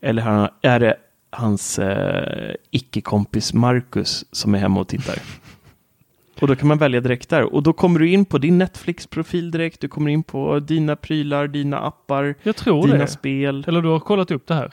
Eller 0.00 0.50
är 0.62 0.80
det 0.80 0.96
hans 1.30 1.78
eh, 1.78 2.54
icke-kompis 2.70 3.54
Marcus 3.54 4.24
som 4.32 4.54
är 4.54 4.58
hemma 4.58 4.80
och 4.80 4.88
tittar? 4.88 5.18
Och 6.40 6.48
då 6.48 6.56
kan 6.56 6.68
man 6.68 6.78
välja 6.78 7.00
direkt 7.00 7.28
där. 7.28 7.54
Och 7.54 7.62
då 7.62 7.72
kommer 7.72 8.00
du 8.00 8.10
in 8.10 8.24
på 8.24 8.38
din 8.38 8.58
Netflix-profil 8.58 9.50
direkt. 9.50 9.80
Du 9.80 9.88
kommer 9.88 10.10
in 10.10 10.22
på 10.22 10.60
dina 10.60 10.96
prylar, 10.96 11.48
dina 11.48 11.78
appar, 11.78 12.34
jag 12.42 12.56
tror 12.56 12.86
dina 12.86 12.98
det. 12.98 13.06
spel. 13.06 13.64
Eller 13.68 13.82
du 13.82 13.88
har 13.88 14.00
kollat 14.00 14.30
upp 14.30 14.46
det 14.46 14.54
här? 14.54 14.72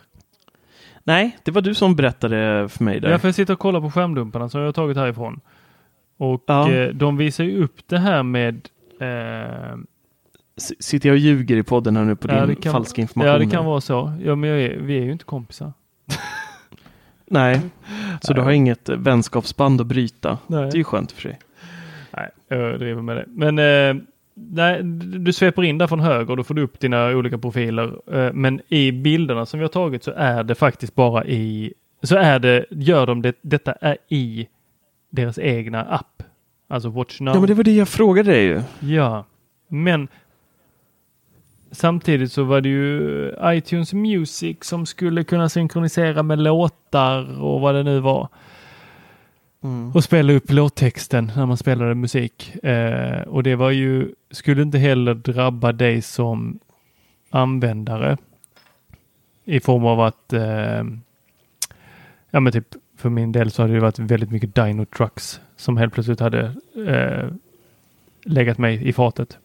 Nej, 1.08 1.38
det 1.44 1.52
var 1.52 1.62
du 1.62 1.74
som 1.74 1.96
berättade 1.96 2.70
för 2.70 2.84
mig 2.84 3.00
där. 3.00 3.10
Ja, 3.12 3.20
för 3.20 3.28
jag 3.28 3.36
sitter 3.36 3.54
och 3.54 3.60
kollar 3.60 3.82
på 3.82 3.92
skärmdumparna 3.92 4.50
som 4.50 4.60
jag 4.62 4.68
har 4.68 4.74
tagit 4.74 4.98
härifrån. 4.98 5.40
Och 6.18 6.44
Ja. 6.48 6.72
eh, 6.72 6.90
de 6.90 7.18
visar 7.18 7.44
ju 7.44 7.64
upp 7.64 7.76
det 7.88 7.98
här 7.98 8.24
med 8.24 8.70
eh, 9.00 9.78
Sitter 10.80 11.10
jag 11.10 11.14
och 11.14 11.20
ljuger 11.20 11.58
i 11.58 11.64
podden 11.64 11.96
här 11.98 12.04
nu 12.04 12.16
på 12.16 12.28
Ja, 12.32 12.46
din 12.46 12.56
kan- 12.56 12.72
falska 12.74 13.02
information? 13.02 13.32
Ja, 13.34 13.38
det 13.40 13.46
kan 13.50 13.66
vara 13.66 13.82
så. 13.82 14.14
Ja, 14.24 14.36
men 14.36 14.50
är, 14.50 14.78
vi 14.78 14.98
är 14.98 15.02
ju 15.04 15.12
inte 15.12 15.26
kompisar. 15.26 15.74
Nej, 17.26 17.62
så 18.22 18.34
du 18.34 18.42
har 18.42 18.52
inget 18.52 18.90
vänskapsband 18.90 19.82
att 19.82 19.88
bryta. 19.88 20.38
Nej. 20.48 20.62
Det 20.64 20.76
är 20.76 20.78
ju 20.78 20.84
skönt 20.84 21.12
för 21.12 21.22
sig. 21.22 21.40
Nej, 22.12 22.30
jag 22.48 22.80
driver 22.80 23.02
med 23.02 23.18
det. 23.18 23.26
Men 23.28 23.60
eh, 23.60 24.04
nej, 24.36 24.84
du 24.84 25.34
sveper 25.34 25.64
in 25.64 25.78
där 25.78 25.88
från 25.88 26.00
höger 26.00 26.32
och 26.32 26.38
då 26.38 26.44
får 26.44 26.54
du 26.54 26.62
upp 26.62 26.80
dina 26.80 27.08
olika 27.10 27.38
profiler. 27.38 28.16
Eh, 28.16 28.34
men 28.34 28.62
i 28.68 28.92
bilderna 28.92 29.46
som 29.46 29.60
vi 29.60 29.64
har 29.64 29.70
tagit 29.70 30.04
så 30.04 30.12
är 30.12 30.44
det 30.44 30.56
faktiskt 30.56 30.96
bara 30.96 31.26
i, 31.26 31.74
så 32.04 32.16
är 32.16 32.40
det, 32.40 32.66
gör 32.70 33.08
de 33.08 33.22
det, 33.22 33.36
detta 33.42 33.72
är 33.72 33.98
i 34.10 34.48
deras 35.10 35.40
egna 35.40 35.84
app. 35.84 36.24
Alltså 36.68 36.90
Watch 36.90 37.20
Now. 37.20 37.36
Ja, 37.36 37.40
men 37.40 37.48
det 37.48 37.54
var 37.54 37.64
det 37.64 37.76
jag 37.76 37.88
frågade 37.90 38.32
dig 38.32 38.44
ju. 38.44 38.62
Ja, 38.80 39.26
men 39.68 40.08
samtidigt 41.72 42.32
så 42.32 42.44
var 42.44 42.62
det 42.62 42.70
ju 42.70 43.32
iTunes 43.44 43.94
Music 43.94 44.58
som 44.62 44.86
skulle 44.86 45.24
kunna 45.24 45.50
synkronisera 45.50 46.24
med 46.24 46.40
låtar 46.40 47.42
och 47.42 47.62
vad 47.62 47.76
det 47.76 47.84
nu 47.84 48.00
var. 48.00 48.30
Och 49.94 50.04
spela 50.04 50.34
upp 50.34 50.52
låttexten 50.52 51.32
när 51.36 51.46
man 51.46 51.58
spelade 51.58 51.96
musik. 51.96 52.64
Eh, 52.64 53.22
och 53.22 53.44
det 53.44 53.56
var 53.56 53.72
ju, 53.72 54.14
skulle 54.32 54.62
inte 54.62 54.78
heller 54.78 55.14
drabba 55.14 55.72
dig 55.72 56.02
som 56.02 56.60
användare 57.30 58.18
i 59.46 59.60
form 59.60 59.86
av 59.86 60.02
att 60.02 60.34
eh, 60.34 60.84
ja 62.32 62.40
men 62.40 62.52
typ 62.52 62.68
för 62.98 63.10
min 63.10 63.32
del 63.32 63.52
så 63.52 63.62
hade 63.62 63.74
det 63.74 63.80
varit 63.80 64.00
väldigt 64.00 64.32
mycket 64.32 64.56
Dino 64.56 64.86
Trucks 64.86 65.42
som 65.56 65.78
helt 65.78 65.94
plötsligt 65.94 66.20
hade 66.20 66.54
eh, 66.88 67.30
legat 68.26 68.58
mig 68.58 68.88
i 68.88 68.94
fatet. 68.94 69.38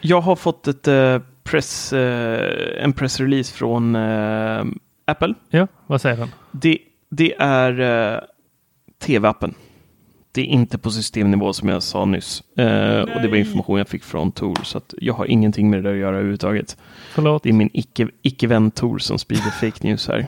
Jag 0.00 0.20
har 0.20 0.36
fått 0.36 0.68
ett 0.68 0.88
eh, 0.88 1.18
press, 1.42 1.92
eh, 1.92 2.84
en 2.84 2.92
pressrelease 2.92 3.54
från 3.54 3.96
eh, 3.96 4.64
Apple. 5.04 5.34
Ja, 5.50 5.66
vad 5.86 6.00
säger 6.00 6.16
den? 6.16 6.28
Det, 6.50 6.78
det 7.08 7.34
är 7.38 7.80
eh, 7.80 8.20
tv-appen. 8.98 9.54
Det 10.32 10.40
är 10.40 10.44
inte 10.44 10.78
på 10.78 10.90
systemnivå 10.90 11.52
som 11.52 11.68
jag 11.68 11.82
sa 11.82 12.04
nyss. 12.04 12.42
Eh, 12.56 13.00
och 13.00 13.22
det 13.22 13.28
var 13.28 13.36
information 13.36 13.78
jag 13.78 13.88
fick 13.88 14.04
från 14.04 14.32
Tor. 14.32 14.58
Så 14.62 14.80
jag 14.98 15.14
har 15.14 15.26
ingenting 15.26 15.70
med 15.70 15.78
det 15.78 15.88
där 15.88 15.92
att 15.94 16.00
göra 16.00 16.16
överhuvudtaget. 16.16 16.76
Förlåt. 17.14 17.42
Det 17.42 17.48
är 17.48 17.52
min 17.52 17.70
icke- 17.70 18.10
icke-vän 18.22 18.70
Tor 18.70 18.98
som 18.98 19.18
sprider 19.18 19.50
fake 19.60 19.86
news 19.86 20.08
här. 20.08 20.26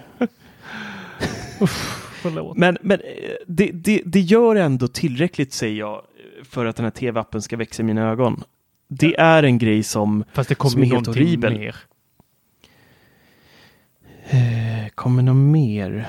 Förlåt. 2.22 2.56
Men, 2.56 2.78
men 2.82 3.00
eh, 3.00 3.06
det, 3.46 3.70
det, 3.72 4.02
det 4.06 4.20
gör 4.20 4.56
ändå 4.56 4.88
tillräckligt, 4.88 5.52
säger 5.52 5.78
jag, 5.78 6.02
för 6.44 6.66
att 6.66 6.76
den 6.76 6.84
här 6.84 6.90
tv-appen 6.90 7.42
ska 7.42 7.56
växa 7.56 7.82
i 7.82 7.86
mina 7.86 8.08
ögon. 8.10 8.42
Det 8.88 9.16
är 9.20 9.42
en 9.42 9.58
grej 9.58 9.82
som, 9.82 10.24
Fast 10.32 10.48
det 10.48 10.54
kommer 10.54 10.70
som 10.70 10.82
är 10.82 10.86
helt 10.86 11.06
horribel. 11.06 11.58
mer. 11.58 11.76
Eh, 14.30 14.88
kommer 14.94 15.22
något 15.22 15.36
mer? 15.52 16.08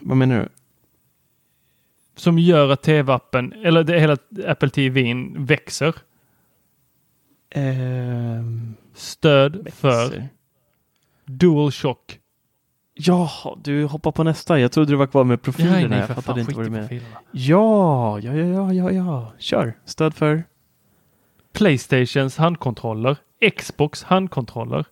Vad 0.00 0.16
menar 0.16 0.36
du? 0.38 0.48
Som 2.20 2.38
gör 2.38 2.68
att 2.68 2.82
tv-appen, 2.82 3.52
eller 3.52 3.84
det 3.84 4.00
hela 4.00 4.16
Apple 4.46 4.70
TV 4.70 5.14
växer. 5.36 5.94
Ehm, 7.50 8.74
Stöd 8.94 9.68
för 9.72 10.10
växer. 10.10 10.28
DualShock. 11.24 12.18
Jaha, 12.94 13.58
du 13.64 13.84
hoppar 13.84 14.12
på 14.12 14.24
nästa. 14.24 14.60
Jag 14.60 14.72
trodde 14.72 14.92
du 14.92 14.96
var 14.96 15.06
kvar 15.06 15.24
med 15.24 15.42
profilerna. 15.42 15.98
jag 15.98 16.08
fattade 16.08 16.40
inte 16.40 16.54
vad 16.54 16.66
du 16.66 16.70
menade. 16.70 17.00
Ja, 17.30 18.18
ja, 18.18 18.32
ja, 18.34 18.44
ja, 18.46 18.72
ja, 18.72 18.90
ja. 18.90 19.32
Kör. 19.38 19.74
Stöd 19.84 20.14
för? 20.14 20.44
Playstations 21.52 22.36
handkontroller. 22.36 23.16
Xbox 23.56 24.02
handkontroller. 24.02 24.84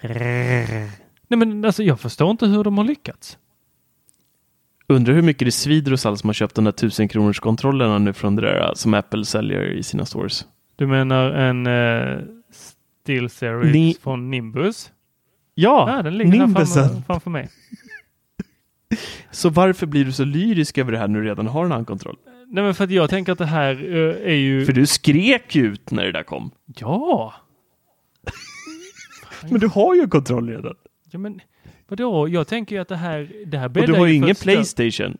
Nej 0.00 0.90
men 1.28 1.64
alltså 1.64 1.82
jag 1.82 2.00
förstår 2.00 2.30
inte 2.30 2.46
hur 2.46 2.64
de 2.64 2.78
har 2.78 2.84
lyckats. 2.84 3.38
Undrar 4.86 5.14
hur 5.14 5.22
mycket 5.22 5.46
det 5.46 5.52
svider 5.52 5.90
hos 5.90 6.06
alla 6.06 6.16
som 6.16 6.28
har 6.28 6.34
köpt 6.34 6.54
de 6.54 6.64
där 6.64 6.72
tusen 6.72 7.08
kronors 7.08 7.40
kontrollerna 7.40 7.98
nu 7.98 8.12
från 8.12 8.36
det 8.36 8.42
där 8.42 8.72
som 8.74 8.94
Apple 8.94 9.24
säljer 9.24 9.62
i 9.72 9.82
sina 9.82 10.06
stores. 10.06 10.46
Du 10.76 10.86
menar 10.86 11.30
en 11.30 11.66
uh, 11.66 12.20
Steel 13.02 13.30
Series 13.30 13.72
Ni- 13.74 13.96
från 14.02 14.30
Nimbus? 14.30 14.90
Ja, 15.54 15.90
Ja, 15.96 16.02
den 16.02 16.18
ligger 16.18 16.32
Nimbusen. 16.38 16.66
framför, 16.88 17.02
framför 17.06 17.30
mig. 17.30 17.48
Så 19.30 19.50
varför 19.50 19.86
blir 19.86 20.04
du 20.04 20.12
så 20.12 20.24
lyrisk 20.24 20.78
över 20.78 20.92
det 20.92 20.98
här 20.98 21.08
när 21.08 21.20
du 21.20 21.26
redan 21.26 21.46
har 21.46 21.64
en 21.64 21.70
handkontroll? 21.72 22.16
Nej 22.48 22.64
men 22.64 22.74
för 22.74 22.84
att 22.84 22.90
jag 22.90 23.10
tänker 23.10 23.32
att 23.32 23.38
det 23.38 23.46
här 23.46 23.74
eh, 23.94 24.30
är 24.32 24.34
ju... 24.34 24.64
För 24.66 24.72
du 24.72 24.86
skrek 24.86 25.54
ju 25.54 25.66
ut 25.66 25.90
när 25.90 26.04
det 26.04 26.12
där 26.12 26.22
kom. 26.22 26.50
Ja! 26.66 27.34
Men 29.50 29.60
du 29.60 29.68
har 29.68 29.94
ju 29.94 30.00
en 30.00 30.10
kontroll 30.10 30.48
redan. 30.48 30.74
Ja 31.10 31.18
men 31.18 31.40
vadå? 31.88 32.28
Jag 32.28 32.46
tänker 32.48 32.76
ju 32.76 32.82
att 32.82 32.88
det 32.88 32.96
här, 32.96 33.32
det 33.46 33.58
här 33.58 33.66
Och 33.66 33.86
du 33.86 33.92
har 33.92 34.06
ju 34.06 34.14
ingen 34.14 34.34
stö- 34.34 34.42
Playstation. 34.42 35.18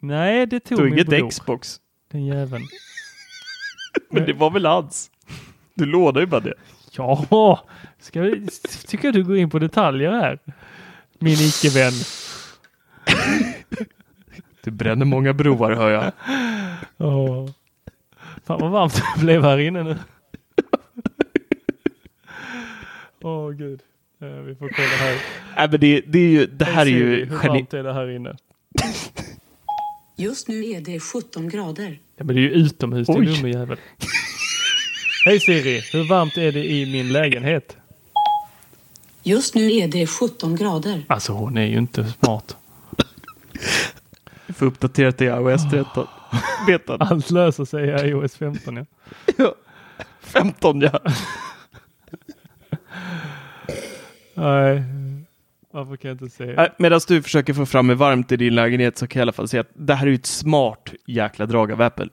Nej, 0.00 0.46
det 0.46 0.60
tog 0.60 0.78
Du 0.78 0.84
min 0.84 0.92
inget 0.92 1.06
bror. 1.06 1.30
Xbox. 1.30 1.80
Den 2.10 2.26
jäveln. 2.26 2.64
Men 4.10 4.24
det 4.26 4.32
var 4.32 4.50
väl 4.50 4.66
hans? 4.66 5.10
Du 5.74 5.86
lånade 5.86 6.20
ju 6.20 6.26
bara 6.26 6.40
det. 6.40 6.54
Ja, 6.96 7.66
ska 7.98 8.20
vi, 8.20 8.46
tycker 8.86 9.04
jag 9.08 9.14
du 9.14 9.24
går 9.24 9.36
in 9.36 9.50
på 9.50 9.58
detaljer 9.58 10.10
här. 10.12 10.38
Min 11.18 11.32
icke-vän. 11.34 11.92
Du 14.64 14.70
bränner 14.70 15.04
många 15.04 15.32
broar 15.32 15.72
hör 15.72 15.90
jag. 15.90 16.12
Åh. 16.98 17.48
Fan 18.44 18.60
vad 18.60 18.70
varmt 18.70 18.94
det 18.94 19.20
blev 19.20 19.42
här 19.42 19.58
inne 19.58 19.82
nu. 19.82 19.96
Åh 23.22 23.50
gud. 23.50 23.80
Eh, 24.20 24.28
vi 24.28 24.54
får 24.54 24.68
kolla 24.68 24.88
här. 24.88 25.16
Nej, 25.56 25.68
men 25.70 25.80
det, 25.80 26.00
det 26.00 26.18
är 26.18 26.30
ju, 26.30 26.46
det 26.46 26.64
här 26.64 26.86
är 26.86 26.90
ju 26.90 27.24
Hur 27.24 27.38
geni... 27.42 27.48
varmt 27.48 27.74
är 27.74 27.82
det 27.82 27.92
här 27.92 28.10
inne? 28.10 28.36
Just 30.16 30.48
nu 30.48 30.64
är 30.64 30.80
det 30.80 31.00
17 31.00 31.48
grader. 31.48 31.98
Ja, 32.16 32.24
men 32.24 32.36
det 32.36 32.40
är 32.40 32.42
ju 32.42 32.50
utomhus 32.50 33.06
din 33.06 33.24
dumme 33.24 33.50
jävel. 33.50 33.78
Hej 35.24 35.40
Siri, 35.40 35.80
hur 35.92 36.08
varmt 36.08 36.36
är 36.36 36.52
det 36.52 36.64
i 36.64 36.92
min 36.92 37.12
lägenhet? 37.12 37.76
Just 39.22 39.54
nu 39.54 39.72
är 39.72 39.88
det 39.88 40.06
17 40.06 40.56
grader. 40.56 41.02
Alltså 41.06 41.32
hon 41.32 41.56
är 41.56 41.66
ju 41.66 41.78
inte 41.78 42.04
smart. 42.04 42.56
Vi 44.46 44.54
får 44.54 44.66
uppdatera 44.66 45.12
till 45.12 45.26
iOS 45.26 45.70
13. 45.70 46.06
Betan. 46.66 46.96
Allt 47.00 47.30
löser 47.30 47.64
sig 47.64 47.88
i 47.88 48.08
iOS 48.08 48.36
15 48.36 48.76
ja. 48.76 48.84
Ja. 49.36 49.54
15 50.20 50.80
ja. 50.80 51.00
Nej, 54.38 54.82
varför 55.70 55.96
kan 55.96 56.08
jag 56.08 56.22
inte? 56.22 56.44
Nej, 56.44 56.72
Medan 56.78 57.00
du 57.08 57.22
försöker 57.22 57.54
få 57.54 57.66
fram 57.66 57.88
hur 57.88 57.96
varmt 57.96 58.32
i 58.32 58.36
din 58.36 58.54
lägenhet 58.54 58.98
så 58.98 59.06
kan 59.06 59.20
jag 59.20 59.22
i 59.22 59.24
alla 59.24 59.32
fall 59.32 59.48
säga 59.48 59.60
att 59.60 59.70
det 59.74 59.94
här 59.94 60.06
är 60.06 60.10
ju 60.10 60.14
ett 60.14 60.26
smart 60.26 60.92
jäkla 61.06 61.46
drag 61.46 61.72
av 61.72 61.82
Apple. 61.82 62.08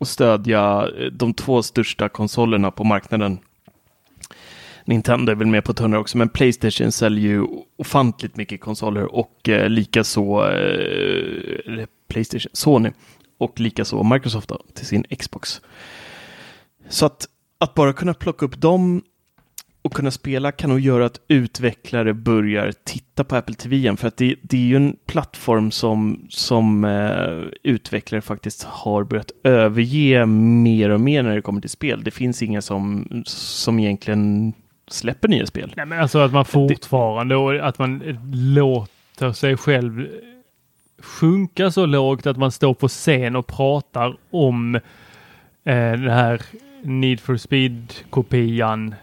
Och 0.00 0.08
stödja 0.08 0.88
eh, 0.98 1.06
de 1.06 1.34
två 1.34 1.62
största 1.62 2.08
konsolerna 2.08 2.70
på 2.70 2.84
marknaden. 2.84 3.38
Nintendo 4.84 5.32
är 5.32 5.36
väl 5.36 5.46
med 5.46 5.64
på 5.64 5.72
ett 5.72 5.78
hörn 5.78 5.94
också, 5.94 6.18
men 6.18 6.28
Playstation 6.28 6.92
säljer 6.92 7.30
ju 7.30 7.46
ofantligt 7.76 8.36
mycket 8.36 8.60
konsoler 8.60 9.14
och 9.14 9.48
eh, 9.48 9.68
likaså 9.68 10.50
eh, 10.50 11.84
Playstation, 12.08 12.50
Sony 12.52 12.90
och 13.38 13.60
likaså 13.60 14.02
Microsoft 14.02 14.48
då, 14.48 14.62
till 14.74 14.86
sin 14.86 15.04
Xbox. 15.04 15.60
Så 16.88 17.06
att, 17.06 17.26
att 17.58 17.74
bara 17.74 17.92
kunna 17.92 18.14
plocka 18.14 18.46
upp 18.46 18.60
dem 18.60 19.02
och 19.82 19.92
kunna 19.92 20.10
spela 20.10 20.52
kan 20.52 20.70
nog 20.70 20.80
göra 20.80 21.06
att 21.06 21.20
utvecklare 21.28 22.14
börjar 22.14 22.72
titta 22.84 23.24
på 23.24 23.36
Apple 23.36 23.54
TV 23.54 23.76
igen. 23.76 23.96
För 23.96 24.08
att 24.08 24.16
det, 24.16 24.36
det 24.42 24.56
är 24.56 24.60
ju 24.60 24.76
en 24.76 24.96
plattform 25.06 25.70
som, 25.70 26.26
som 26.28 26.84
eh, 26.84 27.44
utvecklare 27.62 28.20
faktiskt 28.20 28.62
har 28.62 29.04
börjat 29.04 29.30
överge 29.44 30.26
mer 30.26 30.90
och 30.90 31.00
mer 31.00 31.22
när 31.22 31.34
det 31.34 31.42
kommer 31.42 31.60
till 31.60 31.70
spel. 31.70 32.02
Det 32.04 32.10
finns 32.10 32.42
inga 32.42 32.62
som, 32.62 33.08
som 33.26 33.78
egentligen 33.78 34.52
släpper 34.88 35.28
nya 35.28 35.46
spel. 35.46 35.72
Nej, 35.76 35.86
men 35.86 36.00
alltså 36.00 36.18
att 36.18 36.32
man 36.32 36.44
fortfarande 36.44 37.36
och 37.36 37.54
att 37.54 37.78
man 37.78 38.18
låter 38.32 39.32
sig 39.32 39.56
själv 39.56 40.08
sjunka 40.98 41.70
så 41.70 41.86
lågt 41.86 42.26
att 42.26 42.36
man 42.36 42.52
står 42.52 42.74
på 42.74 42.88
scen 42.88 43.36
och 43.36 43.46
pratar 43.46 44.16
om 44.30 44.74
eh, 44.74 44.80
den 45.64 46.10
här 46.10 46.42
Need 46.82 47.20
for 47.20 47.36
Speed-kopian 47.36 48.94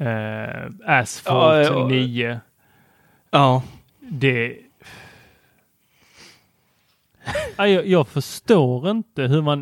eh, 0.00 0.70
Asphalt 0.86 1.66
Ja, 1.66 1.78
ja. 1.80 1.88
9. 1.88 2.40
Ja, 3.30 3.62
Det... 4.00 4.58
Jag, 7.56 7.86
jag 7.86 8.08
förstår 8.08 8.90
inte 8.90 9.22
hur 9.22 9.42
man 9.42 9.60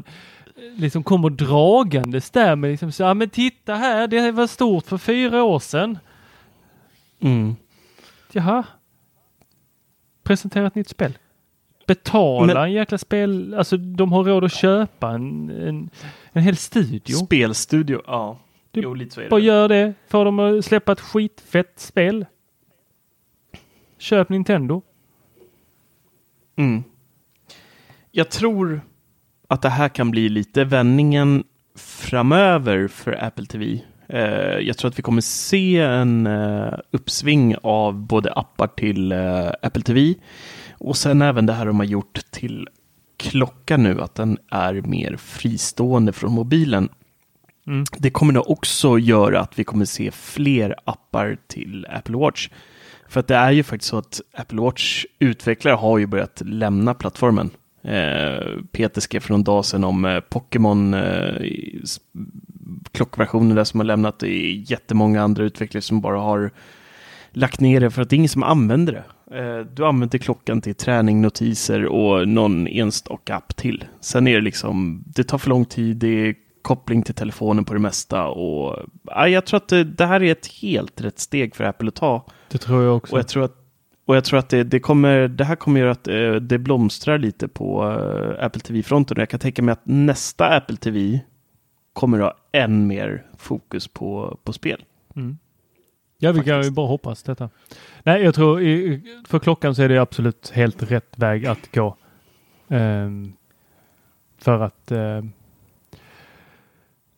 eh, 0.56 0.81
liksom 0.81 1.02
kommer 1.02 1.31
dragandes 1.31 2.31
där 2.31 2.56
med 2.56 2.70
liksom 2.70 2.93
så, 2.93 3.02
ja 3.02 3.15
men 3.15 3.31
titta 3.31 3.74
här, 3.74 4.06
det 4.09 4.31
var 4.32 4.47
stort 4.47 4.86
för 4.86 4.98
fyra 4.98 5.43
år 5.43 5.59
sedan. 5.59 5.98
mm. 7.20 7.56
Jaha. 8.32 8.65
Presentera 10.23 10.66
ett 10.66 10.74
nytt 10.74 10.89
spel. 10.89 11.19
Betala 11.86 12.47
Men- 12.47 12.56
en 12.56 12.73
jäkla 12.73 12.98
spel, 12.98 13.55
alltså 13.55 13.77
de 13.77 14.12
har 14.12 14.24
råd 14.24 14.44
att 14.44 14.52
köpa 14.55 15.10
en, 15.10 15.51
en, 15.51 15.90
en 16.32 16.43
hel 16.43 16.56
studio. 16.56 17.15
spelstudio. 17.16 18.02
Ja, 18.06 18.39
Du 18.81 18.89
jo, 18.89 18.95
lite 18.95 19.15
så 19.15 19.21
är 19.21 19.29
Bara 19.29 19.41
det. 19.41 19.47
gör 19.47 19.69
det, 19.69 19.95
får 20.09 20.25
dem 20.25 20.39
att 20.39 20.65
släppa 20.65 20.93
ett 20.93 21.01
skitfett 21.01 21.73
spel. 21.77 22.27
Köp 23.99 24.29
Nintendo. 24.29 24.83
Mm. 26.57 26.83
Jag 28.11 28.31
tror 28.31 28.81
att 29.49 29.63
det 29.63 29.69
här 29.69 29.89
kan 29.89 30.11
bli 30.11 30.29
lite 30.29 30.65
vändningen 30.65 31.45
framöver 31.77 32.89
för 32.89 33.25
Apple 33.25 33.47
TV. 33.47 33.81
Eh, 34.09 34.59
jag 34.59 34.77
tror 34.79 34.89
att 34.89 34.99
vi 34.99 35.03
kommer 35.03 35.21
se 35.21 35.79
en 35.81 36.27
eh, 36.27 36.75
uppsving 36.91 37.57
av 37.63 37.95
både 37.95 38.33
appar 38.33 38.67
till 38.67 39.13
eh, 39.13 39.49
Apple 39.63 39.83
TV 39.83 40.15
och 40.73 40.97
sen 40.97 41.23
även 41.23 41.47
det 41.47 41.53
här 41.53 41.67
de 41.67 41.77
har 41.77 41.87
gjort 41.87 42.21
till 42.31 42.69
klockan 43.17 43.83
nu, 43.83 44.01
att 44.01 44.15
den 44.15 44.39
är 44.51 44.75
mer 44.75 45.17
fristående 45.17 46.13
från 46.13 46.33
mobilen. 46.33 46.89
Mm. 47.69 47.85
Det 47.99 48.11
kommer 48.11 48.32
nog 48.32 48.51
också 48.51 48.99
göra 48.99 49.40
att 49.40 49.59
vi 49.59 49.65
kommer 49.65 49.85
se 49.85 50.11
fler 50.11 50.74
appar 50.85 51.39
till 51.47 51.86
Apple 51.90 52.16
Watch. 52.16 52.49
För 53.09 53.20
att 53.20 53.27
det 53.27 53.35
är 53.35 53.51
ju 53.51 53.62
faktiskt 53.62 53.90
så 53.90 53.99
att 53.99 54.20
Apple 54.35 54.61
Watch 54.61 55.05
utvecklare 55.19 55.74
har 55.74 55.99
ju 55.99 56.07
börjat 56.07 56.43
lämna 56.45 56.95
plattformen. 56.95 57.51
Eh, 57.82 58.62
Peter 58.73 59.01
skrev 59.01 59.20
för 59.20 59.31
någon 59.31 59.45
dag 59.45 59.65
sedan 59.65 59.85
om 59.85 60.05
eh, 60.05 60.20
Pokémon 60.20 60.95
eh, 60.95 61.51
klockversionen 62.93 63.57
där 63.57 63.65
som 63.65 63.81
har 63.81 63.85
lämnat. 63.85 64.19
Det 64.19 64.28
är 64.28 64.70
jättemånga 64.70 65.23
andra 65.23 65.45
utvecklare 65.45 65.82
som 65.82 66.01
bara 66.01 66.19
har 66.20 66.51
lagt 67.32 67.61
ner 67.61 67.81
det 67.81 67.90
för 67.90 68.03
att 68.03 68.11
det 68.11 68.15
är 68.15 68.19
ingen 68.19 68.28
som 68.28 68.43
använder 68.43 68.93
det. 68.93 69.05
Eh, 69.39 69.66
du 69.74 69.86
använder 69.86 70.19
klockan 70.19 70.61
till 70.61 70.74
träning, 70.74 71.20
notiser 71.20 71.86
och 71.86 72.28
någon 72.28 72.66
enstaka 72.66 73.36
app 73.36 73.57
till. 73.57 73.85
Sen 74.01 74.27
är 74.27 74.35
det 74.35 74.40
liksom, 74.40 75.05
det 75.07 75.24
tar 75.24 75.39
för 75.39 75.49
lång 75.49 75.65
tid, 75.65 75.97
det 75.97 76.28
är 76.28 76.35
koppling 76.63 77.03
till 77.03 77.15
telefonen 77.15 77.65
på 77.65 77.75
det 77.75 77.81
mesta 77.81 78.27
och 78.29 78.77
ja, 79.05 79.29
jag 79.29 79.47
tror 79.47 79.57
att 79.57 79.69
det, 79.69 79.85
det 79.85 80.07
här 80.07 80.23
är 80.23 80.33
ett 80.33 80.47
helt 80.47 81.01
rätt 81.01 81.19
steg 81.19 81.55
för 81.55 81.65
Apple 81.65 81.89
att 81.89 81.95
ta. 81.95 82.27
Det 82.49 82.59
tror 82.59 82.83
jag 82.83 82.97
också. 82.97 83.13
Och 83.13 83.19
jag 83.19 83.29
tror 83.29 83.45
att, 83.45 83.57
och 84.07 84.17
jag 84.17 84.25
tror 84.25 84.39
att 84.39 84.49
det, 84.49 84.65
det, 84.65 84.81
kommer, 84.81 85.29
det 85.29 85.45
här 85.45 85.57
kommer 85.57 85.81
göra 85.81 85.91
att 85.91 86.09
eh, 86.09 86.33
det 86.33 86.59
blomstrar 86.59 87.19
lite 87.19 87.49
på 87.49 87.85
eh, 87.85 88.45
Apple 88.45 88.61
TV-fronten. 88.61 89.17
Och 89.17 89.21
Jag 89.21 89.29
kan 89.29 89.41
tänka 89.41 89.63
mig 89.63 89.73
att 89.73 89.83
nästa 89.85 90.57
Apple 90.57 90.77
TV 90.77 91.21
kommer 91.93 92.19
att 92.19 92.25
ha 92.25 92.37
än 92.53 92.87
mer 92.87 93.27
fokus 93.39 93.89
på, 93.89 94.39
på 94.45 94.53
spel. 94.53 94.85
Mm. 95.17 95.39
Ja, 96.19 96.33
vi 96.33 96.45
kan 96.45 96.63
ju 96.63 96.71
bara 96.71 96.87
hoppas 96.87 97.23
detta. 97.23 97.51
Nej, 98.03 98.23
jag 98.23 98.35
tror 98.35 98.63
i, 98.63 99.03
för 99.29 99.39
klockan 99.39 99.75
så 99.75 99.83
är 99.83 99.89
det 99.89 99.99
absolut 99.99 100.51
helt 100.55 100.83
rätt 100.83 101.19
väg 101.19 101.47
att 101.47 101.75
gå. 101.75 101.97
Ehm, 102.69 103.33
för 104.39 104.61
att 104.61 104.93
ehm, 104.93 105.33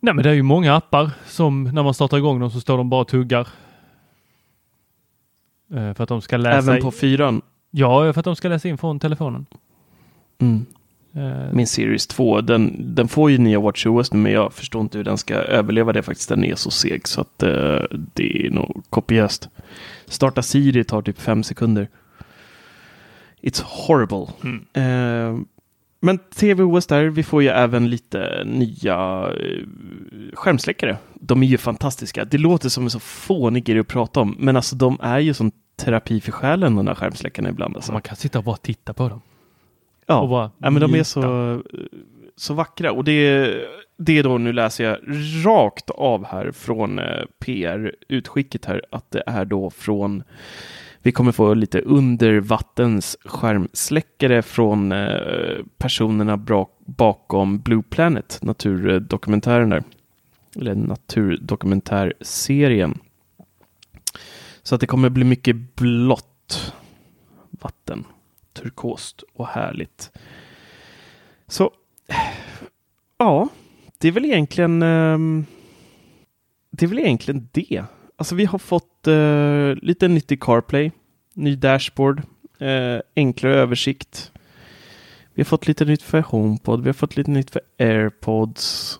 Nej, 0.00 0.14
men 0.14 0.22
det 0.24 0.30
är 0.30 0.34
ju 0.34 0.42
många 0.42 0.74
appar 0.74 1.10
som 1.26 1.64
när 1.64 1.82
man 1.82 1.94
startar 1.94 2.16
igång 2.16 2.40
dem 2.40 2.50
så 2.50 2.60
står 2.60 2.78
de 2.78 2.90
bara 2.90 3.00
och 3.00 3.08
tuggar. 3.08 3.48
Eh, 5.74 5.94
för 5.94 6.02
att 6.02 6.08
de 6.08 6.20
ska 6.20 6.36
läsa. 6.36 6.70
Även 6.70 6.82
på 6.82 6.90
fyran. 6.90 7.42
Ja, 7.70 8.12
för 8.12 8.20
att 8.20 8.24
de 8.24 8.36
ska 8.36 8.48
läsa 8.48 8.68
in 8.68 8.78
från 8.78 9.00
telefonen. 9.00 9.46
Mm. 10.38 10.66
Eh, 11.12 11.52
Min 11.52 11.66
Series 11.66 12.06
2, 12.06 12.40
den, 12.40 12.94
den 12.94 13.08
får 13.08 13.30
ju 13.30 13.38
nya 13.38 13.60
WatchOS 13.60 14.12
nu, 14.12 14.18
men 14.18 14.32
jag 14.32 14.52
förstår 14.52 14.82
inte 14.82 14.98
hur 14.98 15.04
den 15.04 15.18
ska 15.18 15.34
överleva 15.34 15.92
det 15.92 16.02
faktiskt. 16.02 16.28
Den 16.28 16.44
är 16.44 16.54
så 16.54 16.70
seg 16.70 17.08
så 17.08 17.20
att 17.20 17.42
eh, 17.42 17.82
det 17.90 18.46
är 18.46 18.50
nog 18.50 18.84
kopiöst. 18.90 19.48
Starta 20.06 20.42
Siri 20.42 20.84
tar 20.84 21.02
typ 21.02 21.20
fem 21.20 21.42
sekunder. 21.42 21.88
It's 23.42 23.62
horrible. 23.64 24.26
Mm. 24.44 25.46
Eh, 26.00 26.06
men 26.06 26.18
TVOS 26.18 26.86
där, 26.86 27.04
vi 27.04 27.22
får 27.22 27.42
ju 27.42 27.48
även 27.48 27.90
lite 27.90 28.42
nya 28.46 29.28
eh, 29.40 29.64
skärmsläckare. 30.34 30.96
De 31.14 31.42
är 31.42 31.46
ju 31.46 31.58
fantastiska. 31.58 32.24
Det 32.24 32.38
låter 32.38 32.68
som 32.68 32.84
en 32.84 32.90
så 32.90 33.00
fånig 33.00 33.64
grej 33.64 33.80
att 33.80 33.88
prata 33.88 34.20
om, 34.20 34.36
men 34.38 34.56
alltså 34.56 34.76
de 34.76 34.98
är 35.02 35.18
ju 35.18 35.34
som 35.34 35.52
terapi 35.76 36.20
för 36.20 36.32
själen, 36.32 36.76
de 36.76 36.84
där 36.84 36.94
skärmsläckarna 36.94 37.48
ibland. 37.48 37.76
Alltså. 37.76 37.92
Man 37.92 38.02
kan 38.02 38.16
sitta 38.16 38.38
och 38.38 38.44
bara 38.44 38.56
titta 38.56 38.94
på 38.94 39.08
dem. 39.08 39.20
Ja, 40.06 40.26
bara 40.26 40.50
ja 40.58 40.70
men 40.70 40.80
de 40.82 40.94
är 40.94 41.02
så, 41.02 41.62
så 42.36 42.54
vackra. 42.54 42.92
Och 42.92 43.04
det, 43.04 43.54
det 43.98 44.18
är 44.18 44.22
då, 44.22 44.38
nu 44.38 44.52
läser 44.52 44.84
jag 44.84 44.98
rakt 45.46 45.90
av 45.90 46.24
här 46.24 46.52
från 46.52 46.98
eh, 46.98 47.24
PR-utskicket 47.38 48.64
här, 48.64 48.82
att 48.90 49.10
det 49.10 49.22
är 49.26 49.44
då 49.44 49.70
från 49.70 50.22
vi 51.02 51.12
kommer 51.12 51.32
få 51.32 51.54
lite 51.54 51.80
undervattensskärmsläckare 51.80 54.42
från 54.42 54.92
eh, 54.92 55.64
personerna 55.78 56.36
bakom 56.78 57.58
Blue 57.58 57.82
Planet, 57.82 58.38
naturdokumentären 58.42 59.68
där. 59.68 59.82
Eller 60.56 60.74
naturdokumentärserien. 60.74 62.98
Så 64.62 64.74
att 64.74 64.80
det 64.80 64.86
kommer 64.86 65.08
bli 65.08 65.24
mycket 65.24 65.74
blått 65.74 66.74
vatten. 67.50 68.04
Turkost 68.52 69.24
och 69.32 69.46
härligt. 69.46 70.10
Så, 71.46 71.70
ja, 73.18 73.48
det 73.98 74.08
är 74.08 74.12
väl 74.12 74.24
egentligen 74.24 74.82
ehm, 74.82 75.44
det 76.70 76.86
är 76.86 76.88
väl 76.88 76.98
egentligen 76.98 77.48
det. 77.52 77.84
Alltså 78.20 78.34
vi 78.34 78.44
har 78.44 78.58
fått 78.58 79.06
eh, 79.06 79.84
lite 79.86 80.08
nytt 80.08 80.32
i 80.32 80.36
CarPlay, 80.36 80.90
ny 81.34 81.56
dashboard, 81.56 82.22
eh, 82.58 83.00
enklare 83.16 83.54
översikt. 83.54 84.32
Vi 85.34 85.42
har 85.42 85.44
fått 85.44 85.66
lite 85.66 85.84
nytt 85.84 86.02
för 86.02 86.20
HomePod, 86.20 86.82
vi 86.82 86.88
har 86.88 86.94
fått 86.94 87.16
lite 87.16 87.30
nytt 87.30 87.50
för 87.50 87.62
AirPods. 87.78 88.98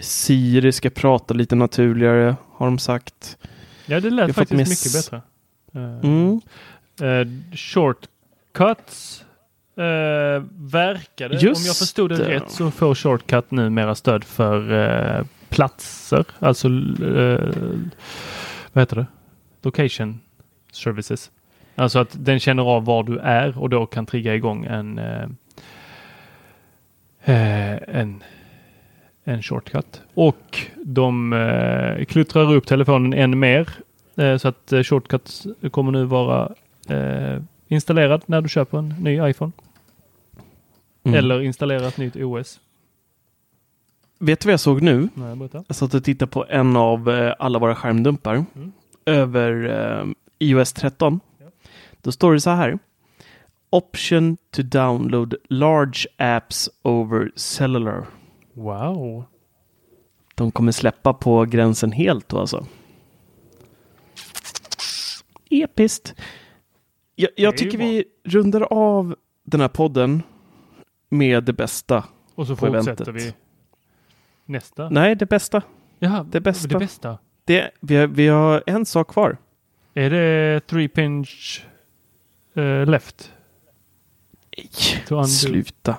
Siri 0.00 0.72
ska 0.72 0.90
prata 0.90 1.34
lite 1.34 1.54
naturligare, 1.54 2.36
har 2.52 2.66
de 2.66 2.78
sagt. 2.78 3.38
Ja, 3.86 4.00
det 4.00 4.10
lät 4.10 4.34
faktiskt 4.34 4.70
mycket 4.70 4.92
bättre. 4.92 5.22
Eh, 5.74 6.10
Mm. 6.10 6.40
shortcuts 7.52 9.24
verkade, 10.72 11.34
Just 11.36 11.60
om 11.60 11.66
jag 11.66 11.76
förstod 11.76 12.10
det 12.10 12.16
det. 12.16 12.28
rätt, 12.28 12.50
så 12.50 12.70
får 12.70 12.94
shortcut 12.94 13.50
numera 13.50 13.94
stöd 13.94 14.24
för 14.24 14.72
platser, 15.52 16.24
alltså 16.38 16.68
eh, 16.68 17.50
vad 18.72 18.82
heter 18.82 18.96
det? 18.96 19.06
Location 19.62 20.20
services. 20.72 21.30
Alltså 21.74 21.98
att 21.98 22.16
den 22.24 22.40
känner 22.40 22.62
av 22.62 22.84
var 22.84 23.02
du 23.02 23.18
är 23.18 23.58
och 23.58 23.70
då 23.70 23.86
kan 23.86 24.06
trigga 24.06 24.34
igång 24.34 24.64
en 24.64 24.98
eh, 24.98 25.28
eh, 27.24 27.78
en, 27.88 28.22
en 29.24 29.42
shortcut. 29.42 30.02
Och 30.14 30.58
de 30.84 31.32
eh, 31.32 32.04
kluttrar 32.04 32.54
upp 32.54 32.66
telefonen 32.66 33.14
än 33.14 33.38
mer 33.38 33.68
så 34.38 34.48
att 34.48 34.72
eh, 34.72 34.82
shortcut 34.82 35.46
kommer 35.70 35.92
nu 35.92 36.04
vara 36.04 36.52
installerad 37.68 38.22
när 38.26 38.40
du 38.40 38.48
köper 38.48 38.78
en 38.78 38.88
ny 38.88 39.28
iPhone. 39.30 39.52
Mm. 41.04 41.18
Eller 41.18 41.40
installera 41.40 41.88
ett 41.88 41.98
nytt 41.98 42.16
OS. 42.16 42.60
Vet 44.24 44.40
du 44.40 44.46
vad 44.46 44.52
jag 44.52 44.60
såg 44.60 44.82
nu? 44.82 45.08
Nej, 45.14 45.36
berätta. 45.36 45.64
Jag 45.66 45.76
satt 45.76 45.94
och 45.94 46.04
tittade 46.04 46.30
på 46.30 46.46
en 46.48 46.76
av 46.76 47.10
eh, 47.10 47.34
alla 47.38 47.58
våra 47.58 47.74
skärmdumpar 47.74 48.44
Mm. 48.54 48.72
över 49.06 49.52
eh, 50.00 50.06
iOS 50.38 50.72
13. 50.72 51.20
Då 52.02 52.12
står 52.12 52.32
det 52.32 52.40
så 52.40 52.50
här. 52.50 52.78
Option 53.70 54.36
to 54.50 54.62
download 54.62 55.34
large 55.48 56.06
apps 56.16 56.70
over 56.82 57.32
cellular. 57.36 58.06
Wow. 58.54 59.24
De 60.34 60.50
kommer 60.50 60.72
släppa 60.72 61.14
på 61.14 61.44
gränsen 61.44 61.92
helt 61.92 62.28
då 62.28 62.38
alltså. 62.38 62.66
Episkt. 65.50 66.14
Jag, 67.14 67.30
jag 67.36 67.56
tycker 67.56 67.78
vi 67.78 68.04
rundar 68.24 68.60
av 68.60 69.14
den 69.44 69.60
här 69.60 69.68
podden 69.68 70.22
med 71.08 71.44
det 71.44 71.52
bästa. 71.52 72.04
Och 72.34 72.46
så 72.46 72.56
fortsätter 72.56 73.12
vi 73.12 73.32
nästa. 74.52 74.88
Nej, 74.88 75.14
det 75.16 75.26
bästa. 75.26 75.62
Jaha, 75.98 76.26
det 76.30 76.40
bästa. 76.40 76.68
Det 76.68 76.78
bästa. 76.78 77.18
Det, 77.44 77.70
vi, 77.80 77.96
har, 77.96 78.06
vi 78.06 78.28
har 78.28 78.62
en 78.66 78.86
sak 78.86 79.08
kvar. 79.08 79.36
Är 79.94 80.10
det 80.10 80.60
three 80.66 80.88
pinch 80.88 81.64
eh, 82.54 82.86
left? 82.86 83.32
Undo. 85.10 85.24
Sluta. 85.26 85.96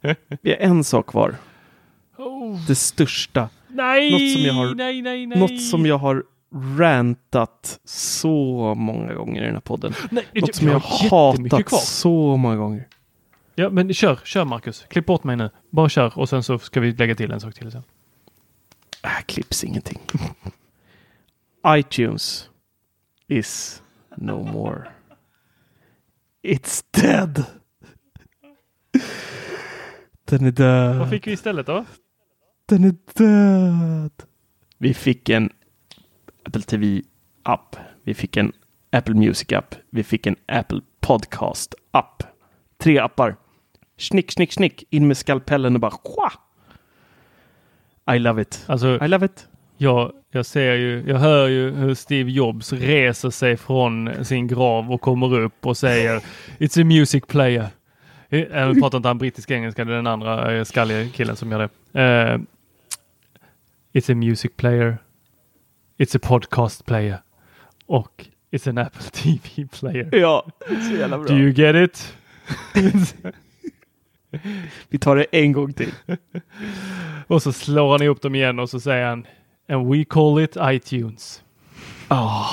Vi 0.42 0.50
har 0.50 0.56
en 0.58 0.84
sak 0.84 1.06
kvar. 1.06 1.34
Oh. 2.18 2.66
Det 2.66 2.74
största. 2.74 3.48
Nej, 3.68 4.10
Något 4.10 4.32
som 4.32 4.42
jag 4.42 4.52
har- 4.54 4.74
nej, 4.74 5.02
nej, 5.02 5.26
nej. 5.26 5.38
Något 5.38 5.62
som 5.62 5.86
jag 5.86 5.98
har 5.98 6.24
rantat 6.78 7.80
så 7.84 8.74
många 8.76 9.14
gånger 9.14 9.42
i 9.42 9.44
den 9.44 9.54
här 9.54 9.60
podden. 9.60 9.92
Nej, 10.10 10.24
Något 10.34 10.54
som 10.54 10.68
jag 10.68 10.74
har 10.78 11.10
hatat 11.10 11.64
kvar. 11.66 11.78
så 11.78 12.36
många 12.36 12.56
gånger. 12.56 12.86
Ja, 13.60 13.70
men 13.70 13.94
kör, 13.94 14.20
kör 14.24 14.44
Marcus. 14.44 14.86
Klipp 14.88 15.06
bort 15.06 15.24
mig 15.24 15.36
nu. 15.36 15.50
Bara 15.70 15.88
kör 15.88 16.18
och 16.18 16.28
sen 16.28 16.42
så 16.42 16.58
ska 16.58 16.80
vi 16.80 16.92
lägga 16.92 17.14
till 17.14 17.30
en 17.30 17.40
sak 17.40 17.54
till 17.54 17.72
sen. 17.72 17.82
Här 19.02 19.22
klipps 19.22 19.64
ingenting. 19.64 19.98
iTunes 21.66 22.50
is 23.26 23.82
no 24.16 24.52
more. 24.52 24.88
It's 26.42 26.84
dead. 26.90 27.44
Den 30.24 30.46
är 30.46 30.50
död. 30.50 30.98
Vad 30.98 31.10
fick 31.10 31.26
vi 31.26 31.32
istället 31.32 31.66
då? 31.66 31.84
Den 32.66 32.84
är 32.84 32.94
död. 33.14 34.22
Vi 34.78 34.94
fick 34.94 35.28
en 35.28 35.50
Apple 36.44 36.62
TV-app. 36.62 37.76
Vi 38.02 38.14
fick 38.14 38.36
en 38.36 38.52
Apple 38.90 39.14
Music-app. 39.14 39.74
Vi 39.90 40.04
fick 40.04 40.26
en 40.26 40.36
Apple 40.46 40.80
Podcast-app. 41.00 42.22
Tre 42.78 42.98
appar. 42.98 43.36
Snick, 44.00 44.32
snick, 44.32 44.52
snick. 44.52 44.84
In 44.90 45.08
med 45.08 45.16
skalpellen 45.16 45.74
och 45.74 45.80
bara 45.80 45.90
Sjua! 45.90 46.32
I 48.16 48.18
love 48.18 48.42
it. 48.42 48.64
Alltså, 48.66 49.04
I 49.04 49.08
love 49.08 49.26
it. 49.26 49.48
jag, 49.76 50.12
jag 50.30 50.46
ser 50.46 50.74
ju, 50.74 51.04
jag 51.06 51.18
hör 51.18 51.48
ju 51.48 51.70
hur 51.70 51.94
Steve 51.94 52.30
Jobs 52.30 52.72
reser 52.72 53.30
sig 53.30 53.56
från 53.56 54.24
sin 54.24 54.46
grav 54.46 54.92
och 54.92 55.00
kommer 55.00 55.38
upp 55.38 55.66
och 55.66 55.76
säger 55.76 56.20
It's 56.58 56.80
a 56.80 56.84
music 56.84 57.24
player. 57.26 57.68
Eh, 58.28 58.40
Jag 58.40 58.80
pratar 58.80 58.96
inte 58.98 59.08
han 59.08 59.18
brittisk 59.18 59.50
engelska, 59.50 59.84
det 59.84 59.92
är 59.92 59.96
den 59.96 60.06
andra 60.06 60.56
eh, 60.56 60.64
skalliga 60.64 61.08
killen 61.08 61.36
som 61.36 61.52
gör 61.52 61.58
det. 61.92 62.00
Eh, 62.00 62.38
it's 63.92 64.12
a 64.12 64.14
music 64.14 64.50
player. 64.56 64.98
It's 65.98 66.16
a 66.16 66.20
podcast 66.22 66.86
player. 66.86 67.18
Och 67.86 68.26
it's 68.50 68.68
an 68.70 68.78
Apple 68.78 69.02
TV 69.12 69.68
player. 69.80 70.14
Ja, 70.16 70.46
så 70.90 70.96
jävla 70.96 71.18
bra. 71.18 71.26
Do 71.26 71.34
you 71.34 71.50
get 71.50 71.76
it? 71.76 72.14
Vi 74.88 74.98
tar 74.98 75.16
det 75.16 75.24
en 75.32 75.52
gång 75.52 75.72
till. 75.72 75.92
och 77.26 77.42
så 77.42 77.52
slår 77.52 77.92
han 77.92 78.02
ihop 78.02 78.22
dem 78.22 78.34
igen 78.34 78.58
och 78.58 78.70
så 78.70 78.80
säger 78.80 79.06
han 79.06 79.26
And 79.68 79.92
we 79.94 80.04
call 80.04 80.40
it 80.40 80.56
iTunes. 80.62 81.42
Ah, 82.08 82.46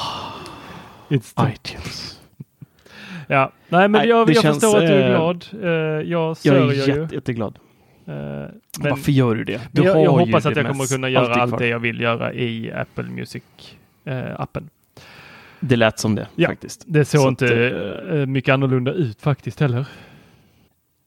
It's 1.10 1.52
iTunes. 1.54 2.14
Ja, 3.30 3.52
nej 3.70 3.82
men 3.88 3.92
Nej, 3.92 4.10
jag, 4.10 4.30
jag 4.30 4.42
känns, 4.42 4.56
förstår 4.60 4.78
att 4.78 4.88
du 4.88 4.94
är 4.94 5.04
eh, 5.10 5.16
glad. 5.16 5.46
Eh, 5.64 5.70
jag 5.70 6.04
Jag 6.30 6.38
sörjer 6.38 6.70
är 6.70 6.88
ju. 6.96 7.02
jätte, 7.02 7.16
jätteglad. 7.16 7.60
Eh, 8.06 8.14
men 8.14 8.52
Varför 8.80 9.12
gör 9.12 9.36
du 9.36 9.44
det? 9.44 9.62
Du 9.72 9.84
jag, 9.84 9.96
jag 9.96 10.02
ju 10.04 10.08
hoppas 10.08 10.46
att 10.46 10.56
jag 10.56 10.68
kommer 10.68 10.86
kunna 10.88 11.10
göra 11.10 11.34
allt 11.36 11.52
kvar. 11.52 11.60
det 11.60 11.68
jag 11.68 11.80
vill 11.80 12.02
göra 12.02 12.34
i 12.34 12.72
Apple 12.72 13.04
Music-appen. 13.04 14.70
Det 15.60 15.76
lät 15.76 16.00
som 16.00 16.16
det 16.16 16.28
Ja, 16.36 16.48
faktiskt. 16.50 16.84
det 16.88 17.06
såg 17.06 17.22
Så 17.22 17.28
inte 17.28 18.24
att, 18.24 18.30
mycket 18.30 18.54
annorlunda 18.54 18.92
ut 18.92 19.22
faktiskt 19.22 19.60
heller. 19.60 19.86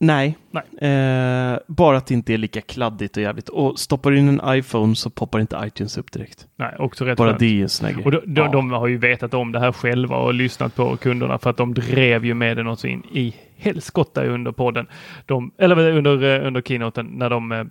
Nej, 0.02 0.38
Nej. 0.50 0.90
Eh, 0.90 1.58
bara 1.66 1.96
att 1.96 2.06
det 2.06 2.14
inte 2.14 2.32
är 2.34 2.38
lika 2.38 2.60
kladdigt 2.60 3.16
och 3.16 3.22
jävligt. 3.22 3.48
Och 3.48 3.78
stoppar 3.78 4.10
du 4.10 4.18
in 4.18 4.28
en 4.40 4.54
iPhone 4.58 4.94
så 4.96 5.10
poppar 5.10 5.40
inte 5.40 5.62
iTunes 5.64 5.98
upp 5.98 6.12
direkt. 6.12 6.46
Nej, 6.56 6.74
också 6.78 7.04
rätt 7.04 7.18
Bara 7.18 7.28
skönt. 7.28 7.38
det 7.40 7.46
är 7.58 7.62
en 7.62 7.68
sån. 7.68 8.04
Och 8.04 8.10
de, 8.10 8.20
de, 8.26 8.40
Ja. 8.40 8.48
de 8.52 8.70
har 8.70 8.86
ju 8.88 8.96
vetat 8.98 9.34
om 9.34 9.52
det 9.52 9.60
här 9.60 9.72
själva 9.72 10.16
och 10.16 10.34
lyssnat 10.34 10.74
på 10.76 10.96
kunderna 10.96 11.38
för 11.38 11.50
att 11.50 11.56
de 11.56 11.74
drev 11.74 12.24
ju 12.24 12.34
med 12.34 12.56
det 12.56 12.62
något 12.62 12.80
så 12.80 12.86
in 12.86 13.02
i 13.12 13.34
helskotta 13.56 14.24
under 14.24 14.52
podden. 14.52 14.86
De, 15.26 15.50
eller 15.58 15.90
under, 15.96 16.40
eh, 16.40 16.46
under 16.46 16.62
keynoten 16.62 17.06
när 17.06 17.30
de 17.30 17.52
eh, 17.52 17.64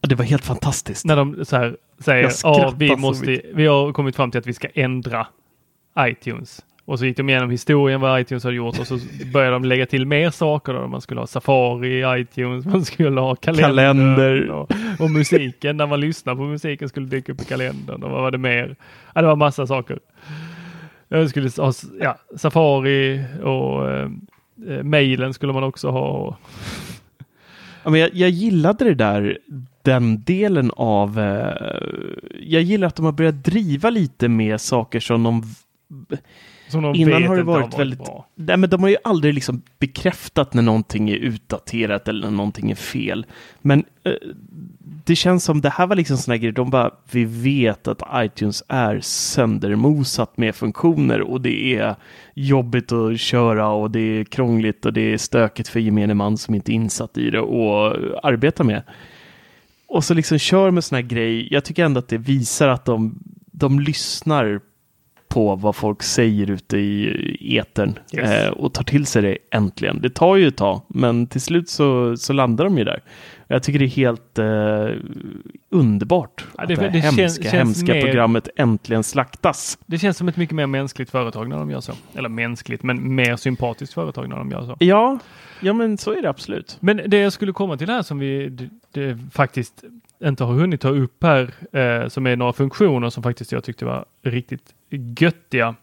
Det 0.00 0.14
var 0.14 0.24
helt 0.24 0.44
fantastiskt. 0.44 1.04
när 1.04 1.16
de 1.16 1.44
så 1.44 1.56
här 1.56 1.76
säger 1.98 2.22
ja, 2.22 2.30
skrattar 2.30 2.74
vi 2.78 2.88
så 2.88 2.96
måste, 2.96 3.26
mycket." 3.26 3.50
vi 3.54 3.66
har 3.66 3.92
kommit 3.92 4.16
fram 4.16 4.30
till 4.30 4.38
att 4.38 4.46
vi 4.46 4.52
ska 4.54 4.68
ändra 4.74 5.26
iTunes. 6.00 6.60
Och 6.84 6.98
så 6.98 7.06
gick 7.06 7.16
de 7.16 7.28
igenom 7.28 7.50
historien 7.50 8.00
vad 8.00 8.20
iTunes 8.20 8.44
har 8.44 8.52
gjort 8.52 8.78
och 8.78 8.86
så 8.86 8.98
började 9.32 9.52
de 9.52 9.64
lägga 9.64 9.86
till 9.86 10.06
mer 10.06 10.30
saker. 10.30 10.72
Då. 10.72 10.86
Man 10.86 11.00
skulle 11.00 11.20
ha 11.20 11.26
Safari 11.26 12.20
iTunes, 12.20 12.66
man 12.66 12.84
skulle 12.84 13.20
ha 13.20 13.34
kalender. 13.34 14.50
Och, 14.50 14.72
och 14.98 15.10
musiken. 15.10 15.76
När 15.76 15.86
man 15.86 16.00
lyssnar 16.00 16.34
på 16.34 16.42
musiken 16.42 16.88
skulle 16.88 17.06
dyka 17.06 17.32
upp 17.32 17.40
i 17.40 17.44
kalendern. 17.44 18.02
Och 18.02 18.10
vad 18.10 18.22
var 18.22 18.30
det 18.30 18.38
mer? 18.38 18.76
Ja, 19.14 19.20
det 19.20 19.26
var 19.26 19.36
massa 19.36 19.66
saker. 19.66 19.98
Jag 21.08 21.30
skulle 21.30 21.50
ha 21.56 21.72
ja, 22.00 22.16
Safari 22.36 23.24
och 23.42 23.90
eh, 23.90 24.10
eh, 24.68 24.82
mailen 24.82 25.34
skulle 25.34 25.52
man 25.52 25.64
också 25.64 25.90
ha. 25.90 26.36
Ja, 27.84 27.90
men 27.90 28.00
jag, 28.00 28.10
jag 28.14 28.30
gillade 28.30 28.84
det 28.84 28.94
där, 28.94 29.38
den 29.82 30.22
delen 30.22 30.70
av... 30.76 31.18
Eh, 31.20 31.76
jag 32.40 32.62
gillar 32.62 32.86
att 32.86 32.96
de 32.96 33.04
har 33.04 33.12
börjat 33.12 33.44
driva 33.44 33.90
lite 33.90 34.28
med 34.28 34.60
saker 34.60 35.00
som 35.00 35.22
de... 35.22 35.42
som 36.72 36.82
de 36.82 36.94
Innan 36.94 37.20
vet 37.20 37.28
har 37.28 37.36
det 37.36 37.40
inte 37.40 37.50
varit 37.52 37.78
väldigt... 37.78 37.98
bra. 37.98 38.26
Nej, 38.34 38.56
men 38.56 38.70
de 38.70 38.82
har 38.82 38.88
ju 38.88 38.96
aldrig 39.04 39.34
liksom 39.34 39.62
bekräftat 39.78 40.54
när 40.54 40.62
någonting 40.62 41.10
är 41.10 41.16
utdaterat 41.16 42.08
eller 42.08 42.30
när 42.30 42.36
någonting 42.36 42.70
är 42.70 42.74
fel. 42.74 43.26
Men 43.60 43.84
eh, 44.04 44.12
det 45.04 45.16
känns 45.16 45.44
som 45.44 45.60
det 45.60 45.70
här 45.70 45.86
var 45.86 45.96
liksom 45.96 46.16
såna 46.16 46.36
grejer, 46.36 46.52
de 46.52 46.70
bara, 46.70 46.90
vi 47.10 47.24
vet 47.24 47.88
att 47.88 48.02
iTunes 48.14 48.62
är 48.68 49.00
söndermosat 49.00 50.36
med 50.36 50.54
funktioner 50.54 51.20
och 51.20 51.40
det 51.40 51.74
är 51.74 51.96
jobbigt 52.34 52.92
att 52.92 53.20
köra 53.20 53.68
och 53.68 53.90
det 53.90 54.00
är 54.00 54.24
krångligt 54.24 54.86
och 54.86 54.92
det 54.92 55.12
är 55.12 55.18
stökigt 55.18 55.68
för 55.68 55.80
gemene 55.80 56.14
man 56.14 56.38
som 56.38 56.54
inte 56.54 56.72
är 56.72 56.74
insatt 56.74 57.18
i 57.18 57.30
det 57.30 57.40
och 57.40 57.96
arbeta 58.22 58.64
med. 58.64 58.82
Och 59.86 60.04
så 60.04 60.14
liksom 60.14 60.38
kör 60.38 60.70
med 60.70 60.84
såna 60.84 61.00
här 61.00 61.08
grejer. 61.08 61.48
Jag 61.50 61.64
tycker 61.64 61.84
ändå 61.84 61.98
att 61.98 62.08
det 62.08 62.18
visar 62.18 62.68
att 62.68 62.84
de, 62.84 63.18
de 63.52 63.80
lyssnar 63.80 64.60
på 65.32 65.56
vad 65.56 65.76
folk 65.76 66.02
säger 66.02 66.50
ute 66.50 66.78
i 66.78 67.58
etern 67.58 67.98
Yes. 68.14 68.30
eh, 68.30 68.50
och 68.50 68.72
tar 68.74 68.84
till 68.84 69.06
sig 69.06 69.22
det 69.22 69.38
äntligen. 69.50 70.00
Det 70.02 70.10
tar 70.14 70.36
ju 70.36 70.48
ett 70.48 70.56
tag, 70.56 70.80
men 70.88 71.26
till 71.26 71.40
slut 71.40 71.68
så, 71.68 72.16
så 72.16 72.32
landar 72.32 72.64
de 72.64 72.78
ju 72.78 72.84
där. 72.84 73.02
Jag 73.46 73.62
tycker 73.62 73.78
det 73.78 73.84
är 73.84 73.88
helt 73.88 74.38
eh, 74.38 75.02
underbart 75.70 76.44
Ja, 76.56 76.62
att 76.62 76.68
det- 76.68 76.74
det, 76.74 76.88
det 76.88 77.02
känns- 77.02 77.16
hemska, 77.18 77.42
känns 77.42 77.54
hemska 77.54 77.92
mer- 77.94 78.02
programmet 78.02 78.48
äntligen 78.56 79.02
slaktas. 79.02 79.78
Det 79.86 79.98
känns 79.98 80.16
som 80.16 80.28
ett 80.28 80.36
mycket 80.36 80.54
mer 80.56 80.66
mänskligt 80.66 81.10
företag 81.10 81.48
när 81.48 81.56
de 81.58 81.70
gör 81.70 81.80
så. 81.80 81.92
Eller 82.14 82.28
mänskligt, 82.28 82.82
men 82.82 83.14
mer 83.14 83.36
sympatiskt 83.36 83.94
företag 83.94 84.28
när 84.28 84.36
de 84.36 84.50
gör 84.50 84.62
så. 84.66 84.76
Ja, 84.78 85.18
ja 85.60 85.72
men 85.72 85.98
så 85.98 86.12
är 86.12 86.22
det 86.22 86.28
absolut. 86.30 86.76
Men 86.80 87.00
det 87.06 87.18
jag 87.18 87.32
skulle 87.32 87.52
komma 87.52 87.76
till 87.76 87.88
här 87.90 88.02
som 88.02 88.18
vi 88.18 88.48
det, 88.48 88.68
det, 88.92 89.18
faktiskt 89.32 89.84
inte 90.24 90.44
har 90.44 90.54
hunnit 90.54 90.80
ta 90.80 90.88
upp 90.88 91.22
här, 91.22 91.54
eh, 91.76 92.08
som 92.08 92.26
är 92.26 92.36
några 92.36 92.52
funktioner 92.52 93.10
som 93.10 93.22
faktiskt 93.22 93.52
jag 93.52 93.64
tyckte 93.64 93.84
var 93.84 94.04
riktigt 94.22 94.74
göttiga. 95.20 95.74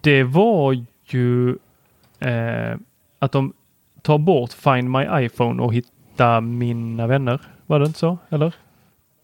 Det 0.00 0.22
var 0.22 0.84
ju 1.04 1.50
eh, 2.20 2.76
att 3.18 3.32
de 3.32 3.52
tar 4.02 4.18
bort 4.18 4.52
Find 4.52 4.90
My 4.90 5.24
iPhone 5.24 5.62
och 5.62 5.74
hitta 5.74 6.40
mina 6.40 7.06
vänner. 7.06 7.40
Var 7.66 7.80
det 7.80 7.86
inte 7.86 7.98
så? 7.98 8.18
Eller? 8.28 8.54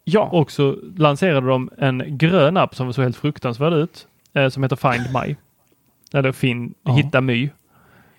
Ja. 0.05 0.29
Och 0.33 0.51
så 0.51 0.77
lanserade 0.97 1.47
de 1.47 1.71
en 1.79 2.19
grön 2.19 2.57
app 2.57 2.75
som 2.75 2.93
såg 2.93 3.03
helt 3.03 3.17
fruktansvärd 3.17 3.73
ut. 3.73 4.07
Eh, 4.35 4.49
som 4.49 4.63
heter 4.63 4.77
Find 4.77 5.07
My. 5.23 5.37
Eller 6.15 6.33
fin, 6.33 6.75
Ja. 6.83 6.93
Hitta 6.93 7.21
My. 7.21 7.51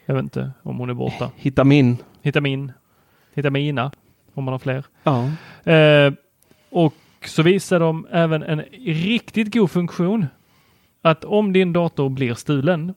Jag 0.05 0.15
vet 0.15 0.23
inte 0.23 0.51
om 0.63 0.77
hon 0.77 0.89
är 0.89 0.93
borta. 0.93 1.31
Hitta 1.35 1.63
min. 1.63 1.97
Hitta 2.21 2.41
min. 2.41 2.71
Hitta 3.33 3.49
mina. 3.49 3.91
Om 4.33 4.43
man 4.43 4.51
har 4.51 4.59
fler. 4.59 4.85
Ja. 5.03 5.29
Eh, 5.71 6.13
och 6.69 6.93
så 7.25 7.43
visar 7.43 7.79
de 7.79 8.07
även 8.11 8.43
en 8.43 8.61
riktigt 8.85 9.53
god 9.53 9.71
funktion. 9.71 10.25
Att 11.01 11.23
om 11.23 11.53
din 11.53 11.73
dator 11.73 12.09
blir 12.09 12.33
stulen 12.33 12.93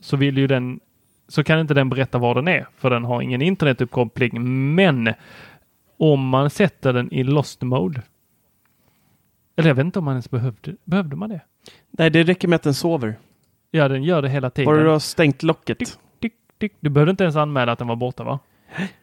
så 0.00 0.16
vill 0.16 0.38
ju 0.38 0.46
den 0.46 0.80
så 1.28 1.44
kan 1.44 1.60
inte 1.60 1.74
den 1.74 1.88
berätta 1.88 2.18
var 2.18 2.34
den 2.34 2.48
är 2.48 2.66
för 2.76 2.90
den 2.90 3.04
har 3.04 3.22
ingen 3.22 3.42
internetuppkoppling. 3.42 4.74
Men 4.74 5.14
om 5.96 6.28
man 6.28 6.50
sätter 6.50 6.92
den 6.92 7.12
i 7.12 7.24
lost 7.24 7.62
mode. 7.62 8.02
Eller 9.56 9.68
jag 9.68 9.74
vet 9.74 9.84
inte 9.84 9.98
om 9.98 10.04
man 10.04 10.14
ens 10.14 10.30
behövde. 10.30 10.76
Behövde 10.84 11.16
man 11.16 11.28
det? 11.30 11.40
Nej, 11.90 12.10
det 12.10 12.22
räcker 12.22 12.48
med 12.48 12.56
att 12.56 12.62
den 12.62 12.74
sover. 12.74 13.14
Ja, 13.70 13.88
den 13.88 14.02
gör 14.02 14.22
det 14.22 14.28
hela 14.28 14.50
tiden. 14.50 14.66
Bara 14.66 14.82
du 14.82 14.88
har 14.88 14.98
stängt 14.98 15.42
locket. 15.42 15.78
Tick, 16.20 16.34
tick. 16.58 16.72
Du 16.80 16.90
behövde 16.90 17.10
inte 17.10 17.24
ens 17.24 17.36
anmäla 17.36 17.72
att 17.72 17.78
den 17.78 17.88
var 17.88 17.96
borta 17.96 18.24
va? 18.24 18.38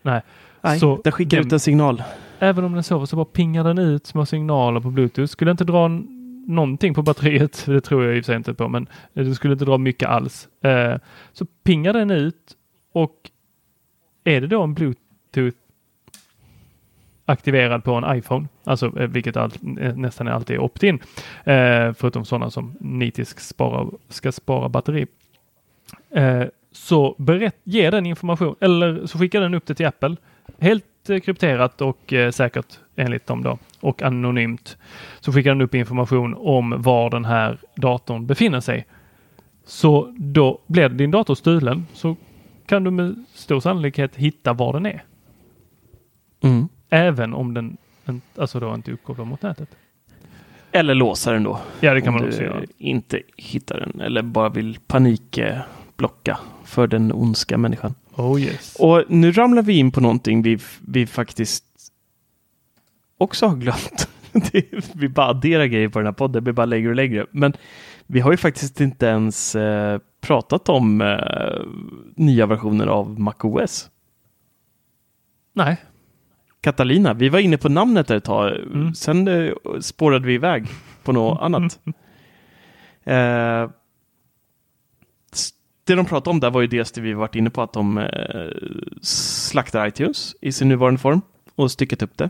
Nej. 0.01 0.21
Nej, 0.61 0.79
Så 0.79 1.01
den 1.03 1.11
skickar 1.13 1.37
den- 1.37 1.47
ut 1.47 1.53
en 1.53 1.59
signal. 1.59 2.03
Även 2.39 2.63
om 2.65 2.73
den 2.73 2.83
sover 2.83 3.05
så 3.05 3.15
bara 3.15 3.25
pingar 3.25 3.63
den 3.63 3.77
ut 3.77 4.07
små 4.07 4.25
signaler 4.25 4.79
på 4.79 4.89
bluetooth. 4.89 5.27
Skulle 5.29 5.51
inte 5.51 5.63
dra 5.63 5.87
någonting 6.47 6.93
på 6.93 7.01
batteriet, 7.01 7.63
det 7.67 7.81
tror 7.81 8.03
jag 8.05 8.17
i 8.17 8.21
och 8.21 8.25
för 8.25 8.31
sig 8.31 8.35
inte 8.35 8.53
på, 8.53 8.67
men 8.67 8.87
det 9.13 9.35
skulle 9.35 9.53
inte 9.53 9.65
dra 9.65 9.77
mycket 9.77 10.09
alls. 10.09 10.47
Eh, 10.63 10.95
så 11.33 11.45
pingar 11.45 11.93
den 11.93 12.11
ut 12.11 12.55
och 12.93 13.15
är 14.23 14.41
det 14.41 14.47
då 14.47 14.63
en 14.63 14.73
bluetooth 14.73 15.57
aktiverad 17.25 17.83
på 17.83 17.93
en 17.93 18.17
iPhone, 18.17 18.47
alltså 18.63 18.99
eh, 18.99 19.07
vilket 19.07 19.37
all, 19.37 19.51
eh, 19.79 19.95
nästan 19.95 20.27
alltid 20.27 20.55
är 20.55 20.59
opt-in, 20.59 20.99
eh, 21.43 21.93
förutom 21.93 22.25
sådana 22.25 22.49
som 22.51 22.75
nitiskt 22.79 23.41
spara, 23.47 23.87
ska 24.09 24.31
spara 24.31 24.69
batteri. 24.69 25.05
Eh, 26.09 26.43
så 26.71 27.15
berätt, 27.17 27.55
ge 27.63 27.89
den 27.89 28.05
information, 28.05 28.55
eller 28.59 29.05
så 29.05 29.17
skickar 29.19 29.41
den 29.41 29.53
upp 29.53 29.65
det 29.65 29.75
till 29.75 29.85
Apple. 29.85 30.15
Helt 30.59 31.09
eh, 31.09 31.19
krypterat 31.19 31.81
och 31.81 32.13
eh, 32.13 32.31
säkert 32.31 32.79
enligt 32.95 33.27
dem 33.27 33.43
då 33.43 33.57
och 33.79 34.01
anonymt. 34.01 34.77
Så 35.19 35.33
skickar 35.33 35.49
den 35.51 35.61
upp 35.61 35.75
information 35.75 36.35
om 36.37 36.81
var 36.81 37.09
den 37.09 37.25
här 37.25 37.57
datorn 37.75 38.25
befinner 38.25 38.59
sig. 38.59 38.85
Så 39.65 40.15
då 40.17 40.59
blir 40.67 40.89
din 40.89 41.11
dator 41.11 41.35
stulen 41.35 41.87
så 41.93 42.15
kan 42.65 42.83
du 42.83 42.91
med 42.91 43.23
stor 43.33 43.59
sannolikhet 43.59 44.15
hitta 44.15 44.53
var 44.53 44.73
den 44.73 44.85
är. 44.85 45.03
Mm. 46.43 46.67
Även 46.89 47.33
om 47.33 47.53
den 47.53 47.77
en- 48.05 48.21
alltså 48.35 48.59
då 48.59 48.73
inte 48.75 48.91
är 48.91 48.93
uppkopplad 48.93 49.27
mot 49.27 49.41
nätet. 49.41 49.69
Eller 50.71 50.95
låsa 50.95 51.31
den 51.31 51.43
då. 51.43 51.59
Ja, 51.79 51.93
det 51.93 52.01
kan 52.01 52.13
man 52.13 52.21
du 52.21 52.27
också 52.27 52.41
göra. 52.43 52.61
inte 52.77 53.21
hittar 53.37 53.79
den 53.79 54.01
eller 54.01 54.21
bara 54.21 54.49
vill 54.49 54.77
panikblocka 54.87 56.39
för 56.65 56.87
den 56.87 57.11
ondska 57.11 57.57
människan. 57.57 57.93
Oh 58.15 58.41
yes. 58.41 58.75
Och 58.79 59.03
nu 59.07 59.31
ramlar 59.31 59.61
vi 59.61 59.77
in 59.77 59.91
på 59.91 60.01
någonting 60.01 60.41
vi, 60.41 60.59
vi 60.87 61.07
faktiskt 61.07 61.63
också 63.17 63.47
har 63.47 63.55
glömt. 63.55 64.07
Vi 64.93 65.09
bara 65.09 65.27
adderar 65.27 65.65
grejer 65.65 65.89
på 65.89 65.99
den 65.99 66.05
här 66.05 66.13
podden, 66.13 66.43
vi 66.43 66.53
bara 66.53 66.65
lägger 66.65 66.89
och 66.89 66.95
lägger. 66.95 67.27
Men 67.31 67.53
vi 68.07 68.19
har 68.19 68.31
ju 68.31 68.37
faktiskt 68.37 68.81
inte 68.81 69.05
ens 69.05 69.55
eh, 69.55 69.99
pratat 70.21 70.69
om 70.69 71.01
eh, 71.01 71.65
nya 72.15 72.45
versioner 72.45 72.87
av 72.87 73.19
MacOS. 73.19 73.89
Nej, 75.53 75.77
Catalina, 76.61 77.13
vi 77.13 77.29
var 77.29 77.39
inne 77.39 77.57
på 77.57 77.69
namnet 77.69 78.07
där 78.07 78.15
ett 78.15 78.23
tag. 78.23 78.55
Mm. 78.55 78.93
Sen 78.93 79.27
eh, 79.27 79.53
spårade 79.81 80.27
vi 80.27 80.33
iväg 80.33 80.67
på 81.03 81.11
något 81.11 81.41
annat. 81.41 81.79
Eh, 83.03 83.69
det 85.83 85.95
de 85.95 86.05
pratade 86.05 86.29
om 86.29 86.39
där 86.39 86.49
var 86.49 86.61
ju 86.61 86.67
dels 86.67 86.91
det 86.91 87.01
vi 87.01 87.13
varit 87.13 87.35
inne 87.35 87.49
på 87.49 87.61
att 87.61 87.73
de 87.73 87.97
eh, 87.97 88.49
slaktar 89.01 89.87
iTunes 89.87 90.35
i 90.41 90.51
sin 90.51 90.69
nuvarande 90.69 90.99
form 90.99 91.21
och 91.55 91.71
styckat 91.71 92.01
upp 92.01 92.17
det. 92.17 92.29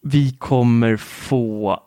Vi 0.00 0.30
kommer 0.30 0.96
få 0.96 1.82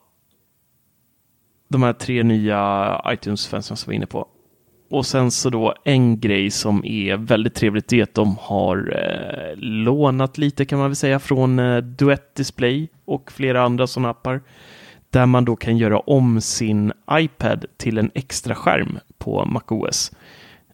de 1.68 1.84
här 1.84 1.94
tre 1.94 2.24
nya 2.24 3.02
iTunes-fansen 3.06 3.78
som 3.78 3.90
vi 3.90 3.94
var 3.94 3.96
inne 3.96 4.06
på. 4.06 4.28
Och 4.90 5.06
sen 5.06 5.32
så 5.32 5.50
då 5.50 5.74
en 5.84 6.20
grej 6.20 6.52
som 6.52 6.86
är 6.86 7.18
väldigt 7.18 7.56
trevligt 7.56 7.88
det 7.88 8.00
är 8.00 8.04
att 8.04 8.14
de 8.14 8.38
har 8.40 8.78
eh, 8.78 9.58
lånat 9.58 10.38
lite 10.38 10.66
kan 10.66 10.80
man 10.80 10.90
väl 10.90 10.96
säga 10.96 11.20
från 11.20 11.60
eh, 11.60 11.78
Duett 11.78 12.36
Display 12.36 12.88
och 13.06 13.32
flera 13.32 13.62
andra 13.62 13.88
sådana 13.88 14.10
appar. 14.10 14.42
Där 15.12 15.26
man 15.26 15.46
då 15.46 15.56
kan 15.56 15.78
göra 15.78 16.00
om 16.00 16.42
sin 16.42 16.92
iPad 17.12 17.66
till 17.78 17.98
en 17.98 18.12
extra 18.14 18.56
skärm 18.56 19.00
på 19.18 19.46
MacOS. 19.46 20.12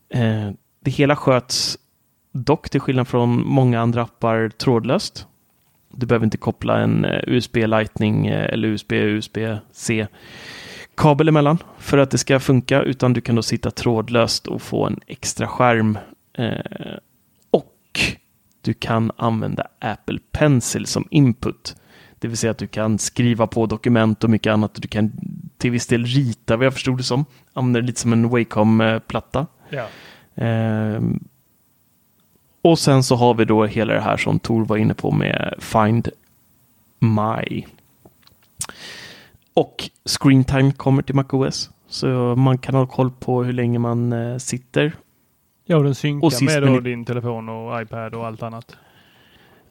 Eh, 0.09 0.49
det 0.79 0.91
hela 0.91 1.15
sköts 1.15 1.77
dock 2.31 2.69
till 2.69 2.81
skillnad 2.81 3.07
från 3.07 3.47
många 3.47 3.81
andra 3.81 4.01
appar 4.01 4.49
trådlöst. 4.49 5.27
Du 5.93 6.05
behöver 6.05 6.25
inte 6.25 6.37
koppla 6.37 6.79
en 6.79 7.05
eh, 7.05 7.19
USB 7.27 7.55
Lightning 7.55 8.27
eh, 8.27 8.53
eller 8.53 8.67
USB 8.67 8.91
USB-C 8.91 10.07
kabel 10.97 11.27
emellan 11.27 11.57
för 11.77 11.97
att 11.97 12.11
det 12.11 12.17
ska 12.17 12.39
funka, 12.39 12.81
utan 12.81 13.13
du 13.13 13.21
kan 13.21 13.35
då 13.35 13.41
sitta 13.41 13.71
trådlöst 13.71 14.47
och 14.47 14.61
få 14.61 14.85
en 14.85 14.99
extra 15.07 15.47
skärm. 15.47 15.97
Eh, 16.37 16.97
och 17.51 17.99
du 18.61 18.73
kan 18.73 19.11
använda 19.17 19.67
Apple 19.79 20.19
Pencil 20.31 20.85
som 20.85 21.07
input. 21.11 21.75
Det 22.19 22.27
vill 22.27 22.37
säga 22.37 22.51
att 22.51 22.57
du 22.57 22.67
kan 22.67 22.99
skriva 22.99 23.47
på 23.47 23.65
dokument 23.65 24.23
och 24.23 24.29
mycket 24.29 24.53
annat. 24.53 24.71
Du 24.75 24.87
kan 24.87 25.11
till 25.57 25.71
viss 25.71 25.87
del 25.87 26.05
rita 26.05 26.57
vad 26.57 26.65
jag 26.65 26.73
förstod 26.73 26.97
det 26.97 27.03
som. 27.03 27.25
Använder 27.53 27.81
det 27.81 27.87
lite 27.87 27.99
som 27.99 28.13
en 28.13 28.29
Wacom-platta. 28.29 29.47
ja. 29.69 29.87
Ehm, 30.35 31.19
och 32.61 32.79
sen 32.79 33.03
så 33.03 33.15
har 33.15 33.33
vi 33.33 33.45
då 33.45 33.65
hela 33.65 33.93
det 33.93 34.01
här 34.01 34.17
som 34.17 34.39
Tor 34.39 34.65
var 34.65 34.77
inne 34.77 34.93
på 34.93 35.11
med 35.11 35.53
Find 35.59 36.09
My. 36.99 37.65
Och 39.53 39.89
Screen 40.19 40.43
Time 40.43 40.71
kommer 40.71 41.01
till 41.01 41.15
MacOS. 41.15 41.69
Så 41.87 42.07
man 42.35 42.57
kan 42.57 42.75
ha 42.75 42.85
koll 42.85 43.11
på 43.11 43.43
hur 43.43 43.53
länge 43.53 43.79
man 43.79 44.13
eh, 44.13 44.37
sitter. 44.37 44.93
Ja, 45.65 45.77
och 45.77 45.83
den 45.83 45.95
synkar 45.95 46.61
Och 46.61 46.71
med 46.71 46.83
din 46.83 47.05
telefon 47.05 47.49
och 47.49 47.81
iPad 47.81 48.13
och 48.13 48.25
allt 48.25 48.43
annat. 48.43 48.77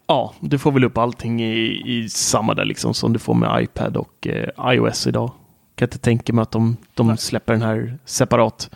Ja, 0.08 0.34
du 0.40 0.58
får 0.58 0.72
väl 0.72 0.84
upp 0.84 0.98
allting 0.98 1.42
i, 1.42 1.82
i 1.84 2.08
samma 2.08 2.54
där 2.54 2.64
liksom 2.64 2.94
som 2.94 3.12
du 3.12 3.18
får 3.18 3.34
med 3.34 3.62
iPad 3.62 3.96
och 3.96 4.26
eh, 4.26 4.72
iOS 4.72 5.06
idag. 5.06 5.30
Kan 5.74 5.86
inte 5.86 5.98
tänka 5.98 6.32
mig 6.32 6.42
att 6.42 6.50
de, 6.50 6.76
de 6.94 7.16
släpper 7.16 7.52
den 7.52 7.62
här 7.62 7.98
separat. 8.04 8.70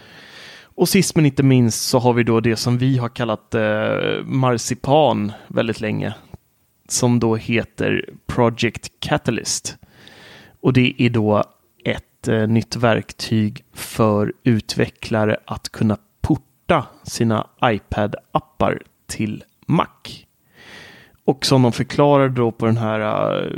Och 0.63 0.89
sist 0.89 1.17
men 1.17 1.27
inte 1.27 1.43
minst 1.43 1.89
så 1.89 1.99
har 1.99 2.13
vi 2.13 2.23
då 2.23 2.41
det 2.41 2.57
som 2.57 2.79
vi 2.79 2.99
har 2.99 3.09
kallat 3.09 3.55
eh, 3.55 4.25
marsipan 4.25 5.33
väldigt 5.49 5.81
länge. 5.81 6.15
Som 6.89 7.21
då 7.21 7.37
heter 7.37 8.11
Project 8.27 8.93
Catalyst. 9.01 9.77
Och 10.61 10.73
det 10.73 10.95
är 10.99 11.11
då 11.11 11.45
ett 11.85 12.29
eh, 12.29 12.47
nytt 12.47 12.77
verktyg 12.77 13.65
för 13.73 14.33
utvecklare 14.45 15.37
att 15.45 15.69
kunna 15.69 15.99
porta 16.21 16.87
sina 17.03 17.47
iPad-appar 17.63 18.83
till 19.07 19.45
Mac. 19.67 19.87
Och 21.31 21.47
som 21.47 21.63
de 21.63 21.73
förklarade 21.73 22.35
då 22.35 22.51
på 22.51 22.67
den 22.67 22.77
här 22.77 23.01
äh, 23.01 23.51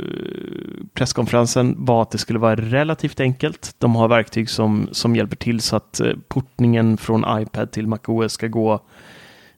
presskonferensen 0.93 1.75
var 1.77 2.01
att 2.01 2.11
det 2.11 2.17
skulle 2.17 2.39
vara 2.39 2.55
relativt 2.55 3.19
enkelt. 3.19 3.75
De 3.77 3.95
har 3.95 4.07
verktyg 4.07 4.49
som, 4.49 4.89
som 4.91 5.15
hjälper 5.15 5.35
till 5.35 5.61
så 5.61 5.75
att 5.75 5.99
äh, 5.99 6.13
portningen 6.27 6.97
från 6.97 7.41
iPad 7.41 7.71
till 7.71 7.87
MacOS 7.87 8.31
ska 8.31 8.47
gå 8.47 8.79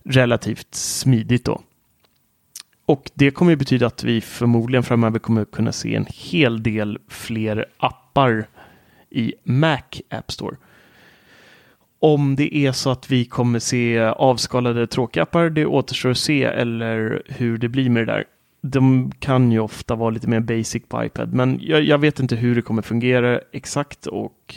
relativt 0.04 0.76
smidigt 0.76 1.46
då. 1.46 1.62
Och 2.86 3.12
det 3.14 3.32
kommer 3.32 3.52
ju 3.52 3.56
betyda 3.56 3.88
att 3.88 4.04
vi 4.04 4.22
förmodligen 4.22 4.84
framöver 4.84 5.20
kommer 5.20 5.46
kunna 5.46 5.72
se 5.72 5.96
en 5.96 6.08
hel 6.10 6.64
del 6.64 6.98
fler 7.08 7.66
appar 7.78 8.48
i 9.10 9.34
Mac 9.44 10.02
App 10.10 10.32
Store. 10.32 10.56
Om 12.06 12.36
det 12.36 12.56
är 12.56 12.72
så 12.72 12.90
att 12.90 13.12
vi 13.12 13.26
kommer 13.26 13.60
se 13.60 14.00
avskalade 14.00 14.88
tråkiga 14.88 15.24
appar, 15.24 15.50
det 15.50 15.66
återstår 15.66 16.10
att 16.10 16.18
se, 16.18 16.44
eller 16.44 17.24
hur 17.26 17.58
det 17.58 17.70
blir 17.70 17.90
med 17.90 18.08
det 18.08 18.14
där. 18.14 18.26
De 18.62 19.12
kan 19.20 19.52
ju 19.52 19.60
ofta 19.60 19.96
vara 19.96 20.10
lite 20.10 20.30
mer 20.30 20.40
basic 20.40 20.84
på 20.88 21.06
iPad, 21.06 21.34
men 21.34 21.60
jag, 21.62 21.84
jag 21.84 21.98
vet 21.98 22.20
inte 22.20 22.36
hur 22.36 22.56
det 22.56 22.62
kommer 22.62 22.82
fungera 22.82 23.40
exakt 23.52 24.08
och 24.08 24.56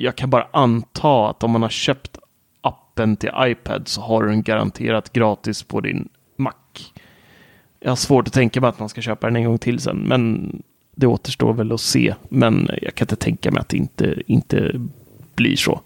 jag 0.00 0.16
kan 0.16 0.30
bara 0.30 0.48
anta 0.52 1.28
att 1.28 1.42
om 1.42 1.50
man 1.50 1.62
har 1.62 1.68
köpt 1.68 2.18
appen 2.60 3.16
till 3.16 3.30
iPad 3.38 3.88
så 3.88 4.00
har 4.00 4.22
du 4.22 4.28
den 4.28 4.42
garanterat 4.42 5.12
gratis 5.12 5.62
på 5.62 5.80
din 5.80 6.08
Mac. 6.36 6.52
jag 7.80 7.90
har 7.90 7.96
svårt 7.96 8.26
att 8.26 8.34
tänka 8.34 8.60
mig 8.60 8.68
att 8.68 8.78
man 8.78 8.88
ska 8.88 9.00
köpa 9.00 9.26
den 9.26 9.36
en 9.36 9.44
gång 9.44 9.58
till 9.58 9.78
sen, 9.78 9.96
men 9.96 10.52
det 10.94 11.06
återstår 11.06 11.52
väl 11.52 11.72
att 11.72 11.80
se. 11.80 12.14
Men 12.28 12.70
jag 12.82 12.94
kan 12.94 13.04
inte 13.04 13.16
tänka 13.16 13.50
mig 13.50 13.60
att 13.60 13.68
det 13.68 13.76
inte, 13.76 14.22
inte 14.26 14.80
blir 15.34 15.56
så. 15.56 15.80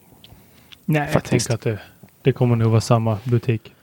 Nej, 0.91 1.13
Faktiskt. 1.13 1.51
jag 1.51 1.61
tänker 1.61 1.73
att 1.73 1.79
det, 2.01 2.09
det 2.23 2.33
kommer 2.33 2.57
nog 2.57 2.71
vara 2.71 2.81
samma 2.81 3.19
butik. 3.25 3.75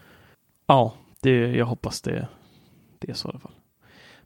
Ja, 0.68 0.94
det, 1.22 1.32
jag 1.56 1.65
hoppas 1.65 2.02
det, 2.02 2.27
det 2.99 3.10
är 3.10 3.14
så 3.15 3.27
i 3.27 3.32
alla 3.32 3.40
fall. 3.40 3.52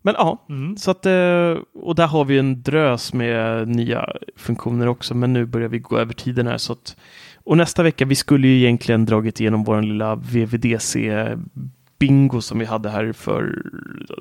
Men 0.01 0.15
ja, 0.18 0.45
Mm. 0.49 0.77
så 0.77 0.91
att, 0.91 1.06
eh, 1.06 1.57
och 1.73 1.95
där 1.95 2.07
har 2.07 2.26
vi 2.26 2.38
en 2.39 2.61
drös 2.64 3.14
med 3.14 3.68
nya 3.68 4.10
funktioner 4.35 4.88
också, 4.88 5.15
men 5.15 5.34
nu 5.34 5.45
börjar 5.45 5.68
vi 5.69 5.80
gå 5.80 5.97
över 5.97 6.14
tiden 6.14 6.47
här. 6.47 6.57
Så 6.57 6.73
att, 6.73 6.95
och 7.43 7.57
nästa 7.57 7.84
vecka, 7.84 8.06
vi 8.06 8.15
skulle 8.15 8.47
ju 8.47 8.57
egentligen 8.60 9.06
dragit 9.06 9.39
igenom 9.39 9.64
vår 9.64 9.81
lilla 9.81 10.15
VVDC-bingo 10.15 12.41
som 12.41 12.60
vi 12.60 12.65
hade 12.65 12.89
här 12.89 13.14
för 13.14 13.61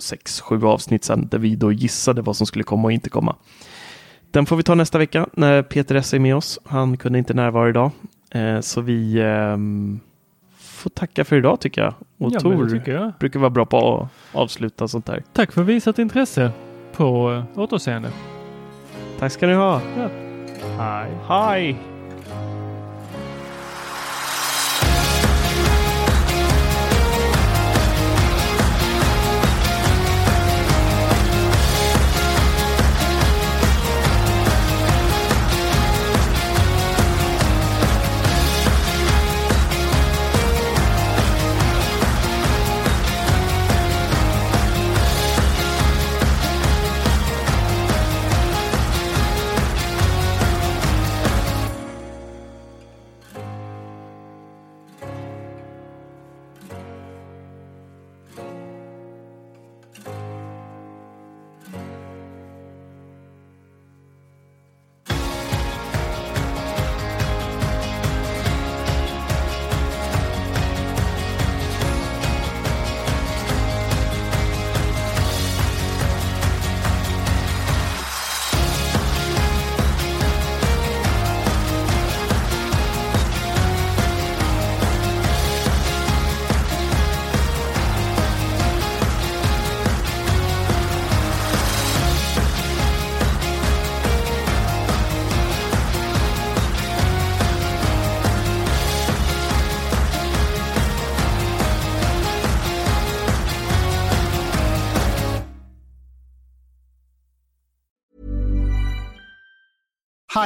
sex, 0.00 0.40
sju 0.40 0.64
avsnitt 0.64 1.04
sedan, 1.04 1.28
där 1.30 1.38
vi 1.38 1.56
då 1.56 1.72
gissade 1.72 2.22
vad 2.22 2.36
som 2.36 2.46
skulle 2.46 2.64
komma 2.64 2.84
och 2.84 2.92
inte 2.92 3.10
komma. 3.10 3.36
Den 4.30 4.46
får 4.46 4.56
vi 4.56 4.62
ta 4.62 4.74
nästa 4.74 4.98
vecka 4.98 5.28
när 5.32 5.62
Peter 5.62 5.94
S 5.94 6.14
är 6.14 6.18
med 6.18 6.36
oss. 6.36 6.58
Han 6.64 6.96
kunde 6.96 7.18
inte 7.18 7.34
närvara 7.34 7.68
idag, 7.68 7.90
så 8.60 8.80
vi 8.80 9.20
ehm, 9.22 10.00
får 10.58 10.90
tacka 10.90 11.24
för 11.24 11.36
idag 11.36 11.60
tycker 11.60 11.82
jag. 11.82 11.94
Och 12.18 12.32
Ja, 12.32 12.40
Tor 12.40 12.82
jag. 12.92 13.12
brukar 13.20 13.40
vara 13.40 13.50
bra 13.50 13.66
på 13.66 14.08
att 14.32 14.36
avsluta 14.36 14.88
sånt 14.88 15.06
där. 15.06 15.22
Tack 15.32 15.52
för 15.52 15.62
visat 15.62 15.98
intresse 15.98 16.50
på 16.92 17.30
uh, 17.30 17.44
återseende. 17.60 18.10
Tack 19.18 19.32
ska 19.32 19.46
ni 19.46 19.54
ha. 19.54 19.80
Hej. 20.78 21.10
Hej! 21.28 21.97